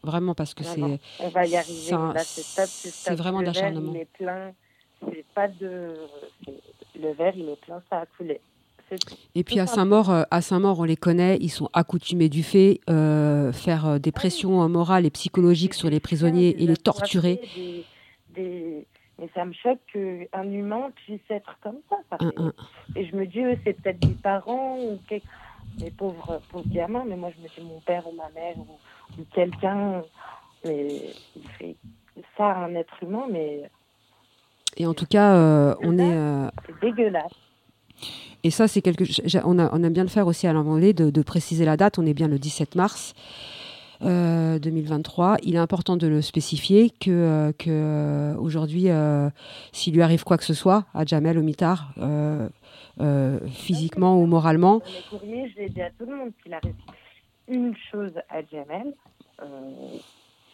Vraiment 0.04 0.36
parce 0.36 0.54
que 0.54 0.62
c'est. 0.62 0.80
On 0.80 1.28
va 1.30 1.46
y 1.46 1.56
arriver. 1.56 1.92
C'est, 2.22 3.16
vraiment 3.16 3.42
d'acharnement. 3.42 3.92
Il 3.92 4.02
est 4.02 4.08
plein. 4.12 4.52
C'est 5.00 5.26
pas 5.34 5.48
de 5.48 5.94
le 7.00 7.12
verre, 7.12 7.36
il 7.36 7.48
est 7.48 7.60
plein, 7.60 7.82
ça 7.90 8.00
a 8.00 8.06
coulé. 8.06 8.40
Et 9.34 9.44
puis 9.44 9.58
à 9.58 9.66
Saint-Maur, 9.66 10.10
euh, 10.10 10.22
à 10.30 10.40
Saint-Maur, 10.40 10.78
on 10.78 10.84
les 10.84 10.96
connaît, 10.96 11.36
ils 11.40 11.50
sont 11.50 11.68
accoutumés 11.72 12.28
du 12.28 12.42
fait, 12.42 12.80
euh, 12.88 13.52
faire 13.52 13.86
euh, 13.86 13.98
des 13.98 14.12
pressions 14.12 14.68
morales 14.68 15.06
et 15.06 15.10
psychologiques 15.10 15.74
sur 15.74 15.90
les 15.90 16.00
prisonniers 16.00 16.62
et 16.62 16.66
les 16.66 16.76
torturer. 16.76 17.40
Mais 18.36 19.30
ça 19.34 19.46
me 19.46 19.52
choque 19.54 19.78
qu'un 19.92 20.50
humain 20.50 20.90
puisse 20.94 21.22
être 21.30 21.56
comme 21.62 21.78
ça. 21.88 21.96
Et 22.94 23.06
je 23.06 23.16
me 23.16 23.26
dis, 23.26 23.40
c'est 23.64 23.72
peut-être 23.72 23.98
des 23.98 24.14
parents 24.14 24.78
ou 24.78 24.98
des 25.78 25.90
pauvres, 25.90 26.40
pauvres 26.50 26.68
gamins, 26.68 27.04
mais 27.06 27.16
moi 27.16 27.30
je 27.36 27.42
me 27.42 27.48
dis 27.48 27.72
mon 27.72 27.80
père 27.80 28.06
ou 28.06 28.12
ma 28.12 28.28
mère 28.30 28.56
ou, 28.58 29.24
quelqu'un, 29.34 30.02
mais 30.64 30.86
il 31.34 31.48
fait 31.58 31.76
ça 32.36 32.50
à 32.50 32.64
un 32.66 32.74
être 32.74 33.02
humain, 33.02 33.26
mais 33.30 33.70
et 34.76 34.86
en 34.86 34.94
tout 34.94 35.06
cas, 35.06 35.34
euh, 35.34 35.74
on 35.82 35.98
est. 35.98 36.14
Euh, 36.14 36.48
c'est 36.66 36.80
dégueulasse. 36.80 37.32
Et 38.44 38.50
ça, 38.50 38.68
c'est 38.68 38.82
quelque 38.82 39.04
on, 39.44 39.58
a, 39.58 39.70
on 39.72 39.82
aime 39.82 39.92
bien 39.92 40.04
le 40.04 40.08
faire 40.08 40.26
aussi 40.26 40.46
à 40.46 40.52
l'envolée, 40.52 40.92
de, 40.92 41.10
de, 41.10 41.22
préciser 41.22 41.64
la 41.64 41.76
date. 41.76 41.98
On 41.98 42.06
est 42.06 42.14
bien 42.14 42.28
le 42.28 42.38
17 42.38 42.74
mars. 42.74 43.14
2023. 44.00 45.32
Euh, 45.32 45.36
il 45.42 45.54
est 45.54 45.58
important 45.58 45.96
de 45.96 46.06
le 46.06 46.20
spécifier 46.20 46.90
que, 46.90 47.50
que 47.58 48.34
aujourd'hui, 48.38 48.88
s'il 49.72 49.94
lui 49.94 50.02
arrive 50.02 50.22
quoi 50.22 50.36
que 50.36 50.44
ce 50.44 50.52
soit 50.52 50.84
à 50.92 51.06
Jamel 51.06 51.38
au 51.38 51.42
mitard, 51.42 51.94
physiquement 53.48 54.20
ou 54.20 54.26
moralement. 54.26 54.80
Dans 54.80 54.84
mes 54.84 55.18
courriers, 55.18 55.48
je 55.48 55.62
l'ai 55.62 55.68
dit 55.70 55.80
à 55.80 55.88
tout 55.98 56.04
le 56.04 56.14
monde 56.14 56.32
qu'il 56.42 56.52
arrive 56.52 56.74
une 57.48 57.74
chose 57.90 58.12
à 58.28 58.42
Jamel, 58.44 58.92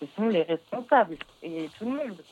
ce 0.03 0.07
sont 0.17 0.29
les 0.29 0.43
responsables 0.43 1.17
et 1.43 1.69
tout 1.79 1.85
le 1.85 1.91
monde. 1.91 2.23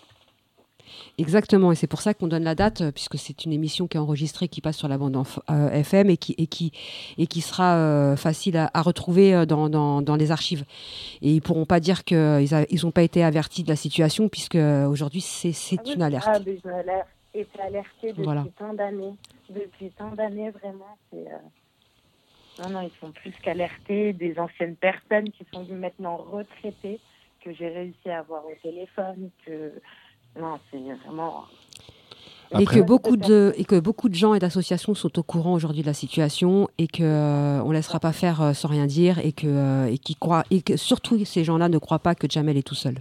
Exactement, 1.18 1.72
et 1.72 1.74
c'est 1.74 1.86
pour 1.86 2.00
ça 2.00 2.14
qu'on 2.14 2.28
donne 2.28 2.44
la 2.44 2.54
date, 2.54 2.80
euh, 2.80 2.92
puisque 2.92 3.18
c'est 3.18 3.44
une 3.44 3.52
émission 3.52 3.86
qui 3.86 3.96
est 3.96 4.00
enregistrée, 4.00 4.48
qui 4.48 4.60
passe 4.60 4.76
sur 4.76 4.88
la 4.88 4.98
bande 4.98 5.16
euh, 5.50 5.70
FM 5.70 6.10
et 6.10 6.16
qui, 6.16 6.34
et 6.38 6.46
qui, 6.46 6.72
et 7.18 7.26
qui 7.26 7.40
sera 7.40 7.76
euh, 7.76 8.16
facile 8.16 8.56
à, 8.56 8.82
retrouver 8.82 9.44
dans, 9.46 9.68
dans, 9.68 10.02
dans, 10.02 10.16
les 10.16 10.30
archives. 10.30 10.64
Et 11.22 11.30
ils 11.30 11.36
ne 11.36 11.40
pourront 11.40 11.66
pas 11.66 11.80
dire 11.80 12.04
qu'ils 12.04 12.48
n'ont 12.82 12.90
pas 12.90 13.02
été 13.02 13.22
avertis 13.22 13.62
de 13.62 13.68
la 13.68 13.76
situation, 13.76 14.28
puisque 14.28 14.54
aujourd'hui 14.54 15.20
c'est 15.20 15.52
ah 15.78 15.92
une 15.92 16.02
alerte. 16.02 16.28
Ah, 16.28 16.38
ils 17.34 17.40
été 17.40 17.60
alertés 17.60 18.12
depuis 18.12 18.50
tant 18.58 18.74
d'années. 18.74 19.14
Depuis 19.48 19.90
tant 19.96 20.10
d'années, 20.10 20.50
vraiment. 20.50 20.96
Non, 22.62 22.70
non, 22.70 22.80
ils 22.82 22.98
sont 23.00 23.12
plus 23.12 23.32
qu'alertés. 23.42 24.12
Des 24.12 24.38
anciennes 24.38 24.76
personnes 24.76 25.30
qui 25.30 25.46
sont 25.52 25.64
maintenant 25.64 26.16
retraitées, 26.16 27.00
que 27.42 27.52
j'ai 27.52 27.68
réussi 27.68 28.10
à 28.10 28.20
avoir 28.20 28.44
au 28.44 28.54
téléphone, 28.62 29.30
que 29.46 29.72
non, 30.38 30.58
c'est 30.70 30.78
vraiment. 31.06 31.44
Et, 32.58 32.64
que 32.64 32.80
beaucoup 32.80 33.16
de, 33.16 33.52
et 33.56 33.64
que 33.64 33.78
beaucoup 33.78 34.08
de 34.08 34.14
gens 34.14 34.34
et 34.34 34.40
d'associations 34.40 34.94
sont 34.94 35.18
au 35.18 35.22
courant 35.22 35.54
aujourd'hui 35.54 35.82
de 35.82 35.86
la 35.86 35.94
situation 35.94 36.68
et 36.78 36.88
qu'on 36.88 37.04
euh, 37.04 37.62
ne 37.62 37.72
laissera 37.72 38.00
pas 38.00 38.12
faire 38.12 38.42
euh, 38.42 38.52
sans 38.54 38.66
rien 38.68 38.86
dire 38.86 39.20
et 39.20 39.32
que, 39.32 39.46
euh, 39.46 39.86
et, 39.86 39.98
qui 39.98 40.16
croient, 40.16 40.42
et 40.50 40.60
que 40.60 40.76
surtout 40.76 41.24
ces 41.24 41.44
gens-là 41.44 41.68
ne 41.68 41.78
croient 41.78 42.00
pas 42.00 42.16
que 42.16 42.28
Jamel 42.28 42.56
est 42.56 42.66
tout 42.66 42.74
seul. 42.74 42.96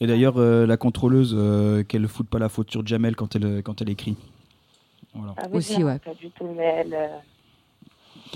Et 0.00 0.08
d'ailleurs, 0.08 0.36
la 0.36 0.76
contrôleuse, 0.76 1.30
qu'elle 1.86 2.02
ne 2.02 2.08
foute 2.08 2.28
pas 2.28 2.40
la 2.40 2.48
faute 2.48 2.72
sur 2.72 2.84
Jamel 2.84 3.14
quand 3.14 3.36
elle, 3.36 3.62
quand 3.62 3.80
elle 3.82 3.90
écrit. 3.90 4.16
Voilà. 5.14 5.34
Ah 5.36 5.46
Aussi, 5.52 5.84
ouais. 5.84 6.00
Pas 6.00 6.14
du 6.14 6.28
tout, 6.30 6.48
mais 6.56 6.84
elle, 6.84 7.10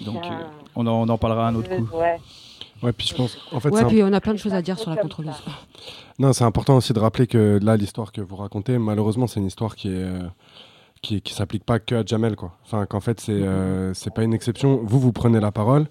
Donc, 0.05 0.23
on 0.77 0.87
en, 0.87 1.09
on, 1.09 1.09
en, 1.09 1.19
parlera 1.19 1.49
un 1.49 1.57
autre 1.57 1.75
coup. 1.75 1.97
Ouais. 1.97 2.21
Ouais, 2.83 2.93
puis 2.93 3.07
je 3.07 3.15
pense. 3.15 3.39
En 3.53 3.61
fait, 3.61 3.71
ouais, 3.71 3.85
puis 3.87 4.03
on 4.03 4.13
a 4.13 4.21
plein 4.21 4.35
de 4.35 4.39
choses 4.39 4.55
à 4.55 4.63
dire 4.63 4.79
sur 4.79 4.91
la 4.91 4.97
contrôleuse. 4.97 5.43
Non, 6.19 6.33
c'est 6.33 6.45
important 6.45 6.77
aussi 6.77 6.93
de 6.93 6.99
rappeler 6.99 7.27
que 7.27 7.59
là, 7.63 7.77
l'histoire 7.77 8.13
que 8.13 8.21
vous 8.21 8.37
racontez, 8.37 8.79
malheureusement, 8.79 9.27
c'est 9.27 9.41
une 9.41 9.47
histoire 9.47 9.77
qui 9.77 9.89
est. 9.89 10.03
Euh, 10.03 10.29
qui, 11.03 11.21
qui 11.21 11.35
s'applique 11.35 11.65
pas 11.65 11.79
que 11.79 11.95
à 11.95 12.05
Jamel 12.05 12.37
quoi. 12.37 12.53
Enfin 12.65 12.87
qu'en 12.87 13.01
fait 13.01 13.21
c'est 13.21 13.33
euh, 13.33 13.95
c'est 13.95 14.13
pas 14.13 14.23
une 14.23 14.35
exception. 14.35 14.81
Vous 14.83 14.99
vous 14.99 15.13
prenez 15.13 15.41
la 15.41 15.53
parole 15.53 15.87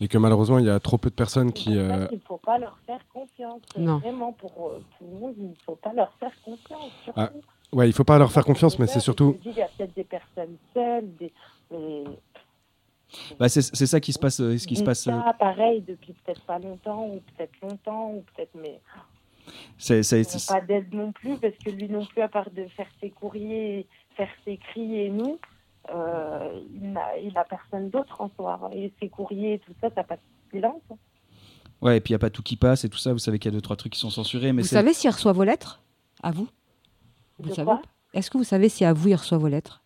et 0.00 0.06
que 0.06 0.18
malheureusement 0.18 0.58
il 0.58 0.66
y 0.66 0.70
a 0.70 0.78
trop 0.80 0.98
peu 0.98 1.10
de 1.10 1.14
personnes 1.14 1.52
qui. 1.52 1.76
Euh... 1.76 2.06
Il 2.12 2.20
faut 2.20 2.36
pas 2.36 2.58
leur 2.58 2.78
faire 2.86 3.00
confiance. 3.12 3.62
Non. 3.76 3.98
Vraiment 3.98 4.32
pour 4.32 4.52
euh, 4.52 4.82
tout 4.98 5.06
le 5.10 5.18
monde 5.18 5.34
il 5.38 5.56
faut 5.64 5.76
pas 5.76 5.92
leur 5.92 6.12
faire 6.20 6.32
confiance. 6.44 6.92
Ah, 7.16 7.30
ouais 7.72 7.88
il 7.88 7.92
faut 7.92 8.04
pas 8.04 8.18
leur 8.18 8.30
faire 8.30 8.44
confiance 8.44 8.78
mais 8.78 8.86
c'est 8.86 9.00
surtout. 9.00 9.36
Il 9.44 9.52
y 9.52 9.62
a 9.62 9.68
peut-être 9.76 9.94
des 9.96 10.04
personnes 10.04 10.56
seules 10.74 11.08
des 11.18 11.32
mais 11.70 12.04
bah, 13.38 13.48
c'est 13.48 13.62
ça 13.62 14.00
qui 14.00 14.12
se 14.12 14.18
passe. 14.18 14.40
Euh, 14.40 14.56
ce 14.58 14.66
qui 14.66 14.76
se 14.76 14.82
passe. 14.82 15.04
Ça, 15.04 15.28
euh, 15.28 15.32
pareil, 15.38 15.82
depuis 15.82 16.12
peut-être 16.12 16.42
pas 16.42 16.58
longtemps, 16.58 17.06
ou 17.06 17.20
peut-être 17.36 17.60
longtemps, 17.62 18.12
ou 18.12 18.24
peut-être, 18.34 18.54
mais. 18.54 18.80
C'est, 19.78 20.02
pas 20.46 20.60
d'aide 20.60 20.92
non 20.92 21.10
plus, 21.10 21.36
parce 21.38 21.54
que 21.64 21.70
lui 21.70 21.88
non 21.88 22.04
plus, 22.04 22.22
à 22.22 22.28
part 22.28 22.50
de 22.50 22.66
faire 22.68 22.86
ses 23.00 23.10
courriers, 23.10 23.86
faire 24.16 24.28
ses 24.44 24.58
cris 24.58 25.00
et 25.00 25.10
nous, 25.10 25.38
euh, 25.92 26.60
il 26.72 27.32
n'a 27.32 27.44
personne 27.44 27.90
d'autre 27.90 28.20
en 28.20 28.30
soi. 28.36 28.70
Et 28.72 28.92
ses 29.00 29.08
courriers 29.08 29.54
et 29.54 29.58
tout 29.58 29.72
ça, 29.80 29.88
ça 29.94 30.04
passe 30.04 30.20
silence. 30.52 30.82
Ouais, 31.80 31.96
et 31.96 32.00
puis 32.00 32.12
il 32.12 32.14
n'y 32.14 32.16
a 32.16 32.20
pas 32.20 32.30
tout 32.30 32.42
qui 32.42 32.56
passe 32.56 32.84
et 32.84 32.88
tout 32.88 32.98
ça. 32.98 33.12
Vous 33.12 33.18
savez 33.18 33.38
qu'il 33.38 33.50
y 33.50 33.54
a 33.54 33.56
deux, 33.56 33.62
trois 33.62 33.76
trucs 33.76 33.94
qui 33.94 33.98
sont 33.98 34.10
censurés. 34.10 34.52
Mais 34.52 34.62
vous 34.62 34.68
savez 34.68 34.92
s'il 34.92 35.10
reçoit 35.10 35.32
vos 35.32 35.44
lettres? 35.44 35.82
À 36.22 36.30
vous? 36.30 36.48
Vous 37.38 37.54
savez 37.54 37.72
Est-ce 38.12 38.30
que 38.30 38.38
vous 38.38 38.44
savez 38.44 38.68
si 38.68 38.84
à 38.84 38.92
vous 38.92 39.08
il 39.08 39.14
reçoit 39.14 39.38
vos 39.38 39.48
lettres? 39.48 39.79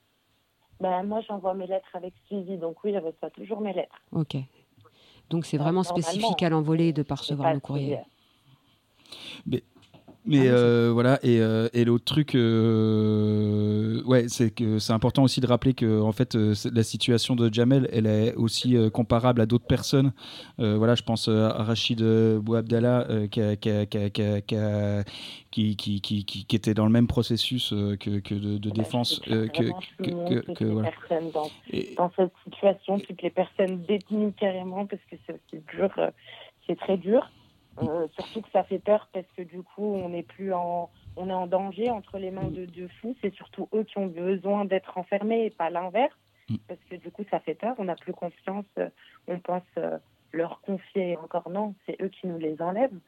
Ben, 0.85 1.03
moi, 1.03 1.23
j'envoie 1.27 1.55
mes 1.55 1.67
lettres 1.67 1.89
avec 1.95 2.13
suivi, 2.27 2.59
donc 2.59 2.77
oui, 2.85 2.93
je 2.93 2.99
reçois 2.99 3.31
toujours 3.31 3.63
mes 3.63 3.73
lettres. 3.73 3.97
Ok. 4.13 4.37
Donc 5.31 5.47
c'est 5.47 5.57
vraiment 5.57 5.83
spécifique 5.83 6.43
à 6.43 6.51
l'envolée 6.51 6.93
de 6.93 7.03
percevoir 7.03 7.55
le 7.55 7.61
courrier. 7.61 8.01
Mais 9.47 9.63
mais 10.27 10.49
ah 10.49 10.53
euh, 10.53 10.91
voilà, 10.91 11.19
et, 11.23 11.41
euh, 11.41 11.69
et 11.75 11.85
l'autre 11.85 12.07
truc, 12.07 12.35
euh, 12.35 14.03
ouais, 14.05 14.27
c'est 14.29 14.51
que 14.51 14.79
c'est 14.79 14.95
important 14.95 15.23
aussi 15.23 15.43
de 15.43 15.47
rappeler 15.47 15.75
que 15.75 16.01
en 16.01 16.13
fait, 16.13 16.35
la 16.35 16.83
situation 16.83 17.37
de 17.37 17.53
Jamel, 17.53 17.91
elle 17.93 18.07
est 18.07 18.35
aussi 18.35 18.77
comparable 18.93 19.43
à 19.43 19.47
d'autres 19.47 19.67
personnes. 19.67 20.13
voilà, 20.59 20.95
je 20.95 21.03
pense 21.03 21.29
à 21.29 21.63
Rachid 21.63 22.03
Bouabdallah 22.03 23.07
qui, 23.31 23.41
qui, 25.77 25.77
qui, 25.77 26.01
qui, 26.01 26.25
qui, 26.25 26.57
était 26.57 26.75
dans 26.75 26.87
le 26.87 26.93
même 26.93 27.07
processus 27.07 27.71
que, 28.01 28.19
que 28.21 28.35
de, 28.35 28.57
de 28.57 28.71
défense. 28.71 29.21
que, 29.21 29.47
que, 29.47 30.53
que 30.55 30.65
voilà. 30.65 30.91
dans, 31.35 31.51
dans, 31.99 32.13
cette 32.17 32.33
situation, 32.45 32.99
toutes 32.99 33.21
les 33.21 33.31
personnes 33.31 33.83
détenues 33.87 34.33
carrément, 34.33 34.87
parce 34.87 35.03
que 35.11 35.17
c'est 35.27 35.35
aussi 35.35 35.63
dur, 35.77 35.91
c'est 36.67 36.79
très 36.79 36.97
dur. 36.97 37.31
Euh, 37.83 38.07
surtout 38.13 38.43
que 38.43 38.51
ça 38.53 38.63
fait 38.65 38.79
peur 38.79 39.09
parce 39.13 39.27
que 39.37 39.43
du 39.43 39.63
coup, 39.63 39.95
on 39.95 40.11
n'est 40.11 40.23
plus 40.23 40.53
en, 40.53 40.91
on 41.17 41.29
est 41.29 41.35
en 41.35 41.47
danger 41.47 41.91
entre 41.91 42.19
les 42.19 42.31
mains 42.31 42.49
de, 42.49 42.67
de 42.67 42.89
fous. 43.01 43.17
C'est 43.21 43.35
surtout 43.35 43.69
eux 43.75 43.85
qui 43.85 43.99
ont 43.99 44.07
besoin 44.07 44.65
d'être 44.65 44.97
enfermés 44.97 45.47
et 45.47 45.51
pas 45.51 45.71
l'inverse. 45.71 46.17
Mm. 46.49 46.57
Parce 46.69 46.81
que 46.89 46.97
du 46.97 47.11
coup, 47.11 47.25
ça 47.31 47.41
fait 47.41 47.55
peur. 47.55 47.75
On 47.79 47.85
n'a 47.85 47.97
plus 47.97 48.13
confiance. 48.13 48.67
Euh, 48.79 48.89
on 49.27 49.39
pense 49.41 49.63
euh, 49.79 49.99
leur 50.33 50.61
confier. 50.61 51.17
Encore 51.17 51.51
non, 51.51 51.75
c'est 51.87 52.01
eux 52.01 52.09
qui 52.09 52.27
nous 52.27 52.39
les 52.39 52.61
enlèvent. 52.63 52.99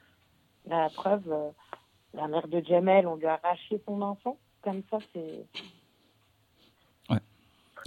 La 0.67 0.89
preuve, 0.89 1.33
la 2.13 2.27
mère 2.27 2.49
de 2.49 2.61
Jamel, 2.61 3.07
on 3.07 3.15
lui 3.15 3.27
a 3.27 3.35
arraché 3.35 3.81
son 3.87 4.03
enfant. 4.03 4.37
Comme 4.63 4.83
ça, 4.91 4.99
c'est. 5.13 5.47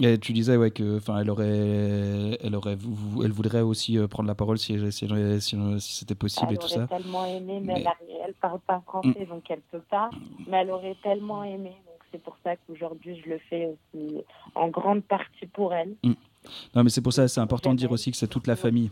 Et 0.00 0.18
tu 0.18 0.32
disais 0.32 0.56
ouais 0.56 0.70
que, 0.70 0.96
enfin, 0.96 1.18
elle 1.20 1.30
aurait, 1.30 2.38
elle 2.42 2.56
aurait, 2.56 2.78
elle 3.22 3.32
voudrait 3.32 3.60
aussi 3.60 3.98
euh, 3.98 4.08
prendre 4.08 4.28
la 4.28 4.34
parole 4.34 4.58
si, 4.58 4.78
si, 4.92 5.06
si, 5.40 5.56
si 5.78 5.94
c'était 5.96 6.14
possible 6.14 6.46
elle 6.48 6.54
et 6.54 6.58
tout 6.58 6.68
ça. 6.68 6.74
Elle 6.74 6.80
aurait 6.84 7.02
tellement 7.02 7.24
aimé, 7.26 7.60
mais, 7.62 7.84
Elle, 8.22 8.28
ne 8.28 8.32
parle 8.40 8.60
pas 8.60 8.80
français, 8.86 9.08
mm. 9.08 9.28
donc 9.28 9.50
elle 9.50 9.60
peut 9.70 9.82
pas. 9.90 10.10
Mais 10.46 10.58
elle 10.58 10.70
aurait 10.70 10.96
tellement 11.02 11.44
aimé, 11.44 11.70
donc 11.86 11.98
c'est 12.10 12.22
pour 12.22 12.36
ça 12.42 12.56
qu'aujourd'hui 12.56 13.20
je 13.22 13.30
le 13.30 13.38
fais 13.50 13.66
aussi 13.66 14.24
en 14.54 14.68
grande 14.68 15.02
partie 15.02 15.46
pour 15.52 15.74
elle. 15.74 15.94
Mm. 16.02 16.12
Non, 16.74 16.84
mais 16.84 16.90
c'est 16.90 17.02
pour 17.02 17.12
ça, 17.12 17.28
c'est 17.28 17.40
important 17.40 17.72
de 17.72 17.78
dire 17.78 17.92
aussi 17.92 18.10
que 18.10 18.16
c'est 18.16 18.28
toute 18.28 18.46
la 18.46 18.56
famille 18.56 18.88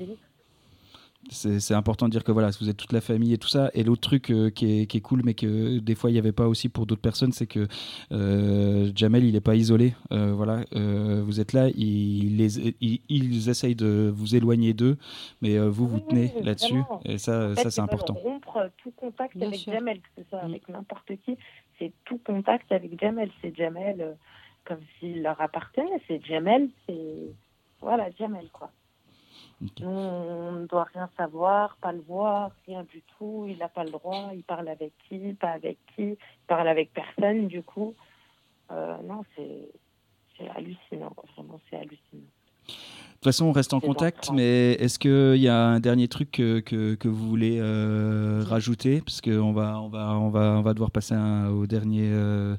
c'est 1.30 1.74
important 1.74 2.06
de 2.06 2.12
dire 2.12 2.24
que 2.24 2.32
voilà, 2.32 2.50
vous 2.60 2.68
êtes 2.68 2.76
toute 2.76 2.92
la 2.92 3.00
famille 3.00 3.32
et 3.34 3.38
tout 3.38 3.48
ça. 3.48 3.70
Et 3.74 3.82
l'autre 3.82 4.00
truc 4.00 4.30
euh, 4.30 4.50
qui, 4.50 4.80
est, 4.80 4.86
qui, 4.86 4.98
est, 4.98 5.00
cool, 5.00 5.22
mais 5.24 5.34
que 5.34 5.78
des 5.78 5.94
fois 5.94 6.10
il 6.10 6.14
n'y 6.14 6.18
avait 6.18 6.32
pas 6.32 6.46
aussi 6.46 6.68
pour 6.68 6.86
d'autres 6.86 7.02
personnes, 7.02 7.32
c'est 7.32 7.46
que 7.46 7.66
euh, 8.12 8.90
Jamel, 8.94 9.24
il 9.24 9.32
n'est 9.32 9.40
pas 9.40 9.54
isolé. 9.54 9.94
Euh, 10.12 10.32
voilà, 10.32 10.64
vous 10.72 11.40
êtes 11.40 11.52
là, 11.52 11.68
ils, 11.74 12.36
les, 12.36 12.74
ils, 12.80 13.48
essayent 13.48 13.74
de 13.74 14.12
vous 14.14 14.36
éloigner 14.36 14.72
d'eux, 14.74 14.96
mais 15.42 15.58
vous 15.58 15.86
vous 15.86 16.00
tenez 16.00 16.32
là-dessus. 16.42 16.82
Et 17.04 17.18
ça, 17.18 17.54
ça 17.56 17.70
c'est 17.70 17.80
important. 17.80 18.14
rompre 18.14 18.70
tout 18.82 18.92
contact 18.92 19.36
avec 19.42 19.58
Jamel, 19.64 20.00
que 20.00 20.22
ce 20.22 20.28
soit 20.30 20.42
mm. 20.42 20.46
avec 20.46 20.68
n'importe 20.68 21.12
qui, 21.24 21.36
c'est 21.78 21.92
tout 22.04 22.18
contact 22.24 22.70
avec 22.72 22.98
Jamel. 23.00 23.30
C'est 23.42 23.54
Jamel 23.54 24.16
comme 24.64 24.80
s'il 24.98 25.22
leur 25.22 25.40
appartenait. 25.40 26.00
C'est 26.06 26.24
Jamel, 26.24 26.68
c'est 26.86 27.34
voilà, 27.80 28.08
Jamel 28.18 28.48
quoi. 28.52 28.70
On 29.82 30.52
ne 30.52 30.66
doit 30.66 30.84
rien 30.84 31.10
savoir, 31.16 31.76
pas 31.80 31.92
le 31.92 32.00
voir, 32.00 32.52
rien 32.66 32.84
du 32.84 33.02
tout. 33.02 33.46
Il 33.48 33.58
n'a 33.58 33.68
pas 33.68 33.84
le 33.84 33.90
droit. 33.90 34.30
Il 34.32 34.44
parle 34.44 34.68
avec 34.68 34.92
qui, 35.08 35.32
pas 35.34 35.50
avec 35.50 35.78
qui. 35.94 36.10
Il 36.10 36.46
parle 36.46 36.68
avec 36.68 36.92
personne, 36.92 37.48
du 37.48 37.62
coup. 37.62 37.94
Euh, 38.70 38.96
non, 39.02 39.24
c'est 39.36 40.48
hallucinant. 40.54 41.14
Vraiment, 41.34 41.60
c'est 41.68 41.76
hallucinant. 41.76 42.30
De 43.18 43.22
toute 43.24 43.32
façon, 43.32 43.46
on 43.46 43.52
reste 43.52 43.74
en 43.74 43.80
contact, 43.80 44.30
mais 44.32 44.74
est-ce 44.74 45.00
qu'il 45.00 45.42
y 45.42 45.48
a 45.48 45.66
un 45.66 45.80
dernier 45.80 46.06
truc 46.06 46.30
que, 46.30 46.60
que, 46.60 47.08
vous 47.08 47.28
voulez 47.28 47.58
euh, 47.60 48.44
rajouter? 48.46 49.00
Parce 49.00 49.20
qu'on 49.20 49.52
va, 49.52 49.80
on 49.80 49.88
va, 49.88 50.16
on 50.16 50.28
va, 50.28 50.52
on 50.56 50.62
va 50.62 50.72
devoir 50.72 50.92
passer 50.92 51.16
au 51.16 51.66
dernier, 51.66 52.10
euh, 52.12 52.54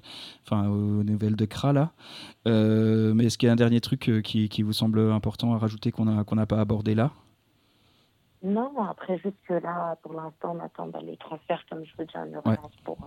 enfin, 0.45 0.67
aux 0.67 1.01
nouvelles 1.05 1.37
de 1.37 1.45
Kra, 1.45 1.71
là. 1.71 1.91
Euh, 2.45 3.13
mais 3.13 3.27
est-ce 3.27 3.37
qu'il 3.37 3.47
y 3.47 3.49
a 3.49 3.53
un 3.53 3.55
dernier 3.55 3.79
truc 3.79 4.11
qui, 4.21 4.49
qui, 4.49 4.61
vous 4.61 4.73
semble 4.73 4.99
important 4.99 5.53
à 5.53 5.57
rajouter 5.57 5.93
qu'on 5.93 6.03
n'a 6.03 6.25
qu'on 6.25 6.35
pas 6.45 6.59
abordé 6.59 6.93
là? 6.93 7.11
Non, 8.43 8.73
après, 8.81 9.17
juste 9.19 9.37
que 9.47 9.53
là, 9.53 9.95
pour 10.03 10.11
l'instant, 10.11 10.57
on 10.57 10.59
attend 10.59 10.87
bah, 10.87 10.99
le 11.01 11.15
transfert, 11.15 11.63
comme 11.69 11.85
je 11.85 11.91
veux 11.97 12.05
dire, 12.05 12.25
une 12.25 12.35
ouais. 12.35 12.57
pour 12.83 12.97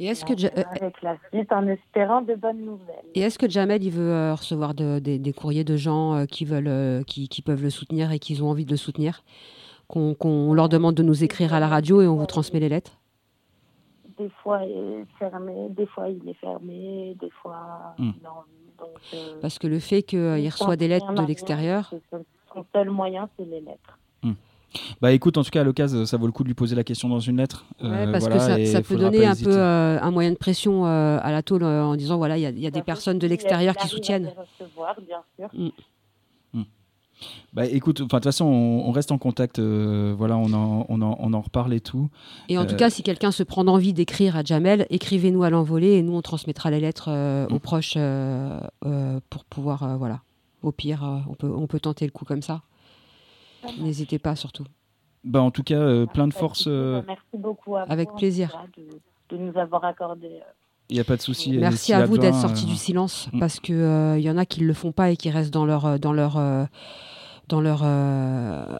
et 0.00 0.06
est-ce 0.06 0.24
que 0.24 0.32
euh, 0.32 0.64
avec 0.80 1.02
la 1.02 1.16
suite 1.32 1.52
en 1.52 1.66
espérant 1.66 2.22
de 2.22 2.34
bonnes 2.34 2.64
nouvelles. 2.64 3.04
Et 3.14 3.20
est-ce 3.20 3.38
que 3.38 3.48
Jamel 3.48 3.82
il 3.82 3.90
veut 3.90 4.12
euh, 4.12 4.34
recevoir 4.34 4.74
des 4.74 5.34
courriers 5.36 5.64
de 5.64 5.76
gens 5.76 6.14
euh, 6.14 6.24
qui 6.24 6.44
veulent, 6.44 7.04
qui, 7.04 7.28
qui, 7.28 7.42
peuvent 7.42 7.62
le 7.62 7.70
soutenir 7.70 8.12
et 8.12 8.18
qui 8.18 8.40
ont 8.40 8.50
envie 8.50 8.64
de 8.64 8.70
le 8.70 8.76
soutenir, 8.76 9.24
qu'on 9.88 10.52
leur 10.54 10.68
demande 10.68 10.94
de 10.94 11.02
nous 11.02 11.24
écrire 11.24 11.52
à 11.52 11.60
la 11.60 11.66
radio 11.66 12.00
et 12.00 12.06
on 12.06 12.16
vous 12.16 12.26
transmet 12.26 12.60
les 12.60 12.68
lettres? 12.68 12.98
Des 14.18 14.30
fois 14.42 14.62
il 14.64 15.00
est 15.00 15.18
fermé, 15.18 15.68
des 15.70 15.86
fois 15.86 16.08
il 16.08 16.28
est 16.28 16.34
fermé, 16.34 17.16
des 17.20 17.30
fois 17.30 17.94
hmm. 17.98 18.12
non. 18.22 18.86
Parce 19.40 19.58
que 19.58 19.66
le 19.66 19.80
fait 19.80 20.02
qu'il 20.02 20.48
reçoit 20.48 20.76
des 20.76 20.86
lettres 20.86 21.12
de 21.12 21.26
l'extérieur. 21.26 21.92
Son 22.54 22.64
seul 22.72 22.90
moyen, 22.90 23.28
c'est 23.36 23.44
les 23.44 23.60
lettres. 23.60 23.98
Bah 25.00 25.12
écoute, 25.12 25.38
en 25.38 25.44
tout 25.44 25.50
cas, 25.50 25.62
à 25.62 25.64
l'occasion, 25.64 26.04
ça 26.04 26.16
vaut 26.16 26.26
le 26.26 26.32
coup 26.32 26.42
de 26.42 26.48
lui 26.48 26.54
poser 26.54 26.76
la 26.76 26.84
question 26.84 27.08
dans 27.08 27.20
une 27.20 27.38
lettre. 27.38 27.64
Euh, 27.82 28.12
parce 28.12 28.28
que 28.28 28.66
ça, 28.66 28.82
peut 28.82 28.96
donner 28.96 29.24
un 29.24 29.34
peu 29.34 29.56
euh, 29.56 29.98
un 30.00 30.10
moyen 30.10 30.30
de 30.30 30.36
pression 30.36 30.86
euh, 30.86 31.18
à 31.22 31.32
la 31.32 31.42
tôle 31.42 31.64
en 31.64 31.96
disant 31.96 32.18
voilà, 32.18 32.36
il 32.36 32.58
y, 32.58 32.66
a 32.66 32.70
des 32.70 32.82
personnes 32.82 33.18
de 33.18 33.26
l'extérieur 33.26 33.76
qui 33.76 33.88
soutiennent. 33.88 34.32
Mm. 35.54 35.68
Mm. 36.52 36.62
Bah 37.52 37.66
écoute, 37.66 38.02
de 38.02 38.06
toute 38.06 38.24
façon, 38.24 38.44
on, 38.44 38.90
reste 38.92 39.10
en 39.10 39.18
contact. 39.18 39.58
voilà, 39.58 40.36
on 40.36 40.52
en, 40.52 40.86
on, 40.88 41.02
en, 41.02 41.16
on 41.18 41.32
en, 41.32 41.40
reparle 41.40 41.72
et 41.72 41.80
tout. 41.80 42.10
Et 42.48 42.58
en 42.58 42.66
tout 42.66 42.76
cas, 42.76 42.90
si 42.90 43.02
quelqu'un 43.02 43.32
se 43.32 43.42
prend 43.42 43.64
d'envie 43.64 43.92
d'écrire 43.92 44.36
à 44.36 44.44
Jamel, 44.44 44.86
écrivez-nous 44.90 45.42
à 45.42 45.50
l'envolée 45.50 45.92
et 45.92 46.02
nous, 46.02 46.14
on 46.14 46.22
transmettra 46.22 46.70
les 46.70 46.80
lettres 46.80 47.08
aux 47.50 47.54
mm. 47.54 47.60
proches 47.60 47.98
pour 49.30 49.44
pouvoir, 49.44 49.96
voilà. 49.98 50.20
Au 50.62 50.72
pire, 50.72 51.22
on, 51.30 51.34
peut, 51.34 51.52
on 51.54 51.68
peut 51.68 51.78
tenter 51.80 52.04
le 52.04 52.10
coup 52.10 52.24
comme 52.24 52.42
ça. 52.42 52.62
N'hésitez 53.80 54.18
pas 54.18 54.36
surtout. 54.36 54.64
Bah, 55.24 55.42
en 55.42 55.50
tout 55.50 55.62
cas, 55.62 55.78
euh, 55.78 56.06
plein 56.06 56.28
de 56.28 56.34
force. 56.34 56.64
Euh, 56.66 57.02
merci 57.06 57.22
beaucoup 57.34 57.76
à 57.76 57.82
Avec 57.82 58.08
plaisir. 58.16 58.64
De, 59.30 59.36
nous 59.36 59.58
avoir 59.58 59.84
accordé. 59.84 60.30
Il 60.88 60.94
n'y 60.94 61.00
a 61.00 61.04
pas 61.04 61.16
de 61.16 61.22
souci. 61.22 61.58
Merci 61.58 61.92
à 61.92 62.06
vous 62.06 62.16
d'être 62.16 62.38
sortis 62.38 62.64
du 62.64 62.76
silence 62.76 63.28
mm. 63.32 63.40
parce 63.40 63.60
qu'il 63.60 63.74
il 63.74 63.82
euh, 63.82 64.18
y 64.18 64.30
en 64.30 64.38
a 64.38 64.46
qui 64.46 64.62
ne 64.62 64.66
le 64.66 64.72
font 64.72 64.92
pas 64.92 65.10
et 65.10 65.16
qui 65.16 65.28
restent 65.30 65.52
dans 65.52 65.66
leur. 65.66 65.98
dans 65.98 66.12
leur 66.12 66.40
dans 67.48 67.62
leur 67.62 67.80
dans 67.80 68.78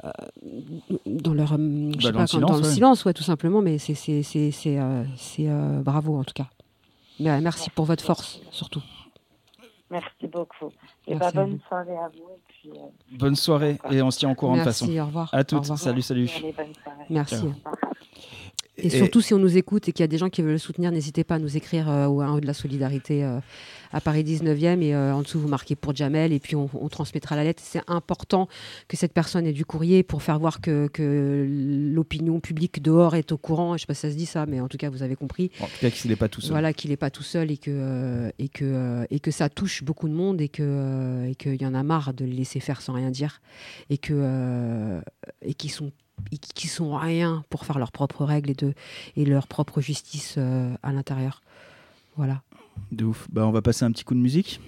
leur 1.32 1.48
je 1.48 1.54
sais 2.00 2.12
bah, 2.12 2.26
pas, 2.26 2.38
dans, 2.38 2.58
le, 2.58 2.64
silence, 2.64 3.06
ouais. 3.06 3.14
tout 3.14 3.22
simplement 3.22 3.62
mais 3.62 3.78
c'est 3.78 3.94
c'est 3.94 4.22
c'est 4.22 5.48
bravo 5.82 6.18
en 6.18 6.24
tout 6.24 6.34
cas 6.34 6.48
merci 7.18 7.70
pour 7.70 7.86
votre 7.86 8.04
force 8.04 8.42
surtout 8.50 8.82
merci 9.90 10.26
beaucoup 10.26 10.70
et 11.06 11.14
bah, 11.14 11.30
bonne 11.32 11.58
soirée 11.68 11.96
à 11.96 12.08
vous 12.08 12.70
euh, 12.70 12.78
bonne 13.12 13.36
soirée 13.36 13.78
et 13.90 14.02
on 14.02 14.10
se 14.10 14.18
tient 14.18 14.28
en 14.28 14.34
courant 14.34 14.56
de 14.56 14.62
façon. 14.62 14.86
Merci, 14.86 15.00
au 15.00 15.06
revoir. 15.06 15.30
À 15.32 15.44
toutes. 15.44 15.64
Salut, 15.64 16.02
salut. 16.02 16.30
Merci. 17.08 17.46
Et, 18.78 18.90
surtout, 18.90 19.20
si 19.20 19.34
on 19.34 19.38
nous 19.38 19.56
écoute 19.56 19.88
et 19.88 19.92
qu'il 19.92 20.02
y 20.02 20.04
a 20.04 20.08
des 20.08 20.18
gens 20.18 20.30
qui 20.30 20.42
veulent 20.42 20.52
le 20.52 20.58
soutenir, 20.58 20.92
n'hésitez 20.92 21.24
pas 21.24 21.36
à 21.36 21.38
nous 21.38 21.56
écrire 21.56 21.90
euh, 21.90 22.06
ou 22.06 22.20
à 22.20 22.40
de 22.40 22.46
la 22.46 22.54
solidarité 22.54 23.24
euh, 23.24 23.40
à 23.92 24.00
Paris 24.00 24.22
19e. 24.22 24.80
Et 24.82 24.94
euh, 24.94 25.14
en 25.14 25.22
dessous, 25.22 25.40
vous 25.40 25.48
marquez 25.48 25.74
pour 25.74 25.94
Jamel 25.94 26.32
et 26.32 26.38
puis 26.38 26.54
on, 26.54 26.68
transmettra 26.88 27.36
la 27.36 27.44
lettre. 27.44 27.62
C'est 27.64 27.82
important 27.86 28.48
que 28.86 28.96
cette 28.96 29.12
personne 29.12 29.46
ait 29.46 29.52
du 29.52 29.64
courrier 29.64 30.02
pour 30.02 30.22
faire 30.22 30.38
voir 30.38 30.60
que, 30.60 30.88
que 30.88 31.46
l'opinion 31.92 32.40
publique 32.40 32.82
dehors 32.82 33.16
est 33.16 33.32
au 33.32 33.38
courant. 33.38 33.70
Je 33.70 33.74
ne 33.74 33.78
sais 33.78 33.86
pas 33.86 33.94
si 33.94 34.00
ça 34.00 34.10
se 34.10 34.16
dit 34.16 34.26
ça, 34.26 34.46
mais 34.46 34.60
en 34.60 34.68
tout 34.68 34.78
cas, 34.78 34.90
vous 34.90 35.02
avez 35.02 35.16
compris. 35.16 35.50
En 35.60 35.66
tout 35.66 35.72
cas, 35.80 35.90
qu'il 35.90 36.10
n'est 36.10 36.16
pas 36.16 36.28
tout 36.28 36.40
seul. 36.40 36.52
Voilà, 36.52 36.72
qu'il 36.72 36.90
n'est 36.90 36.96
pas 36.96 37.10
tout 37.10 37.22
seul 37.22 37.50
et 37.50 37.58
que, 37.58 38.32
et, 38.38 38.48
que, 38.48 39.06
et 39.10 39.20
que 39.20 39.30
ça 39.30 39.48
touche 39.48 39.82
beaucoup 39.82 40.08
de 40.08 40.14
monde 40.14 40.40
et 40.40 40.48
qu'il 40.48 40.64
et 40.64 41.56
y 41.60 41.66
en 41.66 41.74
a 41.74 41.82
marre 41.82 42.14
de 42.14 42.24
les 42.24 42.32
laisser 42.32 42.60
faire 42.60 42.80
sans 42.80 42.92
rien 42.92 43.10
dire 43.10 43.40
et 43.90 43.98
qu'ils 43.98 45.02
et 45.42 45.54
qu'ils 45.54 45.70
sont 45.70 45.92
qui 46.54 46.68
sont 46.68 46.96
rien 46.96 47.44
pour 47.50 47.64
faire 47.64 47.78
leurs 47.78 47.92
propres 47.92 48.24
règles 48.24 48.50
et, 48.50 48.54
de, 48.54 48.74
et 49.16 49.24
leur 49.24 49.46
propre 49.46 49.80
justice 49.80 50.34
euh, 50.38 50.74
à 50.82 50.92
l'intérieur. 50.92 51.42
Voilà. 52.16 52.42
De 52.92 53.04
ouf. 53.04 53.28
Bah, 53.30 53.46
on 53.46 53.50
va 53.50 53.62
passer 53.62 53.84
un 53.84 53.92
petit 53.92 54.04
coup 54.04 54.14
de 54.14 54.20
musique. 54.20 54.60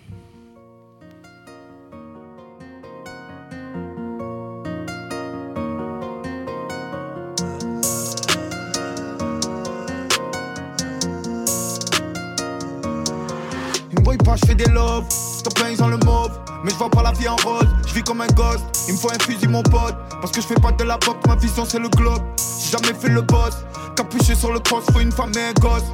Une 13.92 14.16
pas, 14.18 14.36
je 14.36 14.46
fais 14.46 14.54
des 14.54 14.70
love. 14.70 15.08
Stop 15.10 15.54
ils 15.70 15.82
ont 15.82 15.88
le 15.88 15.96
mauve. 15.98 16.49
Mais 16.64 16.70
je 16.70 16.76
vois 16.76 16.90
pas 16.90 17.02
la 17.02 17.12
vie 17.12 17.28
en 17.28 17.36
rose, 17.36 17.68
je 17.86 17.94
vis 17.94 18.02
comme 18.02 18.20
un 18.20 18.26
gosse. 18.28 18.60
Il 18.88 18.94
me 18.94 18.98
faut 18.98 19.10
un 19.10 19.18
fusil, 19.18 19.48
mon 19.48 19.62
pote. 19.62 19.96
Parce 20.20 20.32
que 20.32 20.40
je 20.40 20.46
fais 20.46 20.54
pas 20.54 20.72
de 20.72 20.84
la 20.84 20.98
pop, 20.98 21.16
ma 21.26 21.36
vision 21.36 21.64
c'est 21.64 21.78
le 21.78 21.88
globe. 21.88 22.22
J'ai 22.60 22.70
jamais 22.76 22.94
fait 22.98 23.08
le 23.08 23.22
boss. 23.22 23.56
Capuché 23.96 24.34
sur 24.34 24.52
le 24.52 24.60
cross, 24.60 24.84
faut 24.92 25.00
une 25.00 25.12
femme 25.12 25.32
et 25.36 25.50
un 25.50 25.52
gosse. 25.60 25.84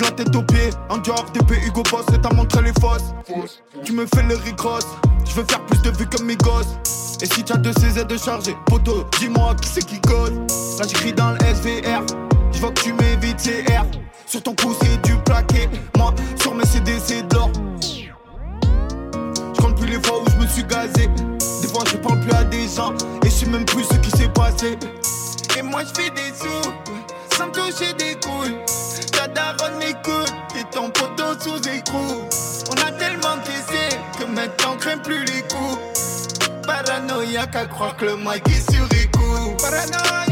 La 0.00 0.10
tête 0.10 0.34
aux 0.36 0.42
pieds, 0.42 0.70
en 0.90 0.98
dehors 0.98 1.24
TP 1.32 1.52
Hugo 1.66 1.82
Boss, 1.90 2.04
et 2.14 2.20
t'as 2.20 2.34
montré 2.34 2.62
les 2.62 2.72
fosses. 2.80 3.14
Tu 3.82 3.92
me 3.92 4.04
fais 4.06 4.22
le 4.22 4.36
ricross, 4.36 4.86
je 5.24 5.34
veux 5.34 5.44
faire 5.48 5.64
plus 5.64 5.80
de 5.80 5.90
vues 5.90 6.06
que 6.06 6.22
mes 6.22 6.36
gosses. 6.36 6.76
Et 7.22 7.26
si 7.26 7.42
t'as 7.42 7.56
deux 7.56 7.72
CZ 7.72 8.06
de 8.06 8.18
charger, 8.18 8.54
poteau, 8.66 9.06
dis-moi 9.18 9.54
qui 9.54 9.68
c'est 9.68 9.86
qui 9.86 9.98
code. 10.02 10.34
Là 10.78 10.86
j'écris 10.86 11.14
dans 11.14 11.30
le 11.30 11.38
SVR, 11.38 12.02
je 12.52 12.58
vois 12.58 12.72
que 12.72 12.82
tu 12.82 12.92
m'évites 12.92 13.38
CR. 13.38 13.84
Sur 14.26 14.42
ton 14.42 14.54
cou 14.54 14.74
c'est 14.82 15.00
du 15.02 15.16
plaqué, 15.24 15.70
moi 15.96 16.12
sur 16.38 16.54
mes 16.54 16.66
CD 16.66 16.98
c'est 17.02 17.26
les 19.86 20.02
fois 20.02 20.22
où 20.22 20.30
je 20.30 20.36
me 20.36 20.46
suis 20.46 20.64
gazé. 20.64 21.08
Des 21.62 21.68
fois 21.68 21.84
je 21.90 21.96
parle 21.96 22.20
plus 22.20 22.32
à 22.32 22.44
des 22.44 22.68
gens 22.68 22.92
et 23.24 23.26
je 23.26 23.30
sais 23.30 23.46
même 23.46 23.64
plus 23.64 23.84
ce 23.84 23.96
qui 23.96 24.10
s'est 24.10 24.28
passé. 24.28 24.78
Et 25.58 25.62
moi 25.62 25.82
je 25.82 26.02
fais 26.02 26.10
des 26.10 26.32
sous 26.38 27.36
sans 27.36 27.48
toucher 27.50 27.92
des 27.94 28.14
couilles. 28.26 28.56
Ta 29.12 29.28
daronne 29.28 29.78
m'écoute 29.78 30.34
et 30.58 30.64
ton 30.74 30.90
poteau 30.90 31.38
sous 31.40 31.68
écrou. 31.68 32.22
On 32.70 32.86
a 32.86 32.90
tellement 32.92 33.36
caissé 33.44 33.96
que 34.18 34.24
maintenant 34.24 34.76
craint 34.78 34.98
plus 34.98 35.24
les 35.24 35.42
coups. 35.42 35.78
Paranoïa 36.66 37.46
qu'à 37.46 37.66
croire 37.66 37.96
que 37.96 38.06
le 38.06 38.16
mic 38.16 38.42
est 38.48 38.72
sur 38.72 38.84
écoute. 38.84 39.60
Paranoïa. 39.62 40.25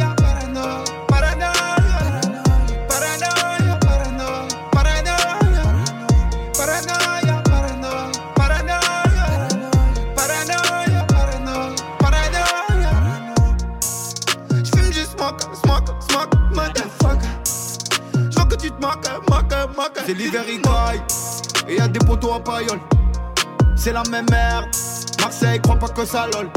C'est 20.06 20.14
l'hiver, 20.14 20.44
il 20.48 20.60
caille. 20.60 21.00
Et 21.68 21.76
y'a 21.76 21.88
des 21.88 21.98
poteaux 22.00 22.34
à 22.34 22.40
paillole. 22.40 22.80
c'est 23.76 23.92
la 23.92 24.02
même 24.10 24.26
merde. 24.30 24.66
Marseille, 25.20 25.58
crois 25.62 25.78
pas 25.78 25.88
que 25.88 26.04
ça 26.04 26.26
lol. 26.26 26.50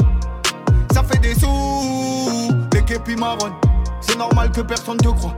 Ça 0.92 1.02
fait 1.02 1.18
des 1.18 1.34
sous, 1.34 2.50
les 2.74 2.84
képis 2.84 3.16
marronnes. 3.16 3.54
C'est 4.00 4.18
normal 4.18 4.50
que 4.52 4.60
personne 4.60 4.98
te 4.98 5.08
croit. 5.08 5.36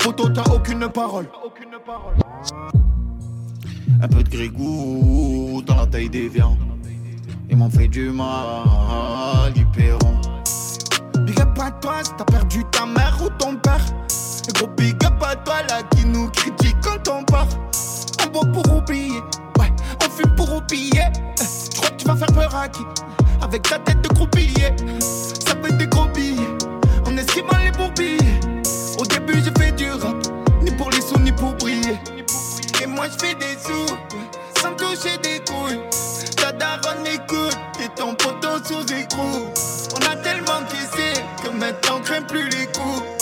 Photo, 0.00 0.28
t'as 0.28 0.44
aucune 0.52 0.88
parole. 0.88 1.28
Un 4.00 4.08
peu 4.08 4.22
de 4.22 4.30
grégou 4.30 5.62
dans 5.66 5.76
la 5.76 5.86
taille 5.86 6.08
des 6.08 6.28
viandes. 6.28 6.58
Ils 7.50 7.56
m'ont 7.56 7.70
fait 7.70 7.88
du 7.88 8.10
mal, 8.10 9.52
ils. 9.56 9.64
Big 11.24 11.40
up 11.40 11.58
à 11.60 11.70
toi 11.72 11.94
t'as 12.16 12.24
perdu 12.24 12.62
ta 12.70 12.86
mère 12.86 13.18
ou 13.22 13.28
ton 13.30 13.56
père. 13.56 13.84
Et 14.48 14.52
gros 14.52 14.66
big 14.68 15.04
up 15.04 15.22
à 15.22 15.36
toi 15.36 15.62
là 15.68 15.82
qui 15.94 16.06
nous 16.06 16.30
critique 16.30 16.76
quand 16.82 17.08
on 17.12 17.22
part. 17.24 17.48
On 18.24 18.30
boit 18.30 18.46
pour 18.52 18.76
oublier, 18.76 19.20
ouais, 19.58 19.72
on 20.04 20.10
fume 20.10 20.34
pour 20.36 20.52
oublier. 20.54 21.02
Je 21.38 21.76
crois 21.76 21.90
que 21.90 21.96
tu 21.96 22.06
vas 22.06 22.16
faire 22.16 22.32
peur 22.32 22.54
à 22.56 22.68
qui? 22.68 22.82
Avec 23.42 23.62
ta 23.62 23.78
tête 23.78 24.00
de 24.02 24.08
croupillier. 24.08 24.74
Ça 25.00 25.54
fait 25.62 25.72
des 25.76 25.86
gros 25.86 26.06
billets, 26.06 26.56
en 27.06 27.16
esquimant 27.16 27.58
les 27.62 27.70
bourbilles. 27.72 28.40
Au 28.98 29.04
début 29.04 29.42
j'ai 29.44 29.62
fait 29.62 29.72
du 29.72 29.90
rap, 29.90 30.16
ni 30.62 30.70
pour 30.72 30.90
les 30.90 31.00
sous 31.00 31.18
ni 31.20 31.32
pour 31.32 31.52
briller. 31.54 31.98
Et 32.82 32.86
moi 32.86 33.06
je 33.08 33.26
fais 33.26 33.34
des 33.34 33.56
sous, 33.62 33.94
sans 34.60 34.74
toucher 34.74 35.18
des 35.22 35.40
couilles. 35.44 35.80
Ta 36.36 36.52
daronne 36.52 37.06
écoute, 37.06 37.58
et 37.82 37.88
ton 37.96 38.14
poteau 38.14 38.62
sous 38.64 38.92
écrou. 38.92 39.46
On 39.94 40.12
a 40.12 40.16
tellement 40.16 40.62
kissé 40.68 41.22
que 41.42 41.50
maintenant 41.50 41.96
on 41.98 42.00
craint 42.00 42.22
plus 42.22 42.48
les 42.48 42.66
coups. 42.66 43.17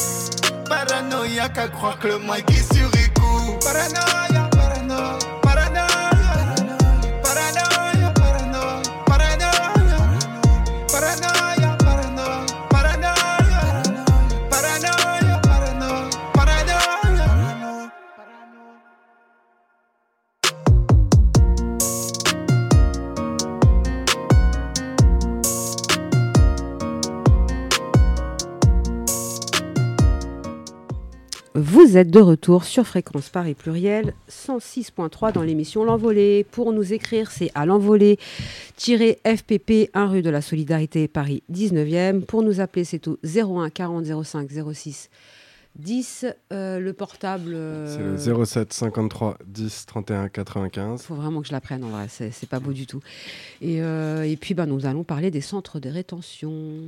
Paranoïaque 0.69 1.59
à 1.59 1.69
croire 1.69 1.99
que 1.99 2.09
le 2.09 2.19
mic 2.19 2.51
est 2.51 2.75
sur 2.75 2.89
écoute. 2.95 3.65
Paranoïa. 3.65 4.36
Vous 31.59 31.97
êtes 31.97 32.11
de 32.11 32.21
retour 32.21 32.65
sur 32.65 32.87
Fréquence 32.87 33.31
Paris 33.31 33.55
Pluriel 33.55 34.13
106.3 34.29 35.33
dans 35.33 35.41
l'émission 35.41 35.85
L'Envolée. 35.85 36.45
Pour 36.45 36.75
nous 36.75 36.93
écrire, 36.93 37.31
c'est 37.31 37.51
à 37.55 37.65
l'envolée-fpp 37.65 39.89
1 39.95 40.07
rue 40.07 40.21
de 40.21 40.29
la 40.29 40.43
Solidarité 40.43 41.09
Paris 41.09 41.43
19e. 41.51 42.27
Pour 42.27 42.43
nous 42.43 42.61
appeler, 42.61 42.85
c'est 42.85 43.09
au 43.09 43.19
01 43.25 43.71
40 43.71 44.05
05 44.23 44.51
06 44.75 45.09
10. 45.77 46.27
le 46.51 46.93
portable. 46.93 47.55
Euh, 47.55 48.19
c'est 48.19 48.31
le 48.31 48.45
07 48.45 48.75
53 48.75 49.39
10 49.47 49.87
31 49.87 50.29
95. 50.29 51.01
Il 51.01 51.05
faut 51.07 51.15
vraiment 51.15 51.41
que 51.41 51.49
je 51.49 51.53
l'apprenne 51.53 51.85
en 51.85 51.89
vrai, 51.89 52.09
c'est 52.11 52.51
pas 52.51 52.61
beau 52.61 52.75
du 52.75 52.87
tout. 52.87 53.01
Et, 53.63 53.81
euh, 53.81 54.25
et 54.25 54.37
puis, 54.37 54.53
bah, 54.53 54.67
nous 54.67 54.85
allons 54.85 55.05
parler 55.05 55.31
des 55.31 55.41
centres 55.41 55.81
de 55.81 55.89
rétention. 55.89 56.83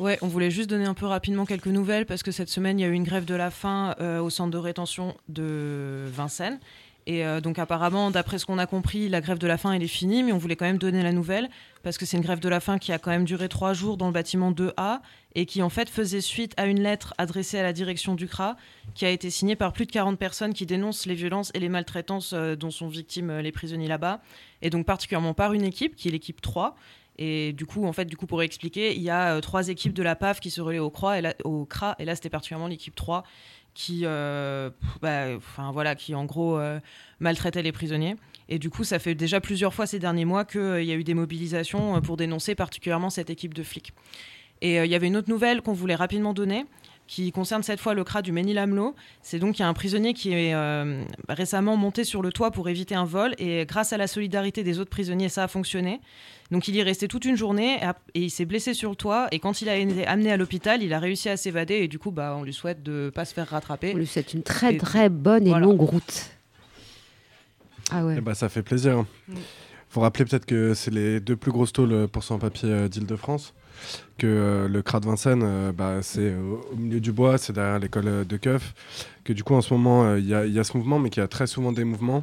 Ouais, 0.00 0.18
on 0.22 0.26
voulait 0.26 0.50
juste 0.50 0.68
donner 0.68 0.86
un 0.86 0.94
peu 0.94 1.06
rapidement 1.06 1.46
quelques 1.46 1.68
nouvelles 1.68 2.04
parce 2.04 2.22
que 2.22 2.32
cette 2.32 2.48
semaine, 2.48 2.80
il 2.80 2.82
y 2.82 2.84
a 2.84 2.88
eu 2.88 2.94
une 2.94 3.04
grève 3.04 3.24
de 3.24 3.34
la 3.34 3.50
faim 3.50 3.94
euh, 4.00 4.20
au 4.20 4.28
centre 4.28 4.50
de 4.50 4.58
rétention 4.58 5.14
de 5.28 6.06
Vincennes. 6.12 6.58
Et 7.06 7.24
euh, 7.24 7.40
donc 7.40 7.58
apparemment, 7.58 8.10
d'après 8.10 8.38
ce 8.38 8.46
qu'on 8.46 8.58
a 8.58 8.66
compris, 8.66 9.08
la 9.08 9.20
grève 9.20 9.38
de 9.38 9.46
la 9.46 9.58
faim, 9.58 9.72
elle 9.72 9.82
est 9.82 9.88
finie, 9.88 10.22
mais 10.22 10.32
on 10.32 10.38
voulait 10.38 10.56
quand 10.56 10.64
même 10.64 10.78
donner 10.78 11.02
la 11.02 11.12
nouvelle 11.12 11.50
parce 11.82 11.98
que 11.98 12.06
c'est 12.06 12.16
une 12.16 12.22
grève 12.22 12.40
de 12.40 12.48
la 12.48 12.60
faim 12.60 12.78
qui 12.78 12.92
a 12.92 12.98
quand 12.98 13.10
même 13.10 13.24
duré 13.24 13.48
trois 13.48 13.74
jours 13.74 13.96
dans 13.96 14.06
le 14.06 14.12
bâtiment 14.12 14.52
2A 14.52 15.00
et 15.34 15.44
qui 15.44 15.62
en 15.62 15.68
fait 15.68 15.88
faisait 15.88 16.22
suite 16.22 16.54
à 16.56 16.66
une 16.66 16.82
lettre 16.82 17.12
adressée 17.18 17.58
à 17.58 17.62
la 17.62 17.74
direction 17.74 18.14
du 18.14 18.26
CRA 18.26 18.56
qui 18.94 19.04
a 19.04 19.10
été 19.10 19.28
signée 19.28 19.54
par 19.54 19.74
plus 19.74 19.84
de 19.84 19.92
40 19.92 20.18
personnes 20.18 20.54
qui 20.54 20.64
dénoncent 20.64 21.04
les 21.04 21.14
violences 21.14 21.50
et 21.52 21.60
les 21.60 21.68
maltraitances 21.68 22.32
euh, 22.32 22.56
dont 22.56 22.70
sont 22.70 22.88
victimes 22.88 23.38
les 23.38 23.52
prisonniers 23.52 23.88
là-bas. 23.88 24.22
Et 24.62 24.70
donc 24.70 24.86
particulièrement 24.86 25.34
par 25.34 25.52
une 25.52 25.64
équipe, 25.64 25.96
qui 25.96 26.08
est 26.08 26.10
l'équipe 26.10 26.40
3, 26.40 26.74
et 27.16 27.52
du 27.52 27.66
coup, 27.66 27.86
en 27.86 27.92
fait, 27.92 28.06
du 28.06 28.16
coup, 28.16 28.26
pour 28.26 28.42
expliquer, 28.42 28.94
il 28.94 29.02
y 29.02 29.10
a 29.10 29.36
euh, 29.36 29.40
trois 29.40 29.68
équipes 29.68 29.92
de 29.92 30.02
la 30.02 30.16
PAF 30.16 30.40
qui 30.40 30.50
se 30.50 30.60
relaient 30.60 30.80
au, 30.80 30.92
là, 31.20 31.34
au 31.44 31.64
CRA, 31.64 31.94
et 31.98 32.04
là, 32.04 32.14
c'était 32.14 32.30
particulièrement 32.30 32.68
l'équipe 32.68 32.94
3 32.94 33.24
qui, 33.72 34.02
euh, 34.04 34.70
bah, 35.02 35.36
voilà, 35.72 35.96
qui 35.96 36.14
en 36.14 36.24
gros 36.24 36.58
euh, 36.58 36.78
maltraitait 37.18 37.62
les 37.62 37.72
prisonniers. 37.72 38.14
Et 38.48 38.60
du 38.60 38.70
coup, 38.70 38.84
ça 38.84 39.00
fait 39.00 39.16
déjà 39.16 39.40
plusieurs 39.40 39.74
fois 39.74 39.86
ces 39.86 39.98
derniers 39.98 40.24
mois 40.24 40.44
qu'il 40.44 40.84
y 40.84 40.92
a 40.92 40.94
eu 40.94 41.02
des 41.02 41.14
mobilisations 41.14 42.00
pour 42.00 42.16
dénoncer 42.16 42.54
particulièrement 42.54 43.10
cette 43.10 43.30
équipe 43.30 43.52
de 43.52 43.64
flics. 43.64 43.92
Et 44.60 44.76
il 44.76 44.90
y 44.90 44.94
avait 44.94 45.08
une 45.08 45.16
autre 45.16 45.28
nouvelle 45.28 45.60
qu'on 45.60 45.72
voulait 45.72 45.96
rapidement 45.96 46.34
donner, 46.34 46.66
qui 47.06 47.32
concerne 47.32 47.62
cette 47.62 47.80
fois 47.80 47.94
le 47.94 48.02
CRA 48.04 48.22
du 48.22 48.32
Ménil-Amelot. 48.32 48.94
C'est 49.22 49.38
donc 49.38 49.58
il 49.58 49.62
y 49.62 49.64
a 49.64 49.68
un 49.68 49.74
prisonnier 49.74 50.14
qui 50.14 50.32
est 50.32 50.54
récemment 51.28 51.76
monté 51.76 52.04
sur 52.04 52.22
le 52.22 52.32
toit 52.32 52.50
pour 52.50 52.68
éviter 52.68 52.94
un 52.94 53.04
vol 53.04 53.34
et 53.38 53.66
grâce 53.66 53.92
à 53.92 53.98
la 53.98 54.06
solidarité 54.06 54.62
des 54.62 54.78
autres 54.78 54.90
prisonniers, 54.90 55.28
ça 55.28 55.44
a 55.44 55.48
fonctionné. 55.48 56.00
Donc 56.50 56.68
il 56.68 56.76
y 56.76 56.80
est 56.80 56.82
resté 56.82 57.08
toute 57.08 57.24
une 57.24 57.36
journée 57.36 57.80
et, 58.14 58.20
il 58.20 58.30
s'est 58.30 58.44
blessé 58.44 58.74
sur 58.74 58.90
le 58.90 58.96
toit. 58.96 59.28
Et 59.32 59.38
quand 59.38 59.62
il 59.62 59.68
a 59.68 59.76
été 59.76 60.06
amené 60.06 60.30
à 60.30 60.36
l'hôpital, 60.36 60.82
il 60.82 60.92
a 60.92 60.98
réussi 60.98 61.28
à 61.28 61.36
s'évader. 61.36 61.74
Et 61.74 61.88
du 61.88 61.98
coup, 61.98 62.10
bah, 62.10 62.36
on 62.38 62.42
lui 62.42 62.52
souhaite 62.52 62.82
de 62.82 63.06
ne 63.06 63.10
pas 63.10 63.24
se 63.24 63.34
faire 63.34 63.48
rattraper. 63.48 63.92
On 63.94 63.98
lui 63.98 64.06
souhaite 64.06 64.34
une 64.34 64.42
très 64.42 64.76
très 64.76 65.08
bonne 65.08 65.46
et 65.46 65.58
longue 65.58 65.80
route. 65.80 66.30
Ah 67.90 68.04
ouais. 68.04 68.16
Eh 68.18 68.20
bah, 68.20 68.34
ça 68.34 68.48
fait 68.48 68.62
plaisir. 68.62 69.04
Il 69.28 69.34
mm. 69.34 69.38
faut 69.88 70.00
rappeler 70.00 70.24
peut-être 70.24 70.46
que 70.46 70.74
c'est 70.74 70.92
les 70.92 71.20
deux 71.20 71.36
plus 71.36 71.52
grosses 71.52 71.72
tôles 71.72 72.08
pour 72.08 72.24
sans-papier 72.24 72.70
euh, 72.70 72.88
d'Île-de-France. 72.88 73.54
Que 74.18 74.26
euh, 74.26 74.68
le 74.68 74.82
CRA 74.82 75.00
de 75.00 75.06
Vincennes, 75.06 75.42
euh, 75.44 75.72
bah, 75.72 75.98
c'est 76.02 76.34
au 76.34 76.76
milieu 76.76 77.00
du 77.00 77.12
bois, 77.12 77.38
c'est 77.38 77.52
derrière 77.52 77.78
l'école 77.78 78.24
de 78.26 78.36
Keuf. 78.36 78.74
Que 79.24 79.32
du 79.32 79.42
coup, 79.42 79.54
en 79.54 79.60
ce 79.60 79.74
moment, 79.74 80.14
il 80.16 80.26
y, 80.26 80.34
a 80.34 80.64
ce 80.64 80.76
mouvement, 80.76 80.98
mais 80.98 81.10
qu'il 81.10 81.20
y 81.20 81.24
a 81.24 81.28
très 81.28 81.46
souvent 81.46 81.72
des 81.72 81.84
mouvements 81.84 82.22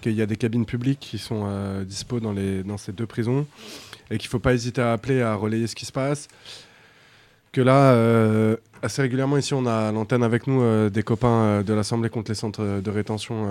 qu'il 0.00 0.12
y 0.12 0.22
a 0.22 0.26
des 0.26 0.36
cabines 0.36 0.66
publiques 0.66 1.00
qui 1.00 1.18
sont 1.18 1.44
euh, 1.46 1.84
dispo 1.84 2.20
dans, 2.20 2.32
les, 2.32 2.62
dans 2.62 2.78
ces 2.78 2.92
deux 2.92 3.06
prisons 3.06 3.46
et 4.10 4.18
qu'il 4.18 4.28
ne 4.28 4.30
faut 4.30 4.38
pas 4.38 4.54
hésiter 4.54 4.80
à 4.80 4.92
appeler, 4.92 5.22
à 5.22 5.34
relayer 5.34 5.66
ce 5.66 5.74
qui 5.74 5.84
se 5.84 5.92
passe. 5.92 6.28
Que 7.58 7.64
là, 7.64 7.90
euh, 7.90 8.56
assez 8.82 9.02
régulièrement 9.02 9.36
ici, 9.36 9.52
on 9.52 9.66
a 9.66 9.90
l'antenne 9.90 10.22
avec 10.22 10.46
nous 10.46 10.62
euh, 10.62 10.90
des 10.90 11.02
copains 11.02 11.64
de 11.64 11.74
l'Assemblée 11.74 12.08
contre 12.08 12.30
les 12.30 12.36
centres 12.36 12.80
de 12.80 12.88
rétention 12.88 13.48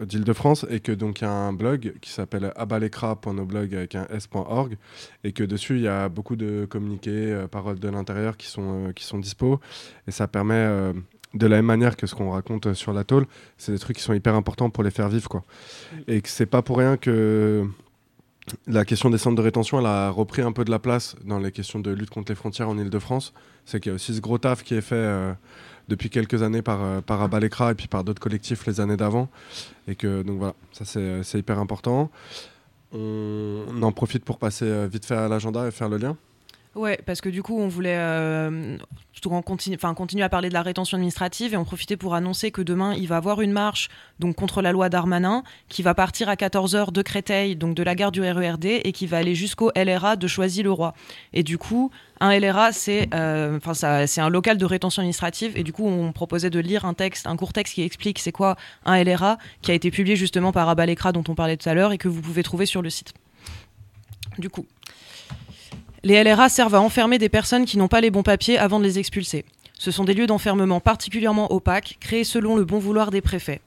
d'Île-de-France 0.00 0.64
et 0.70 0.78
que 0.78 0.92
donc 0.92 1.20
il 1.20 1.24
y 1.24 1.26
a 1.26 1.32
un 1.32 1.52
blog 1.52 1.92
qui 2.00 2.12
s'appelle 2.12 2.52
abalekra.noblog 2.54 3.74
avec 3.74 3.96
un 3.96 4.06
s.org 4.14 4.76
et 5.24 5.32
que 5.32 5.42
dessus 5.42 5.74
il 5.74 5.82
y 5.82 5.88
a 5.88 6.08
beaucoup 6.08 6.36
de 6.36 6.68
communiqués, 6.70 7.36
paroles 7.50 7.80
de 7.80 7.88
l'intérieur 7.88 8.36
qui 8.36 8.46
sont, 8.46 8.92
qui 8.94 9.02
sont 9.02 9.18
dispo 9.18 9.58
et 10.06 10.12
ça 10.12 10.28
permet 10.28 10.92
de 11.34 11.46
la 11.48 11.56
même 11.56 11.66
manière 11.66 11.96
que 11.96 12.06
ce 12.06 12.14
qu'on 12.14 12.30
raconte 12.30 12.74
sur 12.74 12.92
la 12.92 13.02
tôle, 13.02 13.26
c'est 13.58 13.72
des 13.72 13.78
trucs 13.80 13.96
qui 13.96 14.04
sont 14.04 14.14
hyper 14.14 14.36
importants 14.36 14.70
pour 14.70 14.84
les 14.84 14.92
faire 14.92 15.08
vivre. 15.08 15.28
Quoi. 15.28 15.42
Et 16.06 16.20
que 16.20 16.28
c'est 16.28 16.46
pas 16.46 16.62
pour 16.62 16.78
rien 16.78 16.96
que 16.96 17.66
la 18.66 18.84
question 18.84 19.10
des 19.10 19.18
centres 19.18 19.36
de 19.36 19.42
rétention, 19.42 19.78
elle 19.78 19.86
a 19.86 20.10
repris 20.10 20.42
un 20.42 20.52
peu 20.52 20.64
de 20.64 20.70
la 20.70 20.78
place 20.78 21.16
dans 21.24 21.38
les 21.38 21.52
questions 21.52 21.78
de 21.78 21.90
lutte 21.90 22.10
contre 22.10 22.32
les 22.32 22.36
frontières 22.36 22.68
en 22.68 22.76
Ile-de-France. 22.76 23.32
C'est 23.66 23.80
qu'il 23.80 23.90
y 23.90 23.92
a 23.92 23.94
aussi 23.94 24.14
ce 24.14 24.20
gros 24.20 24.38
taf 24.38 24.62
qui 24.64 24.74
est 24.74 24.80
fait 24.80 24.94
euh, 24.96 25.32
depuis 25.88 26.10
quelques 26.10 26.42
années 26.42 26.62
par, 26.62 26.82
euh, 26.82 27.00
par 27.00 27.22
et 27.22 27.74
puis 27.74 27.86
par 27.86 28.02
d'autres 28.02 28.20
collectifs 28.20 28.66
les 28.66 28.80
années 28.80 28.96
d'avant. 28.96 29.28
Et 29.86 29.94
que, 29.94 30.22
donc 30.22 30.38
voilà, 30.38 30.54
ça 30.72 30.84
c'est 30.84 31.38
hyper 31.38 31.58
important. 31.58 32.10
On, 32.92 33.64
on, 33.68 33.82
en 33.82 33.92
profite 33.92 34.24
pour 34.24 34.38
passer 34.38 34.66
euh, 34.66 34.88
vite 34.90 35.06
fait 35.06 35.14
à 35.14 35.28
l'agenda 35.28 35.66
et 35.66 35.70
faire 35.70 35.88
le 35.88 35.96
lien. 35.96 36.16
Ouais, 36.74 36.98
parce 37.04 37.20
que 37.20 37.28
du 37.28 37.42
coup, 37.42 37.58
on 37.58 37.68
voulait 37.68 37.98
euh, 37.98 38.78
continue, 39.44 39.76
continuer 39.76 40.24
à 40.24 40.30
parler 40.30 40.48
de 40.48 40.54
la 40.54 40.62
rétention 40.62 40.96
administrative 40.96 41.52
et 41.52 41.56
on 41.58 41.64
profitait 41.64 41.98
pour 41.98 42.14
annoncer 42.14 42.50
que 42.50 42.62
demain, 42.62 42.94
il 42.94 43.08
va 43.08 43.16
avoir 43.18 43.42
une 43.42 43.52
marche 43.52 43.90
donc 44.20 44.36
contre 44.36 44.62
la 44.62 44.72
loi 44.72 44.88
Darmanin 44.88 45.42
qui 45.68 45.82
va 45.82 45.92
partir 45.92 46.30
à 46.30 46.34
14h 46.34 46.90
de 46.90 47.02
Créteil, 47.02 47.56
donc 47.56 47.74
de 47.74 47.82
la 47.82 47.94
gare 47.94 48.10
du 48.10 48.22
RERD, 48.22 48.64
et 48.64 48.92
qui 48.92 49.06
va 49.06 49.18
aller 49.18 49.34
jusqu'au 49.34 49.70
LRA 49.76 50.16
de 50.16 50.26
Choisy-le-Roi. 50.26 50.94
Et 51.34 51.42
du 51.42 51.58
coup, 51.58 51.90
un 52.20 52.38
LRA, 52.38 52.72
c'est 52.72 53.08
euh, 53.12 53.58
c'est 54.06 54.22
un 54.22 54.30
local 54.30 54.56
de 54.56 54.64
rétention 54.64 55.00
administrative. 55.00 55.52
Et 55.56 55.64
du 55.64 55.74
coup, 55.74 55.86
on 55.86 56.12
proposait 56.12 56.50
de 56.50 56.58
lire 56.58 56.86
un 56.86 56.94
texte, 56.94 57.26
un 57.26 57.36
court 57.36 57.52
texte 57.52 57.74
qui 57.74 57.82
explique 57.82 58.18
c'est 58.18 58.32
quoi 58.32 58.56
un 58.86 59.02
LRA, 59.04 59.36
qui 59.60 59.72
a 59.72 59.74
été 59.74 59.90
publié 59.90 60.16
justement 60.16 60.52
par 60.52 60.70
Abalekra, 60.70 61.12
dont 61.12 61.24
on 61.28 61.34
parlait 61.34 61.58
tout 61.58 61.68
à 61.68 61.74
l'heure, 61.74 61.92
et 61.92 61.98
que 61.98 62.08
vous 62.08 62.22
pouvez 62.22 62.42
trouver 62.42 62.64
sur 62.64 62.80
le 62.80 62.88
site. 62.88 63.12
Du 64.38 64.48
coup. 64.48 64.64
Les 66.04 66.22
LRA 66.24 66.48
servent 66.48 66.74
à 66.74 66.80
enfermer 66.80 67.18
des 67.18 67.28
personnes 67.28 67.64
qui 67.64 67.78
n'ont 67.78 67.86
pas 67.86 68.00
les 68.00 68.10
bons 68.10 68.24
papiers 68.24 68.58
avant 68.58 68.80
de 68.80 68.84
les 68.84 68.98
expulser. 68.98 69.44
Ce 69.78 69.92
sont 69.92 70.02
des 70.02 70.14
lieux 70.14 70.26
d'enfermement 70.26 70.80
particulièrement 70.80 71.52
opaques, 71.52 71.98
créés 72.00 72.24
selon 72.24 72.56
le 72.56 72.64
bon 72.64 72.80
vouloir 72.80 73.12
des 73.12 73.20
préfets. 73.20 73.60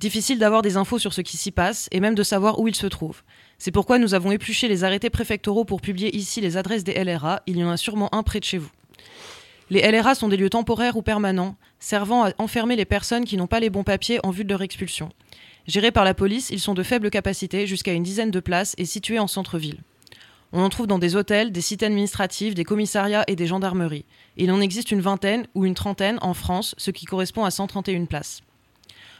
Difficile 0.00 0.40
d'avoir 0.40 0.62
des 0.62 0.76
infos 0.76 0.98
sur 0.98 1.12
ce 1.12 1.20
qui 1.20 1.36
s'y 1.36 1.52
passe 1.52 1.88
et 1.92 2.00
même 2.00 2.16
de 2.16 2.24
savoir 2.24 2.58
où 2.58 2.66
ils 2.66 2.74
se 2.74 2.88
trouvent. 2.88 3.22
C'est 3.58 3.70
pourquoi 3.70 3.98
nous 3.98 4.14
avons 4.14 4.32
épluché 4.32 4.66
les 4.66 4.82
arrêtés 4.82 5.10
préfectoraux 5.10 5.64
pour 5.64 5.80
publier 5.80 6.16
ici 6.16 6.40
les 6.40 6.56
adresses 6.56 6.82
des 6.82 7.04
LRA. 7.04 7.42
Il 7.46 7.56
y 7.56 7.62
en 7.62 7.70
a 7.70 7.76
sûrement 7.76 8.12
un 8.12 8.24
près 8.24 8.40
de 8.40 8.44
chez 8.44 8.58
vous. 8.58 8.70
Les 9.68 9.88
LRA 9.88 10.16
sont 10.16 10.28
des 10.28 10.36
lieux 10.36 10.50
temporaires 10.50 10.96
ou 10.96 11.02
permanents, 11.02 11.54
servant 11.78 12.24
à 12.24 12.32
enfermer 12.38 12.74
les 12.74 12.84
personnes 12.84 13.24
qui 13.24 13.36
n'ont 13.36 13.46
pas 13.46 13.60
les 13.60 13.70
bons 13.70 13.84
papiers 13.84 14.18
en 14.24 14.30
vue 14.30 14.42
de 14.42 14.50
leur 14.50 14.62
expulsion. 14.62 15.10
Gérés 15.68 15.92
par 15.92 16.04
la 16.04 16.14
police, 16.14 16.50
ils 16.50 16.58
sont 16.58 16.74
de 16.74 16.82
faible 16.82 17.10
capacité, 17.10 17.68
jusqu'à 17.68 17.92
une 17.92 18.02
dizaine 18.02 18.32
de 18.32 18.40
places, 18.40 18.74
et 18.76 18.86
situés 18.86 19.20
en 19.20 19.28
centre-ville. 19.28 19.78
On 20.52 20.62
en 20.62 20.68
trouve 20.68 20.88
dans 20.88 20.98
des 20.98 21.14
hôtels, 21.14 21.52
des 21.52 21.60
cités 21.60 21.86
administratives, 21.86 22.54
des 22.54 22.64
commissariats 22.64 23.24
et 23.28 23.36
des 23.36 23.46
gendarmeries. 23.46 24.04
Il 24.36 24.50
en 24.50 24.60
existe 24.60 24.90
une 24.90 25.00
vingtaine 25.00 25.46
ou 25.54 25.64
une 25.64 25.74
trentaine 25.74 26.18
en 26.22 26.34
France, 26.34 26.74
ce 26.76 26.90
qui 26.90 27.04
correspond 27.06 27.44
à 27.44 27.50
131 27.50 28.06
places. 28.06 28.40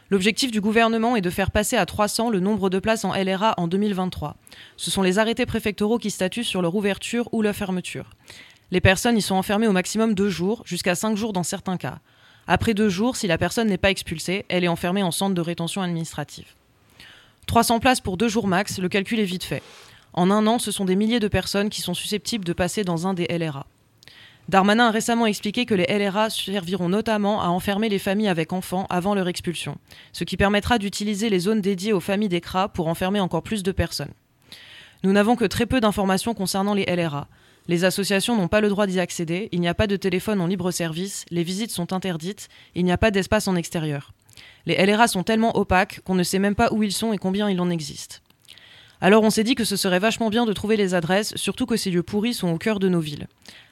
L'objectif 0.09 0.51
du 0.51 0.59
gouvernement 0.59 1.15
est 1.15 1.21
de 1.21 1.29
faire 1.29 1.51
passer 1.51 1.77
à 1.77 1.85
300 1.85 2.31
le 2.31 2.41
nombre 2.41 2.69
de 2.69 2.79
places 2.79 3.05
en 3.05 3.13
LRA 3.13 3.53
en 3.55 3.69
2023. 3.69 4.35
Ce 4.75 4.91
sont 4.91 5.01
les 5.01 5.19
arrêtés 5.19 5.45
préfectoraux 5.45 5.99
qui 5.99 6.11
statuent 6.11 6.43
sur 6.43 6.61
leur 6.61 6.75
ouverture 6.75 7.29
ou 7.31 7.41
leur 7.41 7.55
fermeture. 7.55 8.09
Les 8.71 8.81
personnes 8.81 9.17
y 9.17 9.21
sont 9.21 9.35
enfermées 9.35 9.67
au 9.67 9.71
maximum 9.71 10.13
deux 10.13 10.29
jours, 10.29 10.63
jusqu'à 10.65 10.95
cinq 10.95 11.15
jours 11.15 11.31
dans 11.31 11.43
certains 11.43 11.77
cas. 11.77 11.99
Après 12.45 12.73
deux 12.73 12.89
jours, 12.89 13.15
si 13.15 13.27
la 13.27 13.37
personne 13.37 13.69
n'est 13.69 13.77
pas 13.77 13.89
expulsée, 13.89 14.45
elle 14.49 14.65
est 14.65 14.69
enfermée 14.69 15.03
en 15.03 15.11
centre 15.11 15.33
de 15.33 15.41
rétention 15.41 15.81
administrative. 15.81 16.55
300 17.47 17.79
places 17.79 18.01
pour 18.01 18.17
deux 18.17 18.27
jours 18.27 18.47
max, 18.47 18.79
le 18.79 18.89
calcul 18.89 19.19
est 19.19 19.25
vite 19.25 19.45
fait. 19.45 19.63
En 20.13 20.29
un 20.31 20.45
an, 20.47 20.59
ce 20.59 20.71
sont 20.71 20.85
des 20.85 20.95
milliers 20.95 21.19
de 21.19 21.27
personnes 21.27 21.69
qui 21.69 21.81
sont 21.81 21.93
susceptibles 21.93 22.45
de 22.45 22.53
passer 22.53 22.83
dans 22.83 23.07
un 23.07 23.13
des 23.13 23.27
LRA. 23.27 23.65
Darmanin 24.49 24.87
a 24.87 24.91
récemment 24.91 25.27
expliqué 25.27 25.65
que 25.65 25.75
les 25.75 25.85
LRA 25.85 26.29
serviront 26.29 26.89
notamment 26.89 27.41
à 27.41 27.47
enfermer 27.47 27.89
les 27.89 27.99
familles 27.99 28.27
avec 28.27 28.51
enfants 28.51 28.87
avant 28.89 29.15
leur 29.15 29.27
expulsion, 29.27 29.77
ce 30.11 30.23
qui 30.23 30.35
permettra 30.35 30.77
d'utiliser 30.77 31.29
les 31.29 31.39
zones 31.39 31.61
dédiées 31.61 31.93
aux 31.93 31.99
familles 31.99 32.29
d'ECRA 32.29 32.69
pour 32.69 32.87
enfermer 32.87 33.19
encore 33.19 33.43
plus 33.43 33.63
de 33.63 33.71
personnes. 33.71 34.11
Nous 35.03 35.13
n'avons 35.13 35.35
que 35.35 35.45
très 35.45 35.65
peu 35.65 35.79
d'informations 35.79 36.33
concernant 36.33 36.73
les 36.73 36.85
LRA. 36.85 37.27
Les 37.67 37.85
associations 37.85 38.35
n'ont 38.35 38.47
pas 38.47 38.61
le 38.61 38.69
droit 38.69 38.87
d'y 38.87 38.99
accéder, 38.99 39.47
il 39.51 39.61
n'y 39.61 39.67
a 39.67 39.73
pas 39.73 39.87
de 39.87 39.95
téléphone 39.95 40.41
en 40.41 40.47
libre 40.47 40.71
service, 40.71 41.25
les 41.29 41.43
visites 41.43 41.71
sont 41.71 41.93
interdites, 41.93 42.49
il 42.75 42.83
n'y 42.83 42.91
a 42.91 42.97
pas 42.97 43.11
d'espace 43.11 43.47
en 43.47 43.55
extérieur. 43.55 44.11
Les 44.65 44.83
LRA 44.85 45.07
sont 45.07 45.23
tellement 45.23 45.57
opaques 45.57 46.01
qu'on 46.03 46.15
ne 46.15 46.23
sait 46.23 46.39
même 46.39 46.55
pas 46.55 46.73
où 46.73 46.83
ils 46.83 46.91
sont 46.91 47.13
et 47.13 47.17
combien 47.17 47.49
il 47.49 47.61
en 47.61 47.69
existe. 47.69 48.20
Alors 49.03 49.23
on 49.23 49.31
s'est 49.31 49.43
dit 49.43 49.55
que 49.55 49.63
ce 49.63 49.75
serait 49.75 49.97
vachement 49.97 50.29
bien 50.29 50.45
de 50.45 50.53
trouver 50.53 50.77
les 50.77 50.93
adresses, 50.93 51.35
surtout 51.35 51.65
que 51.65 51.75
ces 51.75 51.89
lieux 51.89 52.03
pourris 52.03 52.35
sont 52.35 52.49
au 52.49 52.59
cœur 52.59 52.77
de 52.77 52.87
nos 52.87 52.99
villes. 52.99 53.27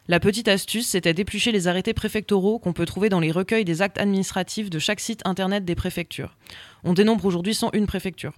La 0.08 0.20
petite 0.20 0.48
astuce, 0.48 0.88
c'était 0.88 1.14
d'éplucher 1.14 1.52
les 1.52 1.68
arrêtés 1.68 1.94
préfectoraux 1.94 2.58
qu'on 2.58 2.74
peut 2.74 2.88
trouver 2.88 3.10
dans 3.10 3.20
les 3.20 3.32
recueils 3.32 3.64
des 3.64 3.84
actes 3.84 4.00
administratifs 4.00 4.72
de 4.72 4.80
chaque 4.80 5.00
site 5.00 5.22
internet 5.26 5.66
des 5.66 5.76
préfectures. 5.76 6.36
On 6.84 6.94
dénombre 6.94 7.26
aujourd'hui 7.26 7.54
101 7.54 7.86
préfectures. 7.86 8.34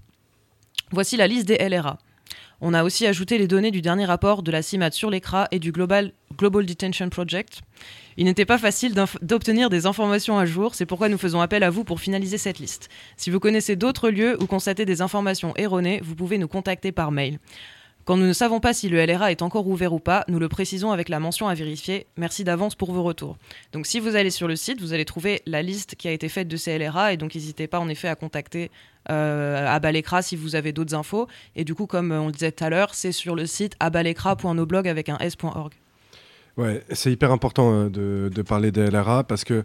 Voici 0.91 1.15
la 1.15 1.27
liste 1.27 1.47
des 1.47 1.57
LRA. 1.57 1.97
On 2.63 2.75
a 2.75 2.83
aussi 2.83 3.07
ajouté 3.07 3.39
les 3.39 3.47
données 3.47 3.71
du 3.71 3.81
dernier 3.81 4.05
rapport 4.05 4.43
de 4.43 4.51
la 4.51 4.61
CIMAT 4.61 4.91
sur 4.91 5.09
l'ECRA 5.09 5.47
et 5.49 5.57
du 5.57 5.71
Global, 5.71 6.13
Global 6.38 6.63
Detention 6.63 7.09
Project. 7.09 7.61
Il 8.17 8.25
n'était 8.25 8.45
pas 8.45 8.59
facile 8.59 8.93
d'obtenir 9.23 9.71
des 9.71 9.88
informations 9.88 10.38
à 10.38 10.45
jour, 10.45 10.75
c'est 10.75 10.85
pourquoi 10.85 11.09
nous 11.09 11.17
faisons 11.17 11.41
appel 11.41 11.63
à 11.63 11.71
vous 11.71 11.83
pour 11.83 11.99
finaliser 11.99 12.38
cette 12.38 12.59
liste. 12.59 12.89
Si 13.17 13.31
vous 13.31 13.39
connaissez 13.39 13.75
d'autres 13.75 14.11
lieux 14.11 14.38
ou 14.39 14.45
constatez 14.45 14.85
des 14.85 15.01
informations 15.01 15.53
erronées, 15.55 16.01
vous 16.03 16.13
pouvez 16.13 16.38
nous 16.38 16.47
contacter 16.47 16.91
par 16.91 17.11
mail. 17.11 17.39
Quand 18.06 18.18
nous 18.18 18.26
ne 18.26 18.34
savons 18.34 18.60
pas 18.60 18.73
si 18.73 18.90
le 18.90 19.03
LRA 19.06 19.32
est 19.32 19.41
encore 19.41 19.68
ouvert 19.68 19.94
ou 19.94 19.99
pas, 19.99 20.23
nous 20.28 20.40
le 20.40 20.49
précisons 20.49 20.91
avec 20.91 21.10
la 21.10 21.19
mention 21.19 21.48
à 21.48 21.53
vérifier. 21.53 22.07
Merci 22.18 22.44
d'avance 22.44 22.76
pour 22.76 22.91
vos 22.91 23.03
retours. 23.03 23.38
Donc 23.73 23.86
si 23.86 23.99
vous 23.99 24.15
allez 24.15 24.32
sur 24.32 24.48
le 24.48 24.56
site, 24.56 24.82
vous 24.82 24.94
allez 24.94 25.06
trouver 25.06 25.41
la 25.45 25.61
liste 25.61 25.95
qui 25.95 26.07
a 26.07 26.11
été 26.11 26.28
faite 26.30 26.48
de 26.48 26.57
ces 26.57 26.78
LRA 26.78 27.14
et 27.14 27.18
donc 27.18 27.36
n'hésitez 27.36 27.68
pas 27.68 27.80
en 27.80 27.90
effet 27.90 28.07
à 28.07 28.15
contacter 28.15 28.72
euh, 29.10 29.80
si 30.22 30.36
vous 30.36 30.56
avez 30.56 30.72
d'autres 30.72 30.95
infos. 30.95 31.28
Et 31.56 31.64
du 31.64 31.76
coup, 31.76 31.86
comme 31.86 32.11
on 32.11 32.28
le 32.28 32.32
disait 32.32 32.52
tout 32.52 32.64
à 32.64 32.69
l'heure, 32.69 32.94
c'est 32.94 33.11
sur 33.11 33.36
le 33.36 33.45
site 33.45 33.76
abalekra.noblog 33.80 34.88
avec 34.88 35.10
un 35.10 35.18
s.org. 35.19 35.73
Ouais, 36.57 36.84
c'est 36.91 37.11
hyper 37.11 37.32
important 37.32 37.72
euh, 37.72 37.90
de, 37.90 38.30
de, 38.34 38.41
parler 38.41 38.72
des 38.72 38.90
LRA 38.90 39.23
parce 39.23 39.45
que 39.45 39.64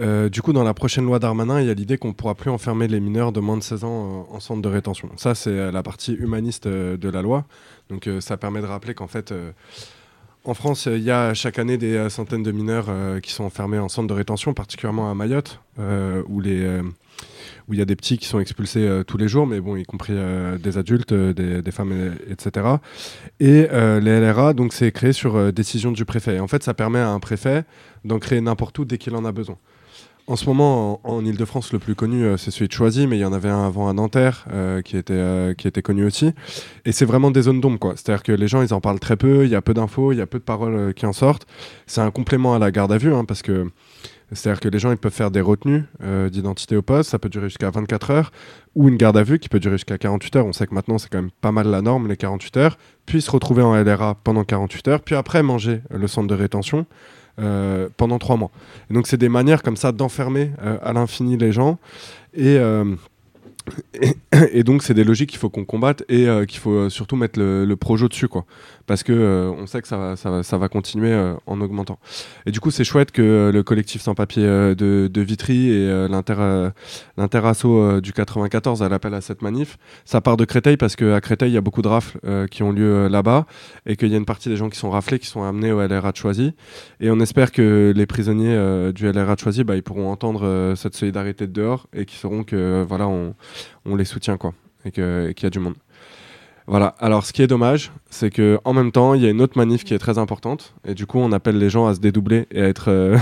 euh, 0.00 0.28
du 0.28 0.42
coup, 0.42 0.52
dans 0.52 0.64
la 0.64 0.74
prochaine 0.74 1.04
loi 1.04 1.18
d'Armanin, 1.18 1.60
il 1.60 1.66
y 1.66 1.70
a 1.70 1.74
l'idée 1.74 1.98
qu'on 1.98 2.08
ne 2.08 2.12
pourra 2.12 2.34
plus 2.34 2.50
enfermer 2.50 2.88
les 2.88 3.00
mineurs 3.00 3.32
de 3.32 3.40
moins 3.40 3.56
de 3.56 3.62
16 3.62 3.84
ans 3.84 4.28
en 4.30 4.40
centre 4.40 4.62
de 4.62 4.68
rétention. 4.68 5.10
Ça, 5.16 5.34
c'est 5.34 5.50
euh, 5.50 5.72
la 5.72 5.82
partie 5.82 6.14
humaniste 6.14 6.66
euh, 6.66 6.96
de 6.96 7.08
la 7.08 7.22
loi. 7.22 7.44
Donc, 7.88 8.08
ça 8.20 8.36
permet 8.36 8.60
de 8.60 8.66
rappeler 8.66 8.92
qu'en 8.92 9.06
fait, 9.06 9.32
en 10.44 10.52
France, 10.52 10.86
il 10.92 11.02
y 11.02 11.10
a 11.10 11.32
chaque 11.32 11.58
année 11.58 11.78
des 11.78 12.10
centaines 12.10 12.42
de 12.42 12.52
mineurs 12.52 12.90
qui 13.22 13.32
sont 13.32 13.44
enfermés 13.44 13.78
en 13.78 13.88
centre 13.88 14.08
de 14.08 14.12
rétention, 14.12 14.52
particulièrement 14.52 15.10
à 15.10 15.14
Mayotte, 15.14 15.58
où 15.78 16.42
il 16.42 16.92
y 17.70 17.80
a 17.80 17.84
des 17.86 17.96
petits 17.96 18.18
qui 18.18 18.26
sont 18.26 18.40
expulsés 18.40 19.02
tous 19.06 19.16
les 19.16 19.26
jours, 19.26 19.46
mais 19.46 19.58
bon, 19.62 19.74
y 19.76 19.84
compris 19.84 20.12
des 20.62 20.76
adultes, 20.76 21.14
des, 21.14 21.70
femmes, 21.70 22.14
etc. 22.28 22.66
Et 23.40 23.68
les 23.72 24.20
LRA, 24.20 24.52
donc, 24.52 24.74
c'est 24.74 24.92
créé 24.92 25.14
sur 25.14 25.50
décision 25.50 25.90
du 25.90 26.04
préfet. 26.04 26.40
en 26.40 26.46
fait, 26.46 26.62
ça 26.62 26.74
permet 26.74 26.98
à 26.98 27.08
un 27.08 27.20
préfet 27.20 27.64
d'en 28.04 28.18
créer 28.18 28.42
n'importe 28.42 28.78
où 28.78 28.84
dès 28.84 28.98
qu'il 28.98 29.16
en 29.16 29.24
a 29.24 29.32
besoin. 29.32 29.56
En 30.28 30.36
ce 30.36 30.44
moment, 30.44 31.00
en, 31.04 31.24
Ile-de-France, 31.24 31.72
le 31.72 31.78
plus 31.78 31.94
connu, 31.94 32.22
euh, 32.22 32.36
c'est 32.36 32.50
celui 32.50 32.68
de 32.68 32.72
Choisy, 32.74 33.06
mais 33.06 33.16
il 33.16 33.20
y 33.20 33.24
en 33.24 33.32
avait 33.32 33.48
un 33.48 33.66
avant 33.66 33.88
à 33.88 33.94
Nanterre 33.94 34.44
euh, 34.52 34.82
qui, 34.82 34.98
était, 34.98 35.14
euh, 35.14 35.54
qui 35.54 35.66
était 35.66 35.80
connu 35.80 36.04
aussi. 36.04 36.32
Et 36.84 36.92
c'est 36.92 37.06
vraiment 37.06 37.30
des 37.30 37.40
zones 37.40 37.62
d'ombre, 37.62 37.78
quoi. 37.78 37.94
C'est-à-dire 37.96 38.22
que 38.22 38.32
les 38.32 38.46
gens, 38.46 38.60
ils 38.60 38.74
en 38.74 38.80
parlent 38.82 39.00
très 39.00 39.16
peu, 39.16 39.46
il 39.46 39.50
y 39.50 39.54
a 39.54 39.62
peu 39.62 39.72
d'infos, 39.72 40.12
il 40.12 40.18
y 40.18 40.20
a 40.20 40.26
peu 40.26 40.38
de 40.38 40.44
paroles 40.44 40.92
qui 40.92 41.06
en 41.06 41.14
sortent. 41.14 41.46
C'est 41.86 42.02
un 42.02 42.10
complément 42.10 42.54
à 42.54 42.58
la 42.58 42.70
garde 42.70 42.92
à 42.92 42.98
vue, 42.98 43.14
hein, 43.14 43.24
parce 43.24 43.40
que 43.40 43.70
c'est-à-dire 44.30 44.60
que 44.60 44.68
les 44.68 44.78
gens, 44.78 44.90
ils 44.90 44.98
peuvent 44.98 45.10
faire 45.10 45.30
des 45.30 45.40
retenues 45.40 45.84
d'identité 46.30 46.76
au 46.76 46.82
poste, 46.82 47.08
ça 47.08 47.18
peut 47.18 47.30
durer 47.30 47.48
jusqu'à 47.48 47.70
24 47.70 48.10
heures, 48.10 48.30
ou 48.74 48.90
une 48.90 48.98
garde 48.98 49.16
à 49.16 49.22
vue 49.22 49.38
qui 49.38 49.48
peut 49.48 49.58
durer 49.58 49.76
jusqu'à 49.76 49.96
48 49.96 50.36
heures. 50.36 50.46
On 50.46 50.52
sait 50.52 50.66
que 50.66 50.74
maintenant, 50.74 50.98
c'est 50.98 51.08
quand 51.08 51.22
même 51.22 51.30
pas 51.40 51.52
mal 51.52 51.68
la 51.68 51.80
norme, 51.80 52.06
les 52.06 52.18
48 52.18 52.56
heures, 52.58 52.78
puis 53.06 53.22
se 53.22 53.30
retrouver 53.30 53.62
en 53.62 53.74
LRA 53.74 54.16
pendant 54.22 54.44
48 54.44 54.88
heures, 54.88 55.00
puis 55.00 55.14
après 55.14 55.42
manger 55.42 55.80
le 55.90 56.06
centre 56.06 56.28
de 56.28 56.34
rétention. 56.34 56.84
Euh, 57.40 57.88
pendant 57.96 58.18
trois 58.18 58.36
mois. 58.36 58.50
donc 58.90 59.06
c'est 59.06 59.16
des 59.16 59.28
manières 59.28 59.62
comme 59.62 59.76
ça 59.76 59.92
d'enfermer 59.92 60.50
euh, 60.60 60.76
à 60.82 60.92
l'infini 60.92 61.36
les 61.36 61.52
gens 61.52 61.78
et 62.34 62.58
euh, 62.58 62.96
et, 64.52 64.64
donc, 64.64 64.82
c'est 64.82 64.94
des 64.94 65.04
logiques 65.04 65.30
qu'il 65.30 65.38
faut 65.38 65.50
qu'on 65.50 65.66
combatte 65.66 66.02
et 66.08 66.26
qu'il 66.48 66.58
faut 66.58 66.88
surtout 66.88 67.16
mettre 67.16 67.38
le, 67.38 67.74
projet 67.76 68.08
dessus, 68.08 68.26
quoi. 68.26 68.46
Parce 68.88 69.02
que 69.02 69.12
euh, 69.12 69.50
on 69.50 69.66
sait 69.66 69.82
que 69.82 69.86
ça 69.86 70.58
va, 70.58 70.68
continuer 70.68 71.14
en 71.46 71.60
augmentant. 71.60 71.98
Et 72.46 72.50
du 72.50 72.58
coup, 72.58 72.70
c'est 72.70 72.84
chouette 72.84 73.12
que 73.12 73.50
le 73.52 73.62
collectif 73.62 74.00
sans 74.00 74.14
papier 74.14 74.44
de, 74.44 75.20
Vitry 75.20 75.70
et 75.70 76.08
l'interasso 77.16 78.00
du 78.00 78.14
94 78.14 78.82
à 78.82 78.88
l'appel 78.88 79.12
à 79.12 79.20
cette 79.20 79.42
manif, 79.42 79.76
ça 80.06 80.22
part 80.22 80.38
de 80.38 80.46
Créteil 80.46 80.78
parce 80.78 80.96
qu'à 80.96 81.20
Créteil, 81.20 81.50
il 81.50 81.54
y 81.54 81.58
a 81.58 81.60
beaucoup 81.60 81.82
de 81.82 81.88
rafles 81.88 82.18
qui 82.50 82.62
ont 82.62 82.72
lieu 82.72 83.08
là-bas 83.08 83.46
et 83.84 83.96
qu'il 83.96 84.08
y 84.08 84.14
a 84.14 84.16
une 84.16 84.24
partie 84.24 84.48
des 84.48 84.56
gens 84.56 84.70
qui 84.70 84.78
sont 84.78 84.90
raflés 84.90 85.18
qui 85.18 85.26
sont 85.26 85.42
amenés 85.42 85.70
au 85.70 85.86
LRA 85.86 86.12
de 86.12 86.16
Choisy. 86.16 86.54
Et 87.00 87.10
on 87.10 87.20
espère 87.20 87.52
que 87.52 87.92
les 87.94 88.06
prisonniers 88.06 88.92
du 88.94 89.10
LRA 89.10 89.34
de 89.34 89.40
Choisy, 89.40 89.64
bah, 89.64 89.76
ils 89.76 89.82
pourront 89.82 90.10
entendre 90.10 90.72
cette 90.76 90.96
solidarité 90.96 91.46
de 91.46 91.52
dehors 91.52 91.88
et 91.92 92.06
qu'ils 92.06 92.18
sauront 92.18 92.42
que 92.42 92.84
voilà, 92.88 93.06
on 93.06 93.96
les 93.96 94.06
soutient 94.06 94.38
quoi, 94.38 94.54
et 94.86 94.90
qu'il 94.90 95.34
y 95.42 95.46
a 95.46 95.50
du 95.50 95.58
monde. 95.58 95.74
Voilà. 96.68 96.94
Alors, 97.00 97.24
ce 97.24 97.32
qui 97.32 97.40
est 97.40 97.46
dommage, 97.46 97.90
c'est 98.10 98.28
que 98.28 98.60
en 98.64 98.74
même 98.74 98.92
temps, 98.92 99.14
il 99.14 99.22
y 99.22 99.26
a 99.26 99.30
une 99.30 99.40
autre 99.40 99.56
manif 99.56 99.84
qui 99.84 99.94
est 99.94 99.98
très 99.98 100.18
importante, 100.18 100.74
et 100.86 100.94
du 100.94 101.06
coup, 101.06 101.18
on 101.18 101.32
appelle 101.32 101.58
les 101.58 101.70
gens 101.70 101.86
à 101.86 101.94
se 101.94 102.00
dédoubler 102.00 102.46
et 102.50 102.60
à 102.60 102.68
être, 102.68 102.90
euh, 102.90 103.18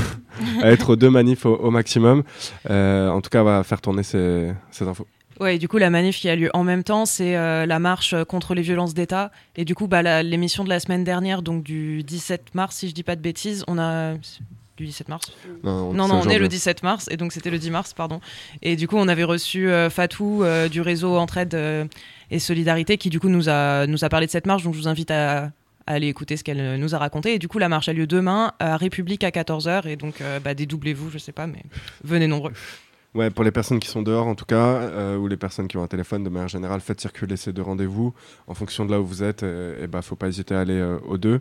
deux 0.97 1.11
manifs 1.11 1.47
au, 1.47 1.71
maximum. 1.71 2.25
Euh, 2.69 3.09
en 3.09 3.21
tout 3.21 3.31
cas, 3.31 3.43
on 3.43 3.45
va 3.45 3.63
faire 3.63 3.81
tourner 3.81 4.03
ces, 4.03 4.53
infos. 4.81 5.07
Ouais, 5.39 5.59
du 5.59 5.69
coup, 5.69 5.79
la 5.79 5.91
manif 5.91 6.19
qui 6.19 6.29
a 6.29 6.35
lieu 6.35 6.51
en 6.55 6.65
même 6.65 6.83
temps, 6.83 7.07
c'est 7.07 7.37
euh, 7.37 7.67
la 7.67 7.79
marche 7.79 8.17
contre 8.25 8.55
les 8.55 8.63
violences 8.63 8.95
d'État. 8.95 9.31
Et 9.55 9.65
du 9.65 9.77
coup, 9.77 9.87
bah, 9.87 10.23
l'émission 10.25 10.65
de 10.65 10.69
la 10.69 10.81
semaine 10.81 11.05
dernière, 11.05 11.43
donc 11.43 11.63
du 11.63 12.03
17 12.03 12.55
mars, 12.55 12.77
si 12.77 12.89
je 12.89 12.95
dis 12.95 13.05
pas 13.05 13.15
de 13.15 13.21
bêtises, 13.21 13.63
on 13.69 13.79
a 13.79 14.15
du 14.77 14.85
17 14.85 15.09
mars 15.09 15.33
Non, 15.65 15.93
non, 15.93 16.05
on 16.11 16.29
est 16.29 16.39
le 16.39 16.49
17 16.49 16.83
mars, 16.83 17.09
et 17.11 17.17
donc 17.17 17.33
c'était 17.33 17.51
le 17.51 17.59
10 17.59 17.71
mars, 17.71 17.95
pardon. 17.95 18.21
Et 18.63 18.77
du 18.77 18.87
coup, 18.87 18.97
on 18.97 19.09
avait 19.09 19.25
reçu 19.25 19.71
euh, 19.71 19.89
Fatou 19.89 20.43
euh, 20.43 20.69
du 20.69 20.81
réseau 20.81 21.17
Entraide 21.17 21.55
euh, 21.55 21.87
et 22.31 22.39
Solidarité 22.39 22.99
qui, 22.99 23.09
du 23.09 23.19
coup, 23.19 23.29
nous 23.29 23.49
a, 23.49 23.87
nous 23.87 24.05
a 24.05 24.09
parlé 24.09 24.27
de 24.27 24.31
cette 24.31 24.47
marche. 24.47 24.63
Donc, 24.65 24.75
je 24.75 24.79
vous 24.79 24.89
invite 24.89 25.11
à, 25.11 25.51
aller 25.87 26.09
écouter 26.09 26.37
ce 26.37 26.45
qu'elle 26.45 26.79
nous 26.79 26.95
a 26.95 26.99
raconté. 26.99 27.35
Et 27.35 27.39
du 27.39 27.49
coup, 27.49 27.59
la 27.59 27.69
marche 27.69 27.89
a 27.89 27.93
lieu 27.93 28.07
demain 28.07 28.53
à 28.59 28.77
République 28.77 29.25
à 29.25 29.31
14h. 29.31 29.87
Et 29.87 29.97
donc, 29.97 30.17
bah, 30.43 30.53
dédoublez-vous, 30.53 31.11
je 31.11 31.19
sais 31.19 31.33
pas, 31.33 31.47
mais 31.47 31.63
venez 32.03 32.27
nombreux. 32.27 32.53
Ouais, 33.15 33.31
pour 33.31 33.45
les 33.45 33.53
personnes 33.53 33.79
qui 33.79 33.89
sont 33.89 34.03
dehors 34.03 34.27
en 34.27 34.35
tout 34.35 34.45
cas, 34.45 35.15
ou 35.17 35.29
les 35.29 35.37
personnes 35.37 35.69
qui 35.69 35.77
ont 35.77 35.85
un 35.85 35.87
téléphone 35.87 36.25
de 36.25 36.29
manière 36.29 36.49
générale, 36.49 36.81
faites 36.81 37.01
circuler 37.01 37.37
ces 37.37 37.53
deux 37.53 37.63
rendez-vous 37.63 38.13
en 38.49 38.55
fonction 38.55 38.85
de 38.85 38.91
là 38.91 39.01
où 39.01 39.07
vous 39.07 39.23
êtes. 39.23 39.45
Et, 39.45 39.87
bah, 39.87 40.03
faut 40.03 40.17
pas 40.17 40.27
hésiter 40.27 40.57
à 40.57 40.61
aller 40.61 40.83
aux 41.07 41.19
deux. 41.19 41.41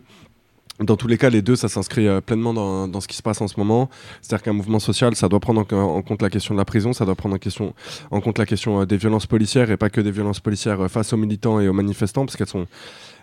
Dans 0.80 0.96
tous 0.96 1.08
les 1.08 1.16
cas, 1.16 1.30
les 1.30 1.40
deux, 1.40 1.56
ça 1.56 1.68
s'inscrit 1.68 2.06
euh, 2.06 2.20
pleinement 2.20 2.52
dans, 2.52 2.86
dans, 2.86 3.00
ce 3.00 3.08
qui 3.08 3.16
se 3.16 3.22
passe 3.22 3.40
en 3.40 3.48
ce 3.48 3.58
moment. 3.58 3.88
C'est-à-dire 4.20 4.42
qu'un 4.42 4.52
mouvement 4.52 4.78
social, 4.78 5.14
ça 5.16 5.28
doit 5.28 5.40
prendre 5.40 5.66
en, 5.72 6.02
compte 6.02 6.20
la 6.20 6.28
question 6.28 6.54
de 6.54 6.58
la 6.58 6.66
prison, 6.66 6.92
ça 6.92 7.06
doit 7.06 7.14
prendre 7.14 7.34
en, 7.34 7.38
question, 7.38 7.74
en 8.10 8.20
compte 8.20 8.38
la 8.38 8.44
question 8.44 8.80
euh, 8.80 8.84
des 8.84 8.98
violences 8.98 9.26
policières 9.26 9.70
et 9.70 9.78
pas 9.78 9.88
que 9.88 10.02
des 10.02 10.10
violences 10.10 10.40
policières 10.40 10.82
euh, 10.82 10.88
face 10.88 11.14
aux 11.14 11.16
militants 11.16 11.60
et 11.60 11.68
aux 11.68 11.72
manifestants, 11.72 12.26
parce 12.26 12.36
qu'elles 12.36 12.46
sont 12.46 12.66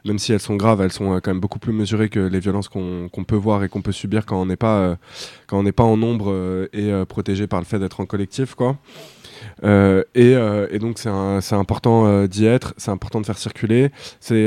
même 0.06 0.20
si 0.20 0.34
elles 0.34 0.42
sont 0.42 0.56
graves, 0.56 0.82
elles 0.82 0.92
sont 0.92 1.22
quand 1.22 1.32
même 1.32 1.40
beaucoup 1.40 1.60
plus 1.60 1.72
mesurées 1.72 2.10
que 2.10 2.20
les 2.20 2.40
violences 2.40 2.68
qu'on 2.68 3.10
peut 3.26 3.38
voir 3.38 3.64
et 3.64 3.70
qu'on 3.70 3.82
peut 3.82 3.94
subir 3.94 4.26
quand 4.26 4.42
on 4.42 4.46
n'est 4.46 4.58
pas, 4.58 4.98
pas 5.48 5.84
en 5.84 5.96
nombre 5.96 6.68
et 6.74 6.92
protégé 7.08 7.48
par 7.48 7.62
le 7.62 7.66
fait 7.66 7.80
d'être 7.80 8.02
en 8.02 8.06
collectif, 8.06 8.54
quoi. 8.54 8.76
Euh, 9.64 10.04
euh, 10.18 10.68
et, 10.72 10.80
donc 10.80 10.98
c'est 10.98 11.56
important 11.56 12.06
euh, 12.06 12.28
d'y 12.28 12.46
être, 12.46 12.74
c'est 12.78 12.92
important 12.92 13.22
de 13.22 13.26
faire 13.26 13.38
circuler. 13.38 13.92
C'est 14.20 14.44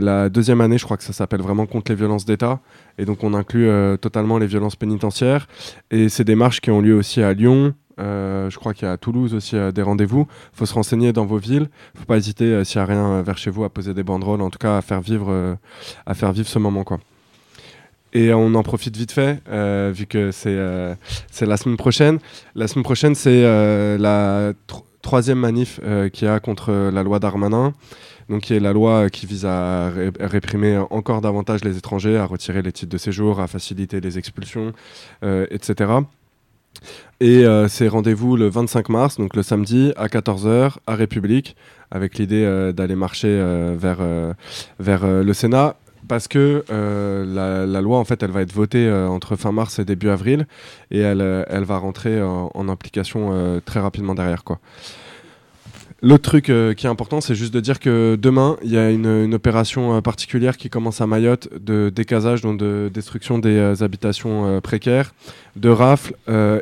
la 0.00 0.28
deuxième 0.28 0.60
année, 0.60 0.78
je 0.78 0.84
crois 0.84 0.96
que 0.96 1.04
ça 1.04 1.12
s'appelle 1.12 1.42
vraiment 1.42 1.66
contre 1.66 1.90
les 1.92 1.96
violences 1.96 2.24
d'État. 2.24 2.60
Et 2.98 3.04
donc 3.04 3.24
on 3.24 3.34
inclut 3.34 3.68
totalement 4.00 4.38
les 4.38 4.46
violences 4.46 4.76
pénitentiaires. 4.76 5.46
Et 5.90 6.08
c'est 6.08 6.24
des 6.24 6.34
marches 6.34 6.60
qui 6.60 6.70
ont 6.70 6.80
lieu 6.80 6.94
aussi 6.94 7.22
à 7.22 7.32
Lyon, 7.32 7.74
je 7.98 8.56
crois 8.56 8.74
qu'il 8.74 8.86
y 8.86 8.88
a 8.88 8.92
à 8.92 8.96
Toulouse 8.96 9.34
aussi 9.34 9.56
des 9.72 9.82
rendez-vous. 9.82 10.26
Il 10.54 10.58
faut 10.58 10.66
se 10.66 10.74
renseigner 10.74 11.12
dans 11.12 11.26
vos 11.26 11.38
villes. 11.38 11.68
Il 11.94 11.96
ne 11.96 12.00
faut 12.00 12.06
pas 12.06 12.16
hésiter, 12.16 12.64
s'il 12.64 12.78
n'y 12.78 12.82
a 12.82 12.86
rien 12.86 13.22
vers 13.22 13.38
chez 13.38 13.50
vous, 13.50 13.64
à 13.64 13.70
poser 13.70 13.94
des 13.94 14.02
banderoles, 14.02 14.42
en 14.42 14.50
tout 14.50 14.58
cas 14.58 14.78
à 14.78 14.82
faire 14.82 15.00
vivre, 15.00 15.56
à 16.06 16.14
faire 16.14 16.32
vivre 16.32 16.48
ce 16.48 16.58
moment. 16.58 16.84
Quoi. 16.84 16.98
Et 18.12 18.32
on 18.32 18.54
en 18.54 18.62
profite 18.62 18.96
vite 18.96 19.12
fait, 19.12 19.40
euh, 19.48 19.90
vu 19.94 20.06
que 20.06 20.30
euh, 20.46 20.94
c'est 21.30 21.46
la 21.46 21.56
semaine 21.56 21.78
prochaine. 21.78 22.18
La 22.54 22.68
semaine 22.68 22.84
prochaine, 22.84 23.14
c'est 23.14 23.42
euh, 23.44 23.96
la 23.96 24.52
troisième 25.00 25.38
manif 25.38 25.80
qu'il 26.12 26.28
y 26.28 26.30
a 26.30 26.38
contre 26.38 26.90
la 26.92 27.02
loi 27.02 27.18
Darmanin, 27.18 27.72
donc 28.28 28.42
qui 28.42 28.54
est 28.54 28.60
la 28.60 28.72
loi 28.72 29.08
qui 29.10 29.26
vise 29.26 29.46
à, 29.46 29.90
réprimer 30.20 30.76
encore 30.90 31.20
davantage 31.22 31.64
les 31.64 31.76
étrangers, 31.76 32.18
à 32.18 32.26
retirer 32.26 32.62
les 32.62 32.70
titres 32.70 32.92
de 32.92 32.98
séjour, 32.98 33.40
à 33.40 33.46
faciliter 33.48 34.00
les 34.00 34.18
expulsions, 34.18 34.72
etc. 35.22 35.92
Et 37.18 37.44
c'est 37.68 37.88
rendez-vous 37.88 38.36
le 38.36 38.48
25 38.48 38.90
mars, 38.90 39.16
donc 39.16 39.34
le 39.34 39.42
samedi, 39.42 39.92
à 39.96 40.06
14h, 40.06 40.76
à 40.86 40.94
République, 40.94 41.56
avec 41.90 42.16
l'idée 42.18 42.72
d'aller 42.72 42.94
marcher 42.94 43.42
vers, 43.76 43.98
vers 44.78 45.04
le 45.04 45.32
Sénat 45.32 45.74
parce 46.08 46.28
que 46.28 46.64
euh, 46.70 47.66
la, 47.66 47.80
loi, 47.80 47.98
en 47.98 48.04
fait, 48.04 48.22
elle 48.22 48.30
va 48.30 48.42
être 48.42 48.52
votée 48.52 48.86
euh, 48.86 49.08
entre 49.08 49.36
fin 49.36 49.52
mars 49.52 49.78
et 49.78 49.84
début 49.84 50.08
avril, 50.08 50.46
et 50.90 50.98
elle, 50.98 51.20
euh, 51.20 51.44
va 51.50 51.78
rentrer 51.78 52.20
en, 52.22 52.68
application 52.68 53.60
très 53.64 53.80
rapidement 53.80 54.14
derrière. 54.14 54.42
L'autre 56.00 56.22
truc 56.22 56.44
qui 56.44 56.86
est 56.86 56.88
important, 56.88 57.20
c'est 57.20 57.34
juste 57.34 57.52
de 57.52 57.60
dire 57.60 57.78
que 57.78 58.16
demain, 58.20 58.56
il 58.62 58.70
y 58.70 58.78
a 58.78 58.90
une, 58.90 59.34
opération 59.34 60.00
particulière 60.00 60.56
qui 60.56 60.70
commence 60.70 61.00
à 61.00 61.06
Mayotte 61.06 61.48
de 61.54 61.90
décasage, 61.94 62.40
donc 62.40 62.58
de 62.58 62.90
destruction 62.92 63.38
des 63.38 63.82
habitations 63.82 64.60
précaires, 64.60 65.12
de 65.56 65.68
rafles 65.68 66.14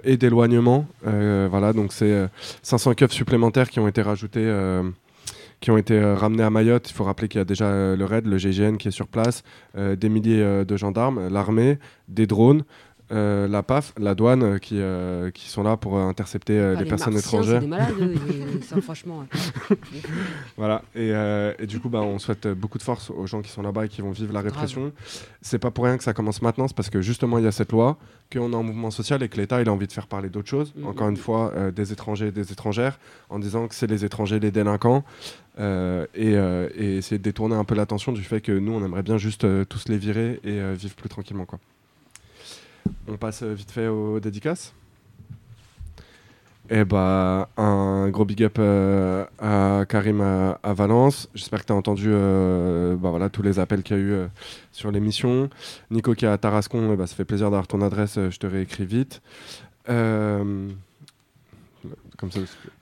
et 0.04 0.16
d'éloignement. 0.16 0.86
voilà, 1.04 1.72
donc 1.72 1.92
c'est 1.92 2.28
500 2.62 2.94
keufs 2.94 3.12
supplémentaires 3.12 3.70
qui 3.70 3.78
ont 3.78 3.88
été 3.88 4.02
rajoutés 4.02 4.50
qui 5.60 5.70
ont 5.70 5.76
été 5.76 5.94
euh, 5.94 6.14
ramenés 6.14 6.42
à 6.42 6.50
Mayotte. 6.50 6.90
Il 6.90 6.94
faut 6.94 7.04
rappeler 7.04 7.28
qu'il 7.28 7.38
y 7.38 7.42
a 7.42 7.44
déjà 7.44 7.66
euh, 7.66 7.96
le 7.96 8.04
RAID, 8.04 8.26
le 8.26 8.38
GGN 8.38 8.76
qui 8.76 8.88
est 8.88 8.92
sur 8.92 9.08
place, 9.08 9.42
euh, 9.76 9.94
des 9.94 10.08
milliers 10.08 10.64
de 10.64 10.76
gendarmes, 10.76 11.28
l'armée, 11.28 11.78
des 12.08 12.26
drones. 12.26 12.64
La 13.10 13.62
PAF, 13.62 13.92
la 13.98 14.14
douane, 14.14 14.60
qui, 14.60 14.80
qui 15.34 15.48
sont 15.48 15.62
là 15.62 15.76
pour 15.76 15.98
intercepter 15.98 16.58
ah, 16.58 16.80
les, 16.80 16.88
personnes 16.88 17.16
étrangères. 17.16 17.60
Des 17.60 17.66
malades, 17.66 17.94
ça, 18.62 18.80
franchement. 18.80 19.24
voilà, 20.56 20.82
et, 20.94 21.12
et, 21.58 21.66
du 21.66 21.80
coup, 21.80 21.88
bah, 21.88 22.00
on 22.00 22.18
souhaite 22.18 22.48
beaucoup 22.48 22.78
de 22.78 22.82
force 22.82 23.10
aux 23.10 23.26
gens 23.26 23.42
qui 23.42 23.50
sont 23.50 23.62
là-bas 23.62 23.86
et 23.86 23.88
qui 23.88 24.00
vont 24.00 24.12
vivre 24.12 24.32
la 24.32 24.40
répression. 24.40 24.92
C'est 25.42 25.58
pas 25.58 25.70
pour 25.70 25.84
rien 25.84 25.96
que 25.96 26.04
ça 26.04 26.12
commence 26.12 26.42
maintenant, 26.42 26.68
c'est 26.68 26.76
parce 26.76 26.90
que 26.90 27.00
justement, 27.00 27.38
il 27.38 27.44
y 27.44 27.48
a 27.48 27.52
cette 27.52 27.72
loi, 27.72 27.96
qu'on 28.32 28.52
est 28.52 28.56
en 28.56 28.62
mouvement 28.62 28.90
social 28.90 29.22
et 29.22 29.28
que 29.28 29.36
l'État, 29.36 29.60
il 29.60 29.68
a 29.68 29.72
envie 29.72 29.88
de 29.88 29.92
faire 29.92 30.06
parler 30.06 30.28
d'autres 30.28 30.48
choses. 30.48 30.72
Mm, 30.76 30.86
Encore 30.86 31.08
une 31.08 31.16
fois, 31.16 31.52
des 31.74 31.92
étrangers 31.92 32.28
et 32.28 32.32
des 32.32 32.52
étrangères, 32.52 32.98
en 33.28 33.38
disant 33.38 33.66
que 33.66 33.74
c'est 33.74 33.88
les 33.88 34.04
étrangers 34.04 34.38
les 34.38 34.50
délinquants. 34.50 35.04
Euh, 35.58 36.06
euh, 36.16 36.68
et, 36.74 36.96
essayer 36.96 37.18
de 37.18 37.22
détourner 37.22 37.54
un 37.54 37.64
peu 37.64 37.74
l'attention 37.74 38.12
du 38.12 38.22
fait 38.22 38.40
que 38.40 38.52
nous, 38.52 38.72
on 38.72 38.84
aimerait 38.84 39.02
bien 39.02 39.18
juste 39.18 39.44
euh, 39.44 39.64
tous 39.64 39.88
les 39.88 39.98
virer 39.98 40.40
et 40.44 40.74
vivre 40.74 40.94
plus 40.94 41.08
tranquillement. 41.08 41.44
Quoi. 41.44 41.58
On 43.08 43.16
passe 43.16 43.42
vite 43.42 43.70
fait 43.70 43.88
aux 43.88 44.20
dédicaces. 44.20 44.72
Eh 46.72 46.84
bah, 46.84 47.48
un 47.56 48.08
gros 48.10 48.24
big 48.24 48.44
up 48.44 48.58
à 49.40 49.84
Karim 49.88 50.20
à, 50.20 50.72
Valence. 50.72 51.28
J'espère 51.34 51.62
que 51.62 51.66
tu 51.66 51.72
as 51.72 51.76
entendu 51.76 52.10
bah 52.10 53.10
voilà, 53.10 53.28
tous 53.28 53.42
les 53.42 53.58
appels 53.58 53.82
qu'il 53.82 53.96
y 53.96 54.00
a 54.00 54.02
eu 54.02 54.28
sur 54.70 54.92
l'émission. 54.92 55.50
Nico 55.90 56.14
qui 56.14 56.26
est 56.26 56.28
à 56.28 56.38
Tarascon, 56.38 56.94
bah, 56.94 57.08
ça 57.08 57.16
fait 57.16 57.24
plaisir 57.24 57.46
d'avoir 57.46 57.66
ton 57.66 57.82
adresse, 57.82 58.20
je 58.30 58.38
te 58.38 58.46
réécris 58.46 58.86
vite. 58.86 59.20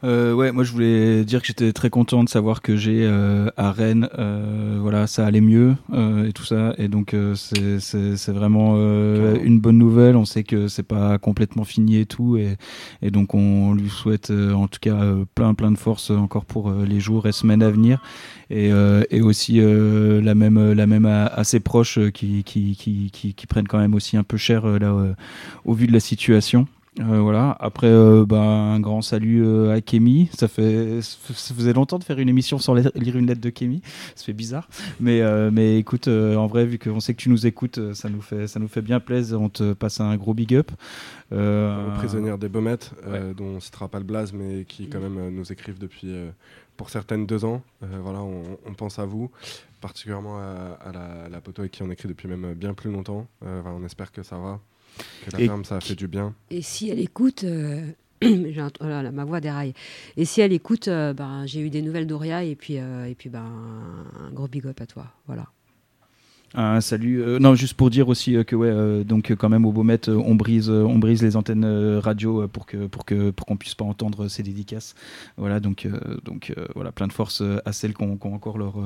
Euh, 0.04 0.32
ouais, 0.32 0.52
moi 0.52 0.64
je 0.64 0.72
voulais 0.72 1.24
dire 1.24 1.40
que 1.40 1.46
j'étais 1.46 1.72
très 1.72 1.90
content 1.90 2.24
de 2.24 2.28
savoir 2.28 2.62
que 2.62 2.76
j'ai 2.76 3.04
euh, 3.04 3.50
à 3.56 3.72
Rennes, 3.72 4.08
euh, 4.18 4.78
voilà, 4.80 5.06
ça 5.06 5.26
allait 5.26 5.40
mieux 5.40 5.76
et 6.26 6.32
tout 6.32 6.44
ça, 6.44 6.74
et 6.78 6.88
donc 6.88 7.14
c'est 7.34 8.32
vraiment 8.32 8.76
une 8.76 9.60
bonne 9.60 9.78
nouvelle. 9.78 10.16
On 10.16 10.24
sait 10.24 10.44
que 10.44 10.68
c'est 10.68 10.82
pas 10.82 11.18
complètement 11.18 11.64
fini 11.64 11.98
et 11.98 12.06
tout, 12.06 12.36
et, 12.36 12.56
et 13.02 13.10
donc 13.10 13.34
on 13.34 13.74
lui 13.74 13.88
souhaite 13.88 14.30
en 14.30 14.68
tout 14.68 14.80
cas 14.80 14.98
plein 15.34 15.54
plein 15.54 15.70
de 15.70 15.78
force 15.78 16.10
encore 16.10 16.44
pour 16.44 16.70
les 16.70 17.00
jours 17.00 17.26
et 17.26 17.32
semaines 17.32 17.62
à 17.62 17.70
venir, 17.70 18.02
et, 18.50 18.70
et 19.10 19.20
aussi 19.20 19.60
la 19.60 20.34
même 20.34 20.72
la 20.72 20.86
même 20.86 21.06
à, 21.06 21.44
ses 21.44 21.60
proches 21.60 21.98
qui 22.12 22.44
qui, 22.44 22.76
qui, 22.76 23.10
qui, 23.12 23.34
qui, 23.34 23.46
prennent 23.46 23.68
quand 23.68 23.78
même 23.78 23.94
aussi 23.94 24.16
un 24.16 24.24
peu 24.24 24.36
cher 24.36 24.66
là 24.78 24.94
au 25.64 25.74
vu 25.74 25.86
de 25.86 25.92
la 25.92 26.00
situation. 26.00 26.66
Euh, 27.00 27.20
voilà. 27.20 27.56
Après, 27.60 27.86
euh, 27.86 28.24
bah, 28.26 28.40
un 28.40 28.80
grand 28.80 29.02
salut 29.02 29.44
euh, 29.44 29.74
à 29.74 29.80
Kémy. 29.80 30.28
Ça 30.36 30.48
fait, 30.48 31.00
ça 31.02 31.54
faisait 31.54 31.72
longtemps 31.72 31.98
de 31.98 32.04
faire 32.04 32.18
une 32.18 32.28
émission 32.28 32.58
sans 32.58 32.74
lire 32.74 33.16
une 33.16 33.26
lettre 33.26 33.40
de 33.40 33.50
Kémy. 33.50 33.82
Ça 34.14 34.24
fait 34.24 34.32
bizarre. 34.32 34.68
Mais, 35.00 35.22
mais 35.50 35.78
écoute, 35.78 36.08
en 36.08 36.46
vrai, 36.46 36.66
vu 36.66 36.78
qu'on 36.78 37.00
sait 37.00 37.14
que 37.14 37.20
tu 37.20 37.28
nous 37.28 37.46
écoutes, 37.46 37.94
ça 37.94 38.08
nous 38.08 38.20
fait, 38.20 38.46
ça 38.46 38.60
nous 38.60 38.68
fait 38.68 38.82
bien 38.82 39.00
plaisir. 39.00 39.40
On 39.40 39.48
te 39.48 39.72
passe 39.72 40.00
un 40.00 40.16
gros 40.16 40.34
big 40.34 40.54
up. 40.54 40.70
Prisonnière 41.98 42.38
des 42.38 42.48
Baumettes, 42.48 42.92
dont 43.36 43.44
on 43.44 43.54
ne 43.56 43.60
citera 43.60 43.88
pas 43.88 43.98
le 43.98 44.04
blaze, 44.04 44.32
mais 44.32 44.64
qui 44.64 44.88
quand 44.88 45.00
même 45.00 45.34
nous 45.34 45.52
écrivent 45.52 45.78
depuis, 45.78 46.12
pour 46.76 46.90
certaines, 46.90 47.26
deux 47.26 47.44
ans. 47.44 47.62
voilà, 47.80 48.20
on, 48.20 48.74
pense 48.74 48.98
à 48.98 49.04
vous 49.04 49.30
particulièrement 49.80 50.38
à, 50.38 50.92
la, 50.92 51.28
la, 51.28 51.40
poteau 51.40 51.62
qui 51.68 51.84
en 51.84 51.90
écrit 51.90 52.08
depuis 52.08 52.26
même 52.26 52.54
bien 52.54 52.74
plus 52.74 52.90
longtemps. 52.90 53.26
on 53.42 53.84
espère 53.84 54.10
que 54.10 54.22
ça 54.22 54.36
va. 54.38 54.60
Que 55.24 55.30
la 55.32 55.38
ferme, 55.38 55.64
ça 55.64 55.76
a 55.76 55.80
fait 55.80 55.94
du 55.94 56.08
bien. 56.08 56.34
Et 56.50 56.62
si 56.62 56.88
elle 56.90 57.00
écoute, 57.00 57.44
euh, 57.44 57.92
oh 58.24 58.84
ma 59.12 59.24
voix 59.24 59.40
déraille. 59.40 59.74
Et 60.16 60.24
si 60.24 60.40
elle 60.40 60.52
écoute, 60.52 60.88
euh, 60.88 61.12
ben, 61.12 61.46
j'ai 61.46 61.60
eu 61.60 61.70
des 61.70 61.82
nouvelles 61.82 62.06
d'Oria 62.06 62.44
et 62.44 62.56
puis, 62.56 62.78
euh, 62.78 63.06
et 63.06 63.14
puis 63.14 63.28
ben, 63.30 63.44
un 64.20 64.30
gros 64.32 64.48
big 64.48 64.66
up 64.66 64.80
à 64.80 64.86
toi. 64.86 65.06
Voilà. 65.26 65.46
Un 66.54 66.80
salut. 66.80 67.22
Euh, 67.22 67.38
non, 67.38 67.54
juste 67.54 67.74
pour 67.74 67.90
dire 67.90 68.08
aussi 68.08 68.34
euh, 68.34 68.42
que 68.42 68.56
ouais, 68.56 68.70
euh, 68.70 69.04
donc 69.04 69.34
quand 69.34 69.50
même 69.50 69.66
au 69.66 69.72
Beaumet, 69.72 70.08
on 70.08 70.34
brise, 70.34 70.70
on 70.70 70.98
brise 70.98 71.22
les 71.22 71.36
antennes 71.36 71.66
radio 71.98 72.48
pour 72.48 72.64
que 72.64 72.86
pour 72.86 73.04
que 73.04 73.30
pour 73.30 73.46
qu'on 73.46 73.56
puisse 73.56 73.74
pas 73.74 73.84
entendre 73.84 74.28
ces 74.28 74.42
dédicaces. 74.42 74.94
Voilà, 75.36 75.60
donc 75.60 75.86
donc 76.24 76.54
voilà, 76.74 76.90
plein 76.92 77.06
de 77.06 77.12
force 77.12 77.42
à 77.64 77.72
celles 77.72 77.94
qui 77.94 78.02
ont, 78.02 78.18
encore 78.22 78.58
leur, 78.58 78.76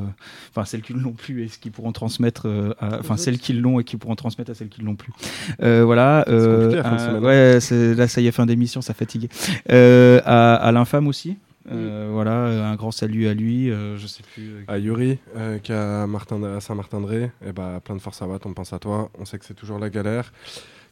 enfin 0.50 0.64
celles 0.64 0.82
qui 0.82 0.94
ne 0.94 1.00
l'ont 1.00 1.12
plus 1.12 1.44
et 1.44 1.48
qui 1.48 1.70
pourront 1.70 1.92
transmettre, 1.92 2.48
enfin 2.80 3.16
celles 3.16 3.38
qui 3.38 3.52
l'ont 3.52 3.78
et 3.78 3.84
qui 3.84 3.96
pourront 3.96 4.16
transmettre 4.16 4.50
à 4.50 4.54
celles 4.54 4.68
qui 4.68 4.80
ne 4.80 4.86
l'ont 4.86 4.96
plus. 4.96 5.12
voilà. 5.60 6.24
ouais, 6.28 7.58
là 7.96 8.08
ça 8.08 8.20
y 8.20 8.26
est 8.26 8.32
fin 8.32 8.46
d'émission, 8.46 8.82
ça 8.82 8.94
fatigue. 8.94 9.28
à, 9.68 10.54
à 10.54 10.72
l'infâme 10.72 11.06
aussi. 11.06 11.36
Euh, 11.70 12.10
voilà, 12.12 12.70
un 12.70 12.74
grand 12.74 12.90
salut 12.90 13.28
à 13.28 13.34
lui. 13.34 13.70
Euh, 13.70 13.96
je 13.96 14.06
sais 14.06 14.22
plus. 14.22 14.50
Euh, 14.50 14.64
à 14.68 14.78
Yuri, 14.78 15.18
qui 15.62 15.72
est 15.72 15.74
à, 15.74 16.06
Martin, 16.06 16.60
Saint-Martin-de-Ré. 16.60 17.24
Et 17.24 17.30
eh 17.48 17.52
bah, 17.52 17.80
plein 17.84 17.94
de 17.94 18.00
force 18.00 18.20
à 18.22 18.26
Watt, 18.26 18.44
on 18.46 18.54
pense 18.54 18.72
à 18.72 18.78
toi. 18.78 19.10
On 19.18 19.24
sait 19.24 19.38
que 19.38 19.44
c'est 19.44 19.54
toujours 19.54 19.78
la 19.78 19.90
galère, 19.90 20.32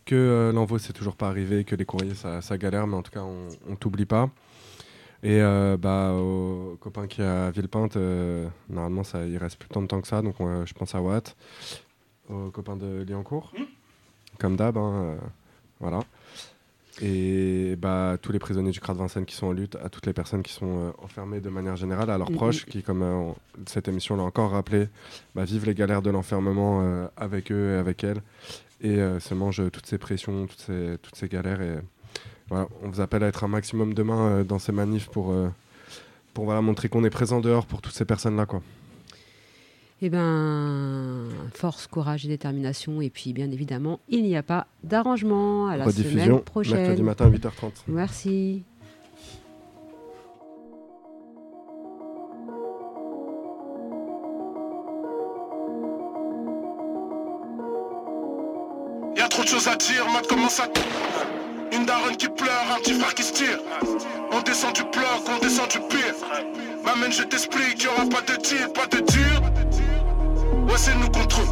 que 0.05 0.51
l'envoi 0.55 0.79
c'est 0.79 0.93
toujours 0.93 1.17
pas 1.17 1.29
arrivé, 1.29 1.65
que 1.65 1.75
les 1.75 1.85
courriers 1.85 2.15
ça, 2.15 2.59
galère, 2.59 2.87
mais 2.87 2.97
en 2.97 3.03
tout 3.03 3.13
cas 3.13 3.23
on, 3.23 3.49
on 3.69 3.77
t'oublie 3.77 4.07
pas. 4.07 4.31
Et 5.23 5.41
bah, 5.79 6.13
au 6.13 6.79
copain 6.81 7.07
qui 7.07 7.21
est 7.21 7.27
à 7.27 7.51
Villepinte, 7.51 7.97
normalement 8.69 9.05
ça, 9.05 9.27
il 9.27 9.37
reste 9.37 9.59
plus 9.59 9.69
tant 9.69 9.83
de 9.83 9.87
temps 9.87 10.01
que 10.01 10.09
ça, 10.09 10.23
donc 10.23 10.37
je 10.39 10.73
pense 10.73 10.95
à 10.95 11.01
Watt. 11.01 11.37
Au 12.29 12.51
copain 12.51 12.77
de 12.77 13.05
Liancourt, 13.09 13.53
mmh. 13.59 13.63
comme 14.39 14.55
d'hab, 14.55 14.79
hein, 14.79 15.17
voilà. 15.81 15.99
Et 17.03 17.77
bah, 17.77 18.17
tous 18.21 18.33
les 18.33 18.39
prisonniers 18.39 18.73
du 18.73 18.81
de 18.81 18.93
Vincennes 18.93 19.25
qui 19.25 19.35
sont 19.35 19.47
en 19.47 19.53
lutte, 19.53 19.77
à 19.77 19.89
toutes 19.89 20.07
les 20.07 20.13
personnes 20.13 20.43
qui 20.43 20.53
sont 20.53 20.79
euh, 20.79 20.91
enfermées 21.03 21.41
de 21.41 21.49
manière 21.49 21.77
générale, 21.77 22.11
à 22.11 22.19
leurs 22.19 22.31
proches, 22.31 22.67
qui, 22.67 22.83
comme 22.83 23.03
euh, 23.03 23.31
cette 23.67 23.89
émission 23.89 24.17
l'a 24.17 24.25
encore 24.25 24.51
rappelé, 24.51 24.89
bah, 25.35 25.45
vivent 25.45 25.67
les 25.67 25.75
galères 25.75 26.03
de 26.03 26.11
l'enfermement 26.11 26.81
euh, 26.83 27.07
avec 27.17 27.53
eux 27.53 27.75
et 27.75 27.79
avec 27.79 28.05
elles, 28.05 28.23
et 28.83 28.97
se 29.21 29.35
mangent 29.35 29.71
toutes 29.71 29.87
ces 29.87 29.99
pressions, 29.99 30.47
toutes 30.47 30.61
ces, 30.61 30.97
toutes 31.03 31.15
ces 31.15 31.29
galères. 31.29 31.61
Et 31.61 31.79
voilà, 32.49 32.67
on 32.83 32.89
vous 32.89 33.03
appelle 33.03 33.23
à 33.23 33.29
être 33.29 33.45
un 33.45 33.49
maximum 33.49 33.93
demain 33.93 34.43
dans 34.43 34.59
ces 34.59 34.73
manifs 34.73 35.09
pour, 35.11 35.35
pour 36.33 36.45
voilà, 36.47 36.63
montrer 36.63 36.89
qu'on 36.89 37.05
est 37.05 37.11
présent 37.11 37.41
dehors 37.41 37.67
pour 37.67 37.83
toutes 37.83 37.93
ces 37.93 38.07
personnes-là. 38.07 38.47
quoi. 38.47 38.63
Eh 40.03 40.09
bien, 40.09 41.25
force, 41.53 41.87
courage 41.87 42.25
et 42.25 42.29
détermination. 42.29 43.03
Et 43.03 43.11
puis, 43.11 43.35
bien 43.35 43.51
évidemment, 43.51 44.01
il 44.09 44.23
n'y 44.23 44.35
a 44.35 44.43
pas 44.43 44.67
d'arrangement. 44.83 45.67
À 45.67 45.77
la 45.77 45.85
Rediffusion, 45.85 46.25
semaine 46.25 46.41
prochaine. 46.41 46.79
Mercredi 46.79 47.03
matin 47.03 47.31
8h30. 47.31 47.73
Merci. 47.89 48.65
Il 59.15 59.19
y 59.19 59.23
a 59.23 59.29
trop 59.29 59.43
de 59.43 59.49
choses 59.49 59.69
à 59.69 59.77
dire, 59.77 60.07
maintenant 60.07 60.29
commence 60.29 60.61
à... 60.61 60.69
Une 61.73 61.85
daronne 61.85 62.17
qui 62.17 62.29
pleure, 62.29 62.65
un 62.75 62.81
petit 62.81 62.95
frère 62.95 63.15
qui 63.15 63.23
se 63.23 63.33
tire. 63.33 63.59
On 64.33 64.41
descend 64.41 64.75
du 64.75 64.83
bloc, 64.83 65.23
on 65.29 65.39
descend 65.41 65.69
du 65.69 65.79
pire. 65.89 66.15
M'amène, 66.85 67.13
je 67.13 67.23
t'explique, 67.23 67.83
y'aura 67.85 68.07
pas 68.09 68.23
de 68.23 68.37
tir, 68.41 68.73
pas 68.73 68.87
de 68.87 68.99
tir. 69.05 69.43
Ouais, 70.71 70.79
c'est 70.79 70.95
nous 70.95 71.11
contre 71.11 71.41
eux. 71.41 71.49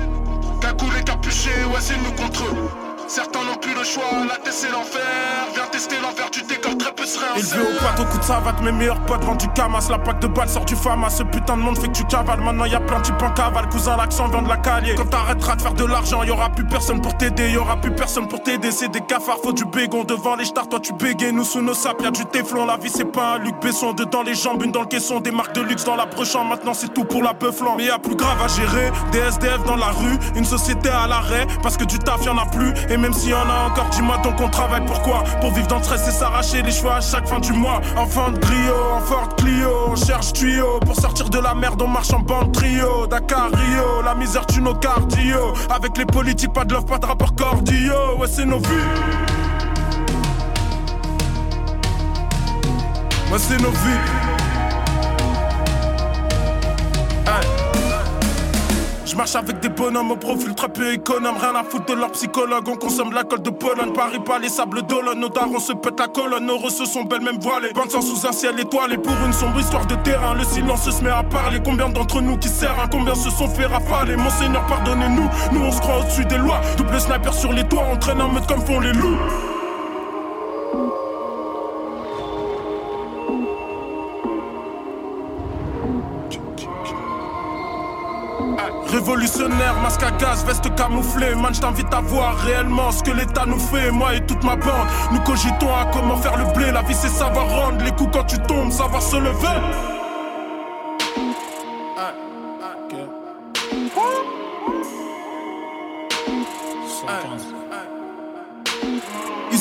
Cagoule 0.60 0.96
et 0.96 1.02
capuché, 1.02 1.50
ouais, 1.64 1.80
c'est 1.80 1.96
nous 1.96 2.12
contre 2.12 2.44
eux. 2.44 2.87
Certains 3.08 3.42
n'ont 3.42 3.56
plus 3.56 3.74
le 3.74 3.84
choix, 3.84 4.04
la 4.28 4.36
tête 4.36 4.52
c'est 4.52 4.70
l'enfer. 4.70 5.00
Viens 5.54 5.64
tester 5.72 5.96
l'enfer 6.02 6.30
du 6.30 6.42
décor, 6.42 6.76
très 6.76 6.92
peu 6.92 7.06
serait 7.06 7.38
Élevé 7.38 7.60
au 7.60 7.78
plateau, 7.78 8.04
coup 8.04 8.18
de 8.18 8.22
savate, 8.22 8.60
mes 8.60 8.70
meilleurs 8.70 9.00
potes 9.06 9.24
vendent 9.24 9.38
du 9.38 9.48
camas. 9.48 9.86
La 9.88 9.98
plaque 9.98 10.20
de 10.20 10.26
balle 10.26 10.48
sort 10.48 10.66
du 10.66 10.76
fama. 10.76 11.08
Ce 11.08 11.22
putain 11.22 11.56
de 11.56 11.62
monde 11.62 11.78
fait 11.78 11.88
que 11.88 11.92
tu 11.92 12.04
cavales. 12.04 12.42
Maintenant 12.42 12.66
y 12.66 12.74
a 12.74 12.80
plein 12.80 12.98
de 12.98 13.04
types 13.04 13.22
en 13.22 13.30
cavale. 13.30 13.66
Cousin, 13.70 13.96
l'accent 13.96 14.28
vient 14.28 14.42
de 14.42 14.48
la 14.48 14.58
calier. 14.58 14.94
Quand 14.94 15.06
t'arrêteras 15.06 15.56
de 15.56 15.62
faire 15.62 15.72
de 15.72 15.86
l'argent, 15.86 16.22
y 16.22 16.30
aura 16.30 16.50
plus 16.50 16.66
personne 16.66 17.00
pour 17.00 17.16
t'aider. 17.16 17.50
Y 17.50 17.56
aura 17.56 17.80
plus 17.80 17.92
personne 17.92 18.28
pour 18.28 18.42
t'aider. 18.42 18.70
C'est 18.70 18.88
des 18.90 19.00
cafards, 19.00 19.38
faut 19.42 19.54
du 19.54 19.64
bégon. 19.64 20.04
Devant 20.04 20.36
les 20.36 20.44
stars, 20.44 20.68
toi 20.68 20.78
tu 20.78 20.92
bégayes. 20.92 21.32
Nous 21.32 21.44
sous 21.44 21.62
nos 21.62 21.72
sapes, 21.72 22.02
y'a 22.02 22.10
du 22.10 22.26
téflon. 22.26 22.66
La 22.66 22.76
vie 22.76 22.90
c'est 22.90 23.10
pas 23.10 23.36
un 23.36 23.38
Luc 23.38 23.54
Besson. 23.62 23.94
Dedans 23.94 24.22
les 24.22 24.34
jambes, 24.34 24.62
une 24.62 24.72
dans 24.72 24.82
le 24.82 24.86
caisson. 24.86 25.20
Des 25.20 25.30
marques 25.30 25.54
de 25.54 25.62
luxe 25.62 25.84
dans 25.84 25.96
la. 25.96 26.06
Maintenant 26.44 26.74
c'est 26.74 26.92
tout 26.92 27.04
pour 27.04 27.22
la 27.22 27.32
peuflant. 27.32 27.76
Mais 27.78 27.84
y 27.84 27.90
a 27.90 27.98
plus 27.98 28.16
grave 28.16 28.36
à 28.44 28.48
gérer. 28.48 28.92
Des 29.12 29.20
SDF 29.20 29.64
dans 29.64 29.76
la 29.76 29.92
rue. 29.92 30.18
Une 30.36 30.44
société 30.44 30.90
à 30.90 31.06
l'arrêt. 31.06 31.46
Parce 31.62 31.78
que 31.78 31.84
du 31.84 31.98
taf 31.98 32.22
y 32.26 32.28
en 32.28 32.36
a 32.36 32.44
plus. 32.44 32.74
Et 32.90 32.97
même 32.98 33.12
s'il 33.12 33.30
y 33.30 33.32
a 33.32 33.38
encore 33.66 33.88
dis-moi 33.90 34.18
donc 34.18 34.40
on 34.40 34.48
travaille. 34.48 34.84
Pourquoi? 34.86 35.24
Pour 35.40 35.52
vivre 35.52 35.66
dans 35.68 35.78
le 35.78 35.82
stress 35.82 36.08
et 36.08 36.10
s'arracher 36.10 36.62
les 36.62 36.72
choix 36.72 36.96
à 36.96 37.00
chaque 37.00 37.28
fin 37.28 37.40
du 37.40 37.52
mois. 37.52 37.80
Enfant 37.96 38.30
de 38.30 38.38
griot, 38.38 38.92
en 38.96 39.00
Ford 39.00 39.28
Clio, 39.36 39.70
on 39.90 39.96
cherche 39.96 40.32
tuyau. 40.32 40.80
Pour 40.80 40.96
sortir 40.96 41.28
de 41.30 41.38
la 41.38 41.54
merde 41.54 41.80
on 41.80 41.88
marche 41.88 42.12
en 42.12 42.20
bande 42.20 42.52
trio. 42.52 43.06
Dakar, 43.06 43.50
Rio, 43.52 44.02
la 44.04 44.14
misère 44.14 44.46
tue 44.46 44.60
nos 44.60 44.74
cardio. 44.74 45.54
Avec 45.70 45.96
les 45.96 46.06
politiques 46.06 46.52
pas 46.52 46.64
de 46.64 46.74
love, 46.74 46.84
pas 46.84 46.98
de 46.98 47.06
rapport 47.06 47.34
cordio 47.34 48.18
Ouais 48.18 48.26
c'est 48.28 48.44
nos 48.44 48.58
vies 48.58 48.68
Ouais 53.30 53.38
c'est 53.38 53.60
nos 53.60 53.70
vies 53.70 54.27
Je 59.08 59.16
marche 59.16 59.36
avec 59.36 59.60
des 59.60 59.70
bonhommes 59.70 60.10
au 60.10 60.16
profil 60.16 60.54
très 60.54 60.68
peu 60.68 60.92
économe. 60.92 61.36
Rien 61.40 61.54
à 61.54 61.64
foutre 61.64 61.86
de 61.86 61.94
leur 61.94 62.12
psychologue. 62.12 62.68
On 62.68 62.76
consomme 62.76 63.14
la 63.14 63.24
colle 63.24 63.40
de 63.40 63.48
Pologne. 63.48 63.94
Paris, 63.94 64.18
pas 64.22 64.38
les 64.38 64.50
sables 64.50 64.82
d'Olonne. 64.82 65.20
Nos 65.20 65.30
darons 65.30 65.58
se 65.60 65.72
pètent 65.72 65.98
la 65.98 66.08
colonne. 66.08 66.44
Nos 66.44 66.58
receaux 66.58 66.84
sont 66.84 67.04
belles, 67.04 67.22
même 67.22 67.40
voilées. 67.40 67.70
Pensant 67.72 68.02
sous 68.02 68.26
un 68.26 68.32
ciel 68.32 68.60
étoilé. 68.60 68.98
Pour 68.98 69.14
une 69.24 69.32
sombre 69.32 69.60
histoire 69.60 69.86
de 69.86 69.94
terrain. 69.94 70.34
Le 70.34 70.44
silence 70.44 70.90
se 70.90 71.02
met 71.02 71.08
à 71.08 71.22
parler. 71.22 71.58
Combien 71.64 71.88
d'entre 71.88 72.20
nous 72.20 72.36
qui 72.36 72.48
sert 72.48 72.76
Combien 72.90 73.14
se 73.14 73.30
sont 73.30 73.48
fait 73.48 73.64
rafaler? 73.64 74.14
Monseigneur, 74.14 74.66
pardonnez-nous. 74.66 75.30
Nous, 75.52 75.60
on 75.64 75.72
se 75.72 75.80
croit 75.80 76.00
au-dessus 76.00 76.26
des 76.26 76.36
lois. 76.36 76.60
Double 76.76 77.00
sniper 77.00 77.32
sur 77.32 77.54
les 77.54 77.64
toits. 77.64 77.86
On 77.90 77.96
traîne 77.96 78.20
en 78.20 78.28
mode 78.28 78.46
comme 78.46 78.60
font 78.60 78.80
les 78.80 78.92
loups. 78.92 79.16
Révolutionnaire, 89.08 89.74
masque 89.80 90.02
à 90.02 90.10
gaz, 90.10 90.44
veste 90.44 90.74
camouflée. 90.74 91.34
Man, 91.34 91.54
je 91.54 91.62
t'invite 91.62 91.94
à 91.94 92.00
voir 92.00 92.36
réellement 92.40 92.92
ce 92.92 93.02
que 93.02 93.10
l'État 93.10 93.46
nous 93.46 93.58
fait. 93.58 93.90
Moi 93.90 94.16
et 94.16 94.26
toute 94.26 94.44
ma 94.44 94.54
bande, 94.54 94.86
nous 95.12 95.20
cogitons 95.20 95.74
à 95.74 95.86
comment 95.90 96.18
faire 96.18 96.36
le 96.36 96.44
blé. 96.52 96.70
La 96.70 96.82
vie, 96.82 96.92
c'est 96.92 97.08
savoir 97.08 97.48
rendre 97.48 97.82
les 97.82 97.92
coups 97.92 98.10
quand 98.12 98.24
tu 98.24 98.36
tombes, 98.40 98.70
savoir 98.70 99.00
se 99.00 99.16
lever. 99.16 99.48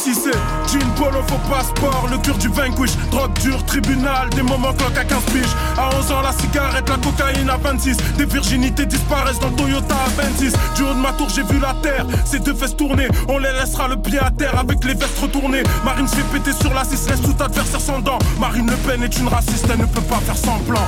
Ici 0.08 0.22
c'est 0.24 0.80
jean 0.80 0.88
polo 0.96 1.22
faux 1.28 1.40
passeport 1.50 2.08
Le 2.10 2.18
cure 2.20 2.38
du 2.38 2.48
vanquish. 2.48 2.92
Drogue 3.12 3.34
dure 3.42 3.64
tribunal 3.66 4.30
Des 4.30 4.42
moments 4.42 4.74
clock 4.74 4.98
à 4.98 5.04
15 5.04 5.24
piges. 5.26 5.56
À 5.78 5.90
11 5.98 6.12
ans 6.14 6.22
la 6.22 6.32
cigarette 6.32 6.88
La 6.88 6.96
cocaïne 6.96 7.50
à 7.50 7.58
26 7.58 7.98
Des 8.18 8.26
virginités 8.26 8.86
disparaissent 8.86 9.40
dans 9.40 9.52
Toyota 9.52 9.96
à 9.96 10.22
26 10.22 10.54
Du 10.76 10.84
haut 10.84 10.94
de 10.94 11.00
ma 11.00 11.12
tour 11.14 11.28
j'ai 11.30 11.44
vu 11.44 11.60
la 11.60 11.74
terre 11.82 12.06
Ces 12.26 12.40
deux 12.40 12.54
fesses 12.54 12.78
tourner 12.78 13.10
On 13.28 13.38
les 13.38 13.52
laissera 13.52 13.90
le 13.90 13.98
pied 13.98 14.20
à 14.20 14.32
terre 14.32 14.58
Avec 14.58 14.84
les 14.86 14.94
vestes 14.94 15.20
retournées. 15.20 15.64
Marine 15.84 16.08
se 16.08 16.16
fait 16.16 16.40
péter 16.40 16.54
sur 16.54 16.74
la 16.74 16.86
6 16.86 17.10
Laisse 17.10 17.22
tout 17.22 17.44
adversaire 17.44 17.82
sans 17.82 18.00
dents. 18.00 18.20
Marine 18.40 18.70
Le 18.70 18.78
Pen 18.78 19.04
est 19.04 19.18
une 19.18 19.28
raciste 19.28 19.68
Elle 19.70 19.80
ne 19.80 19.86
peut 19.86 20.02
pas 20.02 20.20
faire 20.20 20.38
semblant 20.38 20.88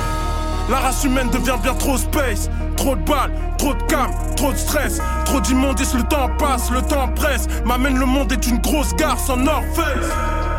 la 0.70 0.78
race 0.78 1.04
humaine 1.04 1.28
devient 1.30 1.56
bien 1.62 1.74
trop 1.74 1.96
space. 1.96 2.48
Trop 2.76 2.96
de 2.96 3.02
balles, 3.02 3.32
trop 3.58 3.74
de 3.74 3.82
cam, 3.82 4.10
trop 4.36 4.52
de 4.52 4.56
stress. 4.56 5.00
Trop 5.24 5.40
d'immondices, 5.40 5.94
le 5.94 6.04
temps 6.04 6.30
passe, 6.38 6.70
le 6.70 6.80
temps 6.82 7.08
presse. 7.08 7.46
M'amène 7.64 7.98
le 7.98 8.06
monde 8.06 8.32
est 8.32 8.46
une 8.46 8.58
grosse 8.58 8.94
gare 8.94 9.18
sans 9.18 9.36
North 9.36 9.66
Face. 9.74 10.49